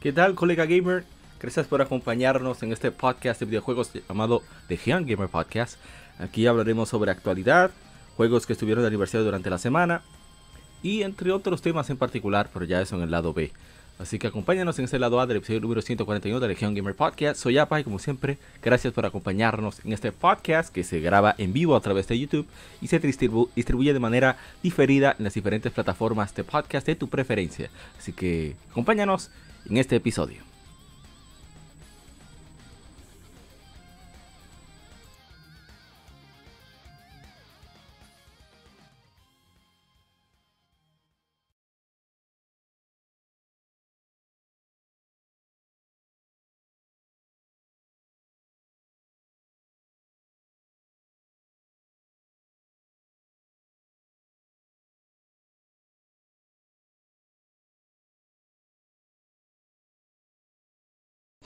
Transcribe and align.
¿Qué 0.00 0.12
tal, 0.12 0.34
colega 0.34 0.66
gamer? 0.66 1.04
Gracias 1.40 1.66
por 1.66 1.80
acompañarnos 1.80 2.62
en 2.62 2.70
este 2.70 2.90
podcast 2.90 3.40
de 3.40 3.46
videojuegos 3.46 3.90
llamado 4.06 4.42
The 4.68 4.78
Young 4.84 5.06
Gamer 5.06 5.28
Podcast. 5.28 5.78
Aquí 6.18 6.46
hablaremos 6.46 6.90
sobre 6.90 7.10
actualidad, 7.10 7.70
juegos 8.14 8.46
que 8.46 8.52
estuvieron 8.52 8.82
de 8.82 8.88
aniversario 8.88 9.24
durante 9.24 9.48
la 9.48 9.56
semana 9.56 10.02
y 10.82 11.02
entre 11.02 11.32
otros 11.32 11.62
temas 11.62 11.88
en 11.88 11.96
particular, 11.96 12.50
pero 12.52 12.66
ya 12.66 12.82
eso 12.82 12.94
en 12.96 13.02
el 13.02 13.10
lado 13.10 13.32
B. 13.32 13.52
Así 13.98 14.18
que 14.18 14.26
acompáñanos 14.26 14.78
en 14.78 14.84
este 14.84 14.98
lado 14.98 15.18
A 15.18 15.26
del 15.26 15.38
episodio 15.38 15.60
número 15.60 15.80
141 15.80 16.40
de 16.40 16.48
Legion 16.48 16.74
Gamer 16.74 16.94
Podcast. 16.94 17.40
Soy 17.40 17.56
Apa 17.56 17.80
y 17.80 17.84
como 17.84 17.98
siempre, 17.98 18.36
gracias 18.62 18.92
por 18.92 19.06
acompañarnos 19.06 19.82
en 19.82 19.94
este 19.94 20.12
podcast 20.12 20.72
que 20.72 20.84
se 20.84 21.00
graba 21.00 21.34
en 21.38 21.54
vivo 21.54 21.74
a 21.74 21.80
través 21.80 22.06
de 22.06 22.18
YouTube 22.18 22.46
y 22.82 22.88
se 22.88 22.98
distribuye 22.98 23.94
de 23.94 23.98
manera 23.98 24.36
diferida 24.62 25.16
en 25.18 25.24
las 25.24 25.32
diferentes 25.32 25.72
plataformas 25.72 26.34
de 26.34 26.44
podcast 26.44 26.86
de 26.86 26.96
tu 26.96 27.08
preferencia. 27.08 27.70
Así 27.98 28.12
que 28.12 28.56
acompáñanos 28.70 29.30
en 29.68 29.76
este 29.76 29.96
episodio. 29.96 30.45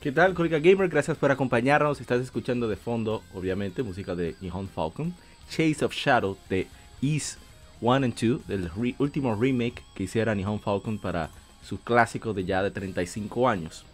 ¿Qué 0.00 0.12
tal, 0.12 0.32
colega 0.32 0.58
gamer? 0.58 0.88
Gracias 0.88 1.18
por 1.18 1.30
acompañarnos. 1.30 2.00
Estás 2.00 2.22
escuchando 2.22 2.68
de 2.68 2.76
fondo, 2.76 3.22
obviamente, 3.34 3.82
música 3.82 4.14
de 4.14 4.34
Nihon 4.40 4.66
Falcon. 4.66 5.14
Chase 5.50 5.84
of 5.84 5.92
Shadow 5.92 6.38
de 6.48 6.68
East 7.02 7.38
1 7.82 8.06
and 8.06 8.14
2, 8.14 8.46
del 8.48 8.70
último 8.96 9.36
remake 9.38 9.82
que 9.94 10.04
hiciera 10.04 10.34
Nihon 10.34 10.58
Falcon 10.58 10.98
para 10.98 11.28
su 11.62 11.78
clásico 11.80 12.32
de 12.32 12.46
ya 12.46 12.62
de 12.62 12.70
35 12.70 13.46
años. 13.46 13.84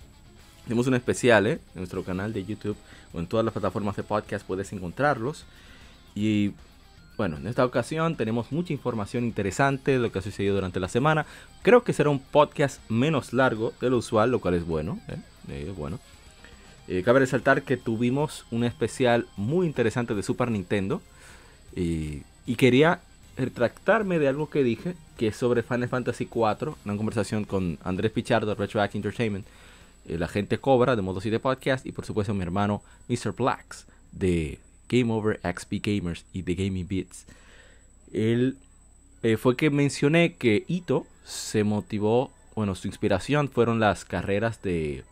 Tenemos 0.63 0.87
un 0.87 0.95
especial 0.95 1.45
¿eh? 1.49 1.59
en 1.75 1.81
nuestro 1.81 2.05
canal 2.05 2.33
de 2.33 2.45
YouTube 2.45 2.77
o 3.13 3.19
en 3.19 3.27
todas 3.27 3.45
las 3.45 3.53
plataformas 3.53 3.97
de 3.97 4.05
podcast 4.05 4.47
puedes 4.47 4.73
encontrarlos. 4.73 5.45
Y 6.15 6.53
bueno, 7.17 7.39
en 7.39 7.49
esta 7.49 7.65
ocasión 7.65 8.15
tenemos 8.15 8.53
mucha 8.53 8.73
información 8.73 9.25
interesante 9.25 9.91
de 9.91 9.99
lo 9.99 10.13
que 10.13 10.21
ha 10.21 10.23
sucedido 10.23 10.55
durante 10.55 10.79
la 10.79 10.87
semana. 10.87 11.27
Creo 11.63 11.83
que 11.83 11.93
será 11.93 12.11
un 12.11 12.21
podcast 12.21 12.81
menos 12.89 13.33
largo 13.33 13.73
de 13.81 13.91
lo 13.91 13.99
usual, 13.99 14.31
lo 14.31 14.39
cual 14.39 14.55
es 14.55 14.65
bueno. 14.65 15.01
¿eh? 15.09 15.17
Eh, 15.49 15.73
bueno. 15.77 15.99
Eh, 16.89 17.03
cabe 17.03 17.21
resaltar 17.21 17.63
que 17.63 17.77
tuvimos 17.77 18.47
un 18.51 18.65
especial 18.65 19.27
muy 19.37 19.67
interesante 19.67 20.15
de 20.15 20.23
Super 20.23 20.51
Nintendo. 20.51 21.03
y 21.75 22.55
quería 22.57 23.01
retractarme 23.37 24.19
de 24.19 24.29
algo 24.29 24.49
que 24.49 24.63
dije, 24.63 24.95
que 25.19 25.29
es 25.29 25.37
sobre 25.37 25.63
Final 25.63 25.89
Fantasy 25.89 26.25
IV, 26.25 26.75
una 26.85 26.97
conversación 26.97 27.45
con 27.45 27.79
Andrés 27.83 28.13
Pichardo 28.13 28.47
de 28.47 28.55
Retroact 28.55 28.95
Entertainment, 28.95 29.47
la 30.07 30.29
gente 30.29 30.59
Cobra 30.59 30.97
de 30.97 31.03
Modo 31.03 31.21
7 31.21 31.41
Podcast 31.41 31.85
y 31.85 31.93
por 31.93 32.07
supuesto 32.07 32.33
mi 32.33 32.43
hermano 32.43 32.83
Mr. 33.09 33.33
Blacks 33.33 33.87
de 34.13 34.61
Game 34.89 35.13
Over 35.13 35.41
XP 35.43 35.75
Gamers 35.83 36.25
y 36.33 36.43
de 36.43 36.55
Gaming 36.55 36.87
Beats. 36.89 37.27
Él 38.13 38.57
eh, 39.23 39.37
fue 39.37 39.57
que 39.57 39.71
mencioné 39.71 40.35
que 40.35 40.65
Ito 40.69 41.07
se 41.25 41.65
motivó, 41.65 42.31
bueno, 42.55 42.75
su 42.75 42.87
inspiración 42.87 43.49
fueron 43.49 43.81
las 43.81 44.05
carreras 44.05 44.63
de 44.63 45.05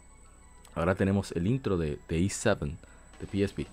Ahora 0.75 0.95
tenemos 0.95 1.33
el 1.33 1.47
intro 1.47 1.77
de, 1.77 1.99
de 2.09 2.21
E7 2.21 2.73
de 3.21 3.47
PSP. 3.47 3.67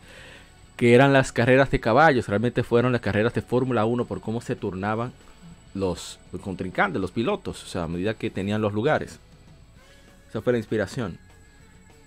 Que 0.77 0.93
eran 0.93 1.13
las 1.13 1.31
carreras 1.31 1.69
de 1.71 1.79
caballos. 1.79 2.27
Realmente 2.27 2.63
fueron 2.63 2.91
las 2.91 3.01
carreras 3.01 3.33
de 3.33 3.41
Fórmula 3.41 3.85
1 3.85 4.05
por 4.05 4.21
cómo 4.21 4.41
se 4.41 4.55
turnaban 4.55 5.11
los, 5.73 6.19
contrincantes, 6.41 7.01
los 7.01 7.11
pilotos. 7.11 7.63
O 7.63 7.67
sea, 7.67 7.83
a 7.83 7.87
medida 7.87 8.13
que 8.13 8.29
tenían 8.29 8.61
los 8.61 8.73
lugares. 8.73 9.19
Esa 10.29 10.41
fue 10.41 10.53
la 10.53 10.59
inspiración. 10.59 11.17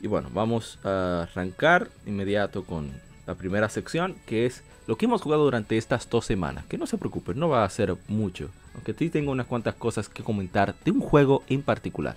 Y 0.00 0.06
bueno, 0.06 0.28
vamos 0.32 0.78
a 0.84 1.22
arrancar 1.22 1.88
inmediato 2.06 2.64
con 2.64 2.90
la 3.26 3.34
primera 3.34 3.68
sección, 3.68 4.16
que 4.26 4.44
es 4.44 4.62
lo 4.86 4.96
que 4.96 5.06
hemos 5.06 5.22
jugado 5.22 5.44
durante 5.44 5.78
estas 5.78 6.08
dos 6.08 6.26
semanas. 6.26 6.64
Que 6.66 6.78
no 6.78 6.86
se 6.86 6.98
preocupen, 6.98 7.38
no 7.38 7.48
va 7.48 7.64
a 7.64 7.70
ser 7.70 7.96
mucho. 8.08 8.50
Aunque 8.74 8.92
sí 8.92 9.08
tengo 9.08 9.32
unas 9.32 9.46
cuantas 9.46 9.74
cosas 9.74 10.08
que 10.08 10.22
comentar 10.22 10.74
de 10.84 10.90
un 10.90 11.00
juego 11.00 11.42
en 11.48 11.62
particular. 11.62 12.16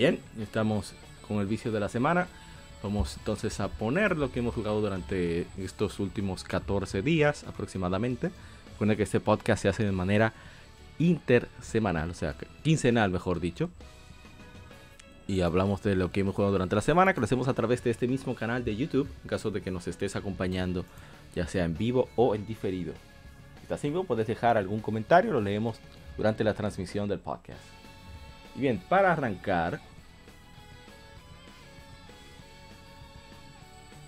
Bien, 0.00 0.18
estamos 0.40 0.94
con 1.28 1.40
el 1.40 1.46
vicio 1.46 1.70
de 1.72 1.78
la 1.78 1.90
semana. 1.90 2.26
Vamos 2.82 3.18
entonces 3.18 3.60
a 3.60 3.68
poner 3.68 4.16
lo 4.16 4.32
que 4.32 4.38
hemos 4.38 4.54
jugado 4.54 4.80
durante 4.80 5.46
estos 5.58 6.00
últimos 6.00 6.42
14 6.42 7.02
días 7.02 7.44
aproximadamente. 7.44 8.30
Recuerden 8.70 8.96
que 8.96 9.02
este 9.02 9.20
podcast 9.20 9.60
se 9.60 9.68
hace 9.68 9.84
de 9.84 9.92
manera 9.92 10.32
intersemanal, 10.98 12.08
o 12.08 12.14
sea, 12.14 12.34
quincenal 12.62 13.10
mejor 13.10 13.40
dicho. 13.40 13.68
Y 15.28 15.42
hablamos 15.42 15.82
de 15.82 15.96
lo 15.96 16.10
que 16.10 16.20
hemos 16.20 16.34
jugado 16.34 16.52
durante 16.52 16.76
la 16.76 16.80
semana, 16.80 17.12
que 17.12 17.20
lo 17.20 17.26
hacemos 17.26 17.48
a 17.48 17.52
través 17.52 17.84
de 17.84 17.90
este 17.90 18.08
mismo 18.08 18.34
canal 18.34 18.64
de 18.64 18.76
YouTube, 18.76 19.06
en 19.22 19.28
caso 19.28 19.50
de 19.50 19.60
que 19.60 19.70
nos 19.70 19.86
estés 19.86 20.16
acompañando, 20.16 20.86
ya 21.34 21.46
sea 21.46 21.66
en 21.66 21.76
vivo 21.76 22.08
o 22.16 22.34
en 22.34 22.46
diferido. 22.46 22.94
Si 23.56 23.64
estás 23.64 23.84
en 23.84 23.92
vivo, 23.92 24.04
puedes 24.04 24.26
dejar 24.26 24.56
algún 24.56 24.80
comentario, 24.80 25.30
lo 25.30 25.42
leemos 25.42 25.78
durante 26.16 26.42
la 26.42 26.54
transmisión 26.54 27.06
del 27.06 27.18
podcast. 27.18 27.60
Y 28.56 28.60
bien, 28.60 28.82
para 28.88 29.12
arrancar, 29.12 29.80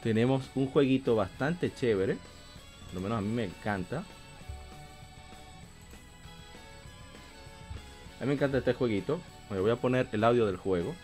tenemos 0.03 0.51
un 0.55 0.67
jueguito 0.67 1.15
bastante 1.15 1.73
chévere. 1.73 2.19
Por 2.87 2.95
lo 2.95 3.01
menos 3.01 3.19
a 3.19 3.21
mí 3.21 3.29
me 3.29 3.45
encanta. 3.45 4.05
A 8.19 8.21
mí 8.23 8.27
me 8.27 8.35
encanta 8.35 8.59
este 8.59 8.75
jueguito. 8.75 9.21
Me 9.51 9.61
voy 9.61 9.71
a 9.71 9.77
poner 9.77 10.09
el 10.13 10.25
audio 10.25 10.47
del 10.47 10.57
juego. 10.57 10.95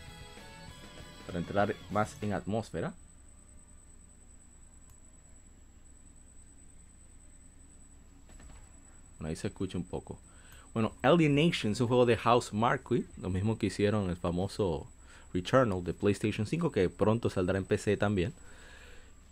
Para 1.27 1.39
entrar 1.39 1.75
más 1.91 2.17
en 2.23 2.33
atmósfera. 2.33 2.93
Bueno, 9.19 9.29
ahí 9.29 9.37
se 9.37 9.49
escucha 9.49 9.79
un 9.79 9.85
poco. 9.85 10.19
Bueno, 10.75 10.93
Alienation 11.03 11.73
es 11.73 11.81
un 11.81 11.89
juego 11.89 12.06
de 12.06 12.17
House 12.17 12.53
Marquis. 12.53 13.05
Lo 13.21 13.31
mismo 13.31 13.59
que 13.59 13.67
hicieron 13.67 14.11
el 14.11 14.17
famoso 14.17 14.87
Returnal 15.33 15.85
de 15.85 15.93
PlayStation 15.93 16.47
5, 16.47 16.73
que 16.73 16.89
pronto 16.89 17.31
saldrá 17.31 17.59
en 17.59 17.65
PC 17.65 17.97
también. 17.97 18.33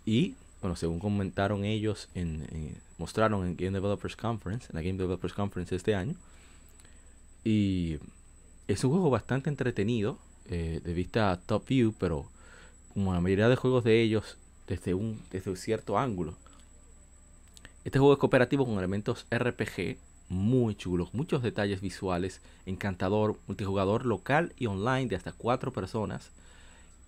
Y, 0.07 0.35
bueno, 0.61 0.77
según 0.77 0.99
comentaron 0.99 1.65
ellos, 1.65 2.07
en, 2.15 2.79
mostraron 2.97 3.45
en 3.45 3.57
Game 3.57 3.71
Developers 3.71 4.15
Conference, 4.15 4.67
en 4.69 4.75
la 4.77 4.81
Game 4.81 4.97
Developers 4.97 5.33
Conference 5.33 5.75
este 5.75 5.95
año. 5.95 6.15
Y 7.43 7.97
es 8.69 8.85
un 8.85 8.91
juego 8.91 9.09
bastante 9.09 9.49
entretenido, 9.49 10.17
eh, 10.49 10.79
de 10.81 10.93
vista 10.93 11.37
top 11.45 11.67
view, 11.67 11.93
pero 11.99 12.25
como 12.93 13.13
la 13.13 13.19
mayoría 13.19 13.49
de 13.49 13.57
juegos 13.57 13.83
de 13.83 14.01
ellos, 14.01 14.37
desde 14.65 14.93
un, 14.93 15.21
desde 15.29 15.51
un 15.51 15.57
cierto 15.57 15.99
ángulo. 15.99 16.35
Este 17.83 17.99
juego 17.99 18.13
es 18.13 18.19
cooperativo 18.19 18.65
con 18.65 18.77
elementos 18.77 19.25
RPG 19.29 19.97
muy 20.29 20.75
chulos, 20.75 21.13
muchos 21.13 21.43
detalles 21.43 21.81
visuales, 21.81 22.39
encantador, 22.65 23.37
multijugador 23.45 24.05
local 24.05 24.53
y 24.57 24.67
online 24.67 25.07
de 25.07 25.17
hasta 25.17 25.33
cuatro 25.33 25.73
personas. 25.73 26.31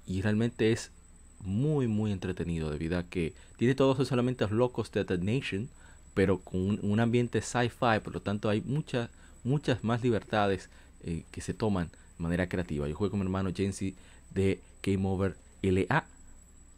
Y 0.05 0.21
realmente 0.21 0.73
es 0.73 0.91
muy, 1.41 1.87
muy 1.87 2.11
entretenido 2.11 2.69
debido 2.69 2.97
a 2.97 3.03
que 3.03 3.33
tiene 3.57 3.75
todos 3.75 3.97
esos 3.97 4.11
elementos 4.11 4.51
locos 4.51 4.91
de 4.91 5.05
The 5.05 5.17
Nation, 5.17 5.69
pero 6.13 6.39
con 6.39 6.79
un, 6.81 6.99
ambiente 6.99 7.41
sci-fi, 7.41 7.99
por 8.03 8.13
lo 8.13 8.21
tanto 8.21 8.49
hay 8.49 8.61
muchas, 8.61 9.09
muchas 9.43 9.83
más 9.83 10.01
libertades 10.03 10.69
eh, 11.03 11.23
que 11.31 11.41
se 11.41 11.53
toman 11.53 11.87
de 11.87 12.23
manera 12.23 12.49
creativa. 12.49 12.87
Yo 12.87 12.95
juego 12.95 13.11
con 13.11 13.19
mi 13.19 13.25
hermano 13.25 13.51
Jensi 13.53 13.95
de 14.31 14.59
Game 14.83 15.07
Over 15.07 15.35
LA. 15.61 16.05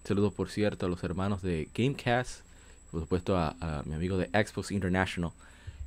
Saludos, 0.04 0.34
por 0.34 0.50
cierto, 0.50 0.86
a 0.86 0.90
los 0.90 1.04
hermanos 1.04 1.42
de 1.42 1.70
Gamecast, 1.74 2.42
por 2.92 3.02
supuesto 3.02 3.38
a, 3.38 3.84
mi 3.86 3.94
amigo 3.94 4.18
de 4.18 4.28
Xbox 4.28 4.72
International 4.72 5.32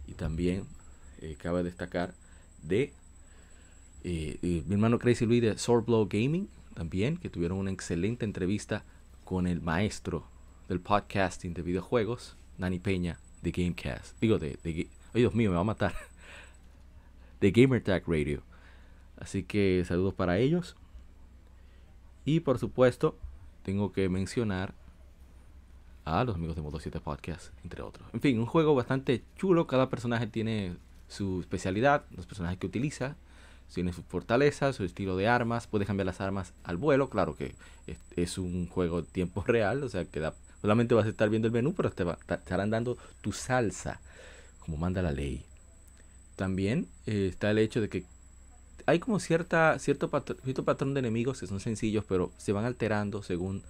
y 0.07 0.13
también 0.13 0.65
eh, 1.21 1.37
cabe 1.41 1.63
destacar 1.63 2.15
de 2.63 2.93
eh, 4.05 4.39
mi 4.43 4.75
hermano 4.75 4.99
Crazy 4.99 5.27
Luis 5.27 5.43
de 5.43 5.59
Swordblow 5.59 6.07
Gaming 6.09 6.49
también, 6.75 7.17
que 7.17 7.31
tuvieron 7.31 7.59
una 7.59 7.71
excelente 7.71 8.25
entrevista 8.25 8.85
con 9.25 9.47
el 9.47 9.61
maestro 9.61 10.27
del 10.69 10.81
podcasting 10.81 11.55
de 11.55 11.63
videojuegos, 11.63 12.37
Nani 12.59 12.79
Peña, 12.79 13.19
de 13.43 13.51
Gamecast. 13.51 14.19
Digo, 14.21 14.39
de, 14.39 14.59
de 14.63 14.89
oh, 15.15 15.19
Dios 15.19 15.35
mío, 15.35 15.51
me 15.51 15.57
va 15.57 15.63
a 15.63 15.65
matar. 15.65 15.95
De 17.41 17.51
GamerTag 17.51 18.05
Radio. 18.07 18.43
Así 19.19 19.43
que 19.43 19.85
saludos 19.87 20.15
para 20.15 20.39
ellos. 20.39 20.77
Y 22.25 22.41
por 22.41 22.59
supuesto, 22.59 23.19
tengo 23.63 23.93
que 23.93 24.09
mencionar 24.09 24.73
a 26.05 26.25
los 26.25 26.37
amigos 26.37 26.57
de 26.57 26.63
Modo 26.63 26.81
7 26.81 27.01
Podcast, 27.01 27.53
entre 27.63 27.83
otros. 27.83 28.09
En 28.13 28.21
fin, 28.21 28.39
un 28.39 28.47
juego 28.47 28.75
bastante 28.75 29.23
chulo. 29.37 29.67
Cada 29.67 29.91
personaje 29.91 30.27
tiene 30.27 30.77
su 31.09 31.41
especialidad, 31.41 32.07
los 32.17 32.27
personajes 32.27 32.59
que 32.59 32.67
utiliza, 32.67 33.17
tiene 33.73 33.93
su 33.93 34.03
fortaleza, 34.03 34.73
su 34.73 34.85
estilo 34.85 35.17
de 35.17 35.29
armas. 35.29 35.67
Puede 35.67 35.87
cambiar 35.87 36.07
las 36.07 36.21
armas 36.21 36.53
al 36.65 36.77
vuelo. 36.77 37.11
Claro 37.11 37.37
que 37.37 37.55
es, 38.17 38.39
un 38.39 38.69
juego 38.69 39.03
de 39.03 39.09
tiempo 39.09 39.43
real, 39.47 39.83
o 39.83 39.89
sea 39.89 40.05
que 40.05 40.31
solamente 40.61 40.95
vas 40.95 41.07
a 41.07 41.11
estar 41.11 41.29
viendo 41.29 41.47
el 41.47 41.53
menú, 41.53 41.75
pero 41.75 41.91
te, 41.91 42.05
estarán 42.35 42.71
dando 42.71 42.97
tu 43.21 43.33
salsa, 43.33 44.01
como 44.61 44.77
manda 44.77 45.03
la 45.03 45.13
ley. 45.13 45.45
También 46.37 46.89
eh, 47.07 47.29
está 47.31 47.51
el 47.51 47.59
hecho 47.59 47.81
de 47.81 47.89
que 47.89 48.05
hay 48.87 48.99
como 48.99 49.19
cierta, 49.19 49.79
cierto, 49.79 50.11
patrón 50.11 50.95
de 50.95 51.01
enemigos 51.01 51.41
que 51.41 51.47
son 51.47 51.61
sencillos, 51.61 52.05
pero 52.07 52.33
se 52.37 52.53
van 52.53 52.65
alterando 52.65 53.23
según 53.23 53.63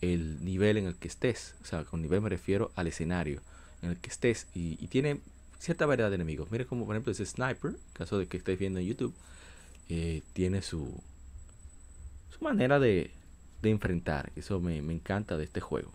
el 0.00 0.44
nivel 0.44 0.76
en 0.78 0.86
el 0.86 0.96
que 0.96 1.08
estés. 1.08 1.54
O 1.62 1.66
sea, 1.66 1.84
con 1.84 2.02
nivel 2.02 2.20
me 2.20 2.28
refiero 2.28 2.72
al 2.74 2.86
escenario 2.86 3.40
en 3.82 3.90
el 3.90 3.96
que 3.98 4.10
estés. 4.10 4.46
Y, 4.54 4.76
tiene 4.88 5.20
cierta 5.58 5.86
variedad 5.86 6.10
de 6.10 6.16
enemigos. 6.16 6.50
Mire 6.50 6.66
como 6.66 6.86
por 6.86 6.94
ejemplo 6.94 7.12
ese 7.12 7.26
sniper, 7.26 7.74
caso 7.92 8.18
de 8.18 8.26
que 8.26 8.36
estés 8.36 8.58
viendo 8.58 8.80
en 8.80 8.86
YouTube, 8.86 9.14
eh, 9.88 10.22
tiene 10.32 10.62
su, 10.62 11.02
su 12.30 12.44
manera 12.44 12.78
de, 12.78 13.10
de 13.62 13.70
enfrentar. 13.70 14.32
Eso 14.36 14.60
me, 14.60 14.76
encanta 14.76 15.38
de 15.38 15.44
este 15.44 15.60
juego. 15.60 15.92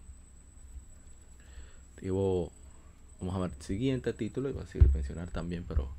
Digo, 2.01 2.51
vamos 3.19 3.35
a 3.35 3.39
ver 3.39 3.51
el 3.55 3.61
siguiente 3.61 4.13
título. 4.13 4.49
Iba 4.49 4.61
a 4.61 4.65
decir 4.65 4.89
mencionar 4.93 5.29
también, 5.29 5.65
pero 5.67 5.89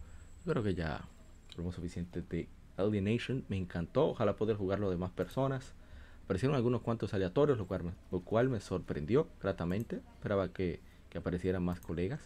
yo 0.44 0.52
creo 0.52 0.62
que 0.64 0.75
ya 0.75 1.06
tenemos 1.50 1.75
suficiente 1.75 2.23
de 2.23 2.49
Alienation. 2.76 3.44
Me 3.49 3.56
encantó. 3.56 4.08
Ojalá 4.08 4.35
poder 4.37 4.56
jugarlo 4.56 4.90
de 4.90 4.96
más 4.96 5.11
personas. 5.11 5.73
Aparecieron 6.25 6.56
algunos 6.56 6.82
cuantos 6.82 7.14
aleatorios, 7.14 7.58
lo 7.58 7.67
cual, 7.67 7.94
lo 8.11 8.20
cual 8.20 8.49
me 8.49 8.61
sorprendió 8.61 9.29
gratamente. 9.40 10.00
Esperaba 10.14 10.49
que, 10.49 10.81
aparecieran 11.14 11.64
más 11.64 11.81
colegas 11.81 12.20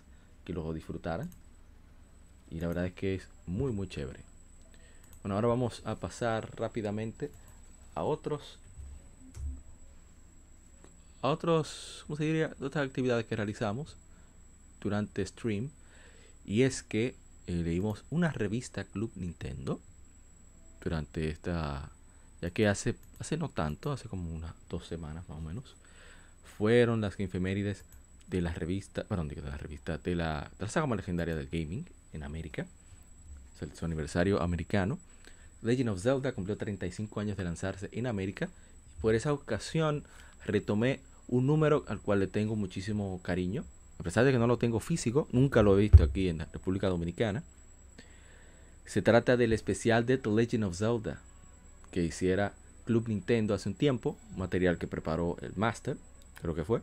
que 0.44 0.52
lo 0.52 0.72
disfrutaran. 0.72 1.30
Y 2.50 2.60
la 2.60 2.68
verdad 2.68 2.86
es 2.86 2.92
que 2.92 3.14
es 3.14 3.28
muy, 3.46 3.72
muy 3.72 3.88
chévere. 3.88 4.20
Bueno, 5.22 5.36
ahora 5.36 5.48
vamos 5.48 5.82
a 5.84 5.96
pasar 5.96 6.56
rápidamente 6.56 7.30
a 7.94 8.02
otros. 8.02 8.58
A 11.20 11.28
otros, 11.28 12.04
¿cómo 12.06 12.16
se 12.16 12.24
diría? 12.24 12.54
Otras 12.60 12.86
actividades 12.86 13.26
que 13.26 13.36
realizamos 13.36 13.96
durante 14.80 15.24
stream. 15.24 15.70
Y 16.44 16.62
es 16.62 16.82
que 16.82 17.14
eh, 17.46 17.52
leímos 17.52 18.04
una 18.10 18.30
revista 18.32 18.84
Club 18.84 19.12
Nintendo 19.14 19.80
durante 20.82 21.28
esta 21.28 21.92
ya 22.42 22.50
que 22.50 22.66
hace, 22.66 22.96
hace 23.20 23.36
no 23.36 23.48
tanto, 23.48 23.92
hace 23.92 24.08
como 24.08 24.28
unas 24.34 24.52
dos 24.68 24.86
semanas 24.86 25.28
más 25.28 25.38
o 25.38 25.40
menos, 25.40 25.76
fueron 26.58 27.00
las 27.00 27.18
efemérides 27.18 27.84
de 28.26 28.40
la 28.40 28.52
revista, 28.52 29.04
perdón, 29.04 29.28
de 29.28 29.40
la 29.40 29.56
revista, 29.56 29.98
de 29.98 30.16
la, 30.16 30.50
de 30.58 30.64
la 30.64 30.68
saga 30.68 30.86
más 30.86 30.96
legendaria 30.96 31.36
del 31.36 31.46
gaming 31.46 31.86
en 32.12 32.24
América, 32.24 32.66
es 33.60 33.78
su 33.78 33.84
aniversario 33.84 34.42
americano. 34.42 34.98
Legend 35.62 35.90
of 35.90 36.00
Zelda 36.00 36.32
cumplió 36.32 36.56
35 36.56 37.20
años 37.20 37.36
de 37.36 37.44
lanzarse 37.44 37.88
en 37.92 38.06
América. 38.06 38.50
Y 38.98 39.00
por 39.00 39.14
esa 39.14 39.32
ocasión 39.32 40.04
retomé 40.44 41.00
un 41.28 41.46
número 41.46 41.84
al 41.88 42.00
cual 42.00 42.20
le 42.20 42.26
tengo 42.26 42.56
muchísimo 42.56 43.20
cariño. 43.22 43.64
A 43.98 44.02
pesar 44.02 44.24
de 44.24 44.32
que 44.32 44.38
no 44.38 44.46
lo 44.46 44.58
tengo 44.58 44.80
físico, 44.80 45.28
nunca 45.32 45.62
lo 45.62 45.78
he 45.78 45.82
visto 45.82 46.02
aquí 46.02 46.28
en 46.28 46.38
la 46.38 46.48
República 46.52 46.88
Dominicana. 46.88 47.42
Se 48.84 49.00
trata 49.00 49.36
del 49.36 49.52
especial 49.52 50.04
de 50.06 50.18
The 50.18 50.30
Legend 50.30 50.64
of 50.64 50.76
Zelda, 50.76 51.20
que 51.92 52.02
hiciera 52.02 52.52
Club 52.84 53.08
Nintendo 53.08 53.54
hace 53.54 53.68
un 53.68 53.76
tiempo, 53.76 54.18
material 54.36 54.76
que 54.76 54.88
preparó 54.88 55.36
el 55.40 55.52
Master, 55.54 55.96
creo 56.40 56.54
que 56.54 56.64
fue. 56.64 56.82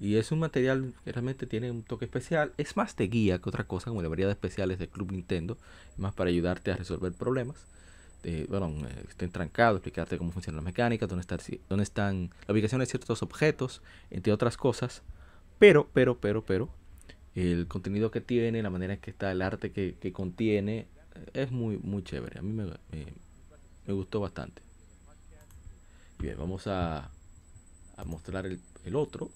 Y 0.00 0.16
es 0.16 0.30
un 0.30 0.38
material 0.38 0.94
que 1.04 1.12
realmente 1.12 1.46
tiene 1.46 1.70
un 1.70 1.82
toque 1.82 2.04
especial. 2.04 2.52
Es 2.56 2.76
más 2.76 2.96
de 2.96 3.08
guía 3.08 3.40
que 3.40 3.48
otra 3.48 3.64
cosa, 3.64 3.90
como 3.90 4.02
la 4.02 4.08
variedad 4.08 4.28
de 4.28 4.34
especiales 4.34 4.78
de 4.78 4.88
Club 4.88 5.12
Nintendo, 5.12 5.58
más 5.96 6.14
para 6.14 6.30
ayudarte 6.30 6.70
a 6.70 6.76
resolver 6.76 7.12
problemas. 7.12 7.66
De, 8.22 8.46
bueno, 8.48 8.68
eh, 8.86 9.04
estén 9.08 9.30
trancados, 9.30 9.78
explicarte 9.78 10.18
cómo 10.18 10.32
funciona 10.32 10.56
la 10.56 10.62
mecánica, 10.62 11.06
dónde, 11.06 11.22
están, 11.22 11.38
dónde 11.68 11.84
están 11.84 12.30
la 12.46 12.52
ubicación 12.52 12.80
de 12.80 12.86
ciertos 12.86 13.22
objetos, 13.22 13.82
entre 14.10 14.32
otras 14.32 14.56
cosas. 14.56 15.02
Pero, 15.58 15.88
pero, 15.92 16.18
pero, 16.20 16.44
pero, 16.44 16.68
el 17.34 17.66
contenido 17.66 18.10
que 18.10 18.20
tiene, 18.20 18.62
la 18.62 18.70
manera 18.70 18.94
en 18.94 19.00
que 19.00 19.10
está, 19.10 19.32
el 19.32 19.42
arte 19.42 19.72
que, 19.72 20.12
contiene, 20.12 20.86
eh, 21.14 21.30
es 21.34 21.50
muy, 21.50 21.78
muy 21.78 22.02
chévere. 22.04 22.38
A 22.38 22.42
mí 22.42 22.52
me, 22.52 22.66
me 23.86 23.92
gustó 23.92 24.20
bastante. 24.20 24.62
Bien, 26.18 26.36
vamos 26.36 26.66
a, 26.66 27.10
a 27.96 28.04
mostrar 28.04 28.46
el, 28.46 28.60
el, 28.84 28.96
otro. 28.96 29.30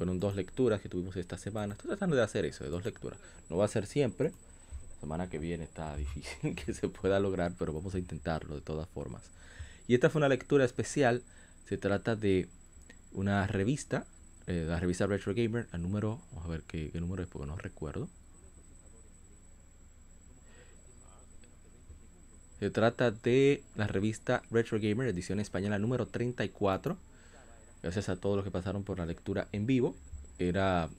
Fueron 0.00 0.18
dos 0.18 0.34
lecturas 0.34 0.80
que 0.80 0.88
tuvimos 0.88 1.14
esta 1.16 1.36
semana. 1.36 1.74
Estoy 1.74 1.88
tratando 1.88 2.16
de 2.16 2.22
hacer 2.22 2.46
eso, 2.46 2.64
de 2.64 2.70
dos 2.70 2.86
lecturas. 2.86 3.18
No 3.50 3.58
va 3.58 3.66
a 3.66 3.68
ser 3.68 3.84
siempre. 3.84 4.30
La 4.94 5.00
semana 5.00 5.28
que 5.28 5.38
viene 5.38 5.64
está 5.64 5.94
difícil 5.98 6.54
que 6.54 6.72
se 6.72 6.88
pueda 6.88 7.20
lograr, 7.20 7.52
pero 7.58 7.74
vamos 7.74 7.94
a 7.94 7.98
intentarlo 7.98 8.54
de 8.54 8.62
todas 8.62 8.88
formas. 8.88 9.30
Y 9.86 9.92
esta 9.92 10.08
fue 10.08 10.20
una 10.20 10.30
lectura 10.30 10.64
especial. 10.64 11.22
Se 11.68 11.76
trata 11.76 12.16
de 12.16 12.48
una 13.12 13.46
revista, 13.46 14.06
eh, 14.46 14.64
la 14.66 14.80
revista 14.80 15.06
Retro 15.06 15.34
Gamer, 15.34 15.68
el 15.70 15.82
número, 15.82 16.18
vamos 16.30 16.46
a 16.46 16.48
ver 16.48 16.62
qué, 16.62 16.90
qué 16.90 16.98
número 16.98 17.22
es 17.22 17.28
porque 17.28 17.46
no 17.46 17.56
recuerdo. 17.58 18.08
Se 22.58 22.70
trata 22.70 23.10
de 23.10 23.62
la 23.76 23.86
revista 23.86 24.40
Retro 24.50 24.78
Gamer, 24.80 25.08
edición 25.08 25.40
española 25.40 25.78
número 25.78 26.06
34. 26.06 26.96
Gracias 27.82 28.08
a 28.08 28.16
todos 28.16 28.36
los 28.36 28.44
que 28.44 28.50
pasaron 28.50 28.84
por 28.84 28.98
la 28.98 29.06
lectura 29.06 29.48
en 29.52 29.66
vivo. 29.66 29.94
Era 30.38 30.90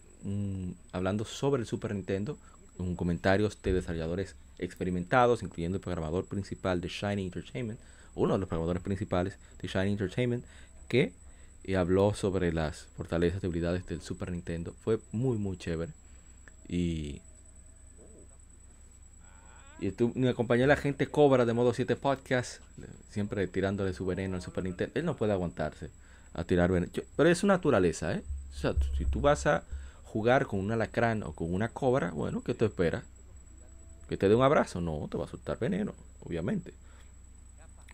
hablando 0.91 1.25
sobre 1.25 1.61
el 1.61 1.67
Super 1.67 1.95
Nintendo, 1.95 2.37
con 2.77 2.95
comentarios 2.95 3.61
de 3.61 3.73
desarrolladores 3.73 4.35
experimentados, 4.59 5.43
incluyendo 5.43 5.77
el 5.77 5.81
programador 5.81 6.25
principal 6.25 6.81
de 6.81 6.89
Shiny 6.89 7.25
Entertainment, 7.25 7.79
uno 8.15 8.33
de 8.33 8.39
los 8.39 8.47
programadores 8.47 8.83
principales 8.83 9.37
de 9.61 9.67
Shiny 9.67 9.91
Entertainment, 9.91 10.45
que 10.87 11.13
eh, 11.63 11.75
habló 11.75 12.13
sobre 12.13 12.53
las 12.53 12.87
fortalezas 12.97 13.39
y 13.39 13.41
debilidades 13.41 13.85
del 13.87 14.01
Super 14.01 14.31
Nintendo. 14.31 14.73
Fue 14.81 14.99
muy, 15.11 15.37
muy 15.37 15.57
chévere. 15.57 15.91
Y 16.67 17.21
y 19.79 19.89
tú, 19.91 20.11
me 20.13 20.29
acompañó 20.29 20.67
la 20.67 20.75
gente 20.75 21.07
Cobra 21.07 21.43
de 21.43 21.53
Modo 21.53 21.73
7 21.73 21.95
Podcast, 21.95 22.61
siempre 23.09 23.47
tirándole 23.47 23.93
su 23.93 24.05
veneno 24.05 24.35
al 24.35 24.43
Super 24.43 24.63
Nintendo. 24.63 24.91
Él 24.93 25.05
no 25.05 25.15
puede 25.15 25.33
aguantarse 25.33 25.89
a 26.33 26.43
tirar 26.43 26.71
veneno. 26.71 26.91
pero 27.15 27.29
es 27.29 27.39
su 27.39 27.47
naturaleza, 27.47 28.13
¿eh? 28.13 28.23
O 28.51 28.53
sea, 28.53 28.73
si 28.97 29.05
tú 29.05 29.21
vas 29.21 29.47
a 29.47 29.63
jugar 30.03 30.45
con 30.45 30.59
un 30.59 30.71
alacrán 30.71 31.23
o 31.23 31.33
con 31.33 31.53
una 31.53 31.69
cobra, 31.69 32.11
bueno, 32.11 32.43
¿qué 32.43 32.53
te 32.53 32.65
espera? 32.65 33.03
¿Que 34.09 34.17
te 34.17 34.27
dé 34.27 34.35
un 34.35 34.43
abrazo? 34.43 34.81
No, 34.81 35.07
te 35.09 35.17
va 35.17 35.25
a 35.25 35.29
soltar 35.29 35.57
veneno, 35.57 35.93
obviamente. 36.25 36.73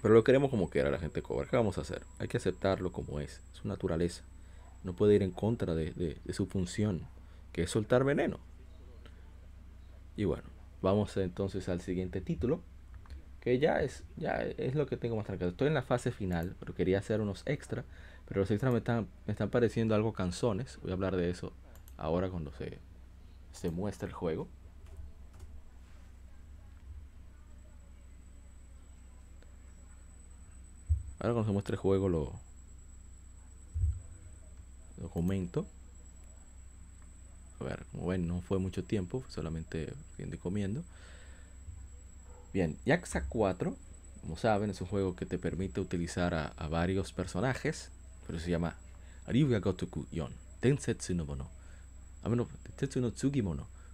Pero 0.02 0.14
lo 0.14 0.24
queremos 0.24 0.50
como 0.50 0.70
quiera 0.70 0.90
la 0.90 1.00
gente 1.00 1.22
cobra. 1.22 1.48
¿Qué 1.48 1.56
vamos 1.56 1.78
a 1.78 1.82
hacer? 1.82 2.02
Hay 2.20 2.28
que 2.28 2.38
aceptarlo 2.38 2.92
como 2.92 3.20
es. 3.20 3.42
Su 3.54 3.68
naturaleza. 3.68 4.24
No 4.84 4.94
puede 4.94 5.16
ir 5.16 5.24
en 5.24 5.32
contra 5.32 5.76
de, 5.76 5.92
de 5.92 6.34
su 6.34 6.48
función, 6.48 7.08
que 7.52 7.64
es 7.64 7.72
soltar 7.72 8.04
veneno. 8.04 8.40
Y 10.16 10.26
bueno, 10.26 10.44
vamos 10.82 11.16
entonces 11.18 11.70
al 11.70 11.82
siguiente 11.82 12.22
título, 12.22 12.62
que 13.40 13.60
ya 13.60 13.82
es, 13.82 14.04
ya 14.18 14.42
es 14.42 14.76
lo 14.76 14.88
que 14.88 14.98
tengo 14.98 15.16
más 15.16 15.26
tranquilo. 15.26 15.52
Estoy 15.52 15.68
en 15.68 15.76
la 15.76 15.84
fase 15.84 16.12
final, 16.12 16.56
pero 16.60 16.74
quería 16.74 17.00
hacer 17.00 17.22
unos 17.22 17.44
extra, 17.46 17.86
pero 18.28 18.42
los 18.42 18.52
extras 18.52 18.72
me 18.72 18.80
están, 18.80 19.08
me 19.26 19.32
están 19.32 19.50
pareciendo 19.50 19.96
algo 19.96 20.14
canzones. 20.14 20.80
Voy 20.82 20.92
a 20.92 20.94
hablar 20.94 21.16
de 21.16 21.30
eso 21.30 21.54
ahora 21.98 22.30
cuando 22.30 22.52
se, 22.52 22.80
se 23.54 23.70
muestra 23.72 24.08
el 24.08 24.14
juego. 24.14 24.48
Ahora 31.20 31.34
cuando 31.34 31.46
se 31.46 31.54
muestre 31.54 31.74
el 31.74 31.80
juego 31.80 32.10
lo, 32.10 32.34
lo 35.02 35.10
comento. 35.10 35.66
A 37.60 37.64
ver, 37.64 37.86
como 37.92 38.08
ven, 38.08 38.28
no 38.28 38.42
fue 38.42 38.60
mucho 38.60 38.84
tiempo, 38.84 39.24
solamente 39.30 39.94
viendo 40.18 40.36
y 40.36 40.40
comiendo. 40.40 40.84
Bien, 42.54 42.78
Yakuza 42.86 43.26
4, 43.28 43.76
como 44.22 44.38
saben, 44.38 44.70
es 44.70 44.82
un 44.82 44.88
juego 44.88 45.16
que 45.16 45.26
te 45.26 45.40
permite 45.40 45.80
utilizar 45.82 46.34
a, 46.34 46.68
varios 46.68 47.14
personajes, 47.14 47.92
pero 48.28 48.40
se 48.40 48.52
llama 48.52 48.76
Ryuga 49.26 49.60
Gotoku 49.60 50.06
Yon, 50.12 50.32
Tensetsu 50.60 51.16
no 51.16 51.26
Mono. 51.26 51.50
A 52.24 52.30
menos, 52.30 52.50
Tensetsu 52.64 53.02
no 53.02 53.08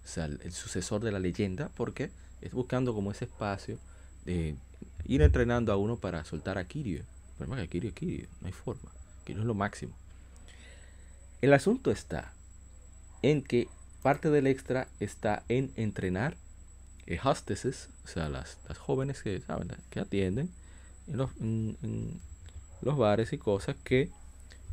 o 0.04 0.08
sea, 0.08 0.26
el, 0.26 0.52
sucesor 0.52 1.02
de 1.02 1.12
la 1.12 1.20
leyenda, 1.20 1.70
porque 1.76 2.12
es 2.42 2.52
buscando 2.52 2.94
como 2.94 3.12
ese 3.12 3.26
espacio 3.26 3.80
de 4.26 4.56
ir 5.06 5.22
entrenando 5.22 5.72
a 5.72 5.78
uno 5.78 5.98
para 5.98 6.26
soltar 6.26 6.58
a 6.58 6.66
Kiryu. 6.66 7.04
Pero 7.38 7.56
que 7.56 7.68
Kiryu 7.68 7.90
es 7.90 7.96
Kiryu, 7.96 8.28
no 8.42 8.48
hay 8.48 8.54
forma. 8.54 8.92
Kiryu 9.24 9.42
es 9.42 9.48
lo 9.48 9.54
máximo. 9.54 9.94
El 11.42 11.54
asunto 11.54 11.92
está 11.92 12.34
en 13.22 13.42
que 13.42 13.68
parte 14.02 14.30
del 14.30 14.48
extra 14.48 14.88
está 15.00 15.44
en 15.48 15.72
entrenar 15.76 16.36
eh, 17.06 17.20
hostesses, 17.24 17.90
o 18.06 18.08
sea, 18.08 18.30
las, 18.30 18.60
las, 18.68 18.78
jóvenes 18.78 19.22
que, 19.22 19.42
¿saben? 19.42 19.70
que 19.90 20.00
atienden 20.00 20.50
en 21.08 21.18
los, 21.18 21.32
en, 21.40 22.22
los, 22.82 22.98
bares 22.98 23.34
y 23.34 23.38
cosas 23.38 23.76
que 23.84 24.10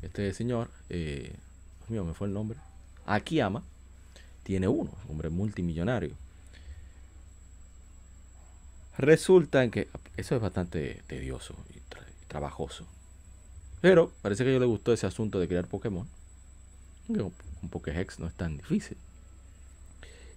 este 0.03 0.33
señor, 0.33 0.71
eh, 0.89 1.35
Dios 1.81 1.91
mío, 1.91 2.05
me 2.05 2.15
fue 2.15 2.27
el 2.29 2.33
nombre, 2.33 2.59
Akiyama, 3.07 3.63
tiene 4.43 4.69
uno, 4.69 4.91
hombre 5.09 5.31
multimillonario. 5.31 6.15
Resulta 8.99 9.65
en 9.65 9.71
que 9.71 9.89
eso 10.17 10.37
es 10.37 10.43
bastante 10.43 11.03
tedioso 11.07 11.55
y, 11.75 11.81
trabajoso. 12.29 12.87
Pero 13.81 14.13
parece 14.23 14.45
que 14.45 14.51
a 14.51 14.53
ellos 14.53 14.61
le 14.61 14.67
gustó 14.67 14.93
ese 14.93 15.07
asunto 15.07 15.41
de 15.41 15.49
crear 15.49 15.67
Pokémon 15.67 16.07
un 17.19 17.69
Pokéhex 17.71 18.19
no 18.19 18.27
es 18.27 18.35
tan 18.35 18.57
difícil. 18.57 18.97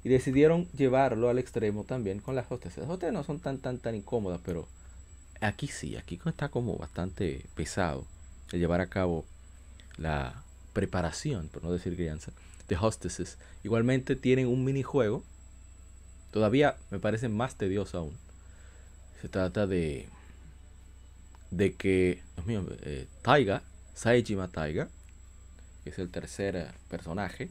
Y 0.04 0.10
decidieron 0.10 0.68
llevarlo 0.72 1.30
al 1.30 1.40
extremo 1.40 1.84
también 1.86 2.20
con 2.20 2.36
las 2.36 2.52
hostesas. 2.52 2.80
Las 2.80 2.90
hostesas 2.90 3.14
no 3.14 3.24
son 3.24 3.40
tan, 3.40 3.60
tan, 3.60 3.80
tan 3.80 3.96
incómodas, 3.96 4.42
pero 4.44 4.68
aquí 5.40 5.68
sí, 5.68 5.96
aquí 5.96 6.20
está 6.26 6.50
como 6.50 6.78
bastante 6.78 7.46
pesado 7.56 8.06
el 8.52 8.60
llevar 8.60 8.82
a 8.82 8.88
cabo 8.88 9.26
la 9.98 10.44
preparación, 10.74 11.50
por 11.50 11.64
no 11.64 11.72
decir 11.72 11.96
crianza, 11.96 12.32
de 12.68 12.78
hostesses. 12.78 13.38
Igualmente 13.64 14.16
tienen 14.16 14.48
un 14.48 14.64
minijuego, 14.64 15.24
todavía 16.32 16.76
me 16.92 17.00
parece 17.00 17.30
más 17.30 17.56
tedioso 17.56 17.98
aún. 17.98 18.18
Se 19.22 19.30
trata 19.30 19.68
de, 19.68 20.08
de 21.52 21.74
que, 21.74 22.22
Dios 22.36 22.46
mío, 22.46 22.66
eh, 22.82 23.08
Taiga, 23.22 23.64
Saejima 23.94 24.48
Taiga, 24.48 24.90
que 25.84 25.92
es 25.92 26.00
el 26.00 26.10
tercer 26.10 26.56
eh, 26.56 26.68
personaje. 26.90 27.50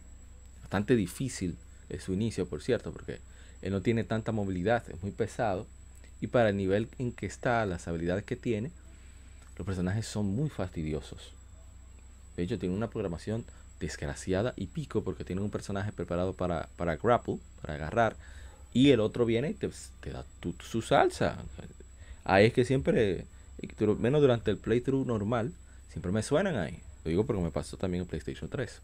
Bastante 0.60 0.96
difícil 0.96 1.56
es 1.88 2.02
su 2.02 2.12
inicio, 2.12 2.46
por 2.46 2.62
cierto, 2.62 2.92
porque 2.92 3.20
él 3.62 3.72
no 3.72 3.80
tiene 3.80 4.04
tanta 4.04 4.32
movilidad, 4.32 4.88
es 4.90 5.02
muy 5.02 5.12
pesado. 5.12 5.66
Y 6.20 6.28
para 6.28 6.50
el 6.50 6.56
nivel 6.56 6.88
en 6.98 7.12
que 7.12 7.26
está, 7.26 7.64
las 7.66 7.88
habilidades 7.88 8.24
que 8.24 8.36
tiene, 8.36 8.70
los 9.56 9.66
personajes 9.66 10.06
son 10.06 10.26
muy 10.26 10.48
fastidiosos. 10.50 11.32
De 12.36 12.42
hecho, 12.42 12.58
tiene 12.58 12.74
una 12.74 12.90
programación 12.90 13.44
desgraciada 13.80 14.54
y 14.56 14.66
pico 14.66 15.02
porque 15.02 15.24
tiene 15.24 15.42
un 15.42 15.50
personaje 15.50 15.92
preparado 15.92 16.34
para, 16.34 16.68
para 16.76 16.96
grapple, 16.96 17.38
para 17.60 17.74
agarrar, 17.74 18.16
y 18.72 18.90
el 18.90 19.00
otro 19.00 19.26
viene 19.26 19.50
y 19.50 19.54
te, 19.54 19.70
da 20.10 20.24
su 20.60 20.82
salsa. 20.82 21.36
Ahí 22.24 22.46
es 22.46 22.52
que 22.52 22.64
siempre, 22.64 23.26
menos 23.98 24.20
durante 24.20 24.50
el 24.50 24.56
playthrough 24.56 25.06
normal, 25.06 25.52
siempre 25.90 26.12
me 26.12 26.22
suenan 26.22 26.56
ahí. 26.56 26.80
Lo 27.04 27.10
digo 27.10 27.26
porque 27.26 27.42
me 27.42 27.50
pasó 27.50 27.76
también 27.76 28.02
en 28.02 28.08
PlayStation 28.08 28.48
3. 28.48 28.80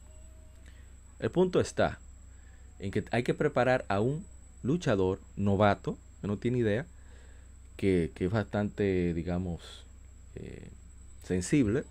El 1.21 1.31
punto 1.31 1.61
está 1.61 1.99
en 2.79 2.91
que 2.91 3.05
hay 3.11 3.23
que 3.23 3.35
preparar 3.35 3.85
a 3.89 4.01
un 4.01 4.25
luchador 4.63 5.21
novato, 5.37 5.97
que 6.21 6.27
no 6.27 6.37
tiene 6.37 6.59
idea, 6.59 6.87
que, 7.77 8.13
es 8.15 8.31
bastante, 8.31 9.15
digamos, 9.15 9.85
eh, 10.35 10.69
sensible, 11.25 11.85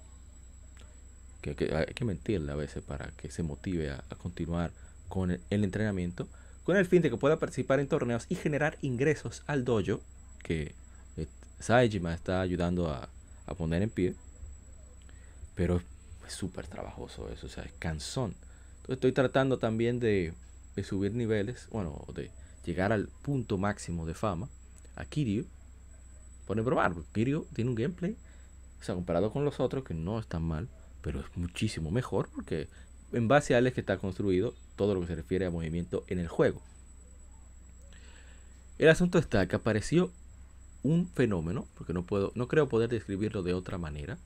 que, 1.41 1.75
hay 1.75 1.94
que 1.94 2.06
mentirle 2.06 2.51
a 2.51 2.56
veces 2.56 2.84
para 2.84 3.12
que 3.12 3.29
se 3.32 3.44
motive 3.44 3.91
a, 3.91 4.03
continuar 4.17 4.72
con 5.08 5.32
el, 5.32 5.41
entrenamiento, 5.50 6.27
con 6.63 6.77
el 6.77 6.86
fin 6.86 7.01
de 7.01 7.10
que 7.10 7.17
pueda 7.17 7.39
participar 7.39 7.79
en 7.79 7.88
torneos 7.88 8.25
y 8.29 8.36
generar 8.36 8.77
ingresos 8.82 9.44
al 9.48 9.63
dojo 9.63 10.01
que 10.44 10.74
eh, 11.17 11.27
Saejima 11.60 12.13
está 12.13 12.41
ayudando 12.41 12.89
a, 12.89 13.10
poner 13.58 13.82
en 13.82 13.89
pie. 13.89 14.15
Pero 15.56 15.82
es 16.27 16.34
súper 16.34 16.67
trabajoso 16.67 17.29
eso, 17.29 17.48
o 17.48 17.50
sea, 17.50 17.63
es 17.63 17.72
cansón. 17.79 18.36
Entonces 18.77 18.96
estoy 18.96 19.13
tratando 19.13 19.58
también 19.58 20.00
de, 20.00 20.34
subir 20.84 21.13
niveles, 21.13 21.67
bueno, 21.72 22.06
de 22.13 22.29
llegar 22.65 22.91
al 22.91 23.08
punto 23.22 23.58
máximo 23.58 24.06
de 24.06 24.13
fama 24.13 24.50
a 24.96 25.06
Kiryu. 25.06 25.46
Por 26.46 26.62
probar, 26.63 26.94
Kiryu 27.13 27.46
tiene 27.53 27.70
un 27.70 27.75
gameplay, 27.75 28.15
o 28.79 28.84
sea, 28.84 28.96
comparado 28.96 29.32
con 29.32 29.44
los 29.44 29.60
otros, 29.60 29.84
que 29.84 29.94
no 29.94 30.20
es 30.20 30.27
tan 30.27 30.44
mal, 30.44 30.70
pero 31.07 31.21
es 31.21 31.37
muchísimo 31.37 31.89
mejor 31.89 32.27
porque 32.35 32.67
en 33.13 33.29
base 33.29 33.55
a 33.55 33.59
él 33.59 33.67
es 33.67 33.73
que 33.73 33.79
está 33.79 33.97
construido 33.97 34.53
todo 34.75 34.93
lo 34.93 34.99
que 34.99 35.07
se 35.07 35.15
refiere 35.15 35.45
a 35.45 35.49
movimiento 35.49 36.03
en 36.09 36.19
el 36.19 36.27
juego. 36.27 36.61
El 38.77 38.89
asunto 38.89 39.17
está 39.17 39.47
que 39.47 39.55
apareció 39.55 40.11
un 40.83 41.07
fenómeno, 41.07 41.65
porque 41.75 41.93
no 41.93 42.03
puedo, 42.03 42.33
no 42.35 42.49
creo 42.49 42.67
poder 42.67 42.89
describirlo 42.89 43.41
de 43.41 43.53
otra 43.53 43.77
manera. 43.77 44.17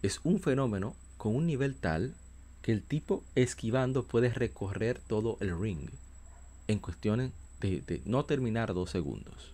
Es 0.00 0.18
un 0.24 0.40
fenómeno 0.40 0.96
con 1.18 1.36
un 1.36 1.46
nivel 1.46 1.74
tal 1.74 2.14
que 2.62 2.72
el 2.72 2.82
tipo 2.82 3.22
esquivando 3.34 4.06
puede 4.06 4.30
recorrer 4.30 4.98
todo 4.98 5.36
el 5.40 5.60
ring 5.60 5.90
en 6.68 6.78
cuestiones 6.78 7.32
de, 7.60 8.00
no 8.06 8.24
terminar 8.24 8.72
dos 8.72 8.88
segundos 8.88 9.52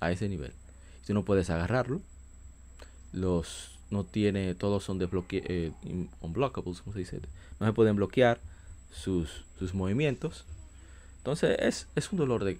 a 0.00 0.10
ese 0.10 0.28
nivel. 0.28 0.52
Si 1.00 1.14
no 1.14 1.24
puedes 1.24 1.48
agarrarlo, 1.48 2.02
los 3.14 3.71
no 3.92 4.04
tiene, 4.04 4.54
todos 4.54 4.82
son 4.82 4.98
eh, 5.30 5.72
unblockables, 6.20 6.80
como 6.80 6.92
se 6.92 6.98
dice, 6.98 7.20
no 7.60 7.66
se 7.66 7.72
pueden 7.72 7.96
bloquear 7.96 8.40
sus, 8.90 9.44
sus 9.58 9.74
movimientos. 9.74 10.44
Entonces 11.18 11.56
es, 11.60 11.88
es 11.94 12.10
un 12.10 12.18
dolor 12.18 12.44
de, 12.44 12.58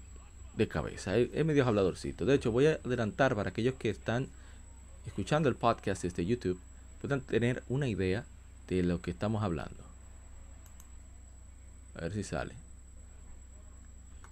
de 0.56 0.68
cabeza, 0.68 1.16
es, 1.16 1.44
medio 1.44 1.66
habladorcito. 1.66 2.24
De 2.24 2.34
hecho, 2.34 2.52
voy 2.52 2.66
a 2.66 2.78
adelantar 2.84 3.34
para 3.34 3.50
aquellos 3.50 3.74
que 3.74 3.90
están 3.90 4.28
escuchando 5.06 5.48
el 5.48 5.56
podcast 5.56 6.02
desde 6.02 6.24
YouTube, 6.24 6.60
puedan 7.00 7.22
tener 7.22 7.64
una 7.68 7.88
idea 7.88 8.24
de 8.68 8.82
lo 8.82 9.00
que 9.00 9.10
estamos 9.10 9.42
hablando. 9.42 9.82
A 11.96 12.02
ver 12.02 12.12
si 12.12 12.22
sale. 12.22 12.54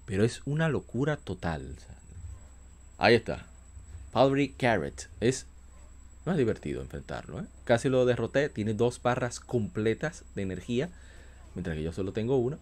Pero 0.07 0.25
es 0.25 0.42
una 0.45 0.69
locura 0.69 1.16
total. 1.16 1.76
Ahí 2.99 3.14
está. 3.14 3.47
Powdery 4.12 4.50
Carrot. 4.50 5.09
Es 5.21 5.47
más 6.25 6.37
divertido 6.37 6.83
enfrentarlo. 6.83 7.41
¿eh? 7.41 7.45
Casi 7.65 7.89
lo 7.89 8.05
derroté. 8.05 8.49
Tiene 8.49 8.75
dos 8.75 9.00
barras 9.03 9.41
completas 9.41 10.25
de 10.35 10.43
energía. 10.43 10.91
Mientras 11.55 11.77
que 11.77 11.83
yo 11.83 11.93
solo 11.93 12.12
tengo 12.12 12.37
una. 12.37 12.59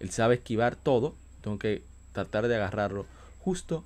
Él 0.00 0.10
sabe 0.10 0.36
esquivar 0.36 0.76
todo. 0.76 1.14
Tengo 1.42 1.58
que 1.58 1.82
tratar 2.12 2.48
de 2.48 2.56
agarrarlo 2.56 3.06
justo 3.40 3.84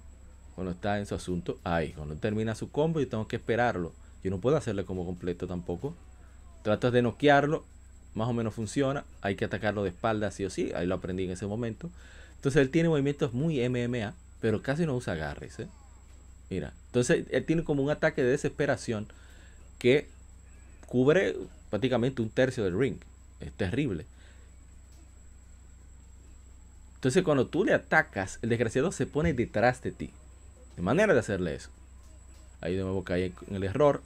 cuando 0.54 0.72
está 0.72 0.98
en 0.98 1.06
su 1.06 1.14
asunto. 1.14 1.58
Ahí, 1.64 1.92
cuando 1.92 2.16
termina 2.16 2.54
su 2.54 2.70
combo, 2.70 3.00
yo 3.00 3.08
tengo 3.08 3.28
que 3.28 3.36
esperarlo. 3.36 3.92
Yo 4.22 4.30
no 4.30 4.40
puedo 4.40 4.56
hacerle 4.56 4.84
como 4.84 5.04
completo 5.06 5.46
tampoco. 5.46 5.94
Tratas 6.62 6.92
de 6.92 7.02
noquearlo, 7.02 7.64
más 8.14 8.28
o 8.28 8.32
menos 8.32 8.54
funciona. 8.54 9.04
Hay 9.22 9.36
que 9.36 9.44
atacarlo 9.44 9.84
de 9.84 9.90
espalda, 9.90 10.30
sí 10.30 10.44
o 10.44 10.50
sí. 10.50 10.72
Ahí 10.74 10.86
lo 10.86 10.96
aprendí 10.96 11.24
en 11.24 11.30
ese 11.30 11.46
momento. 11.46 11.90
Entonces 12.36 12.60
él 12.62 12.70
tiene 12.70 12.88
movimientos 12.88 13.32
muy 13.32 13.66
MMA, 13.68 14.14
pero 14.40 14.62
casi 14.62 14.86
no 14.86 14.96
usa 14.96 15.14
agarres. 15.14 15.58
¿eh? 15.60 15.68
Mira, 16.50 16.72
entonces 16.86 17.26
él 17.30 17.44
tiene 17.44 17.64
como 17.64 17.82
un 17.82 17.90
ataque 17.90 18.22
de 18.22 18.30
desesperación 18.30 19.06
que 19.78 20.08
cubre 20.86 21.36
prácticamente 21.70 22.22
un 22.22 22.30
tercio 22.30 22.64
del 22.64 22.78
ring. 22.78 22.96
Es 23.40 23.52
terrible. 23.52 24.06
Entonces 26.94 27.22
cuando 27.22 27.46
tú 27.46 27.64
le 27.64 27.74
atacas, 27.74 28.38
el 28.42 28.48
desgraciado 28.48 28.90
se 28.90 29.06
pone 29.06 29.34
detrás 29.34 29.82
de 29.82 29.92
ti. 29.92 30.10
De 30.76 30.82
manera 30.82 31.12
de 31.12 31.20
hacerle 31.20 31.54
eso. 31.54 31.70
Ahí 32.60 32.74
de 32.74 32.82
nuevo 32.82 33.04
caí 33.04 33.32
en 33.48 33.56
el 33.56 33.64
error. 33.64 34.02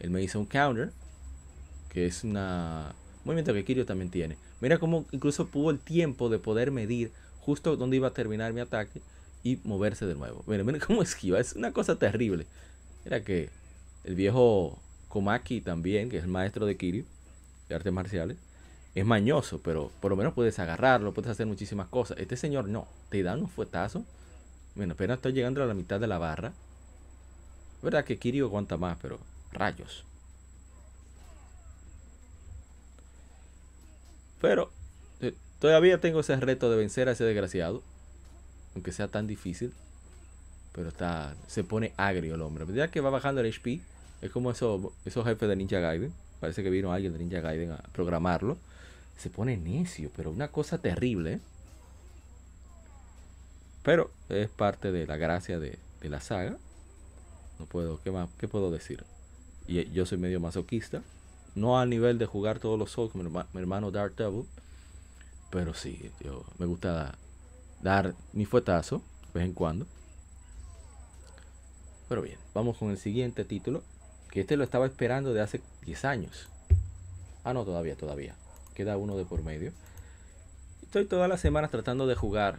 Él 0.00 0.10
me 0.10 0.22
hizo 0.22 0.38
un 0.40 0.46
counter, 0.46 0.90
que 1.90 2.06
es 2.06 2.24
una 2.24 2.94
un 3.18 3.28
movimiento 3.28 3.54
que 3.54 3.64
Kirio 3.64 3.86
también 3.86 4.10
tiene. 4.10 4.36
Mira 4.60 4.78
cómo 4.78 5.06
incluso 5.12 5.46
tuvo 5.46 5.70
el 5.70 5.78
tiempo 5.78 6.28
de 6.28 6.38
poder 6.38 6.70
medir 6.70 7.12
justo 7.40 7.76
dónde 7.76 7.96
iba 7.96 8.08
a 8.08 8.12
terminar 8.12 8.52
mi 8.52 8.60
ataque 8.60 9.00
y 9.44 9.60
moverse 9.62 10.06
de 10.06 10.16
nuevo. 10.16 10.42
Mira, 10.48 10.64
mira 10.64 10.80
cómo 10.84 11.02
esquiva, 11.04 11.38
es 11.38 11.52
una 11.52 11.72
cosa 11.72 11.96
terrible. 11.96 12.46
Mira 13.04 13.22
que 13.22 13.50
el 14.02 14.16
viejo 14.16 14.78
Komaki 15.08 15.60
también, 15.60 16.10
que 16.10 16.16
es 16.16 16.24
el 16.24 16.30
maestro 16.30 16.66
de 16.66 16.76
Kiryu, 16.76 17.04
de 17.68 17.74
artes 17.76 17.92
marciales, 17.92 18.38
es 18.94 19.04
mañoso, 19.04 19.60
pero 19.62 19.90
por 20.00 20.10
lo 20.10 20.16
menos 20.16 20.34
puedes 20.34 20.58
agarrarlo, 20.58 21.12
puedes 21.12 21.30
hacer 21.30 21.46
muchísimas 21.46 21.88
cosas. 21.88 22.18
Este 22.18 22.36
señor 22.36 22.68
no, 22.68 22.88
te 23.10 23.22
da 23.22 23.34
un 23.34 23.48
fuetazo. 23.48 24.04
Bueno, 24.74 24.94
apenas 24.94 25.18
estoy 25.18 25.32
llegando 25.32 25.62
a 25.62 25.66
la 25.66 25.74
mitad 25.74 26.00
de 26.00 26.06
la 26.06 26.18
barra. 26.18 26.52
Es 27.76 27.82
verdad 27.82 28.04
que 28.04 28.18
Kiryu 28.18 28.46
aguanta 28.46 28.76
más, 28.76 28.96
pero 29.02 29.18
rayos. 29.52 30.04
Pero 34.40 34.70
eh, 35.20 35.34
todavía 35.58 36.00
tengo 36.00 36.20
ese 36.20 36.36
reto 36.36 36.70
de 36.70 36.76
vencer 36.76 37.08
a 37.08 37.12
ese 37.12 37.24
desgraciado. 37.24 37.82
Aunque 38.74 38.92
sea 38.92 39.08
tan 39.08 39.26
difícil. 39.26 39.72
Pero 40.72 40.88
está. 40.88 41.36
Se 41.46 41.64
pone 41.64 41.92
agrio 41.96 42.34
el 42.34 42.42
hombre. 42.42 42.66
Ya 42.74 42.88
que 42.88 43.00
va 43.00 43.10
bajando 43.10 43.40
el 43.40 43.52
HP. 43.52 43.80
Es 44.22 44.30
como 44.30 44.50
esos, 44.50 44.92
esos 45.04 45.24
jefes 45.24 45.48
de 45.48 45.56
Ninja 45.56 45.80
Gaiden. 45.80 46.12
Parece 46.40 46.62
que 46.62 46.70
vino 46.70 46.92
alguien 46.92 47.12
de 47.12 47.18
Ninja 47.18 47.40
Gaiden 47.40 47.72
a 47.72 47.82
programarlo. 47.92 48.58
Se 49.16 49.30
pone 49.30 49.56
necio, 49.56 50.10
pero 50.16 50.30
una 50.30 50.48
cosa 50.48 50.78
terrible. 50.78 51.34
¿eh? 51.34 51.40
Pero 53.82 54.10
es 54.28 54.48
parte 54.48 54.90
de 54.90 55.06
la 55.06 55.16
gracia 55.16 55.58
de, 55.58 55.78
de, 56.00 56.08
la 56.08 56.20
saga. 56.20 56.56
No 57.58 57.66
puedo, 57.66 58.00
¿qué 58.02 58.10
más? 58.10 58.28
¿Qué 58.38 58.48
puedo 58.48 58.70
decir? 58.70 59.04
Y 59.68 59.90
yo 59.92 60.06
soy 60.06 60.18
medio 60.18 60.40
masoquista. 60.40 61.02
No 61.54 61.78
a 61.78 61.86
nivel 61.86 62.18
de 62.18 62.26
jugar 62.26 62.58
todos 62.58 62.78
los 62.78 62.90
Souls 62.90 63.14
mi 63.14 63.60
hermano 63.60 63.90
Dark 63.90 64.16
Devil. 64.16 64.44
Pero 65.50 65.72
sí, 65.72 66.10
yo 66.20 66.44
me 66.58 66.66
gusta 66.66 67.16
dar 67.84 68.14
mi 68.32 68.46
fuetazo 68.46 69.02
de 69.32 69.40
vez 69.40 69.48
en 69.48 69.54
cuando. 69.54 69.86
Pero 72.08 72.22
bien, 72.22 72.38
vamos 72.54 72.78
con 72.78 72.90
el 72.90 72.98
siguiente 72.98 73.44
título. 73.44 73.84
Que 74.30 74.40
este 74.40 74.56
lo 74.56 74.64
estaba 74.64 74.86
esperando 74.86 75.32
de 75.32 75.42
hace 75.42 75.60
10 75.86 76.04
años. 76.06 76.48
Ah, 77.44 77.52
no, 77.52 77.64
todavía, 77.64 77.94
todavía. 77.94 78.34
Queda 78.74 78.96
uno 78.96 79.16
de 79.16 79.24
por 79.24 79.44
medio. 79.44 79.72
Estoy 80.82 81.04
todas 81.04 81.28
las 81.28 81.40
semanas 81.40 81.70
tratando 81.70 82.08
de 82.08 82.16
jugar. 82.16 82.58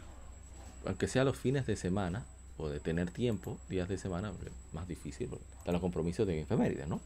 Aunque 0.86 1.08
sea 1.08 1.26
los 1.26 1.38
fines 1.38 1.66
de 1.66 1.76
semana. 1.76 2.26
O 2.58 2.70
de 2.70 2.80
tener 2.80 3.12
tiempo, 3.12 3.58
días 3.68 3.90
de 3.90 3.98
semana. 3.98 4.32
Más 4.72 4.88
difícil. 4.88 5.30
Están 5.58 5.74
los 5.74 5.82
compromisos 5.82 6.26
de 6.26 6.40
efeméride, 6.40 6.86
¿no? 6.86 7.02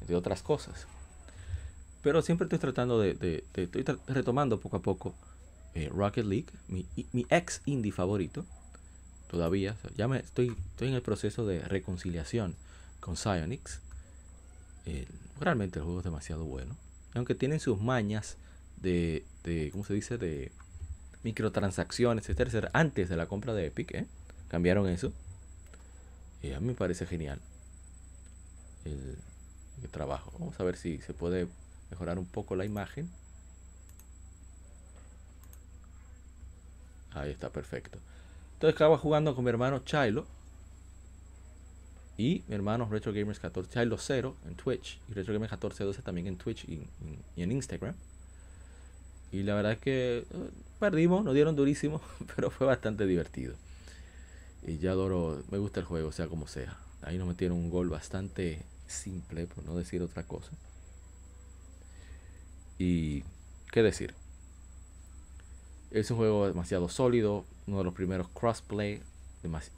Entre 0.00 0.16
otras 0.16 0.42
cosas. 0.42 0.88
Pero 2.02 2.22
siempre 2.22 2.46
estoy 2.46 2.58
tratando 2.58 2.98
de, 2.98 3.44
estoy 3.54 3.84
retomando 4.06 4.58
poco 4.58 4.78
a 4.78 4.82
poco 4.82 5.14
eh, 5.74 5.88
Rocket 5.92 6.24
League, 6.24 6.46
mi, 6.68 6.86
ex 7.30 7.62
indie 7.66 7.92
favorito. 7.92 8.44
Todavía, 9.28 9.76
ya 9.96 10.08
me 10.08 10.18
estoy, 10.18 10.56
estoy 10.70 10.88
en 10.88 10.94
el 10.94 11.02
proceso 11.02 11.46
de 11.46 11.60
reconciliación 11.60 12.56
con 13.00 13.16
Psyonix. 13.16 13.80
realmente 15.38 15.78
el 15.78 15.84
juego 15.84 15.98
es 15.98 16.04
demasiado 16.04 16.44
bueno. 16.44 16.76
Aunque 17.14 17.34
tienen 17.34 17.60
sus 17.60 17.80
mañas 17.80 18.36
de, 18.80 19.24
de 19.44 19.70
¿cómo 19.70 19.84
se 19.84 19.94
dice? 19.94 20.18
De 20.18 20.50
microtransacciones, 21.22 22.28
etcétera, 22.28 22.70
antes 22.72 23.08
de 23.08 23.16
la 23.16 23.26
compra 23.26 23.52
de 23.54 23.66
Epic, 23.66 23.94
¿eh? 23.94 24.06
Cambiaron 24.48 24.88
eso. 24.88 25.12
Y 26.42 26.52
a 26.52 26.60
mí 26.60 26.68
me 26.68 26.74
parece 26.74 27.04
genial 27.06 27.40
el 29.82 29.90
trabajo. 29.90 30.32
Vamos 30.38 30.58
a 30.58 30.64
ver 30.64 30.76
si 30.76 30.98
se 30.98 31.14
puede 31.14 31.48
mejorar 31.90 32.18
un 32.18 32.26
poco 32.26 32.56
la 32.56 32.64
imagen. 32.64 33.08
Ahí 37.20 37.30
está, 37.30 37.50
perfecto. 37.50 37.98
Entonces 38.54 38.74
estaba 38.74 38.98
jugando 38.98 39.34
con 39.34 39.44
mi 39.44 39.50
hermano 39.50 39.80
Chilo 39.84 40.26
y 42.16 42.42
mi 42.48 42.54
hermano 42.56 42.88
Retro 42.90 43.12
Gamers 43.12 43.38
14, 43.38 43.70
Chilo 43.70 43.96
0 43.96 44.36
en 44.48 44.56
Twitch 44.56 44.98
y 45.08 45.12
Retro 45.12 45.32
Gamers 45.32 45.52
1412 45.52 46.02
también 46.02 46.26
en 46.26 46.36
Twitch 46.36 46.64
y, 46.64 46.86
en 47.36 47.52
Instagram. 47.52 47.94
Y 49.30 49.42
la 49.42 49.54
verdad 49.54 49.72
es 49.72 49.78
que 49.78 50.18
eh, 50.28 50.50
perdimos, 50.80 51.24
nos 51.24 51.34
dieron 51.34 51.54
durísimo, 51.54 52.00
pero 52.36 52.50
fue 52.50 52.66
bastante 52.66 53.06
divertido. 53.06 53.54
Y 54.66 54.78
ya 54.78 54.90
adoro, 54.90 55.42
me 55.50 55.58
gusta 55.58 55.80
el 55.80 55.86
juego, 55.86 56.10
sea 56.10 56.26
como 56.26 56.48
sea. 56.48 56.76
Ahí 57.02 57.16
nos 57.16 57.28
metieron 57.28 57.56
un 57.56 57.70
gol 57.70 57.88
bastante 57.88 58.62
simple, 58.88 59.46
por 59.46 59.64
no 59.64 59.76
decir 59.76 60.02
otra 60.02 60.24
cosa. 60.24 60.50
Y 62.78 63.22
qué 63.70 63.82
decir. 63.82 64.14
Es 65.90 66.10
un 66.10 66.18
juego 66.18 66.46
demasiado 66.46 66.88
sólido, 66.88 67.44
uno 67.66 67.78
de 67.78 67.84
los 67.84 67.94
primeros 67.94 68.28
crossplay, 68.28 69.00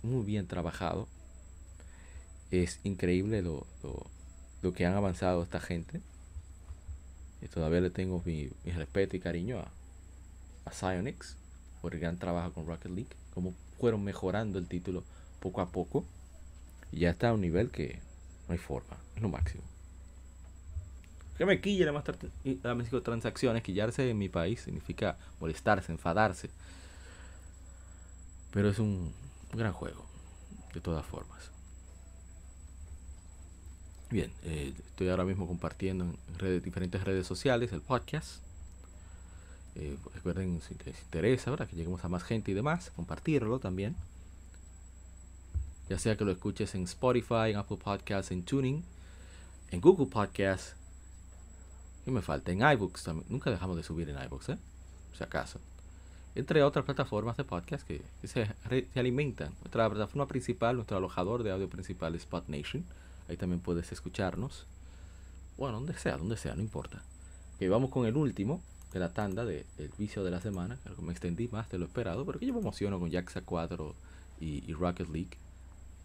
muy 0.02 0.24
bien 0.24 0.46
trabajado. 0.46 1.06
Es 2.50 2.80
increíble 2.82 3.42
lo, 3.42 3.66
lo, 4.62 4.72
que 4.72 4.86
han 4.86 4.94
avanzado 4.94 5.42
esta 5.42 5.60
gente. 5.60 6.00
Y 7.42 7.46
todavía 7.46 7.80
le 7.80 7.90
tengo 7.90 8.22
mi, 8.24 8.50
respeto 8.64 9.16
y 9.16 9.20
cariño 9.20 9.60
a, 9.60 9.68
a 10.64 10.72
Psyonix 10.72 11.36
por 11.80 11.94
el 11.94 12.00
gran 12.00 12.18
trabajo 12.18 12.52
con 12.52 12.66
Rocket 12.66 12.90
League. 12.90 13.10
Como 13.32 13.54
fueron 13.78 14.02
mejorando 14.02 14.58
el 14.58 14.66
título 14.66 15.04
poco 15.38 15.60
a 15.60 15.70
poco. 15.70 16.04
Y 16.90 17.00
ya 17.00 17.10
está 17.10 17.28
a 17.28 17.34
un 17.34 17.40
nivel 17.40 17.70
que 17.70 18.00
no 18.48 18.52
hay 18.52 18.58
forma, 18.58 18.96
es 19.14 19.22
lo 19.22 19.28
máximo. 19.28 19.69
Que 21.40 21.46
me 21.46 21.58
quille 21.58 21.86
la, 21.86 21.92
la 21.94 23.00
transacciones, 23.02 23.62
quillarse 23.62 24.10
en 24.10 24.18
mi 24.18 24.28
país 24.28 24.60
significa 24.60 25.16
molestarse, 25.40 25.90
enfadarse. 25.90 26.50
Pero 28.52 28.68
es 28.68 28.78
un, 28.78 29.10
gran 29.54 29.72
juego, 29.72 30.04
de 30.74 30.82
todas 30.82 31.06
formas. 31.06 31.50
Bien, 34.10 34.30
eh, 34.42 34.74
estoy 34.90 35.08
ahora 35.08 35.24
mismo 35.24 35.46
compartiendo 35.46 36.04
en 36.04 36.62
diferentes 36.62 37.02
redes 37.04 37.26
sociales 37.26 37.72
el 37.72 37.80
podcast. 37.80 38.42
Eh, 39.76 39.96
recuerden 40.12 40.60
si 40.60 40.74
les 40.84 41.02
interesa, 41.04 41.48
ahora 41.48 41.66
que 41.66 41.74
lleguemos 41.74 42.04
a 42.04 42.10
más 42.10 42.22
gente 42.22 42.50
y 42.50 42.54
demás, 42.54 42.92
compartirlo 42.94 43.60
también. 43.60 43.96
Ya 45.88 45.98
sea 45.98 46.18
que 46.18 46.24
lo 46.26 46.32
escuches 46.32 46.74
en 46.74 46.82
Spotify, 46.82 47.52
en 47.52 47.56
Apple 47.56 47.78
Podcasts, 47.82 48.30
en 48.30 48.42
Tuning, 48.42 48.84
en 49.70 49.80
Google 49.80 50.04
Podcasts, 50.04 50.76
me 52.10 52.22
falta 52.22 52.52
en 52.52 52.60
iBooks 52.60 53.04
también. 53.04 53.26
Nunca 53.28 53.50
dejamos 53.50 53.76
de 53.76 53.82
subir 53.82 54.08
en 54.08 54.22
iBooks, 54.22 54.50
¿eh? 54.50 54.58
Si 55.16 55.24
acaso. 55.24 55.60
Entre 56.34 56.62
otras 56.62 56.84
plataformas 56.84 57.36
de 57.36 57.44
podcast 57.44 57.86
que, 57.86 58.02
se, 58.22 58.48
alimentan. 58.94 59.52
Nuestra 59.60 59.90
plataforma 59.90 60.28
principal, 60.28 60.76
nuestro 60.76 60.96
alojador 60.96 61.42
de 61.42 61.50
audio 61.50 61.68
principal 61.68 62.14
es 62.14 62.22
Spot 62.22 62.48
Nation. 62.48 62.84
Ahí 63.28 63.36
también 63.36 63.60
puedes 63.60 63.90
escucharnos. 63.90 64.66
Bueno, 65.58 65.78
donde 65.78 65.94
sea, 65.94 66.16
donde 66.16 66.36
sea, 66.36 66.54
no 66.54 66.62
importa. 66.62 67.02
Ok, 67.56 67.68
vamos 67.68 67.90
con 67.90 68.06
el 68.06 68.16
último 68.16 68.62
de 68.92 69.00
la 69.00 69.12
tanda 69.12 69.44
del 69.44 69.64
vicio 69.98 70.22
de 70.22 70.30
la 70.30 70.40
semana. 70.40 70.78
que 70.84 71.02
me 71.02 71.12
extendí 71.12 71.48
más 71.48 71.68
de 71.70 71.78
lo 71.78 71.86
esperado, 71.86 72.24
pero 72.24 72.38
que 72.38 72.46
yo 72.46 72.54
me 72.54 72.60
emociono 72.60 73.00
con 73.00 73.10
Jaxa 73.10 73.40
4 73.42 73.94
y, 74.40 74.70
y 74.70 74.72
Rocket 74.72 75.08
League. 75.08 75.36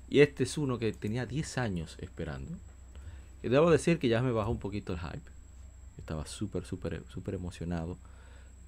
Y 0.09 0.21
este 0.21 0.43
es 0.43 0.57
uno 0.57 0.79
que 0.79 0.91
tenía 0.91 1.25
10 1.25 1.57
años 1.59 1.97
esperando. 1.99 2.57
Y 3.43 3.49
debo 3.49 3.69
decir 3.69 3.99
que 3.99 4.07
ya 4.07 4.23
me 4.23 4.31
bajó 4.31 4.49
un 4.49 4.59
poquito 4.59 4.93
el 4.93 4.99
hype 4.99 5.34
estaba 5.97 6.25
súper, 6.25 6.65
súper, 6.65 7.03
súper 7.09 7.35
emocionado 7.35 7.97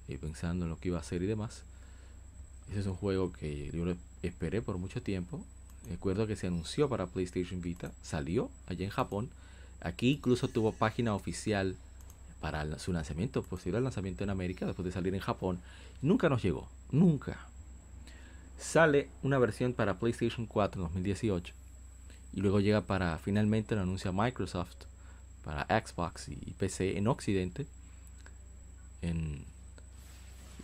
eh, 0.08 0.18
pensando 0.18 0.64
en 0.64 0.70
lo 0.70 0.78
que 0.78 0.88
iba 0.88 0.98
a 0.98 1.00
hacer 1.00 1.22
y 1.22 1.26
demás. 1.26 1.62
Ese 2.70 2.80
es 2.80 2.86
un 2.86 2.96
juego 2.96 3.32
que 3.32 3.70
yo 3.72 3.84
esperé 4.22 4.62
por 4.62 4.78
mucho 4.78 5.02
tiempo. 5.02 5.44
Recuerdo 5.88 6.26
que 6.26 6.36
se 6.36 6.46
anunció 6.46 6.88
para 6.88 7.06
PlayStation 7.06 7.60
Vita, 7.60 7.92
salió 8.02 8.50
allá 8.66 8.84
en 8.84 8.90
Japón. 8.90 9.30
Aquí 9.80 10.10
incluso 10.10 10.48
tuvo 10.48 10.72
página 10.72 11.14
oficial 11.14 11.76
para 12.40 12.78
su 12.78 12.92
lanzamiento, 12.92 13.42
posible 13.42 13.80
lanzamiento 13.80 14.24
en 14.24 14.30
América, 14.30 14.66
después 14.66 14.84
de 14.84 14.92
salir 14.92 15.14
en 15.14 15.20
Japón. 15.20 15.60
Nunca 16.02 16.28
nos 16.28 16.42
llegó, 16.42 16.68
nunca. 16.90 17.46
Sale 18.58 19.08
una 19.22 19.38
versión 19.38 19.72
para 19.72 19.98
PlayStation 19.98 20.46
4 20.46 20.80
en 20.80 20.88
2018 20.88 21.54
y 22.34 22.40
luego 22.40 22.60
llega 22.60 22.82
para 22.82 23.18
finalmente 23.18 23.74
lo 23.74 23.82
anuncia 23.82 24.12
Microsoft 24.12 24.84
para 25.48 25.64
Xbox 25.64 26.28
y 26.28 26.52
PC 26.58 26.98
en 26.98 27.08
Occidente. 27.08 27.66
En, 29.00 29.46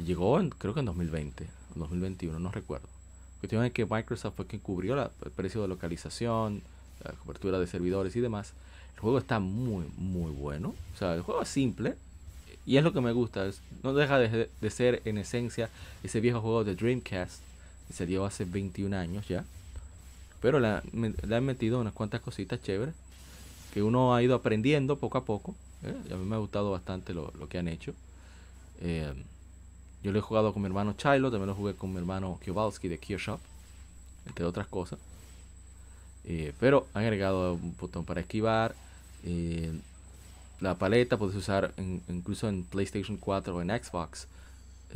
llegó 0.05 0.38
en, 0.38 0.51
creo 0.51 0.75
que 0.75 0.81
en 0.81 0.87
2020, 0.87 1.47
2021, 1.75 2.38
no 2.38 2.51
recuerdo. 2.51 2.87
La 2.87 3.40
cuestión 3.40 3.64
es 3.64 3.73
que 3.73 3.87
Microsoft 3.87 4.35
fue 4.37 4.47
quien 4.47 4.61
cubrió 4.61 5.03
el 5.03 5.31
precio 5.31 5.62
de 5.62 5.68
localización, 5.68 6.61
la 7.03 7.12
cobertura 7.12 7.59
de 7.59 7.66
servidores 7.66 8.14
y 8.14 8.20
demás. 8.20 8.53
El 8.97 9.01
juego 9.01 9.16
está 9.16 9.40
muy, 9.40 9.87
muy 9.97 10.31
bueno. 10.33 10.75
O 10.94 10.99
sea, 10.99 11.14
el 11.14 11.23
juego 11.23 11.40
es 11.40 11.49
simple. 11.49 11.94
Y 12.66 12.77
es 12.77 12.85
lo 12.85 12.92
que 12.92 13.01
me 13.01 13.12
gusta. 13.12 13.51
no 13.83 13.94
deja 13.94 14.18
de, 14.18 14.51
de, 14.61 14.70
ser 14.70 15.01
en 15.07 15.16
esencia 15.16 15.70
ese 16.03 16.20
viejo 16.20 16.42
juego 16.42 16.62
de 16.62 16.75
Dreamcast. 16.75 17.40
Que 17.88 17.94
se 17.94 18.05
dio 18.05 18.27
hace 18.27 18.44
21 18.44 18.94
años 18.94 19.27
ya. 19.29 19.47
pero 20.42 20.61
le, 20.61 20.83
le 20.92 21.37
han 21.37 21.44
metido 21.47 21.81
unas 21.81 21.94
cuantas 21.94 22.20
cositas 22.20 22.61
chéveres 22.62 22.94
que 23.75 23.83
uno 23.83 24.15
ha 24.15 24.23
ido 24.23 24.37
aprendiendo 24.37 24.99
poco 24.99 25.19
a 25.19 25.25
poco. 25.25 25.57
¿eh? 25.83 26.13
A 26.13 26.17
mí 26.17 26.25
me 26.25 26.37
ha 26.37 26.39
gustado 26.39 26.71
bastante 26.71 27.13
lo, 27.13 27.33
lo 27.41 27.49
que 27.49 27.59
han 27.59 27.67
hecho. 27.67 27.93
Eh, 28.81 29.13
yo 30.05 30.13
lo 30.13 30.19
he 30.21 30.23
jugado 30.23 30.53
con 30.53 30.63
mi 30.63 30.67
hermano 30.67 30.95
Chilo, 30.97 31.29
también 31.33 31.49
lo 31.49 31.57
jugué 31.57 31.75
con 31.75 31.93
mi 31.93 31.99
hermano 31.99 32.39
Kowalski 32.47 32.87
de 32.87 32.99
Shop, 32.99 33.41
entre 34.27 34.45
otras 34.45 34.69
cosas. 34.69 35.01
Eh, 36.25 36.53
pero 36.61 36.87
han 36.95 37.03
agregado 37.03 37.55
un 37.55 37.75
botón 37.77 38.05
para 38.05 38.21
esquivar. 38.21 38.77
la 40.61 40.79
paleta 40.79 41.17
puedes 41.17 41.35
usar 41.35 41.75
incluso 42.09 42.49
en 42.49 42.63
PlayStation 42.63 43.17
4 43.17 43.57
o 43.57 43.61
en 43.61 43.71
Xbox 43.71 44.29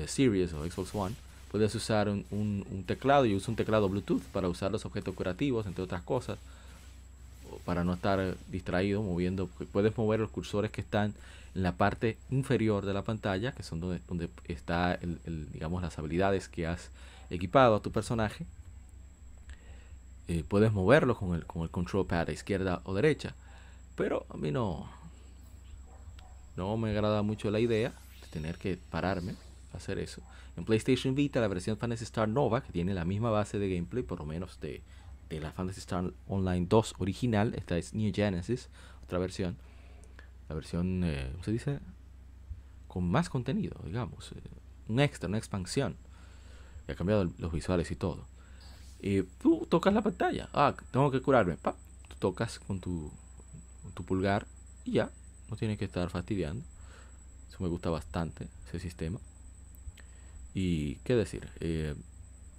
Series 0.06 0.52
o 0.52 0.64
Xbox 0.64 0.94
One. 0.94 1.16
Puedes 1.50 1.74
usar 1.74 2.08
un, 2.08 2.24
un 2.30 2.84
teclado 2.86 3.26
y 3.26 3.34
uso 3.34 3.50
un 3.50 3.56
teclado 3.56 3.88
Bluetooth 3.88 4.22
para 4.32 4.48
usar 4.48 4.70
los 4.70 4.84
objetos 4.84 5.16
curativos, 5.16 5.66
entre 5.66 5.82
otras 5.82 6.02
cosas 6.02 6.38
para 7.68 7.84
no 7.84 7.92
estar 7.92 8.34
distraído 8.50 9.02
moviendo. 9.02 9.46
Puedes 9.72 9.94
mover 9.98 10.20
los 10.20 10.30
cursores 10.30 10.70
que 10.70 10.80
están 10.80 11.12
en 11.54 11.62
la 11.62 11.72
parte 11.72 12.16
inferior 12.30 12.86
de 12.86 12.94
la 12.94 13.02
pantalla, 13.02 13.52
que 13.52 13.62
son 13.62 13.78
donde, 13.78 14.00
donde 14.08 14.30
está 14.46 14.98
digamos 15.52 15.82
las 15.82 15.98
habilidades 15.98 16.48
que 16.48 16.66
has 16.66 16.88
equipado 17.28 17.74
a 17.74 17.82
tu 17.82 17.92
personaje. 17.92 18.46
Eh, 20.28 20.44
puedes 20.48 20.72
moverlo 20.72 21.14
con 21.14 21.34
el, 21.34 21.44
con 21.44 21.60
el 21.60 21.68
control 21.68 22.06
pad 22.06 22.30
a 22.30 22.32
izquierda 22.32 22.80
o 22.84 22.94
derecha. 22.94 23.34
Pero 23.96 24.24
a 24.30 24.38
mí 24.38 24.50
no, 24.50 24.90
no 26.56 26.74
me 26.78 26.88
agrada 26.88 27.20
mucho 27.20 27.50
la 27.50 27.60
idea 27.60 27.90
de 28.22 28.28
tener 28.28 28.56
que 28.56 28.78
pararme 28.78 29.34
a 29.74 29.76
hacer 29.76 29.98
eso. 29.98 30.22
En 30.56 30.64
PlayStation 30.64 31.14
Vita, 31.14 31.38
la 31.38 31.48
versión 31.48 31.76
Fantasy 31.76 32.04
Star 32.04 32.30
Nova, 32.30 32.62
que 32.62 32.72
tiene 32.72 32.94
la 32.94 33.04
misma 33.04 33.28
base 33.28 33.58
de 33.58 33.68
gameplay, 33.68 34.04
por 34.04 34.20
lo 34.20 34.24
menos 34.24 34.58
de, 34.58 34.80
de 35.28 35.40
la 35.40 35.52
Fantasy 35.52 35.80
Star 35.80 36.12
Online 36.26 36.66
2 36.68 36.94
original. 36.98 37.54
Esta 37.54 37.76
es 37.76 37.94
New 37.94 38.12
Genesis, 38.14 38.68
otra 39.02 39.18
versión. 39.18 39.56
La 40.48 40.54
versión, 40.54 41.02
eh, 41.04 41.30
se 41.42 41.52
dice? 41.52 41.80
Con 42.86 43.10
más 43.10 43.28
contenido, 43.28 43.76
digamos. 43.84 44.32
Eh, 44.32 44.40
un 44.88 45.00
extra, 45.00 45.28
una 45.28 45.38
expansión. 45.38 45.96
Y 46.86 46.92
ha 46.92 46.94
cambiado 46.94 47.30
los 47.38 47.52
visuales 47.52 47.90
y 47.90 47.96
todo. 47.96 48.26
Y 49.00 49.22
tú 49.22 49.66
tocas 49.68 49.92
la 49.92 50.02
pantalla. 50.02 50.48
Ah, 50.52 50.74
tengo 50.90 51.10
que 51.10 51.20
curarme. 51.20 51.56
Tú 51.56 52.16
tocas 52.18 52.58
con 52.58 52.80
tu, 52.80 53.12
tu 53.94 54.04
pulgar 54.04 54.46
y 54.84 54.92
ya. 54.92 55.10
No 55.50 55.56
tienes 55.56 55.78
que 55.78 55.84
estar 55.84 56.08
fastidiando. 56.10 56.64
Eso 57.48 57.62
me 57.62 57.68
gusta 57.68 57.90
bastante, 57.90 58.48
ese 58.66 58.78
sistema. 58.78 59.20
Y 60.54 60.96
qué 60.96 61.14
decir. 61.14 61.48
Eh, 61.60 61.94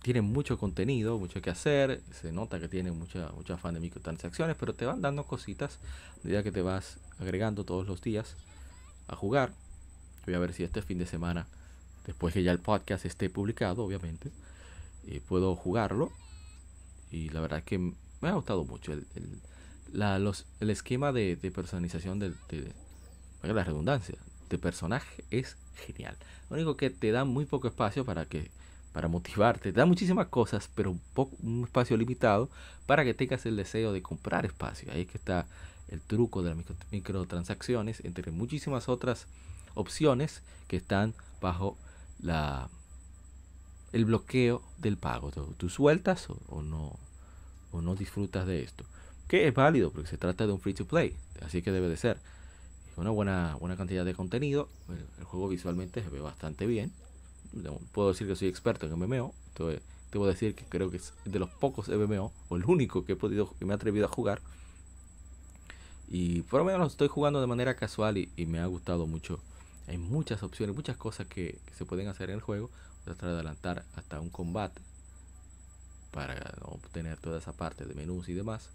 tiene 0.01 0.21
mucho 0.21 0.57
contenido, 0.57 1.19
mucho 1.19 1.41
que 1.41 1.49
hacer, 1.49 2.01
se 2.11 2.31
nota 2.31 2.59
que 2.59 2.67
tiene 2.67 2.91
mucha, 2.91 3.29
mucha 3.35 3.55
afán 3.55 3.73
de 3.73 3.79
microtransacciones, 3.79 4.55
pero 4.57 4.73
te 4.73 4.85
van 4.85 5.01
dando 5.01 5.25
cositas 5.25 5.79
a 6.21 6.23
medida 6.23 6.43
que 6.43 6.51
te 6.51 6.61
vas 6.61 6.97
agregando 7.19 7.65
todos 7.65 7.87
los 7.87 8.01
días 8.01 8.35
a 9.07 9.15
jugar. 9.15 9.51
Voy 10.25 10.35
a 10.35 10.39
ver 10.39 10.53
si 10.53 10.63
este 10.63 10.81
fin 10.81 10.99
de 10.99 11.05
semana, 11.05 11.47
después 12.05 12.33
que 12.33 12.43
ya 12.43 12.51
el 12.51 12.59
podcast 12.59 13.05
esté 13.05 13.29
publicado, 13.29 13.83
obviamente, 13.83 14.31
eh, 15.07 15.21
puedo 15.27 15.55
jugarlo. 15.55 16.11
Y 17.11 17.29
la 17.29 17.41
verdad 17.41 17.59
es 17.59 17.65
que 17.65 17.79
me 17.79 18.29
ha 18.29 18.33
gustado 18.33 18.63
mucho 18.63 18.93
el, 18.93 19.05
el, 19.15 19.39
la, 19.91 20.19
los, 20.19 20.45
el 20.59 20.69
esquema 20.69 21.11
de, 21.11 21.35
de 21.35 21.51
personalización 21.51 22.19
de, 22.19 22.29
de, 22.49 22.71
la 23.41 23.63
redundancia 23.63 24.17
de 24.49 24.57
personaje 24.57 25.23
es 25.31 25.57
genial. 25.75 26.15
Lo 26.49 26.55
único 26.55 26.77
que 26.77 26.89
te 26.89 27.11
da 27.11 27.25
muy 27.25 27.45
poco 27.45 27.67
espacio 27.67 28.05
para 28.05 28.25
que 28.25 28.51
para 28.93 29.07
motivarte. 29.07 29.71
Te 29.71 29.79
da 29.79 29.85
muchísimas 29.85 30.27
cosas, 30.27 30.69
pero 30.75 30.91
un, 30.91 31.01
poco, 31.13 31.35
un 31.43 31.63
espacio 31.63 31.97
limitado 31.97 32.49
para 32.85 33.03
que 33.03 33.13
tengas 33.13 33.45
el 33.45 33.55
deseo 33.55 33.93
de 33.93 34.01
comprar 34.01 34.45
espacio. 34.45 34.91
Ahí 34.91 35.01
es 35.01 35.07
que 35.07 35.17
está 35.17 35.45
el 35.89 36.01
truco 36.01 36.43
de 36.43 36.55
las 36.55 36.65
microtransacciones, 36.91 38.03
entre 38.05 38.31
muchísimas 38.31 38.89
otras 38.89 39.27
opciones 39.75 40.41
que 40.67 40.77
están 40.77 41.13
bajo 41.41 41.77
la 42.21 42.69
el 43.91 44.05
bloqueo 44.05 44.61
del 44.77 44.97
pago. 44.97 45.31
Tú, 45.31 45.69
sueltas 45.69 46.27
o, 46.29 46.61
no 46.61 46.95
o 47.71 47.81
no 47.81 47.95
disfrutas 47.95 48.45
de 48.45 48.61
esto. 48.61 48.83
Que 49.27 49.47
es 49.47 49.53
válido 49.53 49.91
porque 49.91 50.07
se 50.07 50.17
trata 50.17 50.45
de 50.45 50.53
un 50.53 50.59
free 50.59 50.73
to 50.73 50.85
play, 50.85 51.15
así 51.43 51.61
que 51.61 51.71
debe 51.71 51.87
de 51.87 51.97
ser. 51.97 52.17
Una 52.97 53.11
buena, 53.11 53.55
buena 53.59 53.77
cantidad 53.77 54.05
de 54.05 54.13
contenido. 54.13 54.67
el 55.17 55.23
juego 55.23 55.47
visualmente 55.47 56.03
se 56.03 56.09
ve 56.09 56.19
bastante 56.19 56.65
bien 56.67 56.91
puedo 57.91 58.09
decir 58.09 58.27
que 58.27 58.35
soy 58.35 58.47
experto 58.47 58.85
en 58.85 58.93
MMO. 58.93 59.33
Voy 59.57 60.27
a 60.27 60.31
decir 60.31 60.55
que 60.55 60.65
creo 60.65 60.89
que 60.89 60.97
es 60.97 61.13
de 61.25 61.39
los 61.39 61.49
pocos 61.49 61.87
MMO, 61.87 62.31
o 62.49 62.55
el 62.55 62.65
único 62.65 63.05
que 63.05 63.13
he 63.13 63.15
podido, 63.15 63.53
que 63.57 63.65
me 63.65 63.73
he 63.73 63.75
atrevido 63.75 64.05
a 64.05 64.09
jugar. 64.09 64.41
Y 66.07 66.41
por 66.43 66.59
lo 66.59 66.65
menos 66.65 66.91
estoy 66.91 67.07
jugando 67.07 67.39
de 67.41 67.47
manera 67.47 67.75
casual 67.75 68.17
y, 68.17 68.45
me 68.47 68.59
ha 68.59 68.65
gustado 68.65 69.05
mucho. 69.05 69.39
Hay 69.87 69.97
muchas 69.97 70.41
opciones, 70.41 70.75
muchas 70.75 70.97
cosas 70.97 71.27
que, 71.27 71.59
se 71.77 71.85
pueden 71.85 72.07
hacer 72.07 72.29
en 72.29 72.35
el 72.35 72.41
juego. 72.41 72.71
Tratar 73.05 73.29
de 73.29 73.35
adelantar 73.35 73.85
hasta 73.95 74.19
un 74.19 74.29
combate 74.29 74.81
para 76.11 76.35
obtener 76.63 77.19
toda 77.19 77.37
esa 77.37 77.53
parte 77.53 77.85
de 77.85 77.93
menús 77.93 78.29
y 78.29 78.33
demás. 78.33 78.69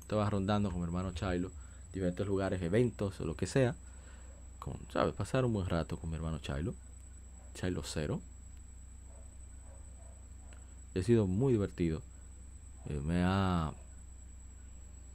Estaba 0.00 0.28
rondando 0.28 0.70
con 0.70 0.80
mi 0.80 0.84
hermano 0.84 1.12
Chilo 1.12 1.52
diferentes 1.92 2.26
lugares, 2.26 2.60
eventos 2.62 3.20
o 3.20 3.24
lo 3.24 3.36
que 3.36 3.46
sea 3.46 3.76
con, 4.60 4.78
¿sabes? 4.92 5.14
Pasar 5.14 5.44
un 5.44 5.52
buen 5.52 5.66
rato 5.66 5.98
con 5.98 6.10
mi 6.10 6.16
hermano 6.16 6.38
Chilo. 6.38 6.74
Chilo 7.54 7.82
Cero. 7.82 8.20
ha 10.94 11.02
sido 11.02 11.26
muy 11.26 11.54
divertido. 11.54 12.02
Eh, 12.86 13.00
me 13.04 13.24
ha 13.24 13.72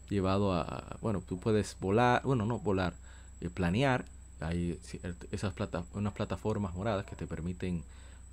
llevado 0.09 0.53
a, 0.53 0.97
bueno, 1.01 1.21
tú 1.21 1.39
puedes 1.39 1.77
volar, 1.79 2.21
bueno, 2.23 2.45
no 2.45 2.59
volar, 2.59 2.93
eh, 3.39 3.49
planear. 3.49 4.05
Hay 4.41 4.79
esas 5.31 5.53
plata, 5.53 5.85
unas 5.93 6.13
plataformas 6.13 6.75
moradas 6.75 7.05
que 7.05 7.15
te 7.15 7.25
permiten 7.25 7.83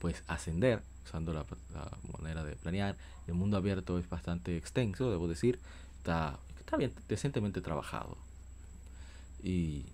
pues 0.01 0.25
ascender 0.27 0.83
usando 1.05 1.33
la, 1.33 1.47
la, 1.73 1.89
manera 2.19 2.43
de 2.43 2.57
planear. 2.57 2.97
El 3.29 3.35
mundo 3.35 3.57
abierto 3.57 3.99
es 3.99 4.09
bastante 4.09 4.57
extenso, 4.57 5.11
debo 5.11 5.29
decir. 5.29 5.61
Está, 5.99 6.39
está 6.59 6.77
bien, 6.77 6.93
decentemente 7.09 7.61
trabajado. 7.61 8.17
Y 9.43 9.87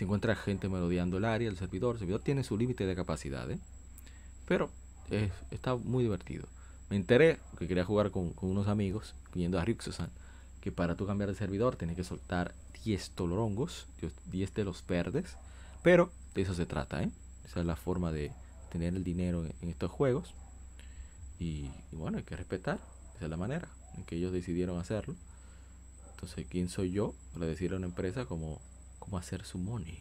se 0.00 0.04
encuentra 0.04 0.34
gente 0.34 0.70
merodeando 0.70 1.18
el 1.18 1.26
área, 1.26 1.50
el 1.50 1.58
servidor. 1.58 1.96
El 1.96 1.98
servidor 1.98 2.22
tiene 2.22 2.42
su 2.42 2.56
límite 2.56 2.86
de 2.86 2.96
capacidad, 2.96 3.50
¿eh? 3.50 3.58
pero 4.48 4.70
está 5.50 5.76
muy 5.76 6.04
divertido. 6.04 6.48
Me 6.88 6.96
enteré 6.96 7.38
que 7.58 7.68
quería 7.68 7.84
jugar 7.84 8.10
con, 8.10 8.32
unos 8.40 8.66
amigos, 8.68 9.14
yendo 9.34 9.60
a 9.60 9.64
Rixosan, 9.66 10.08
que 10.62 10.72
para 10.72 10.94
tú 10.94 11.06
cambiar 11.06 11.28
de 11.28 11.36
servidor 11.36 11.76
tienes 11.76 11.96
que 11.96 12.04
soltar 12.04 12.54
10 12.82 13.10
tolorongos, 13.10 13.88
10 14.32 14.54
de 14.54 14.64
los 14.64 14.86
verdes, 14.86 15.36
pero 15.82 16.10
de 16.34 16.40
eso 16.40 16.54
se 16.54 16.64
trata, 16.64 17.02
¿eh? 17.02 17.10
Esa 17.44 17.60
es 17.60 17.66
la 17.66 17.76
forma 17.76 18.10
de 18.10 18.32
tener 18.72 18.94
el 18.94 19.04
dinero 19.04 19.44
en, 19.44 19.68
estos 19.68 19.90
juegos. 19.90 20.32
Y, 21.38 21.70
y, 21.92 21.96
bueno, 21.96 22.16
hay 22.16 22.24
que 22.24 22.36
respetar, 22.36 22.80
esa 23.16 23.26
es 23.26 23.30
la 23.30 23.36
manera 23.36 23.68
en 23.98 24.04
que 24.04 24.16
ellos 24.16 24.32
decidieron 24.32 24.78
hacerlo. 24.78 25.14
Entonces, 26.14 26.46
¿quién 26.48 26.70
soy 26.70 26.90
yo 26.90 27.12
para 27.34 27.44
decirle 27.44 27.76
a 27.76 27.78
una 27.80 27.88
empresa 27.88 28.24
como 28.24 28.62
cómo 29.10 29.18
hacer 29.18 29.44
su 29.44 29.58
money. 29.58 29.98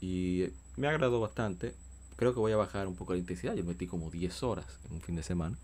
Y 0.00 0.46
me 0.76 0.88
agradó 0.88 1.20
bastante. 1.20 1.74
Creo 2.16 2.32
que 2.32 2.40
voy 2.40 2.52
a 2.52 2.56
bajar 2.56 2.86
un 2.86 2.96
poco 2.96 3.12
la 3.12 3.18
intensidad. 3.18 3.54
Yo 3.54 3.64
metí 3.64 3.86
como 3.86 4.10
10 4.10 4.42
horas 4.42 4.66
en 4.86 4.94
un 4.94 5.00
fin 5.02 5.16
de 5.16 5.22
semana. 5.22 5.58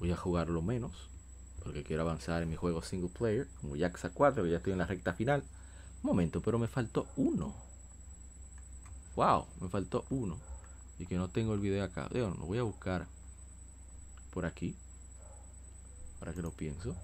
Voy 0.00 0.10
a 0.10 0.16
jugarlo 0.16 0.62
menos. 0.62 1.10
Porque 1.62 1.82
quiero 1.82 2.02
avanzar 2.02 2.42
en 2.42 2.48
mi 2.48 2.56
juego 2.56 2.80
single 2.80 3.10
player. 3.10 3.46
Como 3.60 3.76
Yakuza 3.76 4.08
4, 4.08 4.42
que 4.42 4.50
ya 4.50 4.56
estoy 4.56 4.72
en 4.72 4.78
la 4.78 4.86
recta 4.86 5.12
final. 5.12 5.44
Un 6.02 6.08
momento, 6.08 6.40
pero 6.40 6.58
me 6.58 6.68
faltó 6.68 7.08
uno. 7.16 7.54
Wow, 9.16 9.46
me 9.60 9.68
faltó 9.68 10.06
uno. 10.08 10.38
Y 10.98 11.04
que 11.04 11.16
no 11.16 11.28
tengo 11.28 11.52
el 11.52 11.60
video 11.60 11.84
acá. 11.84 12.08
Lo 12.10 12.34
voy 12.36 12.56
a 12.56 12.62
buscar 12.62 13.06
por 14.32 14.46
aquí. 14.46 14.74
Para 16.18 16.32
que 16.32 16.40
lo 16.40 16.52
pienso. 16.52 16.96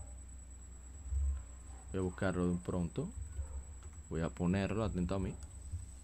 Voy 1.94 2.00
a 2.00 2.02
buscarlo 2.02 2.42
de 2.42 2.50
un 2.50 2.58
pronto. 2.58 3.08
Voy 4.10 4.20
a 4.22 4.28
ponerlo, 4.28 4.82
atento 4.82 5.14
a 5.14 5.20
mí. 5.20 5.32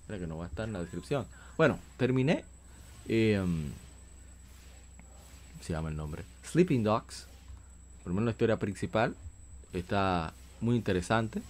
Espera 0.02 0.20
que 0.20 0.28
no 0.28 0.38
va 0.38 0.44
a 0.44 0.46
estar 0.46 0.68
en 0.68 0.72
la 0.72 0.78
descripción. 0.78 1.26
Bueno, 1.56 1.80
terminé. 1.96 2.44
Eh, 3.08 3.44
se 5.60 5.72
llama 5.72 5.88
el 5.88 5.96
nombre. 5.96 6.22
Sleeping 6.44 6.84
Dogs. 6.84 7.26
Por 8.04 8.10
lo 8.10 8.14
menos 8.14 8.26
la 8.26 8.30
historia 8.30 8.56
principal. 8.56 9.16
Está 9.72 10.32
muy 10.60 10.76
interesante. 10.76 11.42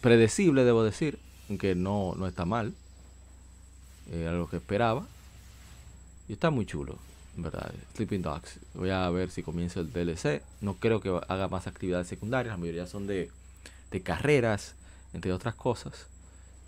Predecible, 0.00 0.64
debo 0.64 0.82
decir. 0.82 1.18
Aunque 1.50 1.74
no, 1.74 2.14
no 2.16 2.26
está 2.26 2.46
mal. 2.46 2.72
Era 4.10 4.32
lo 4.32 4.48
que 4.48 4.56
esperaba. 4.56 5.06
Y 6.26 6.32
está 6.32 6.48
muy 6.48 6.64
chulo 6.64 6.96
verdad, 7.42 7.72
Sleeping 7.94 8.22
Dogs. 8.22 8.58
Voy 8.74 8.90
a 8.90 9.08
ver 9.10 9.30
si 9.30 9.42
comienza 9.42 9.80
el 9.80 9.92
DLC. 9.92 10.42
No 10.60 10.74
creo 10.74 11.00
que 11.00 11.08
haga 11.28 11.48
más 11.48 11.66
actividades 11.66 12.08
secundarias, 12.08 12.54
la 12.54 12.58
mayoría 12.58 12.86
son 12.86 13.06
de, 13.06 13.30
de 13.90 14.00
carreras, 14.02 14.74
entre 15.12 15.32
otras 15.32 15.54
cosas. 15.54 16.06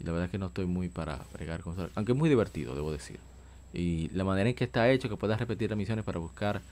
Y 0.00 0.04
la 0.04 0.12
verdad 0.12 0.26
es 0.26 0.30
que 0.30 0.38
no 0.38 0.46
estoy 0.46 0.66
muy 0.66 0.88
para 0.88 1.20
bregar 1.32 1.60
con 1.62 1.72
eso. 1.74 1.88
Aunque 1.94 2.12
es 2.12 2.18
muy 2.18 2.28
divertido, 2.28 2.74
debo 2.74 2.92
decir. 2.92 3.18
Y 3.72 4.08
la 4.10 4.24
manera 4.24 4.48
en 4.48 4.54
que 4.54 4.64
está 4.64 4.90
hecho, 4.90 5.08
que 5.08 5.16
puedas 5.16 5.38
repetir 5.38 5.70
las 5.70 5.76
misiones 5.76 6.04
para 6.04 6.18
buscar 6.18 6.62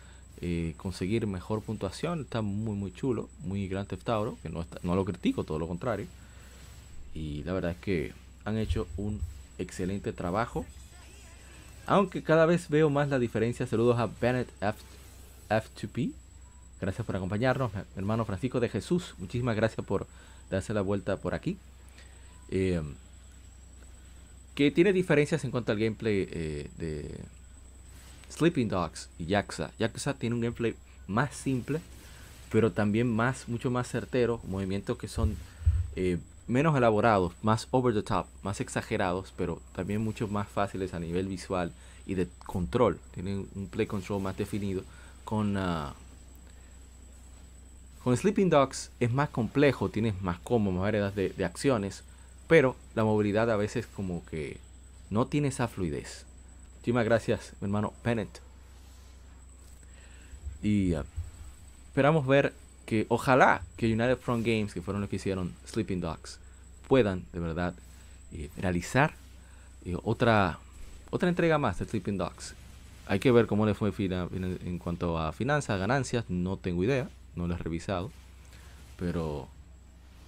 eh, 0.41 0.75
conseguir 0.77 1.27
mejor 1.27 1.63
puntuación, 1.63 2.23
está 2.23 2.43
muy 2.43 2.77
muy 2.77 2.93
chulo, 2.93 3.29
muy 3.41 3.69
Grand 3.69 3.89
Theft 3.89 4.07
que 4.43 4.49
no, 4.51 4.67
no 4.83 4.95
lo 4.95 5.05
critico, 5.05 5.45
todo 5.45 5.59
lo 5.59 5.67
contrario. 5.67 6.07
Y 7.15 7.43
la 7.45 7.53
verdad 7.53 7.73
es 7.73 7.79
que 7.79 8.13
han 8.45 8.59
hecho 8.59 8.87
un 8.97 9.21
excelente 9.59 10.13
trabajo. 10.13 10.67
Aunque 11.87 12.23
cada 12.23 12.47
vez 12.47 12.69
veo 12.69 12.91
más 12.91 13.09
la 13.09 13.19
diferencia. 13.19 13.67
Saludos 13.67 13.99
a 13.99 14.11
Bennett 14.21 14.49
F 14.61 14.79
F2P. 15.49 16.13
Gracias 16.81 17.07
por 17.07 17.17
acompañarnos, 17.17 17.71
hermano 17.97 18.25
Francisco 18.25 18.61
de 18.61 18.69
Jesús. 18.69 19.15
Muchísimas 19.19 19.57
gracias 19.57 19.87
por 19.87 20.07
darse 20.51 20.75
la 20.75 20.83
vuelta 20.83 21.17
por 21.17 21.35
aquí. 21.35 21.57
Eh, 22.51 22.83
que 24.55 24.71
tiene 24.71 24.93
diferencias 24.93 25.45
en 25.45 25.51
cuanto 25.51 25.73
al 25.73 25.79
gameplay 25.79 26.29
eh, 26.31 26.71
de 26.79 27.21
Sleeping 28.31 28.69
Dogs 28.69 29.09
y 29.19 29.27
Yakuza. 29.27 29.71
Yakuza 29.79 30.15
tiene 30.15 30.35
un 30.35 30.41
gameplay 30.41 30.75
más 31.07 31.35
simple, 31.35 31.81
pero 32.51 32.73
también 32.73 33.09
más, 33.09 33.49
mucho 33.49 33.71
más 33.71 33.89
certero. 33.89 34.41
Movimientos 34.45 34.99
que 34.99 35.09
son 35.09 35.37
eh, 35.95 36.19
menos 36.47 36.77
elaborados, 36.77 37.33
más 37.43 37.67
over 37.71 37.95
the 37.95 38.03
top, 38.03 38.27
más 38.43 38.61
exagerados, 38.61 39.33
pero 39.37 39.61
también 39.75 40.03
mucho 40.03 40.29
más 40.29 40.49
fáciles 40.49 40.95
a 40.95 41.01
nivel 41.01 41.27
visual 41.27 41.73
y 42.07 42.15
de 42.15 42.29
control. 42.47 42.99
Tienen 43.13 43.49
un 43.55 43.67
play 43.67 43.87
control 43.87 44.23
más 44.23 44.37
definido 44.37 44.83
con, 45.25 45.57
uh, 45.57 45.93
con 48.03 48.17
Sleeping 48.17 48.49
Dogs 48.49 48.91
es 49.01 49.13
más 49.13 49.29
complejo, 49.29 49.91
tienes 49.91 50.21
más 50.23 50.39
como, 50.39 50.71
más 50.71 50.83
variedad 50.83 51.13
de, 51.13 51.45
acciones, 51.45 52.05
pero 52.47 52.77
la 52.95 53.05
movilidad 53.05 53.51
a 53.51 53.57
veces 53.57 53.87
como 53.87 54.25
que 54.27 54.59
no 55.11 55.27
tiene 55.27 55.49
esa 55.49 55.69
fluidez. 55.69 56.25
Muchísimas 56.77 57.05
gracias, 57.05 57.53
mi 57.61 57.67
hermano 57.67 57.93
Bennett. 58.05 58.41
Y 60.63 60.95
uh, 60.95 61.05
esperamos 61.89 62.27
ver 62.27 62.53
que 62.87 63.07
ojalá 63.09 63.63
que 63.77 63.87
United 63.87 64.19
Front 64.19 64.47
Games, 64.47 64.73
que 64.73 64.81
fueron 64.81 65.03
los 65.03 65.11
que 65.11 65.17
hicieron 65.17 65.55
Sleeping 65.67 66.01
Dogs, 66.01 66.39
puedan 66.89 67.25
de 67.33 67.41
verdad 67.41 67.75
eh, 68.33 68.49
realizar 68.57 69.15
eh, 69.85 69.97
otra, 70.03 70.59
otra 71.11 71.29
entrega 71.29 71.59
más 71.59 71.79
de 71.79 71.85
Sleeping 71.85 72.17
Dogs 72.17 72.55
hay 73.07 73.21
que 73.21 73.31
ver 73.31 73.47
cómo 73.47 73.67
le 73.67 73.75
fue 73.75 73.93
en 73.99 74.79
cuanto 74.79 75.19
a 75.19 75.33
finanzas, 75.33 75.79
ganancias, 75.79 76.25
no 76.29 76.57
tengo 76.57 76.83
idea, 76.83 77.09
no 77.37 77.47
lo 77.47 77.55
he 77.55 77.59
revisado. 77.59 78.11
Pero 78.99 79.49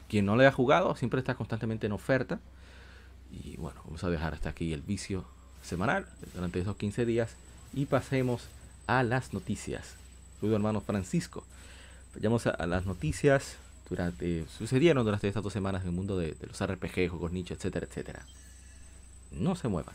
quien 0.09 0.27
no 0.27 0.37
le 0.37 0.47
ha 0.47 0.53
jugado 0.53 0.95
siempre 0.95 1.19
está 1.19 1.35
constantemente 1.35 1.87
en 1.87 1.93
oferta. 1.93 2.39
Y 3.33 3.57
bueno, 3.57 3.81
vamos 3.85 4.05
a 4.05 4.11
dejar 4.11 4.35
hasta 4.35 4.51
aquí 4.51 4.73
el 4.73 4.83
vicio 4.83 5.25
semanal 5.63 6.07
durante 6.35 6.61
esos 6.61 6.77
15 6.77 7.05
días 7.05 7.35
y 7.75 7.87
pasemos 7.87 8.49
a 8.87 9.03
las 9.03 9.35
noticias. 9.35 9.97
Saludos 10.39 10.57
hermano 10.57 10.81
Francisco. 10.81 11.45
Vayamos 12.19 12.49
a, 12.49 12.67
las 12.67 12.85
noticias 12.85 13.59
durante 13.89 14.45
sucedieron 14.49 15.05
durante 15.05 15.29
estas 15.29 15.41
dos 15.41 15.53
semanas 15.53 15.83
en 15.83 15.91
el 15.91 15.95
mundo 15.95 16.19
de, 16.19 16.33
de 16.33 16.47
los 16.49 16.61
RPG, 16.61 17.11
juegos 17.11 17.31
nicho, 17.31 17.55
etcétera, 17.55 17.87
etcétera. 17.87 18.27
No 19.31 19.55
se 19.55 19.69
muevan. 19.69 19.95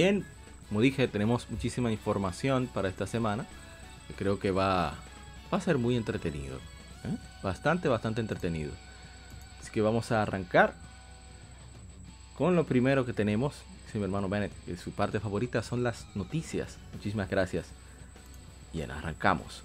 Bien, 0.00 0.24
como 0.68 0.80
dije, 0.80 1.08
tenemos 1.08 1.50
muchísima 1.50 1.92
información 1.92 2.70
para 2.72 2.88
esta 2.88 3.06
semana. 3.06 3.44
Creo 4.16 4.38
que 4.38 4.50
va, 4.50 4.94
va 5.52 5.58
a 5.58 5.60
ser 5.60 5.76
muy 5.76 5.94
entretenido. 5.94 6.56
¿eh? 7.04 7.16
Bastante, 7.42 7.86
bastante 7.86 8.22
entretenido. 8.22 8.72
Así 9.60 9.70
que 9.70 9.82
vamos 9.82 10.10
a 10.10 10.22
arrancar 10.22 10.72
con 12.34 12.56
lo 12.56 12.64
primero 12.64 13.04
que 13.04 13.12
tenemos. 13.12 13.56
Mi 13.92 14.02
hermano 14.02 14.28
Bennett, 14.28 14.52
que 14.64 14.76
su 14.76 14.92
parte 14.92 15.20
favorita 15.20 15.62
son 15.62 15.82
las 15.82 16.06
noticias. 16.14 16.78
Muchísimas 16.94 17.28
gracias. 17.28 17.66
Bien, 18.72 18.90
arrancamos. 18.90 19.62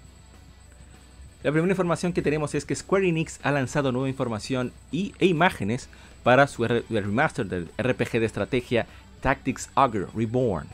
La 1.44 1.52
primera 1.52 1.72
información 1.72 2.12
que 2.12 2.22
tenemos 2.22 2.54
es 2.54 2.66
que 2.66 2.74
Square 2.74 3.08
Enix 3.08 3.38
ha 3.42 3.52
lanzado 3.52 3.90
nueva 3.90 4.08
información 4.08 4.72
y, 4.90 5.14
e 5.18 5.26
imágenes 5.26 5.88
para 6.24 6.46
su 6.46 6.66
remaster 6.66 7.46
del 7.46 7.70
RPG 7.78 8.18
de 8.18 8.26
estrategia 8.26 8.86
Tactics 9.20 9.70
Augur 9.74 10.08
Reborn, 10.14 10.68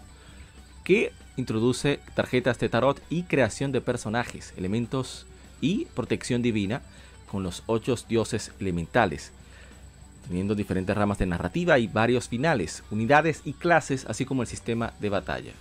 que 0.85 1.13
introduce 1.37 2.01
tarjetas 2.15 2.59
de 2.59 2.69
tarot 2.69 3.03
y 3.11 3.23
creación 3.25 3.73
de 3.73 3.81
personajes, 3.81 4.53
elementos 4.57 5.27
y 5.61 5.87
protección 5.87 6.43
divina 6.43 6.83
con 7.31 7.43
los 7.43 7.63
ocho 7.67 7.95
dioses 8.09 8.53
elementales, 8.61 9.33
teniendo 10.29 10.55
diferentes 10.55 10.97
ramas 10.97 11.19
de 11.19 11.27
narrativa 11.27 11.79
y 11.79 11.87
varios 11.87 12.29
finales, 12.29 12.83
unidades 12.91 13.43
y 13.45 13.55
clases, 13.55 14.05
así 14.07 14.25
como 14.25 14.43
el 14.43 14.49
sistema 14.49 14.93
de 15.01 15.09
batalla. 15.09 15.53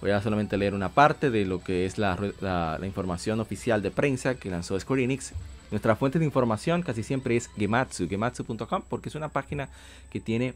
Voy 0.00 0.10
a 0.10 0.20
solamente 0.20 0.56
leer 0.56 0.74
una 0.74 0.88
parte 0.88 1.30
de 1.30 1.44
lo 1.44 1.62
que 1.62 1.86
es 1.86 1.96
la, 1.96 2.78
información 2.82 3.38
oficial 3.38 3.82
de 3.82 3.92
prensa 3.92 4.34
que 4.34 4.50
lanzó 4.50 4.78
Square 4.78 5.04
Enix. 5.04 5.32
Nuestra 5.70 5.94
fuente 5.94 6.18
de 6.18 6.24
información 6.24 6.82
casi 6.82 7.04
siempre 7.04 7.36
es 7.36 7.48
Gematsu, 7.56 8.08
gematsu.com, 8.08 8.82
porque 8.88 9.10
es 9.10 9.14
una 9.14 9.28
página 9.28 9.68
que 10.10 10.18
tiene 10.18 10.54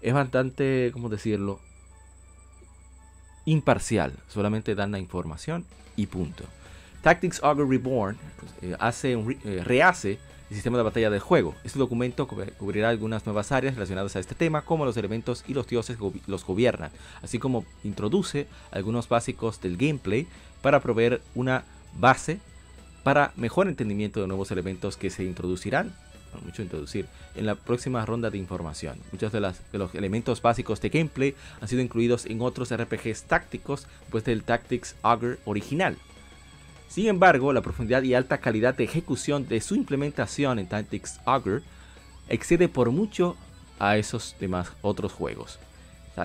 es 0.00 0.14
bastante, 0.14 0.90
¿cómo 0.92 1.08
decirlo? 1.08 1.60
Imparcial. 3.44 4.12
Solamente 4.28 4.74
dan 4.74 4.92
la 4.92 4.98
información 4.98 5.64
y 5.96 6.06
punto. 6.06 6.44
Tactics 7.02 7.42
Augur 7.42 7.68
Reborn 7.68 8.16
pues, 8.40 8.52
eh, 8.62 8.76
hace 8.80 9.12
eh, 9.12 9.62
rehace 9.64 10.18
el 10.50 10.54
sistema 10.54 10.76
de 10.76 10.84
batalla 10.84 11.10
del 11.10 11.20
juego. 11.20 11.54
Este 11.64 11.78
documento 11.78 12.26
cubrirá 12.26 12.88
algunas 12.88 13.26
nuevas 13.26 13.52
áreas 13.52 13.74
relacionadas 13.74 14.14
a 14.16 14.20
este 14.20 14.34
tema, 14.34 14.62
como 14.62 14.84
los 14.84 14.96
elementos 14.96 15.44
y 15.48 15.54
los 15.54 15.66
dioses 15.66 15.98
los 16.26 16.44
gobiernan, 16.44 16.90
así 17.22 17.38
como 17.38 17.64
introduce 17.82 18.46
algunos 18.70 19.08
básicos 19.08 19.60
del 19.60 19.76
gameplay 19.76 20.26
para 20.62 20.80
proveer 20.80 21.20
una 21.34 21.64
base 21.98 22.40
para 23.02 23.32
mejor 23.36 23.68
entendimiento 23.68 24.20
de 24.20 24.26
nuevos 24.26 24.50
elementos 24.50 24.96
que 24.96 25.10
se 25.10 25.24
introducirán 25.24 25.94
mucho 26.44 26.62
introducir, 26.62 27.06
en 27.34 27.46
la 27.46 27.54
próxima 27.54 28.04
ronda 28.04 28.30
de 28.30 28.38
información. 28.38 28.98
Muchos 29.12 29.32
de, 29.32 29.40
las, 29.40 29.60
de 29.72 29.78
los 29.78 29.94
elementos 29.94 30.42
básicos 30.42 30.80
de 30.80 30.88
gameplay 30.88 31.34
han 31.60 31.68
sido 31.68 31.82
incluidos 31.82 32.26
en 32.26 32.40
otros 32.42 32.74
RPGs 32.74 33.24
tácticos 33.24 33.86
pues 34.10 34.24
del 34.24 34.42
Tactics 34.42 34.96
Augur 35.02 35.38
original. 35.44 35.96
Sin 36.88 37.08
embargo, 37.08 37.52
la 37.52 37.62
profundidad 37.62 38.02
y 38.02 38.14
alta 38.14 38.38
calidad 38.38 38.74
de 38.74 38.84
ejecución 38.84 39.48
de 39.48 39.60
su 39.60 39.74
implementación 39.74 40.58
en 40.58 40.68
Tactics 40.68 41.20
Augur 41.24 41.62
excede 42.28 42.68
por 42.68 42.90
mucho 42.90 43.36
a 43.78 43.96
esos 43.96 44.36
demás 44.40 44.68
otros 44.82 45.12
juegos. 45.12 45.58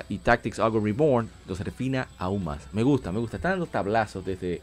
Y 0.08 0.20
Tactics 0.20 0.60
Augur 0.60 0.84
Reborn 0.84 1.30
los 1.48 1.60
refina 1.60 2.08
aún 2.18 2.46
más. 2.46 2.62
Me 2.72 2.84
gusta, 2.84 3.12
me 3.12 3.20
gusta. 3.20 3.38
Están 3.38 3.54
dando 3.54 3.66
tablazos 3.66 4.24
desde 4.24 4.62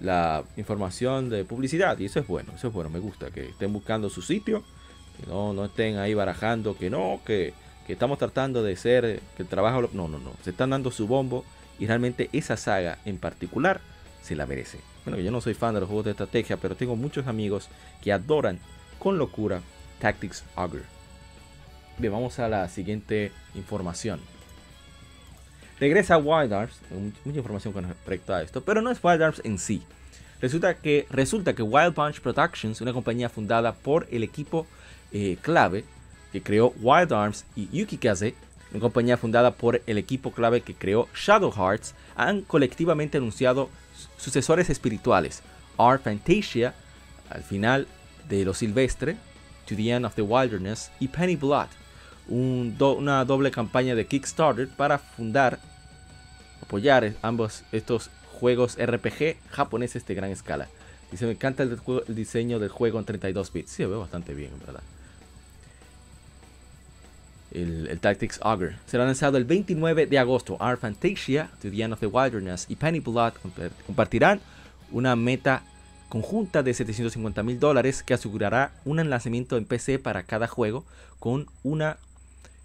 la 0.00 0.44
información 0.56 1.28
de 1.28 1.44
publicidad 1.44 1.98
y 1.98 2.06
eso 2.06 2.20
es 2.20 2.26
bueno, 2.26 2.52
eso 2.56 2.68
es 2.68 2.74
bueno, 2.74 2.90
me 2.90 2.98
gusta 2.98 3.30
que 3.30 3.50
estén 3.50 3.72
buscando 3.72 4.08
su 4.08 4.22
sitio, 4.22 4.62
que 5.18 5.26
no, 5.26 5.52
no 5.52 5.66
estén 5.66 5.98
ahí 5.98 6.14
barajando 6.14 6.76
que 6.76 6.90
no, 6.90 7.20
que, 7.24 7.52
que 7.86 7.92
estamos 7.92 8.18
tratando 8.18 8.62
de 8.62 8.76
ser, 8.76 9.20
que 9.36 9.42
el 9.42 9.48
trabajo, 9.48 9.88
no, 9.92 10.08
no, 10.08 10.18
no, 10.18 10.32
se 10.42 10.50
están 10.50 10.70
dando 10.70 10.90
su 10.90 11.06
bombo 11.06 11.44
y 11.78 11.86
realmente 11.86 12.30
esa 12.32 12.56
saga 12.56 12.98
en 13.04 13.18
particular 13.18 13.80
se 14.22 14.36
la 14.36 14.46
merece. 14.46 14.78
Bueno, 15.04 15.20
yo 15.20 15.30
no 15.30 15.40
soy 15.40 15.54
fan 15.54 15.74
de 15.74 15.80
los 15.80 15.88
juegos 15.88 16.04
de 16.04 16.10
estrategia, 16.12 16.56
pero 16.56 16.76
tengo 16.76 16.96
muchos 16.96 17.26
amigos 17.26 17.68
que 18.02 18.12
adoran 18.12 18.58
con 18.98 19.18
locura 19.18 19.62
Tactics 19.98 20.44
Augur. 20.56 20.82
Bien, 21.98 22.12
vamos 22.12 22.38
a 22.38 22.48
la 22.48 22.68
siguiente 22.68 23.32
información. 23.54 24.20
Regresa 25.80 26.18
Wild 26.18 26.52
Arms, 26.52 26.74
mucha 27.24 27.38
información 27.38 27.72
con 27.72 27.88
respecto 27.88 28.34
a 28.34 28.42
esto, 28.42 28.62
pero 28.62 28.82
no 28.82 28.90
es 28.90 29.02
Wild 29.02 29.22
Arms 29.22 29.40
en 29.44 29.58
sí. 29.58 29.82
Resulta 30.40 30.74
que, 30.74 31.06
resulta 31.10 31.54
que 31.54 31.62
Wild 31.62 31.94
Punch 31.94 32.20
Productions, 32.20 32.80
una 32.80 32.92
compañía 32.92 33.28
fundada 33.28 33.72
por 33.72 34.06
el 34.10 34.22
equipo 34.22 34.66
eh, 35.12 35.36
clave 35.42 35.84
que 36.32 36.42
creó 36.42 36.72
Wild 36.80 37.12
Arms 37.12 37.44
y 37.56 37.68
Yukikaze, 37.76 38.34
una 38.70 38.80
compañía 38.80 39.16
fundada 39.16 39.50
por 39.50 39.82
el 39.86 39.98
equipo 39.98 40.32
clave 40.32 40.60
que 40.60 40.74
creó 40.74 41.08
Shadow 41.14 41.50
Hearts, 41.50 41.94
han 42.14 42.42
colectivamente 42.42 43.18
anunciado 43.18 43.68
sucesores 44.16 44.70
espirituales, 44.70 45.42
Art 45.76 46.04
Fantasia, 46.04 46.74
al 47.30 47.42
final 47.42 47.86
de 48.28 48.44
lo 48.44 48.54
silvestre, 48.54 49.16
To 49.66 49.76
the 49.76 49.90
End 49.90 50.04
of 50.04 50.14
the 50.14 50.22
Wilderness, 50.22 50.90
y 51.00 51.08
Penny 51.08 51.36
Blood, 51.36 51.68
una 52.28 53.24
doble 53.24 53.50
campaña 53.50 53.94
de 53.94 54.06
Kickstarter 54.06 54.68
para 54.68 54.98
fundar, 54.98 55.58
apoyar 56.62 57.14
ambos 57.22 57.64
estos 57.72 58.10
juegos 58.32 58.76
RPG 58.78 59.36
japoneses 59.50 60.06
de 60.06 60.14
gran 60.14 60.30
escala. 60.30 60.68
Dice, 61.10 61.26
me 61.26 61.32
encanta 61.32 61.62
el, 61.62 61.78
diseño 62.08 62.58
del 62.58 62.68
juego 62.68 62.98
en 62.98 63.04
32 63.04 63.52
bits. 63.52 63.70
Sí, 63.70 63.84
veo 63.84 64.00
bastante 64.00 64.32
bien, 64.32 64.52
en 64.52 64.60
verdad. 64.60 64.82
El, 67.50 67.98
Tactics 68.00 68.38
Augur. 68.42 68.74
Será 68.86 69.04
lanzado 69.04 69.36
el 69.36 69.44
29 69.44 70.06
de 70.06 70.18
agosto. 70.18 70.56
Art 70.60 70.80
Fantasia, 70.80 71.50
To 71.60 71.70
the 71.70 71.82
End 71.82 71.92
of 71.92 72.00
the 72.00 72.06
Wilderness 72.06 72.66
y 72.68 72.76
Penny 72.76 73.00
Blood 73.00 73.32
compartirán 73.86 74.40
una 74.92 75.16
meta 75.16 75.64
conjunta 76.08 76.62
de 76.62 76.74
750 76.74 77.42
mil 77.42 77.58
dólares 77.58 78.02
que 78.02 78.14
asegurará 78.14 78.72
un 78.84 78.96
lanzamiento 79.08 79.56
en 79.56 79.64
PC 79.64 79.98
para 79.98 80.24
cada 80.24 80.48
juego 80.48 80.84
con 81.18 81.46
una 81.62 81.98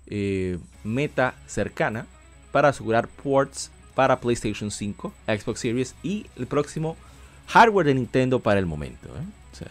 eh, 0.07 0.57
meta 0.83 1.35
cercana 1.47 2.05
para 2.51 2.69
asegurar 2.69 3.07
ports 3.07 3.71
para 3.95 4.19
PlayStation 4.19 4.69
5, 4.69 5.13
Xbox 5.25 5.59
Series 5.59 5.95
y 6.03 6.25
el 6.35 6.45
próximo 6.45 6.97
hardware 7.47 7.87
de 7.87 7.95
Nintendo 7.95 8.39
para 8.39 8.59
el 8.59 8.65
momento. 8.65 9.07
¿eh? 9.07 9.65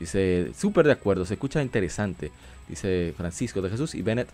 dice, 0.00 0.52
súper 0.58 0.86
de 0.86 0.92
acuerdo, 0.92 1.24
se 1.26 1.34
escucha 1.34 1.62
interesante. 1.62 2.32
Dice 2.68 3.14
Francisco 3.16 3.60
de 3.60 3.70
Jesús 3.70 3.94
y 3.94 4.02
Bennett, 4.02 4.28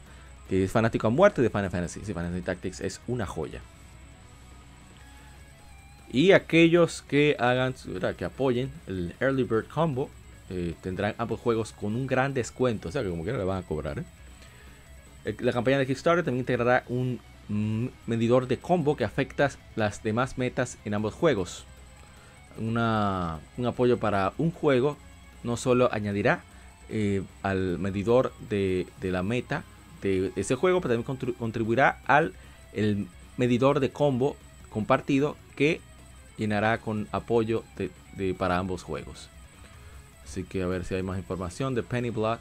que 0.49 0.65
es 0.65 0.71
fanático 0.71 1.07
a 1.07 1.11
muerte 1.11 1.43
de 1.43 1.51
Final 1.51 1.71
Fantasy. 1.71 2.01
Final 2.01 2.15
Fantasy 2.15 2.43
Tactics 2.43 2.81
es 2.81 3.01
una 3.09 3.27
joya. 3.27 3.61
Y 6.13 6.33
aquellos 6.33 7.03
que 7.03 7.37
hagan, 7.39 7.75
que 8.17 8.25
apoyen 8.25 8.71
el 8.87 9.15
Early 9.21 9.43
Bird 9.43 9.67
Combo, 9.67 10.09
eh, 10.51 10.75
tendrán 10.81 11.15
ambos 11.19 11.41
juegos 11.41 11.73
con 11.73 11.97
un 11.97 12.07
gran 12.07 12.33
descuento. 12.33 12.89
O 12.89 12.93
sea 12.93 13.03
que 13.03 13.11
como 13.11 13.25
quiera 13.25 13.39
le 13.39 13.45
van 13.45 13.59
a 13.59 13.67
cobrar. 13.67 13.99
¿eh? 13.99 15.35
La 15.41 15.53
campaña 15.53 15.79
de 15.79 15.87
Kickstarter 15.87 16.25
también 16.25 16.43
integrará 16.43 16.85
un 16.89 17.19
medidor 17.49 18.49
de 18.49 18.59
combo 18.59 18.97
que 18.97 19.05
afecta 19.05 19.51
las 19.77 20.03
demás 20.03 20.39
metas 20.39 20.79
en 20.85 20.95
ambos 20.95 21.15
juegos. 21.15 21.65
un 22.59 22.79
apoyo 23.67 23.99
para 23.99 24.33
un 24.39 24.51
juego 24.51 24.97
no 25.45 25.57
solo 25.57 25.89
añadirá 25.93 26.43
eh, 26.89 27.23
al 27.43 27.79
medidor 27.79 28.33
de, 28.49 28.87
la 29.03 29.23
meta 29.23 29.65
de 30.03 30.33
ese 30.37 30.55
juego, 30.55 30.81
pero 30.81 30.95
también 30.95 31.35
contribuirá 31.35 32.01
al 32.07 32.33
el 32.73 33.09
medidor 33.37 33.81
de 33.81 33.91
combo 33.91 34.37
compartido 34.71 35.37
que 35.57 35.81
llenará 36.37 36.79
con 36.79 37.09
apoyo 37.13 37.65
de, 37.77 38.35
para 38.35 38.59
ambos 38.59 38.83
juegos. 38.83 39.31
Así 40.25 40.45
que 40.45 40.63
a 40.63 40.67
ver 40.67 40.85
si 40.85 40.95
hay 40.95 41.03
más 41.03 41.19
información 41.19 41.75
de 41.75 41.83
Penny 41.83 42.11
Blood. 42.11 42.39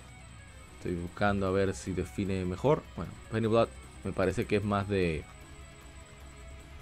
Estoy 0.77 0.95
buscando 0.95 1.47
a 1.47 1.51
ver 1.51 1.73
si 1.73 1.93
define 1.93 2.45
mejor. 2.45 2.83
Bueno, 2.95 3.11
Penny 3.31 3.47
Blood 3.47 3.69
me 4.05 4.13
parece 4.13 4.45
que 4.45 4.57
es 4.57 4.63
más 4.63 4.87
de. 4.87 5.23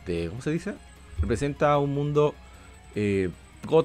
de 0.05 0.27
¿Cómo 0.29 0.41
se 0.41 0.51
dice? 0.51 0.75
Representa 1.21 1.77
un 1.77 1.93
mundo 1.93 2.35
eh, 2.95 3.29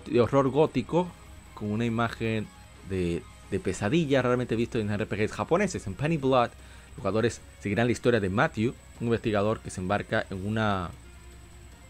de 0.06 0.20
horror 0.20 0.50
gótico 0.50 1.08
con 1.54 1.70
una 1.70 1.84
imagen 1.84 2.48
de, 2.90 3.22
de 3.50 3.60
pesadilla 3.60 4.20
raramente 4.20 4.56
visto 4.56 4.78
en 4.78 4.94
RPGs 4.94 5.32
japoneses. 5.32 5.86
En 5.86 5.94
Penny 5.94 6.16
Blood, 6.16 6.50
los 6.90 6.96
jugadores 6.98 7.40
seguirán 7.60 7.86
la 7.86 7.92
historia 7.92 8.20
de 8.20 8.28
Matthew, 8.28 8.74
un 9.00 9.06
investigador 9.06 9.60
que 9.60 9.70
se 9.70 9.80
embarca 9.80 10.26
en 10.30 10.44
una 10.44 10.90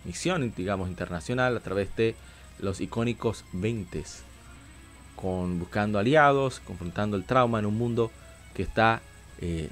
misión, 0.04 0.52
digamos, 0.54 0.88
internacional 0.88 1.56
a 1.56 1.60
través 1.60 1.94
de 1.96 2.14
los 2.60 2.80
icónicos 2.80 3.44
20 3.52 4.04
con 5.16 5.58
buscando 5.58 5.98
aliados, 5.98 6.60
confrontando 6.60 7.16
el 7.16 7.24
trauma 7.24 7.58
en 7.58 7.66
un 7.66 7.76
mundo 7.76 8.12
que 8.54 8.62
está 8.62 9.00
eh, 9.40 9.68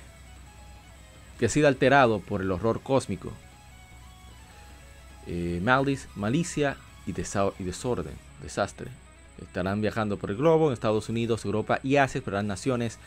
que 1.38 1.46
ha 1.46 1.48
sido 1.48 1.68
alterado 1.68 2.20
por 2.20 2.40
el 2.40 2.50
horror 2.50 2.80
cósmico, 2.82 3.32
eh, 5.26 5.60
malicia 6.14 6.76
y, 7.06 7.10
y, 7.10 7.64
desorden, 7.64 8.14
desastre. 8.42 8.90
Estarán 9.42 9.80
viajando 9.80 10.16
por 10.16 10.30
el 10.30 10.36
globo, 10.36 10.68
en 10.68 10.72
Estados 10.72 11.08
Unidos, 11.08 11.44
Europa 11.44 11.80
y 11.82 11.96
Asia, 11.96 12.18
explorarán 12.18 12.46
naciones, 12.46 12.98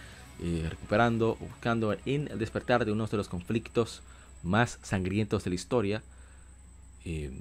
eh, 0.42 0.68
recuperando 0.70 1.38
buscando 1.40 1.96
en 2.06 2.28
el 2.30 2.40
despertar 2.40 2.86
de 2.86 2.92
uno 2.92 3.08
de 3.08 3.18
los 3.18 3.28
conflictos 3.28 4.02
más 4.44 4.80
sangrientos 4.84 5.44
de 5.44 5.50
la 5.50 5.56
historia, 5.56 6.04
eh, 7.06 7.32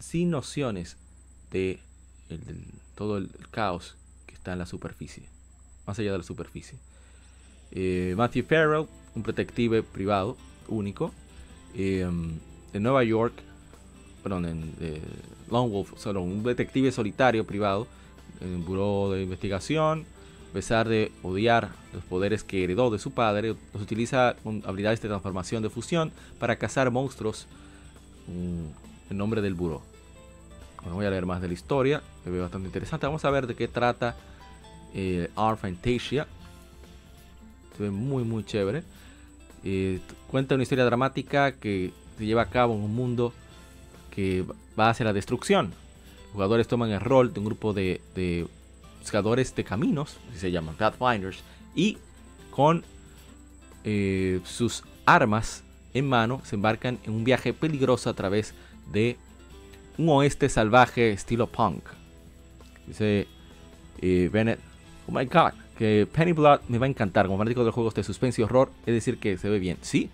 sin 0.00 0.30
nociones 0.30 0.96
de, 1.50 1.78
todo 2.94 3.18
el 3.18 3.30
caos 3.50 3.96
que 4.26 4.34
está 4.34 4.52
en 4.52 4.58
la 4.58 4.66
superficie, 4.66 5.24
más 5.86 5.98
allá 5.98 6.12
de 6.12 6.18
la 6.18 6.24
superficie. 6.24 6.78
Eh, 7.70 8.14
Matthew 8.16 8.44
Farrell, 8.46 8.88
un 9.14 9.22
detective 9.22 9.82
privado 9.82 10.36
único, 10.68 11.12
eh, 11.74 12.00
en 12.72 12.82
Nueva 12.82 13.04
York, 13.04 13.34
perdón, 14.22 14.46
en 14.46 14.74
Long 15.50 15.70
Wolf, 15.70 15.92
solo 15.98 16.22
un 16.22 16.42
detective 16.42 16.92
solitario 16.92 17.44
privado 17.44 17.86
en 18.40 18.54
un 18.54 18.64
buró 18.64 19.10
de 19.12 19.22
investigación, 19.22 20.06
a 20.50 20.52
pesar 20.52 20.88
de 20.88 21.12
odiar 21.22 21.70
los 21.92 22.04
poderes 22.04 22.44
que 22.44 22.62
heredó 22.62 22.90
de 22.90 22.98
su 22.98 23.12
padre, 23.12 23.56
los 23.72 23.82
utiliza 23.82 24.36
con 24.42 24.62
habilidades 24.66 25.00
de 25.00 25.08
transformación 25.08 25.62
de 25.62 25.70
fusión 25.70 26.12
para 26.38 26.56
cazar 26.56 26.90
monstruos 26.90 27.46
en 28.28 29.16
nombre 29.16 29.40
del 29.40 29.54
buró. 29.54 29.82
Bueno, 30.82 30.96
voy 30.96 31.06
a 31.06 31.10
leer 31.10 31.26
más 31.26 31.40
de 31.40 31.48
la 31.48 31.54
historia, 31.54 32.02
me 32.24 32.32
veo 32.32 32.42
bastante 32.42 32.66
interesante. 32.66 33.06
Vamos 33.06 33.24
a 33.24 33.30
ver 33.30 33.46
de 33.46 33.54
qué 33.54 33.68
trata 33.68 34.16
eh, 34.94 35.30
Fantasia. 35.34 36.26
Se 37.76 37.82
ve 37.84 37.90
muy, 37.90 38.24
muy 38.24 38.44
chévere. 38.44 38.82
Eh, 39.64 40.00
cuenta 40.28 40.54
una 40.54 40.62
historia 40.62 40.84
dramática 40.84 41.52
que 41.52 41.92
se 42.18 42.26
lleva 42.26 42.42
a 42.42 42.50
cabo 42.50 42.74
en 42.74 42.82
un 42.82 42.94
mundo 42.94 43.32
que 44.10 44.44
va 44.78 44.90
hacia 44.90 45.04
la 45.04 45.12
destrucción. 45.12 45.72
Los 46.24 46.32
jugadores 46.32 46.68
toman 46.68 46.90
el 46.90 47.00
rol 47.00 47.32
de 47.32 47.40
un 47.40 47.46
grupo 47.46 47.72
de, 47.72 48.00
de 48.14 48.46
buscadores 49.00 49.54
de 49.54 49.64
caminos, 49.64 50.16
se 50.34 50.50
llaman, 50.50 50.76
Pathfinders, 50.76 51.40
y 51.74 51.98
con 52.50 52.84
eh, 53.84 54.40
sus 54.44 54.84
armas 55.06 55.64
en 55.94 56.08
mano 56.08 56.40
se 56.44 56.54
embarcan 56.56 56.98
en 57.04 57.12
un 57.12 57.24
viaje 57.24 57.52
peligroso 57.52 58.08
a 58.08 58.14
través 58.14 58.54
de 58.92 59.16
un 59.98 60.08
oeste 60.08 60.48
salvaje 60.48 61.10
estilo 61.10 61.46
punk. 61.46 61.84
Dice 62.86 63.26
eh, 64.00 64.30
Bennett, 64.32 64.60
oh 65.06 65.12
my 65.12 65.24
god, 65.26 65.52
que 65.78 66.06
Penny 66.12 66.32
Blood 66.32 66.60
me 66.68 66.78
va 66.78 66.86
a 66.86 66.88
encantar 66.88 67.26
como 67.26 67.38
fanático 67.38 67.64
de 67.64 67.70
juegos 67.70 67.94
de 67.94 68.04
suspense 68.04 68.40
y 68.40 68.44
horror, 68.44 68.70
es 68.86 68.94
decir 68.94 69.18
que 69.18 69.36
se 69.38 69.48
ve 69.48 69.58
bien, 69.58 69.78
sí. 69.80 70.10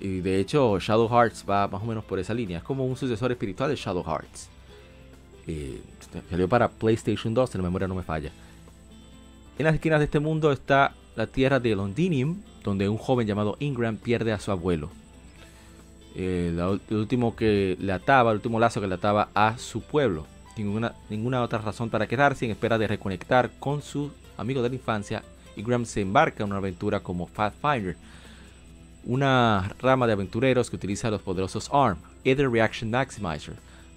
Y 0.00 0.20
de 0.20 0.40
hecho 0.40 0.78
Shadow 0.78 1.08
Hearts 1.08 1.44
va 1.48 1.68
más 1.68 1.82
o 1.82 1.86
menos 1.86 2.04
por 2.04 2.18
esa 2.18 2.34
línea, 2.34 2.58
es 2.58 2.64
como 2.64 2.86
un 2.86 2.96
sucesor 2.96 3.30
espiritual 3.32 3.70
de 3.70 3.76
Shadow 3.76 4.02
Hearts. 4.02 4.48
Eh, 5.46 5.80
salió 6.30 6.48
para 6.48 6.68
PlayStation 6.68 7.34
2, 7.34 7.50
si 7.50 7.58
la 7.58 7.64
memoria 7.64 7.88
no 7.88 7.94
me 7.94 8.02
falla. 8.02 8.30
En 9.58 9.64
las 9.64 9.74
esquinas 9.74 9.98
de 9.98 10.06
este 10.06 10.20
mundo 10.20 10.52
está 10.52 10.94
la 11.16 11.26
tierra 11.26 11.60
de 11.60 11.74
Londinium, 11.74 12.40
donde 12.64 12.88
un 12.88 12.96
joven 12.96 13.26
llamado 13.26 13.56
Ingram 13.60 13.96
pierde 13.96 14.32
a 14.32 14.40
su 14.40 14.50
abuelo. 14.50 14.90
Eh, 16.14 16.52
el 16.88 16.96
último 16.96 17.36
que 17.36 17.76
le 17.78 17.92
ataba, 17.92 18.30
el 18.30 18.36
último 18.36 18.58
lazo 18.58 18.80
que 18.80 18.86
le 18.86 18.94
ataba 18.94 19.28
a 19.34 19.58
su 19.58 19.82
pueblo. 19.82 20.26
Ninguna, 20.56 20.94
ninguna 21.08 21.42
otra 21.42 21.58
razón 21.58 21.90
para 21.90 22.06
quedarse 22.06 22.44
en 22.44 22.50
espera 22.50 22.78
de 22.78 22.88
reconectar 22.88 23.50
con 23.58 23.82
su 23.82 24.12
amigo 24.40 24.62
de 24.62 24.70
la 24.70 24.74
infancia. 24.74 25.22
Ingram 25.56 25.84
se 25.84 26.00
embarca 26.00 26.42
en 26.42 26.50
una 26.50 26.58
aventura 26.58 27.00
como 27.00 27.28
Pathfinder, 27.28 27.96
una 29.04 29.74
rama 29.80 30.06
de 30.06 30.14
aventureros 30.14 30.70
que 30.70 30.76
utiliza 30.76 31.10
los 31.10 31.22
poderosos 31.22 31.70
ARM, 31.72 31.98
Ether 32.24 32.50
Reaction 32.50 32.90
Maximizer, 32.90 33.54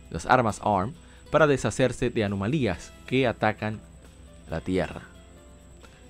las 0.09 0.25
armas 0.25 0.59
ARM, 0.63 0.93
para 1.31 1.47
deshacerse 1.47 2.09
de 2.09 2.23
anomalías 2.23 2.91
que 3.07 3.27
atacan 3.27 3.79
la 4.49 4.61
Tierra. 4.61 5.01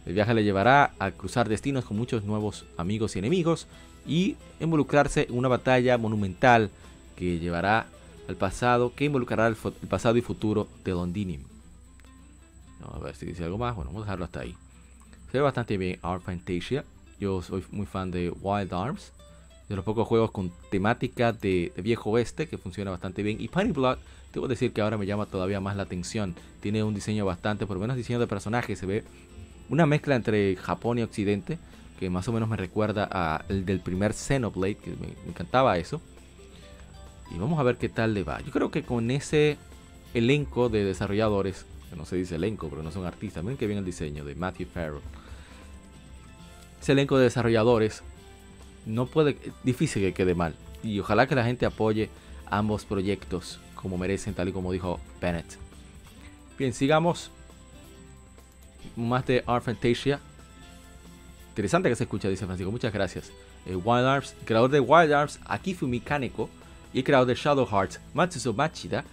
El 0.06 0.14
viaje 0.14 0.34
le 0.34 0.44
llevará 0.44 0.92
a 1.00 1.12
cruzar 1.12 1.48
destinos 1.48 1.86
con 1.86 1.98
muchos 1.98 2.24
nuevos 2.24 2.66
amigos 2.78 3.16
y 3.16 3.20
enemigos 3.20 3.68
y 4.06 4.36
involucrarse 4.60 5.28
en 5.30 5.38
una 5.38 5.48
batalla 5.48 5.98
monumental 5.98 6.70
que 7.16 7.40
llevará 7.40 7.86
al 8.28 8.36
pasado, 8.36 8.94
que 8.94 9.06
involucrará 9.06 9.48
el, 9.48 9.56
pasado 9.56 10.18
y 10.18 10.22
futuro 10.22 10.68
de 10.84 10.92
Londinium. 10.92 11.53
A 12.94 13.00
ver 13.00 13.16
si 13.16 13.26
dice 13.26 13.44
algo 13.44 13.58
más. 13.58 13.76
Bueno, 13.76 13.90
vamos 13.90 14.04
a 14.04 14.06
dejarlo 14.06 14.26
hasta 14.26 14.42
ahí. 14.42 14.56
Se 15.32 15.40
ve 15.40 15.42
bastante 15.42 15.78
bien 15.78 16.00
Art 16.04 16.24
Fantasia. 16.24 16.86
Yo 17.20 17.42
soy 17.42 17.64
muy 17.72 17.86
fan 17.86 18.12
de 18.12 18.30
Wild 18.30 18.74
Arms. 18.74 19.12
De 19.68 19.76
los 19.76 19.84
pocos 19.84 20.08
juegos 20.08 20.32
con 20.32 20.52
temática 20.70 21.32
de, 21.34 21.72
viejo 21.78 22.12
oeste 22.12 22.48
que 22.48 22.58
funciona 22.58 22.92
bastante 22.92 23.24
bien. 23.24 23.42
Y 23.42 23.48
Punny 23.48 23.72
Blood, 23.72 23.98
debo 24.32 24.48
decir 24.48 24.74
que 24.74 24.82
ahora 24.82 24.98
me 24.98 25.06
llama 25.06 25.26
todavía 25.26 25.60
más 25.60 25.76
la 25.76 25.84
atención. 25.84 26.36
Tiene 26.60 26.84
un 26.84 26.94
diseño 26.94 27.26
bastante, 27.26 27.66
por 27.66 27.78
lo 27.78 27.82
menos 27.82 27.98
diseño 27.98 28.20
de 28.20 28.28
personaje. 28.28 28.76
Se 28.76 28.86
ve 28.86 29.04
una 29.70 29.86
mezcla 29.86 30.16
entre 30.16 30.56
Japón 30.58 31.00
y 31.00 31.02
Occidente. 31.02 31.58
Que 32.00 32.10
más 32.10 32.28
o 32.28 32.34
menos 32.34 32.50
me 32.50 32.58
recuerda 32.58 33.06
al 33.06 33.66
del 33.66 33.80
primer 33.80 34.14
Xenoblade. 34.14 34.76
Que 34.76 34.92
me 34.92 35.16
encantaba 35.28 35.78
eso. 35.78 36.00
Y 37.32 37.40
vamos 37.40 37.60
a 37.60 37.64
ver 37.64 37.78
qué 37.78 37.90
tal 37.90 38.14
le 38.14 38.24
va. 38.24 38.42
Yo 38.42 38.52
creo 38.52 38.70
que 38.70 38.84
con 38.84 39.10
ese 39.10 39.58
elenco 40.14 40.70
de 40.70 40.84
desarrolladores, 40.84 41.66
no 41.96 42.06
se 42.06 42.16
dice 42.16 42.36
elenco, 42.36 42.70
pero 42.70 42.84
no 42.84 42.92
son 42.92 43.06
artistas, 43.06 43.44
miren 43.44 43.58
que 43.58 43.68
bien 43.68 43.80
el 43.80 43.86
diseño 43.86 44.26
de 44.26 44.36
Matthew 44.36 44.68
Farrell. 44.74 45.02
Ese 46.82 46.92
elenco 46.92 47.18
de 47.18 47.26
desarrolladores 47.26 48.04
no 48.86 49.06
puede, 49.06 49.38
difícil 49.64 50.02
que 50.02 50.14
quede 50.14 50.36
mal. 50.36 50.56
Y 50.84 51.00
ojalá 51.00 51.28
que 51.28 51.36
la 51.36 51.46
gente 51.46 51.66
apoye 51.66 52.10
ambos 52.46 52.86
proyectos 52.86 53.60
como 53.76 53.98
merecen, 53.98 54.34
tal 54.34 54.50
y 54.50 54.52
como 54.52 54.72
dijo 54.72 55.00
Bennett. 55.22 55.58
Bien, 56.58 56.74
sigamos. 56.74 57.32
Más 58.96 59.26
de 59.26 59.44
Art 59.48 59.64
Fantasia. 59.64 60.20
Interesante 61.50 61.90
que 61.90 61.96
se 61.96 62.04
escucha, 62.04 62.30
dice 62.30 62.46
Francisco. 62.46 62.72
Muchas 62.72 62.94
gracias. 62.94 63.32
Eh, 63.66 63.76
Wild 63.76 64.06
Arms, 64.06 64.36
creador 64.46 64.70
de 64.70 64.80
Wild 64.80 65.14
Arms, 65.14 65.40
Akifu 65.46 65.90
Kaneko 66.04 66.50
y 66.94 67.04
creador 67.04 67.28
de 67.28 67.36
Shadow 67.36 67.66
Hearts, 67.66 68.00
Matsuzo 68.14 68.54
Machida, 68.54 69.04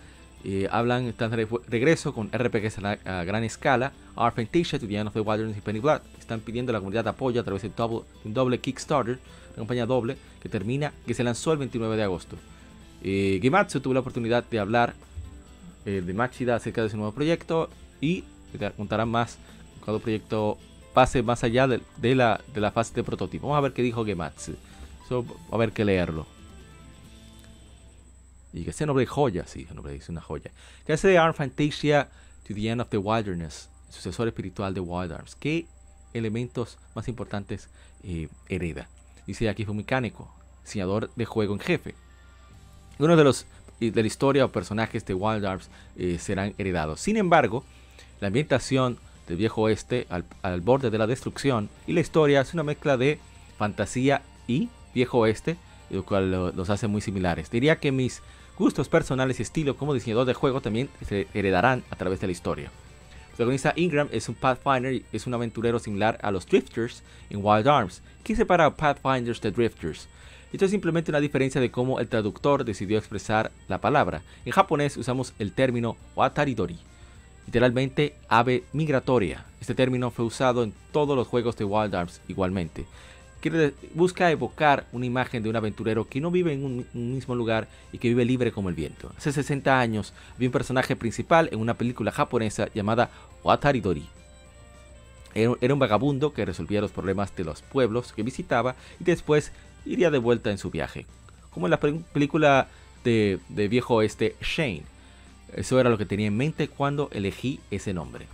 hablan, 0.71 1.05
están 1.05 1.31
de 1.31 1.47
regreso 1.69 2.15
con 2.15 2.31
RPGs 2.33 2.79
a, 2.79 3.25
gran 3.25 3.45
escala, 3.45 3.93
Art 4.17 4.37
Fantasia, 4.37 4.79
To 4.79 4.87
the 4.87 4.97
End 4.97 5.09
of 5.09 5.15
the 5.15 5.21
Wilderness 5.21 5.59
y 5.59 5.61
Penny 5.61 5.81
Blood. 5.81 6.01
Están 6.19 6.41
pidiendo 6.41 6.71
a 6.71 6.75
la 6.75 6.79
comunidad 6.79 7.07
apoyo 7.09 7.41
a 7.41 7.45
través 7.45 7.63
de 7.63 7.71
un 8.25 8.35
doble 8.35 8.59
Kickstarter, 8.59 9.19
una 9.49 9.57
campaña 9.57 9.87
doble 9.87 10.17
que 10.43 10.49
termina, 10.49 10.93
que 11.07 11.15
se 11.15 11.25
lanzó 11.25 11.53
el 11.53 11.59
29 11.59 11.97
de 11.97 12.03
agosto. 12.03 12.37
Eh, 13.03 13.39
Gematsu 13.43 13.81
tuvo 13.81 13.95
la 13.95 14.01
oportunidad 14.01 14.45
de 14.45 14.59
hablar 14.59 14.95
eh, 15.87 16.03
de 16.05 16.15
Machida 16.15 16.57
acerca 16.57 16.83
de 16.83 16.91
su 16.91 16.97
nuevo 16.97 17.13
proyecto 17.13 17.71
y 18.01 18.25
contarán 18.77 19.09
más 19.09 19.39
cuando 19.85 19.97
el 19.97 20.03
proyecto 20.03 20.59
pase 20.93 21.23
más 21.23 21.45
allá 21.45 21.67
de, 21.67 21.81
la, 22.15 22.41
de 22.53 22.61
la 22.61 22.71
fase 22.71 22.95
de 22.95 23.03
prototipo. 23.03 23.49
Vamos 23.49 23.59
a 23.59 23.63
ver 23.63 23.73
qué 23.73 23.83
dijo 23.83 24.05
Gematsu. 24.05 24.57
a 25.51 25.57
ver 25.57 25.73
qué 25.73 25.85
leerlo. 25.85 26.27
Y 28.53 28.65
que 28.65 28.71
ese 28.71 28.87
nombre 28.87 29.05
de 29.05 29.07
joya, 29.07 29.47
sí, 29.47 29.67
el 29.69 29.77
nombre 29.77 29.93
dice 29.93 30.11
una 30.11 30.21
joya. 30.21 30.51
Que 30.87 30.93
hace 30.93 31.09
de 31.09 31.19
Arm 31.19 31.35
Fantasia 31.35 32.09
to 32.47 32.55
the 32.55 32.69
End 32.69 32.81
of 32.81 32.89
the 32.89 32.99
Wilderness, 32.99 33.69
sucesor 33.91 34.29
espiritual 34.29 34.75
de 34.75 34.81
Wild 34.81 35.13
Arms. 35.13 35.37
¿Qué 35.37 35.67
elementos 36.13 36.79
más 36.95 37.09
importantes 37.09 37.69
eh, 38.03 38.29
hereda? 38.49 38.89
Dice 39.27 39.49
aquí 39.49 39.65
fue 39.65 39.73
un 39.73 39.79
mecánico, 39.79 40.33
diseñador 40.65 41.11
de 41.15 41.25
juego 41.25 41.55
en 41.55 41.61
jefe. 41.61 41.95
Uno 42.99 43.17
de 43.17 43.25
los 43.25 43.47
de 43.81 44.03
la 44.03 44.07
historia 44.07 44.45
o 44.45 44.49
personajes 44.49 45.07
de 45.07 45.15
Wild 45.15 45.47
Arms 45.47 45.71
eh, 45.97 46.19
serán 46.19 46.55
heredados. 46.59 47.01
Sin 47.01 47.17
embargo, 47.17 47.65
la 48.21 48.27
ambientación 48.27 48.99
del 49.27 49.39
viejo 49.39 49.63
oeste 49.63 50.07
al, 50.11 50.25
al, 50.43 50.61
borde 50.61 50.91
de 50.91 50.99
la 50.99 51.07
destrucción 51.07 51.71
y 51.87 51.95
la 51.95 52.01
historia 52.01 52.43
es 52.43 52.53
una 52.53 52.63
mezcla 52.63 52.99
de 52.99 53.19
fantasía 53.57 54.23
y 54.47 54.69
viejo 54.93 55.19
oeste, 55.19 55.57
lo 55.89 56.05
cual 56.05 56.55
los 56.55 56.69
hace 56.69 56.89
muy 56.89 57.01
similares. 57.01 57.51
Diría 57.51 57.77
que 57.77 57.91
mis 57.91 58.23
Gustos 58.61 58.91
personales 58.91 59.39
y 59.39 59.43
estilo 59.43 59.75
como 59.75 59.95
diseñador 59.95 60.27
de 60.27 60.35
juego 60.35 60.61
también 60.61 60.91
se 61.09 61.27
heredarán 61.33 61.83
a 61.89 61.97
través 61.97 62.21
de 62.21 62.27
la 62.27 62.33
historia. 62.33 62.67
El 62.67 63.29
protagonista 63.29 63.73
Ingram 63.75 64.09
es 64.13 64.29
un 64.29 64.35
Pathfinder 64.35 64.93
y 64.93 65.05
es 65.15 65.27
un 65.27 65.33
aventurero 65.33 65.79
similar 65.79 66.19
a 66.21 66.31
los 66.31 66.45
Drifters 66.45 67.03
en 67.31 67.41
Wild 67.43 67.67
Arms. 67.67 68.03
¿Qué 68.23 68.37
separa 68.37 68.77
Pathfinders 68.77 69.41
de 69.41 69.51
Drifters? 69.51 70.09
Esto 70.53 70.67
es 70.67 70.71
simplemente 70.71 71.11
una 71.11 71.21
diferencia 71.21 71.59
de 71.59 71.71
cómo 71.71 72.01
el 72.01 72.09
traductor 72.11 72.67
decidió 72.67 72.99
expresar 72.99 73.51
la 73.67 73.81
palabra. 73.81 74.21
En 74.45 74.53
japonés 74.53 74.99
usamos 74.99 75.33
el 75.39 75.55
término 75.55 75.97
Wataridori, 76.15 76.79
literalmente 77.47 78.15
ave 78.29 78.65
migratoria. 78.75 79.47
Este 79.63 79.75
término 79.75 80.11
fue 80.11 80.27
usado 80.27 80.65
en 80.65 80.75
todos 80.93 81.17
los 81.17 81.27
juegos 81.27 81.57
de 81.57 81.65
Wild 81.65 81.95
Arms 81.95 82.21
igualmente 82.29 82.85
busca 83.95 84.31
evocar 84.31 84.87
una 84.93 85.07
imagen 85.07 85.43
de 85.43 85.49
un 85.49 85.57
aventurero 85.57 86.07
que 86.07 86.21
no 86.21 86.31
vive 86.31 86.53
en 86.53 86.65
un, 86.65 86.87
mismo 86.93 87.35
lugar 87.35 87.69
y 87.93 87.99
que 87.99 88.09
vive 88.09 88.25
libre 88.25 88.53
como 88.53 88.69
el 88.69 88.75
viento. 88.75 89.11
Hace 89.17 89.33
60 89.33 89.79
años 89.81 90.13
había 90.35 90.49
un 90.49 90.53
personaje 90.53 90.97
principal 90.97 91.49
en 91.53 91.61
una 91.61 91.75
película 91.75 92.13
japonesa 92.13 92.69
llamada 92.75 93.11
Wataridori. 93.43 94.07
Era 95.35 95.75
un 95.75 95.79
vagabundo 95.79 96.33
que 96.35 96.45
resolvía 96.45 96.81
los 96.81 96.91
problemas 96.91 97.35
de 97.37 97.45
los 97.45 97.63
pueblos 97.63 98.13
que 98.13 98.25
visitaba 98.25 98.75
y 98.99 99.05
después 99.05 99.53
iría 99.87 100.11
de 100.11 100.19
vuelta 100.19 100.51
en 100.51 100.59
su 100.59 100.71
viaje. 100.71 101.07
Como 101.51 101.67
en 101.67 101.71
la 101.71 101.81
película 101.81 102.69
de, 103.05 103.39
viejo 103.49 103.95
oeste 103.95 104.37
Shane. 104.41 104.83
Eso 105.55 105.81
era 105.81 105.91
lo 105.91 105.99
que 105.99 106.07
tenía 106.07 106.29
en 106.29 106.37
mente 106.37 106.69
cuando 106.69 107.09
elegí 107.13 107.61
ese 107.71 107.93
nombre. 107.93 108.27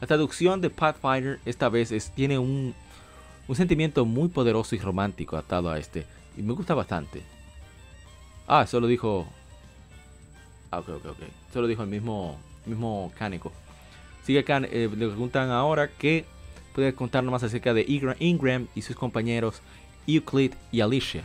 La 0.00 0.06
traducción 0.06 0.60
de 0.60 0.70
Pathfinder 0.70 1.38
esta 1.44 1.68
vez 1.68 2.12
tiene 2.14 2.38
un, 2.38 2.74
un 3.46 3.56
sentimiento 3.56 4.04
muy 4.04 4.28
poderoso 4.28 4.74
y 4.74 4.78
romántico 4.78 5.36
atado 5.36 5.70
a 5.70 5.78
este. 5.78 6.06
Y 6.36 6.42
me 6.42 6.52
gusta 6.52 6.74
bastante. 6.74 7.22
Ah, 8.46 8.62
eso 8.62 8.80
lo 8.80 8.86
dijo. 8.86 9.26
Ah, 10.70 10.78
ok, 10.80 10.88
ok, 10.88 11.06
ok. 11.06 11.18
Eso 11.50 11.60
lo 11.60 11.66
dijo 11.66 11.82
el 11.82 11.88
mismo, 11.88 12.38
mismo 12.66 13.12
Cánico. 13.16 13.52
Sigue 14.24 14.44
Can 14.44 14.64
eh, 14.64 14.88
le 14.96 15.06
preguntan 15.08 15.50
ahora 15.50 15.88
que 15.88 16.24
puede 16.74 16.94
contarnos 16.94 17.30
más 17.30 17.42
acerca 17.42 17.74
de 17.74 17.84
Ingram 18.18 18.66
y 18.74 18.82
sus 18.82 18.96
compañeros 18.96 19.60
Euclid 20.06 20.52
y 20.72 20.80
Alicia. 20.80 21.24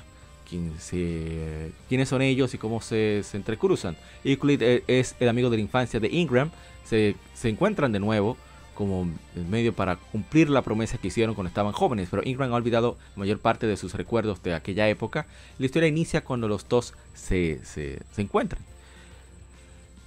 quiénes 1.88 2.10
son 2.10 2.22
ellos 2.22 2.54
y 2.54 2.58
cómo 2.58 2.82
se, 2.82 3.24
se 3.24 3.38
entrecruzan. 3.38 3.96
Euclid 4.24 4.62
eh, 4.62 4.84
es 4.88 5.16
el 5.20 5.30
amigo 5.30 5.50
de 5.50 5.58
la 5.58 5.62
infancia 5.62 6.00
de 6.00 6.10
Ingram. 6.10 6.52
Se, 6.84 7.16
se 7.34 7.50
encuentran 7.50 7.92
de 7.92 8.00
nuevo 8.00 8.38
como 8.80 9.10
medio 9.50 9.74
para 9.74 9.98
cumplir 9.98 10.50
la 10.50 10.62
promesa 10.62 10.98
que 10.98 11.10
hicieron 11.10 11.36
cuando 11.36 11.50
estaban 11.50 11.74
jóvenes, 11.74 12.08
pero 12.10 12.24
Ingram 12.24 12.54
ha 12.54 12.56
olvidado 12.56 12.98
mayor 13.18 13.40
parte 13.40 13.68
de 13.68 13.76
sus 13.76 13.94
recuerdos 13.94 14.42
de 14.42 14.54
aquella 14.54 14.88
época. 14.88 15.26
La 15.58 15.66
historia 15.66 15.90
inicia 15.90 16.24
cuando 16.24 16.48
los 16.48 16.66
dos 16.70 16.94
se, 17.14 17.60
se, 17.66 18.00
encuentran. 18.16 18.62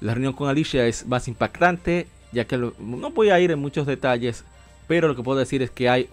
La 0.00 0.14
reunión 0.14 0.32
con 0.32 0.48
Alicia 0.48 0.86
es 0.86 1.06
más 1.06 1.28
impactante, 1.28 2.06
ya 2.32 2.46
que 2.46 2.56
no 2.56 3.10
voy 3.10 3.28
a 3.28 3.38
ir 3.40 3.50
en 3.50 3.58
muchos 3.58 3.86
detalles, 3.86 4.42
pero 4.88 5.06
lo 5.06 5.16
que 5.16 5.22
puedo 5.22 5.38
decir 5.38 5.60
es 5.60 5.70
que 5.70 5.90
hay 5.90 6.08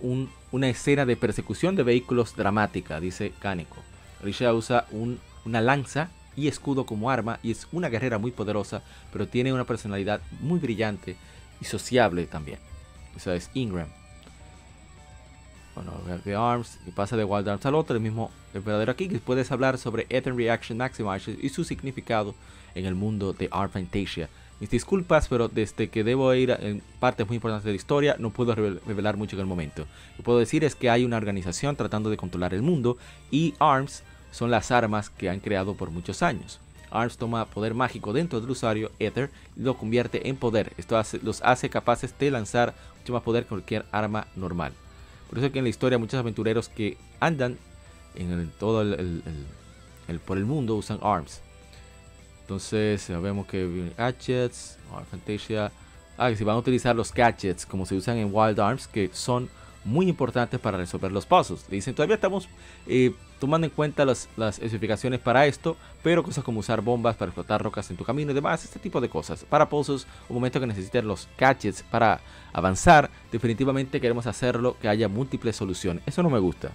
una 0.52 0.68
escena 0.68 1.06
de 1.06 1.16
persecución 1.16 1.78
de 1.78 1.84
vehículos 1.84 2.36
dramática, 2.36 3.00
dice 3.00 3.32
Kaneko. 3.40 3.78
Alicia 4.22 4.54
usa 4.54 4.86
una 5.46 5.62
lanza 5.62 6.10
y 6.36 6.50
escudo 6.50 6.86
como 6.86 7.10
arma 7.10 7.40
y 7.42 7.52
es 7.52 7.70
una 7.72 7.88
guerrera 7.88 8.18
muy 8.18 8.32
poderosa, 8.32 8.84
pero 9.14 9.30
tiene 9.30 9.54
una 9.54 9.64
personalidad 9.64 10.20
muy 10.42 10.60
brillante 10.60 11.16
y 11.62 11.66
sociable 11.66 12.26
también. 12.26 12.60
Esa 13.16 13.36
es 13.36 13.50
Ingram. 13.54 13.88
Bueno, 15.76 15.94
de 16.26 16.36
ARMS 16.36 16.80
y 16.88 16.92
pasa 16.92 17.16
de 17.16 17.24
Wild 17.24 17.48
Arms 17.48 17.66
al 17.66 17.76
otro, 17.76 17.96
el 17.96 18.02
mismo 18.02 18.32
el 18.54 18.62
verdadero 18.62 18.92
aquí, 18.92 19.08
que 19.08 19.20
puedes 19.20 19.52
hablar 19.52 19.78
sobre 19.78 20.08
Ether 20.10 20.36
Reaction 20.36 20.78
Maximizer 20.78 21.38
y 21.42 21.50
su 21.50 21.64
significado 21.64 22.36
en 22.76 22.86
el 22.86 22.96
mundo 22.96 23.34
de 23.34 23.48
Art 23.52 23.72
Fantasia. 23.72 24.30
Mis 24.60 24.70
disculpas, 24.70 25.28
pero 25.30 25.48
desde 25.48 25.90
que 25.90 26.04
debo 26.04 26.34
ir 26.34 26.52
en 26.60 26.82
partes 27.00 27.26
muy 27.28 27.36
importantes 27.36 27.64
de 27.64 27.72
la 27.72 27.78
historia, 27.78 28.16
no 28.20 28.32
puedo 28.32 28.54
revelar 28.56 29.16
mucho 29.16 29.38
en 29.38 29.42
el 29.42 29.46
momento. 29.46 29.84
Lo 29.84 30.18
que 30.18 30.24
puedo 30.24 30.40
decir 30.40 30.66
es 30.66 30.76
que 30.76 30.90
hay 30.90 31.06
una 31.06 31.16
organización 31.16 31.78
tratando 31.78 32.10
de 32.10 32.18
controlar 32.18 32.54
el 32.54 32.62
mundo 32.62 32.98
y 33.32 33.54
ARMS 33.60 34.04
son 34.32 34.52
las 34.52 34.72
armas 34.72 35.10
que 35.10 35.30
han 35.30 35.40
creado 35.40 35.76
por 35.76 35.92
muchos 35.92 36.22
años. 36.22 36.60
ARMS 36.92 37.18
toma 37.18 37.46
poder 37.46 37.74
mágico 37.74 38.14
dentro 38.14 38.42
del 38.42 38.50
usuario 38.50 38.92
Ether 39.00 39.30
y 39.56 39.62
lo 39.62 39.78
convierte 39.78 40.30
en 40.30 40.38
poder. 40.38 40.74
Esto 40.78 41.02
los 41.22 41.42
hace 41.42 41.70
capaces 41.70 42.18
de 42.18 42.32
lanzar 42.32 42.74
mucho 43.00 43.14
más 43.14 43.24
poder 43.24 43.44
que 43.44 43.50
cualquier 43.50 43.86
arma 43.92 44.28
normal. 44.36 44.74
Por 45.30 45.40
eso 45.40 45.52
que 45.52 45.60
en 45.60 45.66
la 45.66 45.70
historia 45.70 45.98
muchos 45.98 46.20
aventureros 46.20 46.70
que 46.70 46.98
andan 47.20 47.58
en 48.16 48.52
todo 48.60 48.82
el, 48.82 49.24
por 50.26 50.38
el 50.38 50.46
mundo 50.46 50.76
usan 50.76 51.00
ARMS. 51.02 51.42
Entonces 52.42 53.08
vemos 53.22 53.46
que 53.46 53.94
gadgets, 53.98 54.78
Fantasia. 55.12 55.72
Ah, 56.18 56.30
que 56.30 56.36
si 56.36 56.44
van 56.44 56.56
a 56.56 56.60
utilizar 56.60 56.96
los 56.96 57.14
gadgets 57.14 57.66
como 57.66 57.86
se 57.86 57.96
usan 57.96 58.18
en 58.18 58.30
Wild 58.34 58.60
Arms, 58.60 58.88
que 58.88 59.10
son 59.14 59.50
muy 59.86 60.10
importantes 60.10 60.60
para 60.60 60.78
resolver 60.78 61.12
los 61.12 61.26
pasos. 61.26 61.66
dicen, 61.70 61.94
todavía 61.94 62.16
estamos 62.16 62.50
eh, 62.88 63.14
tomando 63.40 63.66
en 63.66 63.72
cuenta 63.72 64.06
las, 64.06 64.28
especificaciones 64.38 65.20
para 65.20 65.46
esto, 65.46 65.78
pero 66.04 66.24
cosas 66.24 66.44
como 66.44 66.60
usar 66.60 66.82
bombas 66.82 67.16
para 67.16 67.30
explotar 67.30 67.64
rocas 67.64 67.90
en 67.90 67.98
tu 67.98 68.04
camino 68.04 68.32
y 68.32 68.36
demás, 68.36 68.64
este 68.64 68.80
tipo 68.80 69.02
de 69.02 69.10
cosas. 69.10 69.44
Para 69.46 69.70
puzzles, 69.70 70.06
un 70.28 70.36
momento 70.36 70.60
que 70.60 70.68
necesiten 70.68 71.08
los 71.08 71.28
gadgets 71.38 71.84
para 71.84 72.20
avanzar, 72.54 73.10
definitivamente 73.32 74.02
queremos 74.02 74.28
hacerlo 74.28 74.78
que 74.82 74.90
haya 74.90 75.08
múltiples 75.08 75.56
soluciones. 75.56 76.04
Eso 76.06 76.22
no 76.22 76.30
me 76.30 76.40
gusta, 76.40 76.72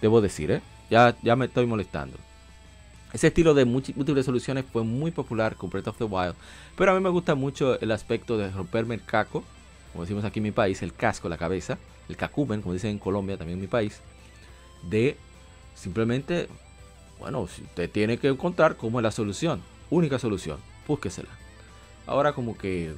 debo 0.00 0.20
decir, 0.20 0.50
¿eh? 0.50 0.62
Ya, 0.90 1.16
ya 1.22 1.36
me 1.36 1.46
estoy 1.46 1.66
molestando. 1.66 2.16
Ese 3.12 3.28
estilo 3.28 3.54
de 3.54 3.64
múltiples 3.64 4.26
soluciones 4.26 4.64
fue 4.70 4.82
muy 4.82 5.10
popular 5.10 5.56
con 5.56 5.70
Breath 5.70 5.88
of 5.88 5.98
the 5.98 6.04
Wild, 6.04 6.34
pero 6.76 6.92
a 6.92 6.94
mí 6.94 7.00
me 7.00 7.08
gusta 7.08 7.34
mucho 7.34 7.80
el 7.80 7.92
aspecto 7.92 8.36
de 8.36 8.50
romperme 8.50 8.94
el 8.94 9.04
caco, 9.04 9.44
como 9.92 10.04
decimos 10.04 10.24
aquí 10.24 10.40
en 10.40 10.44
mi 10.44 10.50
país, 10.50 10.82
el 10.82 10.92
casco, 10.92 11.28
la 11.28 11.38
cabeza, 11.38 11.78
el 12.08 12.16
cacumen, 12.16 12.60
como 12.60 12.74
dicen 12.74 12.90
en 12.90 12.98
Colombia, 12.98 13.36
también 13.36 13.58
en 13.58 13.62
mi 13.62 13.68
país, 13.68 14.00
de 14.82 15.16
simplemente 15.76 16.48
Bueno, 17.18 17.40
usted 17.40 17.90
tiene 17.90 18.18
que 18.18 18.28
encontrar 18.28 18.76
cómo 18.76 18.98
es 18.98 19.02
la 19.04 19.10
solución. 19.10 19.62
Única 19.90 20.18
solución. 20.18 20.58
Búsquesela. 20.86 21.30
Ahora 22.06 22.32
como 22.32 22.58
que 22.58 22.94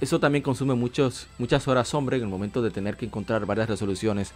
eso 0.00 0.20
también 0.20 0.42
consume 0.42 0.74
muchos, 0.74 1.28
muchas 1.38 1.68
horas 1.68 1.92
hombre 1.94 2.16
en 2.16 2.24
el 2.24 2.28
momento 2.28 2.62
de 2.62 2.70
tener 2.70 2.96
que 2.96 3.06
encontrar 3.06 3.46
varias 3.46 3.68
resoluciones 3.68 4.32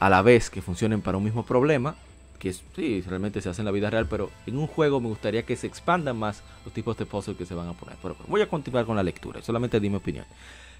a 0.00 0.08
la 0.10 0.22
vez 0.22 0.50
que 0.50 0.62
funcionen 0.62 1.00
para 1.02 1.18
un 1.18 1.24
mismo 1.24 1.44
problema. 1.44 1.94
Que 2.38 2.52
sí, 2.52 3.02
realmente 3.06 3.40
se 3.40 3.48
hace 3.48 3.62
en 3.62 3.66
la 3.66 3.70
vida 3.70 3.88
real, 3.88 4.06
pero 4.08 4.30
en 4.46 4.58
un 4.58 4.66
juego 4.66 5.00
me 5.00 5.08
gustaría 5.08 5.44
que 5.44 5.56
se 5.56 5.66
expandan 5.66 6.18
más 6.18 6.42
los 6.64 6.74
tipos 6.74 6.96
de 6.98 7.06
puzzles 7.06 7.38
que 7.38 7.46
se 7.46 7.54
van 7.54 7.68
a 7.68 7.72
poner. 7.72 7.96
Pero 8.02 8.16
voy 8.28 8.42
a 8.42 8.48
continuar 8.48 8.84
con 8.84 8.96
la 8.96 9.02
lectura, 9.02 9.40
solamente 9.42 9.80
di 9.80 9.88
mi 9.88 9.96
opinión. 9.96 10.26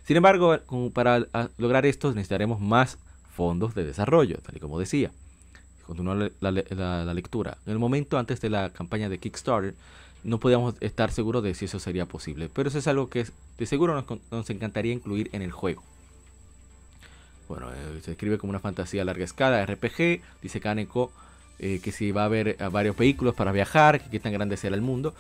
Sin 0.07 0.17
embargo, 0.17 0.59
para 0.93 1.27
lograr 1.57 1.87
esto 1.87 2.09
necesitaremos 2.13 2.61
más 2.61 2.99
fondos 3.35 3.75
de 3.75 3.85
desarrollo, 3.85 4.39
tal 4.45 4.57
y 4.57 4.61
como 4.61 4.79
decía. 4.79 5.11
Continuar 5.87 6.33
la, 6.41 7.15
lectura. 7.15 7.59
En 7.67 7.73
el 7.73 7.79
momento 7.79 8.19
antes 8.19 8.41
de 8.41 8.51
la 8.51 8.71
campaña 8.71 9.09
de 9.09 9.19
Kickstarter, 9.19 9.75
no 10.23 10.39
podíamos 10.39 10.75
estar 10.81 11.11
seguros 11.11 11.43
de 11.43 11.55
si 11.55 11.67
eso 11.67 11.79
sería 11.79 12.07
posible. 12.07 12.49
Pero 12.53 12.69
eso 12.69 12.79
es 12.79 12.87
algo 12.89 13.11
que 13.11 13.27
de 13.59 13.67
seguro 13.67 14.05
nos, 14.31 14.51
encantaría 14.51 14.93
incluir 14.93 15.29
en 15.33 15.43
el 15.43 15.53
juego. 15.53 15.83
Bueno, 17.49 17.71
eh, 17.71 18.01
se 18.03 18.13
escribe 18.13 18.39
como 18.39 18.51
una 18.51 18.61
fantasía 18.61 19.03
a 19.03 19.05
larga 19.05 19.25
escala, 19.25 19.65
RPG, 19.67 20.23
dice 20.43 20.61
Kaneko, 20.61 21.13
eh, 21.59 21.81
que 21.83 21.93
si 21.93 22.11
va 22.11 22.23
a 22.23 22.25
haber 22.25 22.49
eh, 22.49 22.57
varios 22.73 22.97
vehículos 22.97 23.35
para 23.35 23.53
viajar, 23.53 24.03
que 24.03 24.11
qué 24.11 24.21
tan 24.21 24.33
grande 24.33 24.57
será 24.57 24.75
el 24.75 24.83
mundo. 24.83 25.15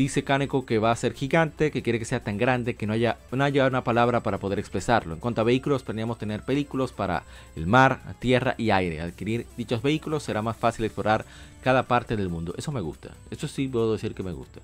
Dice 0.00 0.24
Kaneko 0.24 0.64
que 0.64 0.78
va 0.78 0.92
a 0.92 0.96
ser 0.96 1.12
gigante, 1.12 1.70
que 1.70 1.82
quiere 1.82 1.98
que 1.98 2.06
sea 2.06 2.24
tan 2.24 2.38
grande 2.38 2.74
que 2.74 2.86
no 2.86 2.94
haya, 2.94 3.18
no 3.32 3.44
haya 3.44 3.66
una 3.66 3.84
palabra 3.84 4.22
para 4.22 4.38
poder 4.38 4.58
expresarlo. 4.58 5.12
En 5.12 5.20
cuanto 5.20 5.42
a 5.42 5.44
vehículos, 5.44 5.82
planeamos 5.82 6.16
tener 6.16 6.40
vehículos 6.40 6.90
para 6.90 7.22
el 7.54 7.66
mar, 7.66 8.00
tierra 8.18 8.54
y 8.56 8.70
aire. 8.70 9.02
Adquirir 9.02 9.44
dichos 9.58 9.82
vehículos 9.82 10.22
será 10.22 10.40
más 10.40 10.56
fácil 10.56 10.86
explorar 10.86 11.26
cada 11.62 11.82
parte 11.82 12.16
del 12.16 12.30
mundo. 12.30 12.54
Eso 12.56 12.72
me 12.72 12.80
gusta. 12.80 13.10
Eso 13.30 13.46
sí 13.46 13.68
puedo 13.68 13.92
decir 13.92 14.14
que 14.14 14.22
me 14.22 14.32
gusta. 14.32 14.60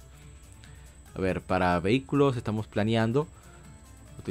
A 1.14 1.20
ver, 1.20 1.42
para 1.42 1.78
vehículos 1.80 2.38
estamos 2.38 2.66
planeando 2.66 3.28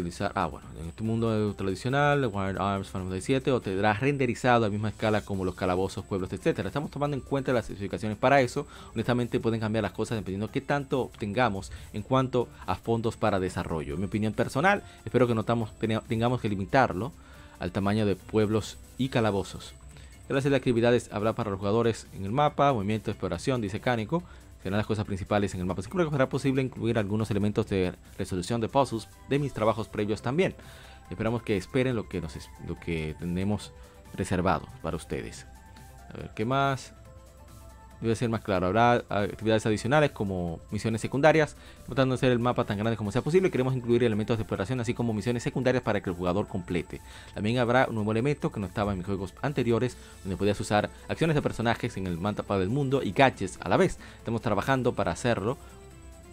utilizar, 0.01 0.31
ah 0.35 0.47
bueno, 0.47 0.67
en 0.79 0.89
este 0.89 1.03
mundo 1.03 1.53
tradicional, 1.53 2.25
Wild 2.25 2.59
Arms 2.59 2.89
Final 2.89 3.07
97, 3.07 3.51
o 3.51 3.61
tendrá 3.61 3.93
renderizado 3.93 4.65
a 4.65 4.69
misma 4.69 4.89
escala 4.89 5.21
como 5.21 5.45
los 5.45 5.55
calabozos, 5.55 6.03
pueblos, 6.05 6.31
etcétera. 6.33 6.67
Estamos 6.67 6.91
tomando 6.91 7.15
en 7.15 7.21
cuenta 7.21 7.53
las 7.53 7.65
especificaciones 7.65 8.17
para 8.17 8.41
eso. 8.41 8.67
Honestamente 8.93 9.39
pueden 9.39 9.59
cambiar 9.59 9.83
las 9.83 9.93
cosas 9.93 10.17
dependiendo 10.17 10.47
de 10.47 10.53
qué 10.53 10.61
tanto 10.61 11.01
obtengamos 11.01 11.71
en 11.93 12.01
cuanto 12.01 12.49
a 12.65 12.75
fondos 12.75 13.15
para 13.15 13.39
desarrollo. 13.39 13.93
En 13.93 14.01
mi 14.01 14.05
opinión 14.07 14.33
personal, 14.33 14.83
espero 15.05 15.27
que 15.27 15.35
notamos, 15.35 15.71
tengamos 16.07 16.41
que 16.41 16.49
limitarlo 16.49 17.11
al 17.59 17.71
tamaño 17.71 18.05
de 18.05 18.15
pueblos 18.15 18.77
y 18.97 19.09
calabozos. 19.09 19.73
Gracias 20.27 20.53
a 20.53 20.57
actividades 20.57 21.09
habrá 21.13 21.33
para 21.33 21.51
los 21.51 21.59
jugadores 21.59 22.07
en 22.13 22.25
el 22.25 22.31
mapa, 22.31 22.73
movimiento, 22.73 23.11
exploración, 23.11 23.61
dice 23.61 23.79
Cánico 23.79 24.23
serán 24.65 24.77
las 24.77 24.87
cosas 24.87 25.05
principales 25.05 25.53
en 25.53 25.59
el 25.59 25.67
mapa. 25.67 25.83
Que 25.83 26.09
será 26.09 26.27
posible 26.27 26.59
incluir 26.59 26.97
algunos 26.97 27.29
elementos 27.29 27.67
de 27.67 27.93
resolución 28.17 28.59
de 28.61 28.67
puzzles 28.67 29.07
de 29.29 29.37
mis 29.37 29.53
trabajos 29.53 29.87
previos 29.87 30.23
también. 30.23 30.55
Esperamos 31.11 31.43
que 31.43 31.55
esperen 31.55 31.95
lo 31.95 32.09
que, 32.09 32.19
nos, 32.19 32.35
lo 32.67 32.79
que 32.79 33.15
tenemos 33.19 33.73
reservado 34.15 34.67
para 34.81 34.97
ustedes. 34.97 35.45
A 36.09 36.17
ver, 36.17 36.31
¿qué 36.35 36.45
más? 36.45 36.95
Debe 38.01 38.15
ser 38.15 38.29
más 38.29 38.41
claro. 38.41 38.67
Habrá 38.67 39.03
actividades 39.09 39.65
adicionales 39.65 40.11
como 40.11 40.59
misiones 40.71 41.01
secundarias, 41.01 41.55
tratando 41.85 42.15
de 42.15 42.19
hacer 42.19 42.31
el 42.31 42.39
mapa 42.39 42.65
tan 42.65 42.77
grande 42.77 42.97
como 42.97 43.11
sea 43.11 43.21
posible. 43.21 43.51
Queremos 43.51 43.75
incluir 43.75 44.03
elementos 44.03 44.37
de 44.37 44.43
exploración, 44.43 44.79
así 44.79 44.93
como 44.93 45.13
misiones 45.13 45.43
secundarias 45.43 45.83
para 45.83 46.01
que 46.01 46.09
el 46.09 46.15
jugador 46.15 46.47
complete. 46.47 47.01
También 47.33 47.57
habrá 47.59 47.87
un 47.87 47.95
nuevo 47.95 48.11
elemento 48.11 48.51
que 48.51 48.59
no 48.59 48.67
estaba 48.67 48.91
en 48.91 48.99
mis 48.99 49.07
juegos 49.07 49.33
anteriores, 49.41 49.97
donde 50.23 50.37
podías 50.37 50.59
usar 50.59 50.89
acciones 51.07 51.35
de 51.35 51.41
personajes 51.41 51.97
en 51.97 52.07
el 52.07 52.17
mapa 52.17 52.57
del 52.59 52.69
mundo 52.69 53.01
y 53.03 53.11
gadgets 53.11 53.59
a 53.61 53.69
la 53.69 53.77
vez. 53.77 53.97
Estamos 54.17 54.41
trabajando 54.41 54.93
para 54.93 55.11
hacerlo 55.11 55.57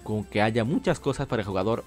con 0.05 0.25
que 0.25 0.43
haya 0.43 0.65
muchas 0.65 0.99
cosas 1.01 1.27
para 1.27 1.43
el 1.43 1.47
jugador 1.47 1.85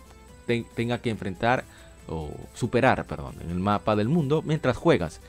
tenga 0.75 0.99
que 0.99 1.09
enfrentar 1.09 1.65
o 2.07 2.29
superar, 2.53 3.05
perdón, 3.05 3.35
en 3.41 3.49
el 3.49 3.59
mapa 3.59 3.95
del 3.95 4.09
mundo 4.09 4.41
mientras 4.45 4.77
juegas. 4.77 5.21